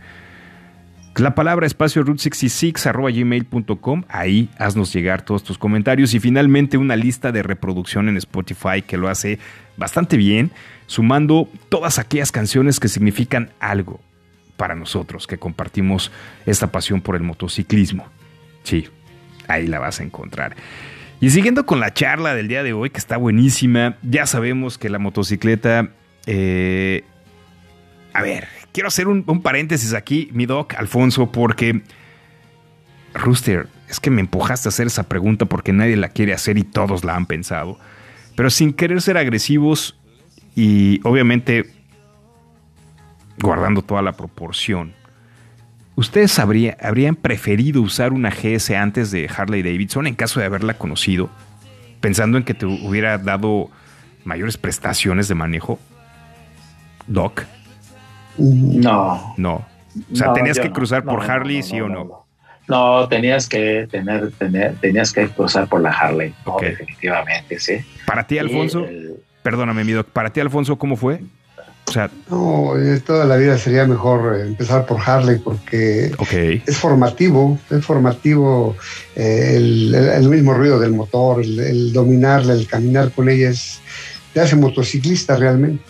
La 1.17 1.37
palabra 1.37 1.67
espacio 1.67 2.03
root 2.03 2.19
66 2.19 2.87
arroba 2.89 3.13
gmail.com. 3.13 4.03
Ahí 4.09 4.51
haznos 4.59 4.93
llegar 4.93 5.23
todos 5.23 5.45
tus 5.45 5.57
comentarios 5.57 6.13
y 6.15 6.21
finalmente 6.21 6.77
una 6.77 6.97
lista 6.97 7.31
de 7.31 7.45
reproducción 7.45 8.09
en 8.09 8.17
Spotify 8.17 8.83
que 8.83 8.99
lo 8.99 9.09
hace 9.09 9.39
bastante 9.77 10.17
bien, 10.17 10.51
sumando 10.87 11.49
todas 11.69 12.01
aquellas 12.01 12.33
canciones 12.33 12.81
que 12.81 12.89
significan 12.89 13.53
algo 13.61 14.01
para 14.57 14.75
nosotros 14.75 15.27
que 15.27 15.39
compartimos 15.39 16.11
esta 16.47 16.69
pasión 16.71 17.01
por 17.01 17.17
el 17.17 17.23
motociclismo. 17.23 18.07
Sí, 18.63 18.89
ahí 19.49 19.67
la 19.67 19.79
vas 19.79 20.01
a 20.01 20.05
encontrar. 20.05 20.57
Y 21.21 21.31
siguiendo 21.31 21.65
con 21.67 21.81
la 21.81 21.95
charla 21.95 22.35
del 22.35 22.49
día 22.49 22.63
de 22.63 22.73
hoy, 22.73 22.91
que 22.91 22.99
está 22.99 23.17
buenísima, 23.17 23.97
ya 24.03 24.27
sabemos 24.27 24.79
que 24.79 24.89
la 24.89 24.99
motocicleta... 24.99 25.91
eh, 26.27 27.05
a 28.13 28.23
ver, 28.23 28.49
quiero 28.73 28.89
hacer 28.89 29.09
un, 29.09 29.25
un 29.27 29.43
paréntesis 29.43 29.93
aquí, 29.95 30.29
mi 30.33 30.47
doc, 30.47 30.75
Alfonso, 30.75 31.33
porque... 31.33 31.83
Rooster, 33.15 33.69
es 33.89 34.01
que 34.01 34.11
me 34.11 34.21
empujaste 34.21 34.69
a 34.69 34.71
hacer 34.71 34.89
esa 34.89 35.09
pregunta 35.09 35.47
porque 35.47 35.73
nadie 35.73 35.97
la 35.97 36.09
quiere 36.09 36.33
hacer 36.33 36.59
y 36.59 36.65
todos 36.65 37.05
la 37.05 37.15
han 37.15 37.27
pensado. 37.27 37.79
Pero 38.35 38.51
sin 38.51 38.73
querer 38.73 39.01
ser 39.01 39.17
agresivos 39.17 39.97
y 40.57 41.01
obviamente 41.05 41.74
guardando 43.41 43.83
toda 43.83 44.03
la 44.03 44.13
proporción. 44.13 44.93
¿Ustedes 45.97 46.39
habría- 46.39 46.77
habrían 46.83 47.15
preferido 47.15 47.81
usar 47.81 48.13
una 48.13 48.31
GS 48.31 48.77
antes 48.77 49.11
de 49.11 49.31
Harley 49.35 49.63
Davidson 49.63 50.07
en 50.07 50.15
caso 50.15 50.41
de 50.41 50.47
haberla 50.47 50.75
conocido? 50.75 51.31
Pensando 52.01 52.37
en 52.37 52.45
que 52.45 52.55
te 52.55 52.67
hubiera 52.67 53.17
dado 53.19 53.71
mayores 54.25 54.57
prestaciones 54.57 55.29
de 55.29 55.35
manejo. 55.35 55.79
Doc, 57.07 57.43
No. 58.39 59.35
no. 59.37 59.55
O 60.13 60.17
sea, 60.17 60.29
No, 60.29 60.33
tenías 60.33 60.59
que 60.59 60.73
cruzar 60.73 61.05
No, 61.05 61.13
por 61.13 61.25
no, 61.27 61.33
Harley, 61.33 61.63
sí 61.63 61.81
o 61.81 61.89
no, 61.89 62.25
no. 62.67 63.09
tenías 63.09 63.49
que 63.49 63.87
tener, 63.91 64.33
tener, 64.33 64.75
tenías 64.81 65.13
que 65.13 65.29
cruzar 65.29 65.69
por 65.69 65.81
la 65.81 65.91
Harley, 65.91 66.35
definitivamente, 66.61 67.61
sí. 67.61 67.75
Para 68.07 68.27
ti, 68.27 68.39
Alfonso, 68.39 68.85
el- 68.85 69.17
perdóname, 69.43 69.85
mi 69.85 69.93
doc, 69.93 70.09
para 70.09 70.31
ti, 70.31 70.41
Alfonso, 70.41 70.77
¿cómo 70.77 70.97
fue? 70.97 71.21
O 71.87 71.93
sea, 71.93 72.11
No, 72.31 72.77
eh, 72.79 73.01
toda 73.01 73.25
la 73.27 73.37
vida 73.37 73.59
sería 73.59 73.87
mejor 73.87 74.37
eh, 74.37 74.47
empezar 74.47 74.87
por 74.87 75.01
Harley 75.01 75.39
porque 75.39 76.13
ok, 76.19 76.33
es 76.67 76.79
formativo, 76.79 77.59
es 77.71 77.85
formativo 77.85 78.75
eh, 79.15 79.55
el, 79.57 79.95
el- 79.95 80.09
el 80.09 80.29
mismo 80.29 80.55
ruido 80.55 80.81
del 80.81 80.93
motor, 80.93 81.43
el, 81.43 81.61
el 81.61 81.93
dominarla, 81.93 82.55
el 82.55 82.67
caminar 82.67 83.13
con 83.13 83.29
ella, 83.29 83.51
es, 83.51 83.81
te 84.33 84.41
hace 84.41 84.57
motociclista 84.57 85.37
realmente. 85.37 85.83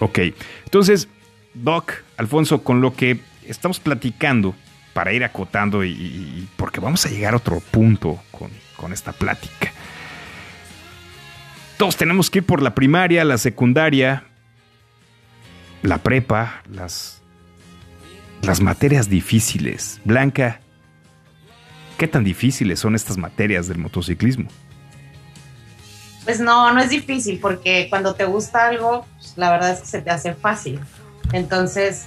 ok. 0.00 0.18
Entonces, 0.64 1.08
Doc, 1.54 1.92
Alfonso, 2.16 2.62
con 2.62 2.80
lo 2.80 2.92
que 2.94 3.20
estamos 3.46 3.78
platicando, 3.80 4.54
para 4.92 5.12
ir 5.12 5.22
acotando 5.24 5.84
y, 5.84 5.90
y- 5.92 6.48
porque 6.56 6.80
vamos 6.80 7.06
a 7.06 7.08
llegar 7.08 7.34
a 7.34 7.36
otro 7.36 7.60
punto 7.70 8.18
con, 8.32 8.50
con 8.76 8.92
esta 8.92 9.12
plática. 9.12 9.72
Todos 11.76 11.96
tenemos 11.96 12.30
que 12.30 12.38
ir 12.38 12.44
por 12.44 12.62
la 12.62 12.74
primaria, 12.74 13.24
la 13.24 13.36
secundaria, 13.38 14.24
la 15.86 15.98
prepa, 15.98 16.62
las, 16.70 17.20
las 18.42 18.60
materias 18.60 19.08
difíciles. 19.08 20.00
Blanca, 20.04 20.60
¿qué 21.98 22.08
tan 22.08 22.24
difíciles 22.24 22.80
son 22.80 22.94
estas 22.94 23.16
materias 23.16 23.68
del 23.68 23.78
motociclismo? 23.78 24.48
Pues 26.24 26.40
no, 26.40 26.72
no 26.74 26.80
es 26.80 26.90
difícil 26.90 27.38
porque 27.40 27.86
cuando 27.88 28.14
te 28.14 28.24
gusta 28.24 28.66
algo, 28.66 29.06
la 29.36 29.50
verdad 29.50 29.70
es 29.70 29.80
que 29.80 29.86
se 29.86 30.00
te 30.02 30.10
hace 30.10 30.34
fácil. 30.34 30.80
Entonces, 31.32 32.06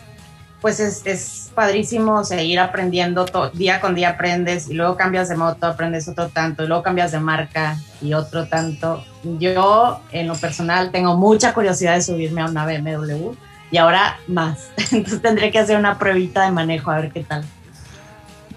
pues 0.59 0.81
es, 0.81 1.05
es 1.05 1.51
padrísimo 1.55 2.25
seguir 2.25 2.59
aprendiendo, 2.59 3.23
to- 3.25 3.49
día 3.51 3.79
con 3.79 3.95
día 3.95 4.09
aprendes 4.09 4.69
y 4.69 4.73
luego 4.73 4.97
cambias 4.97 5.29
de 5.29 5.37
moto, 5.37 5.67
aprendes 5.67 6.09
otro 6.09 6.27
tanto 6.27 6.65
y 6.65 6.67
luego 6.67 6.83
cambias 6.83 7.13
de 7.13 7.19
marca 7.21 7.77
y 8.01 8.13
otro 8.13 8.49
tanto. 8.49 9.05
Yo, 9.23 10.01
en 10.11 10.27
lo 10.27 10.35
personal, 10.35 10.91
tengo 10.91 11.15
mucha 11.15 11.53
curiosidad 11.53 11.95
de 11.95 12.01
subirme 12.01 12.41
a 12.41 12.45
una 12.47 12.65
BMW 12.65 13.31
y 13.71 13.77
ahora 13.77 14.17
más. 14.27 14.71
Entonces 14.91 15.21
tendré 15.21 15.51
que 15.51 15.59
hacer 15.59 15.77
una 15.77 15.97
pruebita 15.97 16.45
de 16.45 16.51
manejo 16.51 16.91
a 16.91 17.01
ver 17.01 17.11
qué 17.11 17.23
tal. 17.23 17.43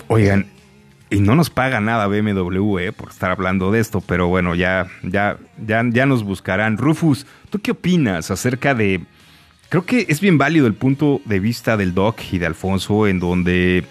Oigan, 0.09 0.47
Y 1.11 1.21
no 1.21 1.35
nos 1.35 1.51
paga 1.51 1.81
nada 1.81 2.07
BMW 2.07 2.79
eh, 2.79 2.93
por 2.93 3.11
estar 3.11 3.31
hablando 3.31 3.71
de 3.71 3.81
esto, 3.81 4.01
pero 4.01 4.29
bueno, 4.29 4.55
ya, 4.55 4.87
ya, 5.03 5.37
ya, 5.67 5.85
ya 5.87 6.07
nos 6.07 6.25
buscarán. 6.25 6.79
Rufus, 6.79 7.27
¿tú 7.51 7.59
qué 7.61 7.73
opinas 7.73 8.31
acerca 8.31 8.75
de... 8.75 9.05
Creo 9.69 9.85
que 9.85 10.07
es 10.09 10.21
bien 10.21 10.39
válido 10.39 10.67
el 10.67 10.75
punto 10.75 11.21
de 11.27 11.39
vista 11.39 11.77
del 11.77 11.93
Doc 11.93 12.19
y 12.31 12.39
de 12.39 12.47
Alfonso, 12.47 13.07
en 13.07 13.21
donde 13.21 13.85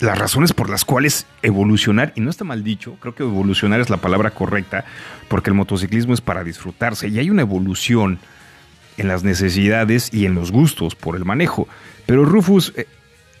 las 0.00 0.18
razones 0.18 0.52
por 0.52 0.70
las 0.70 0.84
cuales 0.84 1.26
evolucionar, 1.42 2.12
y 2.14 2.20
no 2.20 2.30
está 2.30 2.44
mal 2.44 2.62
dicho, 2.62 2.96
creo 3.00 3.14
que 3.14 3.22
evolucionar 3.22 3.80
es 3.80 3.90
la 3.90 3.96
palabra 3.96 4.30
correcta, 4.30 4.84
porque 5.28 5.50
el 5.50 5.54
motociclismo 5.54 6.14
es 6.14 6.20
para 6.20 6.44
disfrutarse 6.44 7.08
y 7.08 7.18
hay 7.18 7.30
una 7.30 7.42
evolución 7.42 8.18
en 8.96 9.08
las 9.08 9.24
necesidades 9.24 10.10
y 10.12 10.26
en 10.26 10.34
los 10.34 10.52
gustos 10.52 10.94
por 10.94 11.16
el 11.16 11.24
manejo. 11.24 11.68
Pero 12.06 12.24
Rufus, 12.24 12.72
eh, 12.76 12.86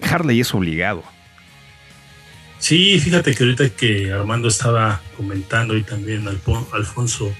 Harley 0.02 0.40
es 0.40 0.54
obligado. 0.54 1.02
Sí, 2.58 2.98
fíjate 2.98 3.34
que 3.34 3.44
ahorita 3.44 3.68
que 3.70 4.12
Armando 4.12 4.48
estaba 4.48 5.00
comentando 5.16 5.76
y 5.76 5.82
también 5.82 6.26
Alfonso 6.26 7.34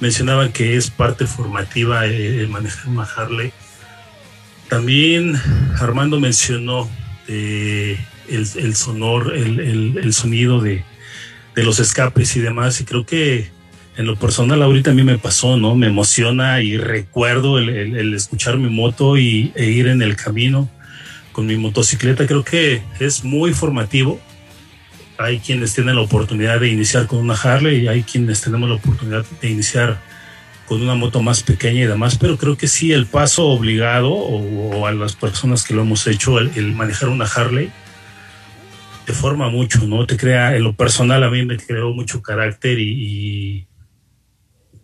mencionaban 0.00 0.52
que 0.52 0.76
es 0.76 0.90
parte 0.90 1.26
formativa 1.26 2.06
el 2.06 2.48
manejar 2.48 2.88
una 2.88 3.04
Harley. 3.04 3.52
También 4.68 5.38
Armando 5.78 6.18
mencionó 6.18 6.88
eh, 7.28 7.98
el, 8.28 8.74
sonor, 8.74 9.34
el, 9.34 10.12
sonido 10.14 10.60
de, 10.60 10.84
los 11.56 11.78
escapes 11.78 12.34
y 12.36 12.40
demás, 12.40 12.80
y 12.80 12.84
creo 12.84 13.04
que 13.04 13.50
en 13.96 14.06
lo 14.06 14.16
personal 14.16 14.62
ahorita 14.62 14.90
a 14.90 14.94
mí 14.94 15.02
me 15.02 15.18
pasó, 15.18 15.56
¿no? 15.56 15.74
Me 15.74 15.86
emociona 15.86 16.60
y 16.62 16.76
recuerdo 16.76 17.58
el, 17.58 18.14
escuchar 18.14 18.58
mi 18.58 18.68
moto 18.68 19.16
y, 19.16 19.52
e 19.54 19.66
ir 19.66 19.86
en 19.88 20.02
el 20.02 20.16
camino 20.16 20.68
con 21.32 21.46
mi 21.46 21.56
motocicleta, 21.56 22.26
creo 22.26 22.44
que 22.44 22.82
es 23.00 23.24
muy 23.24 23.52
formativo 23.52 24.20
hay 25.18 25.38
quienes 25.38 25.74
tienen 25.74 25.96
la 25.96 26.02
oportunidad 26.02 26.60
de 26.60 26.68
iniciar 26.68 27.06
con 27.06 27.20
una 27.20 27.34
Harley 27.34 27.84
y 27.84 27.88
hay 27.88 28.02
quienes 28.02 28.40
tenemos 28.40 28.68
la 28.68 28.76
oportunidad 28.76 29.24
de 29.40 29.48
iniciar 29.48 30.00
con 30.66 30.82
una 30.82 30.94
moto 30.94 31.22
más 31.22 31.42
pequeña 31.42 31.82
y 31.82 31.86
demás, 31.86 32.16
pero 32.18 32.38
creo 32.38 32.56
que 32.56 32.68
sí 32.68 32.92
el 32.92 33.06
paso 33.06 33.46
obligado 33.46 34.10
o, 34.10 34.86
a 34.86 34.92
las 34.92 35.14
personas 35.14 35.62
que 35.62 35.74
lo 35.74 35.82
hemos 35.82 36.06
hecho, 36.06 36.38
el, 36.38 36.72
manejar 36.72 37.10
una 37.10 37.26
Harley, 37.26 37.70
te 39.04 39.12
forma 39.12 39.50
mucho, 39.50 39.86
¿no? 39.86 40.06
Te 40.06 40.16
crea, 40.16 40.56
en 40.56 40.62
lo 40.62 40.74
personal 40.74 41.22
a 41.22 41.30
mí 41.30 41.44
me 41.44 41.58
creó 41.58 41.92
mucho 41.92 42.22
carácter 42.22 42.78
y, 42.78 43.66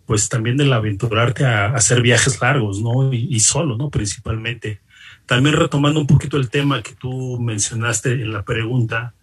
pues 0.05 0.29
también 0.29 0.57
del 0.57 0.73
aventurarte 0.73 1.45
a, 1.45 1.67
hacer 1.67 2.01
viajes 2.01 2.41
largos, 2.41 2.81
¿no? 2.81 3.13
Y, 3.13 3.27
y, 3.29 3.39
solo, 3.39 3.77
¿no? 3.77 3.89
Principalmente. 3.89 4.79
También 5.25 5.55
retomando 5.55 5.99
un 5.99 6.07
poquito 6.07 6.37
el 6.37 6.49
tema 6.49 6.81
que 6.81 6.93
tú 6.93 7.39
mencionaste 7.39 8.11
en 8.11 8.33
la 8.33 8.43
pregunta, 8.43 9.13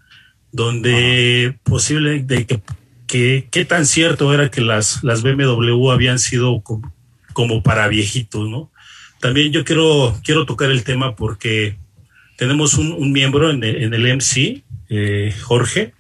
donde 0.53 1.59
posible 1.65 2.23
de 2.23 2.47
que, 3.07 3.49
qué 3.51 3.65
tan 3.65 3.87
cierto 3.87 4.33
era 4.33 4.51
que 4.51 4.61
las, 4.61 5.03
las 5.05 5.23
BMW 5.23 5.91
habían 5.91 6.19
sido 6.19 6.63
como, 7.33 7.63
para 7.63 7.89
viejitos, 7.89 8.49
¿no? 8.49 8.71
También 9.21 9.53
yo 9.53 9.65
quiero, 9.65 10.19
quiero 10.25 10.47
tocar 10.47 10.71
el 10.71 10.85
tema 10.85 11.17
porque 11.17 11.77
tenemos 12.37 12.75
un, 12.75 13.13
miembro 13.13 13.51
en 13.51 13.63
el, 13.65 13.83
en 13.83 13.95
el 13.95 14.17
MC, 14.17 14.63
eh, 14.89 15.35
Jorge, 15.43 15.93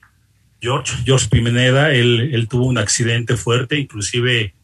George, 0.60 0.92
George 1.04 1.28
Pimeneda, 1.30 1.92
él, 1.92 2.30
él 2.32 2.48
tuvo 2.48 2.66
un 2.66 2.78
accidente 2.78 3.36
fuerte, 3.36 3.78
inclusive 3.78 4.54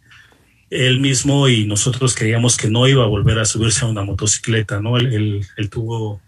él 0.71 1.01
mismo 1.01 1.49
y 1.49 1.67
nosotros 1.67 2.15
creíamos 2.15 2.57
que 2.57 2.69
no 2.69 2.87
iba 2.89 3.05
a 3.05 3.09
volver 3.09 3.39
a 3.39 3.45
subirse 3.45 3.85
a 3.85 3.89
una 3.89 4.03
motocicleta, 4.03 4.81
¿no? 4.81 4.97
Él, 4.97 5.47
tuvo 5.71 6.21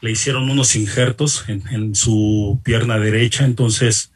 le 0.00 0.12
hicieron 0.12 0.48
unos 0.48 0.76
injertos 0.76 1.44
en, 1.48 1.94
su 1.96 2.60
pierna 2.62 2.98
derecha, 2.98 3.44
entonces 3.44 4.12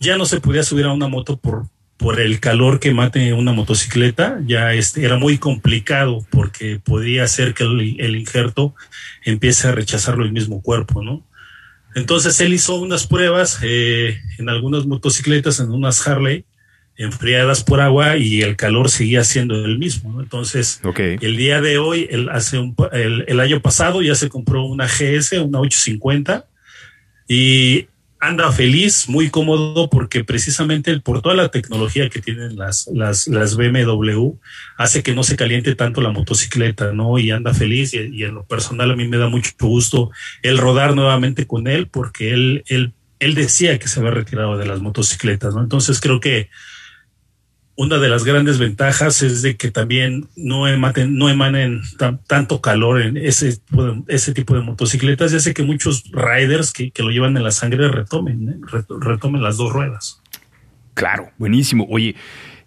ya 0.00 0.16
no 0.16 0.26
se 0.26 0.40
podía 0.40 0.64
subir 0.64 0.86
a 0.86 0.92
una 0.92 1.06
moto 1.06 1.38
por, 1.38 1.68
por 1.96 2.18
el 2.18 2.40
calor 2.40 2.80
que 2.80 2.92
mate 2.92 3.32
una 3.32 3.52
motocicleta, 3.52 4.40
ya 4.44 4.72
este, 4.72 5.04
era 5.04 5.18
muy 5.18 5.38
complicado 5.38 6.26
porque 6.30 6.80
podía 6.82 7.24
hacer 7.24 7.54
que 7.54 7.62
el, 7.62 8.16
injerto 8.16 8.74
empiece 9.24 9.68
a 9.68 9.72
rechazarlo 9.72 10.24
el 10.24 10.32
mismo 10.32 10.62
cuerpo, 10.62 11.02
¿no? 11.02 11.24
Entonces 11.94 12.40
él 12.40 12.54
hizo 12.54 12.76
unas 12.76 13.06
pruebas 13.06 13.58
eh, 13.62 14.20
en 14.38 14.48
algunas 14.48 14.86
motocicletas, 14.86 15.60
en 15.60 15.70
unas 15.70 16.06
Harley, 16.06 16.44
enfriadas 17.00 17.64
por 17.64 17.80
agua 17.80 18.18
y 18.18 18.42
el 18.42 18.56
calor 18.56 18.90
seguía 18.90 19.24
siendo 19.24 19.64
el 19.64 19.78
mismo. 19.78 20.20
Entonces, 20.20 20.82
el 20.94 21.36
día 21.38 21.62
de 21.62 21.78
hoy, 21.78 22.06
el, 22.10 22.28
hace 22.28 22.58
un, 22.58 22.76
el, 22.92 23.40
año 23.40 23.60
pasado 23.60 24.02
ya 24.02 24.14
se 24.14 24.28
compró 24.28 24.64
una 24.64 24.84
GS, 24.86 25.32
una 25.40 25.60
850 25.60 26.44
y 27.26 27.86
anda 28.18 28.52
feliz, 28.52 29.08
muy 29.08 29.30
cómodo 29.30 29.88
porque 29.88 30.24
precisamente 30.24 31.00
por 31.00 31.22
toda 31.22 31.34
la 31.34 31.48
tecnología 31.48 32.10
que 32.10 32.20
tienen 32.20 32.56
las, 32.56 32.86
las, 32.92 33.26
las 33.28 33.56
BMW 33.56 34.32
hace 34.76 35.02
que 35.02 35.14
no 35.14 35.22
se 35.22 35.36
caliente 35.36 35.74
tanto 35.74 36.02
la 36.02 36.10
motocicleta, 36.10 36.92
¿no? 36.92 37.18
Y 37.18 37.30
anda 37.30 37.54
feliz 37.54 37.94
y, 37.94 38.14
y 38.14 38.24
en 38.24 38.34
lo 38.34 38.44
personal 38.44 38.90
a 38.90 38.96
mí 38.96 39.08
me 39.08 39.16
da 39.16 39.30
mucho 39.30 39.52
gusto 39.58 40.10
el 40.42 40.58
rodar 40.58 40.94
nuevamente 40.94 41.46
con 41.46 41.66
él 41.66 41.86
porque 41.86 42.34
él, 42.34 42.62
él, 42.66 42.92
él 43.20 43.34
decía 43.34 43.78
que 43.78 43.88
se 43.88 44.00
había 44.00 44.10
retirado 44.10 44.58
de 44.58 44.66
las 44.66 44.82
motocicletas, 44.82 45.54
¿no? 45.54 45.62
Entonces 45.62 45.98
creo 45.98 46.20
que 46.20 46.50
una 47.80 47.96
de 47.96 48.10
las 48.10 48.24
grandes 48.24 48.58
ventajas 48.58 49.22
es 49.22 49.40
de 49.40 49.56
que 49.56 49.70
también 49.70 50.28
no 50.36 50.68
emanen, 50.68 51.16
no 51.16 51.30
emanen 51.30 51.80
tanto 52.26 52.60
calor 52.60 53.00
en 53.00 53.16
ese, 53.16 53.56
tipo 54.34 54.54
de 54.54 54.60
motocicletas 54.60 55.32
y 55.32 55.36
hace 55.36 55.54
que 55.54 55.62
muchos 55.62 56.04
riders 56.12 56.74
que, 56.74 56.92
lo 56.98 57.10
llevan 57.10 57.38
en 57.38 57.42
la 57.42 57.52
sangre 57.52 57.88
retomen, 57.88 58.50
¿eh? 58.50 58.84
retomen 59.00 59.42
las 59.42 59.56
dos 59.56 59.72
ruedas. 59.72 60.20
Claro, 60.92 61.30
buenísimo. 61.38 61.86
Oye, 61.88 62.16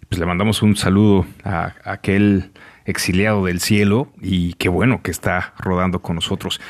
pues 0.08 0.18
le 0.18 0.26
mandamos 0.26 0.62
un 0.62 0.74
saludo 0.74 1.24
a, 1.44 1.76
aquel 1.84 2.50
exiliado 2.84 3.44
del 3.44 3.60
cielo 3.60 4.12
y 4.20 4.54
qué 4.54 4.68
bueno 4.68 5.00
que 5.00 5.12
está 5.12 5.54
rodando 5.60 6.02
con 6.02 6.16
nosotros. 6.16 6.60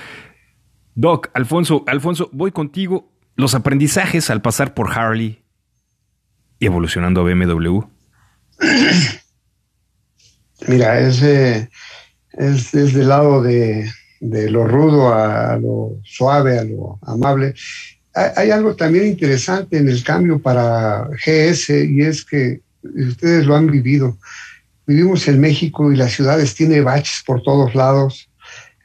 Doc, 0.95 1.31
Alfonso, 1.33 1.83
Alfonso, 1.87 2.29
voy 2.31 2.53
contigo. 2.53 3.11
Los 3.37 3.55
aprendizajes 3.55 4.29
al 4.29 4.43
pasar 4.43 4.75
por 4.75 4.93
Harley 4.93 5.43
y 6.59 6.67
evolucionando 6.67 7.23
a 7.23 7.25
BMW. 7.25 7.94
Mira, 10.67 11.01
ese 11.01 11.69
es, 12.33 12.73
del 12.73 13.09
lado 13.09 13.43
de, 13.43 13.91
lo 14.21 14.67
rudo 14.67 15.13
a, 15.13 15.57
lo 15.57 16.01
suave, 16.05 16.59
a 16.59 16.65
lo 16.65 16.99
amable. 17.03 17.55
Hay, 18.15 18.51
algo 18.51 18.77
también 18.77 19.07
interesante 19.07 19.77
en 19.77 19.89
el 19.89 20.05
cambio 20.05 20.39
para 20.39 21.09
GS 21.09 21.71
y 21.71 22.03
es 22.03 22.25
que 22.25 22.61
ustedes 22.83 23.45
lo 23.45 23.57
han 23.57 23.67
vivido. 23.67 24.17
Vivimos 24.87 25.27
en 25.29 25.41
México 25.41 25.91
y 25.93 25.97
las 25.97 26.13
ciudades 26.13 26.55
tienen 26.55 26.85
baches 26.85 27.23
por 27.27 27.43
todos 27.43 27.75
lados. 27.75 28.29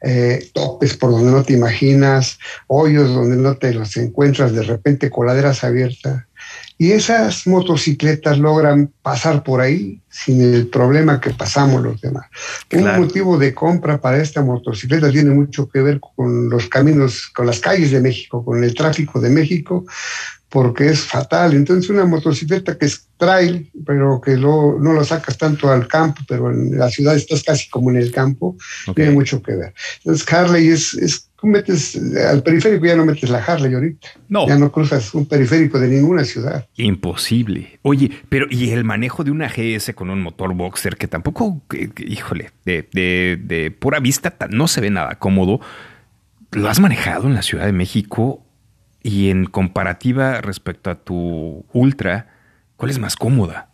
Eh, 0.02 0.48
topes 0.54 0.96
por 0.96 1.10
donde 1.10 1.30
no 1.30 1.42
te 1.42 1.52
imaginas, 1.52 2.38
hoyos 2.68 3.12
donde 3.12 3.36
no 3.36 3.58
te 3.58 3.74
los 3.74 3.94
encuentras, 3.98 4.54
de 4.54 4.62
repente 4.62 5.10
coladeras 5.10 5.62
abiertas. 5.62 6.24
Y 6.80 6.92
esas 6.92 7.46
motocicletas 7.46 8.38
logran 8.38 8.90
pasar 9.02 9.42
por 9.42 9.60
ahí 9.60 10.00
sin 10.08 10.40
el 10.40 10.66
problema 10.68 11.20
que 11.20 11.28
pasamos 11.28 11.82
los 11.82 12.00
demás. 12.00 12.24
Un 12.72 12.98
motivo 12.98 13.36
de 13.36 13.52
compra 13.52 14.00
para 14.00 14.16
esta 14.16 14.40
motocicleta 14.40 15.10
tiene 15.10 15.28
mucho 15.28 15.68
que 15.68 15.82
ver 15.82 16.00
con 16.00 16.48
los 16.48 16.68
caminos, 16.68 17.28
con 17.36 17.44
las 17.44 17.60
calles 17.60 17.90
de 17.90 18.00
México, 18.00 18.42
con 18.42 18.64
el 18.64 18.74
tráfico 18.74 19.20
de 19.20 19.28
México, 19.28 19.84
porque 20.50 20.88
es 20.88 21.00
fatal. 21.00 21.54
Entonces 21.54 21.88
una 21.90 22.04
motocicleta 22.04 22.76
que 22.76 22.86
es 22.86 23.06
trail, 23.16 23.70
pero 23.86 24.20
que 24.20 24.36
no 24.36 24.78
lo 24.78 25.04
sacas 25.04 25.38
tanto 25.38 25.70
al 25.70 25.86
campo, 25.86 26.22
pero 26.28 26.50
en 26.50 26.76
la 26.76 26.90
ciudad 26.90 27.16
estás 27.16 27.42
casi 27.42 27.70
como 27.70 27.90
en 27.90 27.96
el 27.96 28.10
campo, 28.10 28.56
tiene 28.94 29.12
mucho 29.12 29.42
que 29.42 29.54
ver. 29.54 29.74
Entonces 29.98 30.32
Harley 30.32 30.68
es, 30.68 30.94
es 30.94 31.30
Tú 31.40 31.46
metes 31.46 31.98
al 32.28 32.42
periférico, 32.42 32.84
ya 32.84 32.96
no 32.96 33.06
metes 33.06 33.30
la 33.30 33.38
Harley 33.38 33.72
ahorita. 33.72 34.08
No. 34.28 34.46
Ya 34.46 34.58
no 34.58 34.70
cruzas 34.70 35.14
un 35.14 35.24
periférico 35.24 35.80
de 35.80 35.88
ninguna 35.88 36.22
ciudad. 36.24 36.68
Imposible. 36.76 37.78
Oye, 37.80 38.10
pero 38.28 38.46
¿y 38.50 38.68
el 38.70 38.84
manejo 38.84 39.24
de 39.24 39.30
una 39.30 39.48
GS 39.48 39.94
con 39.94 40.10
un 40.10 40.20
motor 40.20 40.52
boxer 40.52 40.98
que 40.98 41.08
tampoco, 41.08 41.62
híjole, 41.96 42.50
de, 42.66 42.86
de 42.92 43.70
pura 43.70 44.00
vista 44.00 44.36
no 44.50 44.68
se 44.68 44.82
ve 44.82 44.90
nada 44.90 45.14
cómodo? 45.18 45.60
¿Lo 46.52 46.68
has 46.68 46.78
manejado 46.78 47.26
en 47.26 47.32
la 47.32 47.42
Ciudad 47.42 47.64
de 47.64 47.72
México? 47.72 48.44
Y 49.02 49.30
en 49.30 49.46
comparativa 49.46 50.40
respecto 50.40 50.90
a 50.90 50.96
tu 50.96 51.64
Ultra, 51.72 52.28
¿cuál 52.76 52.90
es 52.90 52.98
más 52.98 53.16
cómoda? 53.16 53.70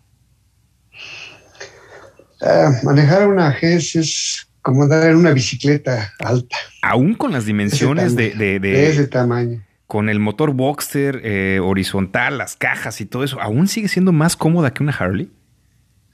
Ah, 2.41 2.71
manejar 2.83 3.27
una 3.29 3.51
GS 3.51 3.97
es 3.97 4.47
como 4.63 4.83
andar 4.83 5.09
en 5.09 5.17
una 5.17 5.33
bicicleta 5.33 6.13
alta. 6.19 6.57
Aún 6.83 7.15
con 7.15 7.33
las 7.33 7.47
dimensiones 7.47 8.17
de, 8.17 8.31
de, 8.35 8.89
ese 8.89 9.07
tamaño. 9.07 9.65
Con 9.87 10.09
el 10.09 10.19
motor 10.19 10.53
Boxster 10.53 11.21
eh, 11.23 11.61
horizontal, 11.63 12.39
las 12.39 12.57
cajas 12.57 13.01
y 13.01 13.07
todo 13.07 13.23
eso, 13.23 13.41
¿aún 13.41 13.69
sigue 13.69 13.89
siendo 13.89 14.13
más 14.13 14.37
cómoda 14.37 14.75
que 14.75 14.83
una 14.83 14.93
Harley? 14.93 15.31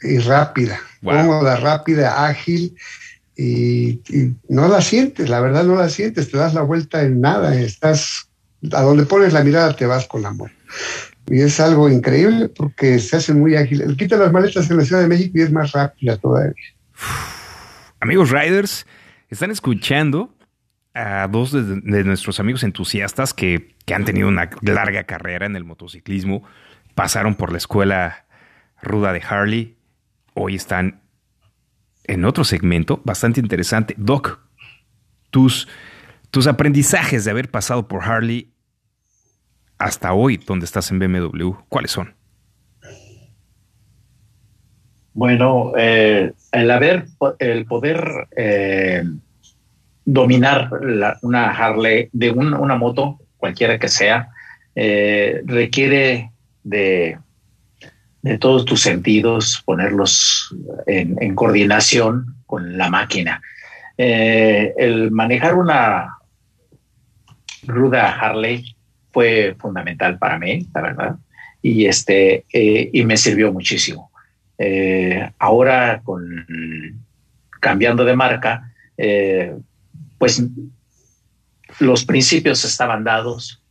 Y 0.03 0.19
rápida, 0.19 0.79
cómoda, 1.03 1.57
rápida, 1.57 2.27
ágil. 2.27 2.77
Y, 3.37 4.01
no 4.49 4.69
la 4.69 4.83
sientes, 4.83 5.31
la 5.31 5.41
verdad 5.41 5.65
no 5.65 5.77
la 5.77 5.89
sientes, 5.89 6.31
te 6.31 6.37
das 6.37 6.53
la 6.53 6.63
vuelta 6.63 7.03
en 7.03 7.23
nada, 7.23 7.59
estás 7.59 8.29
a 8.73 8.83
donde 8.83 9.05
pones 9.07 9.33
la 9.33 9.43
mirada 9.43 9.75
te 9.75 9.87
vas 9.87 10.07
con 10.07 10.25
amor. 10.25 10.51
Y 11.27 11.41
es 11.41 11.61
algo 11.61 11.89
increíble 11.89 12.49
porque 12.49 12.99
se 12.99 13.17
hace 13.17 13.33
muy 13.33 13.57
ágil. 13.57 13.81
El 13.83 13.97
quita 13.97 14.17
las 14.17 14.33
maletas 14.33 14.71
en 14.71 14.77
la 14.77 14.85
Ciudad 14.85 15.03
de 15.03 15.09
México 15.09 15.39
y 15.39 15.43
es 15.43 15.53
más 15.53 15.73
rápida 15.73 16.17
todavía. 16.17 16.55
Amigos 18.01 18.31
Riders, 18.31 18.87
están 19.29 19.51
escuchando 19.51 20.35
a 20.95 21.27
dos 21.29 21.53
de, 21.53 21.63
de 21.63 22.05
nuestros 22.05 22.39
amigos 22.41 22.63
entusiastas 22.65 23.33
que, 23.33 23.75
que, 23.87 23.95
han 23.95 24.05
tenido 24.05 24.29
una 24.29 24.51
larga 24.61 25.05
carrera 25.05 25.47
en 25.47 25.57
el 25.57 25.65
motociclismo, 25.65 26.43
pasaron 26.95 27.35
por 27.35 27.51
la 27.51 27.59
escuela 27.59 28.27
ruda 28.83 29.13
de 29.13 29.23
Harley, 29.23 29.77
hoy 30.35 30.57
están 30.57 31.03
en 32.05 32.25
otro 32.25 32.45
segmento 32.45 33.01
bastante 33.05 33.41
interesante. 33.41 33.95
Doc, 33.97 34.41
tus, 35.31 35.69
tus 36.31 36.47
aprendizajes 36.47 37.25
de 37.25 37.31
haber 37.31 37.51
pasado 37.51 37.89
por 37.89 38.03
Harley 38.03 38.52
hasta 39.83 40.13
hoy, 40.13 40.37
donde 40.37 40.65
estás 40.65 40.91
en 40.91 40.99
BMW, 40.99 41.53
¿cuáles 41.69 41.91
son? 41.91 42.15
Bueno, 45.15 45.73
eh, 45.77 46.33
el 46.53 46.71
haber, 46.71 47.07
el 47.39 47.67
poder 47.67 48.29
eh, 48.37 49.05
dominar 50.05 50.71
la, 50.81 51.19
una 51.23 51.51
Harley 51.51 52.09
de 52.13 52.31
un, 52.31 52.55
una 52.55 52.77
moto, 52.77 53.19
cualquiera 53.37 53.79
que 53.79 53.89
sea, 53.89 54.29
eh, 54.75 55.43
requiere 55.45 56.31
de, 56.63 57.19
de, 58.23 58.39
todos 58.39 58.65
tus 58.65 58.81
sentidos, 58.81 59.63
ponerlos 59.67 60.55
en, 60.87 61.35
coordinación 61.35 62.37
con 62.47 62.79
la 62.79 62.89
máquina. 62.89 63.43
El 63.99 65.11
manejar 65.11 65.55
una 65.55 66.17
ruda 67.67 68.19
Harley 68.19 68.65
fue 69.13 69.55
fundamental 69.59 70.19
para 70.19 70.39
mí, 70.39 70.67
la 70.75 70.81
verdad, 70.81 71.17
y, 71.61 71.87
este, 71.87 72.45
eh, 72.53 72.91
y 72.93 73.05
me 73.05 73.17
sirvió 73.17 73.53
muchísimo. 73.53 74.11
Eh, 74.59 75.31
ahora, 75.39 76.01
con, 76.03 76.45
cambiando 77.61 78.05
de 78.05 78.17
marca, 78.17 78.73
eh, 78.97 79.55
pues 80.19 80.45
los 81.79 82.05
principios 82.05 82.65
estaban 82.65 83.05
dados, 83.05 83.63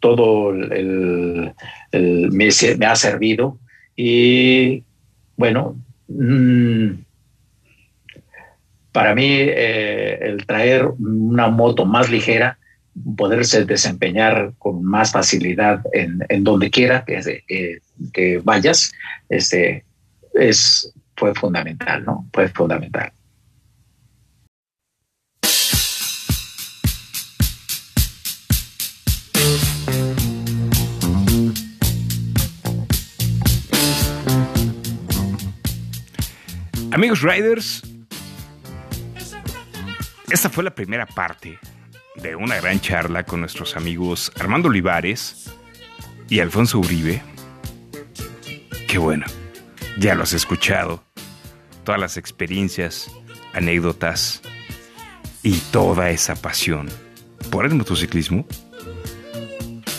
todo 0.00 0.50
el, 0.52 1.52
me, 1.92 2.86
ha 2.86 2.96
servido. 2.96 3.58
Y 3.96 4.84
bueno, 5.36 5.76
mmm, 6.08 6.90
para 8.92 9.14
mí 9.14 9.26
el 9.30 10.44
traer 10.46 10.86
una 10.98 11.48
moto 11.48 11.84
más 11.84 12.10
ligera, 12.10 12.58
poderse 13.16 13.64
desempeñar 13.64 14.52
con 14.58 14.84
más 14.84 15.12
facilidad 15.12 15.82
en, 15.92 16.20
en 16.28 16.44
donde 16.44 16.70
quiera 16.70 17.04
que, 17.04 18.40
vayas, 18.42 18.92
este, 19.28 19.84
es, 20.34 20.92
fue 21.16 21.34
fundamental, 21.34 22.04
¿no? 22.04 22.28
Fue 22.32 22.48
fundamental. 22.48 23.12
Amigos 36.92 37.22
Riders, 37.22 37.82
esta 40.30 40.50
fue 40.50 40.64
la 40.64 40.74
primera 40.74 41.06
parte 41.06 41.58
de 42.16 42.36
una 42.36 42.60
gran 42.60 42.80
charla 42.80 43.24
con 43.24 43.40
nuestros 43.40 43.76
amigos 43.76 44.32
Armando 44.38 44.68
Olivares 44.68 45.50
y 46.28 46.40
Alfonso 46.40 46.78
Uribe. 46.78 47.22
Qué 48.88 48.98
bueno, 48.98 49.26
ya 49.98 50.14
lo 50.14 50.24
has 50.24 50.32
escuchado. 50.32 51.04
Todas 51.84 52.00
las 52.00 52.16
experiencias, 52.16 53.10
anécdotas 53.52 54.42
y 55.42 55.58
toda 55.72 56.10
esa 56.10 56.34
pasión 56.34 56.88
por 57.50 57.64
el 57.64 57.74
motociclismo 57.74 58.46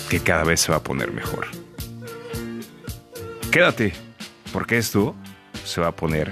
que 0.10 0.20
cada 0.20 0.44
vez 0.44 0.62
se 0.62 0.72
va 0.72 0.78
a 0.78 0.84
poner 0.84 1.12
mejor. 1.12 1.48
Quédate, 3.52 3.94
porque 4.54 4.78
esto 4.78 5.16
se 5.66 5.82
va 5.82 5.88
a 5.88 5.96
poner 5.96 6.32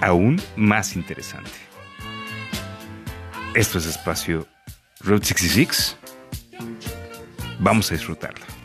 aún 0.00 0.40
más 0.56 0.96
interesante. 0.96 1.50
Esto 3.54 3.78
es 3.78 3.86
espacio 3.86 4.46
Route 5.04 5.26
66. 5.26 5.96
Vamos 7.60 7.90
a 7.90 7.94
disfrutarlo. 7.94 8.57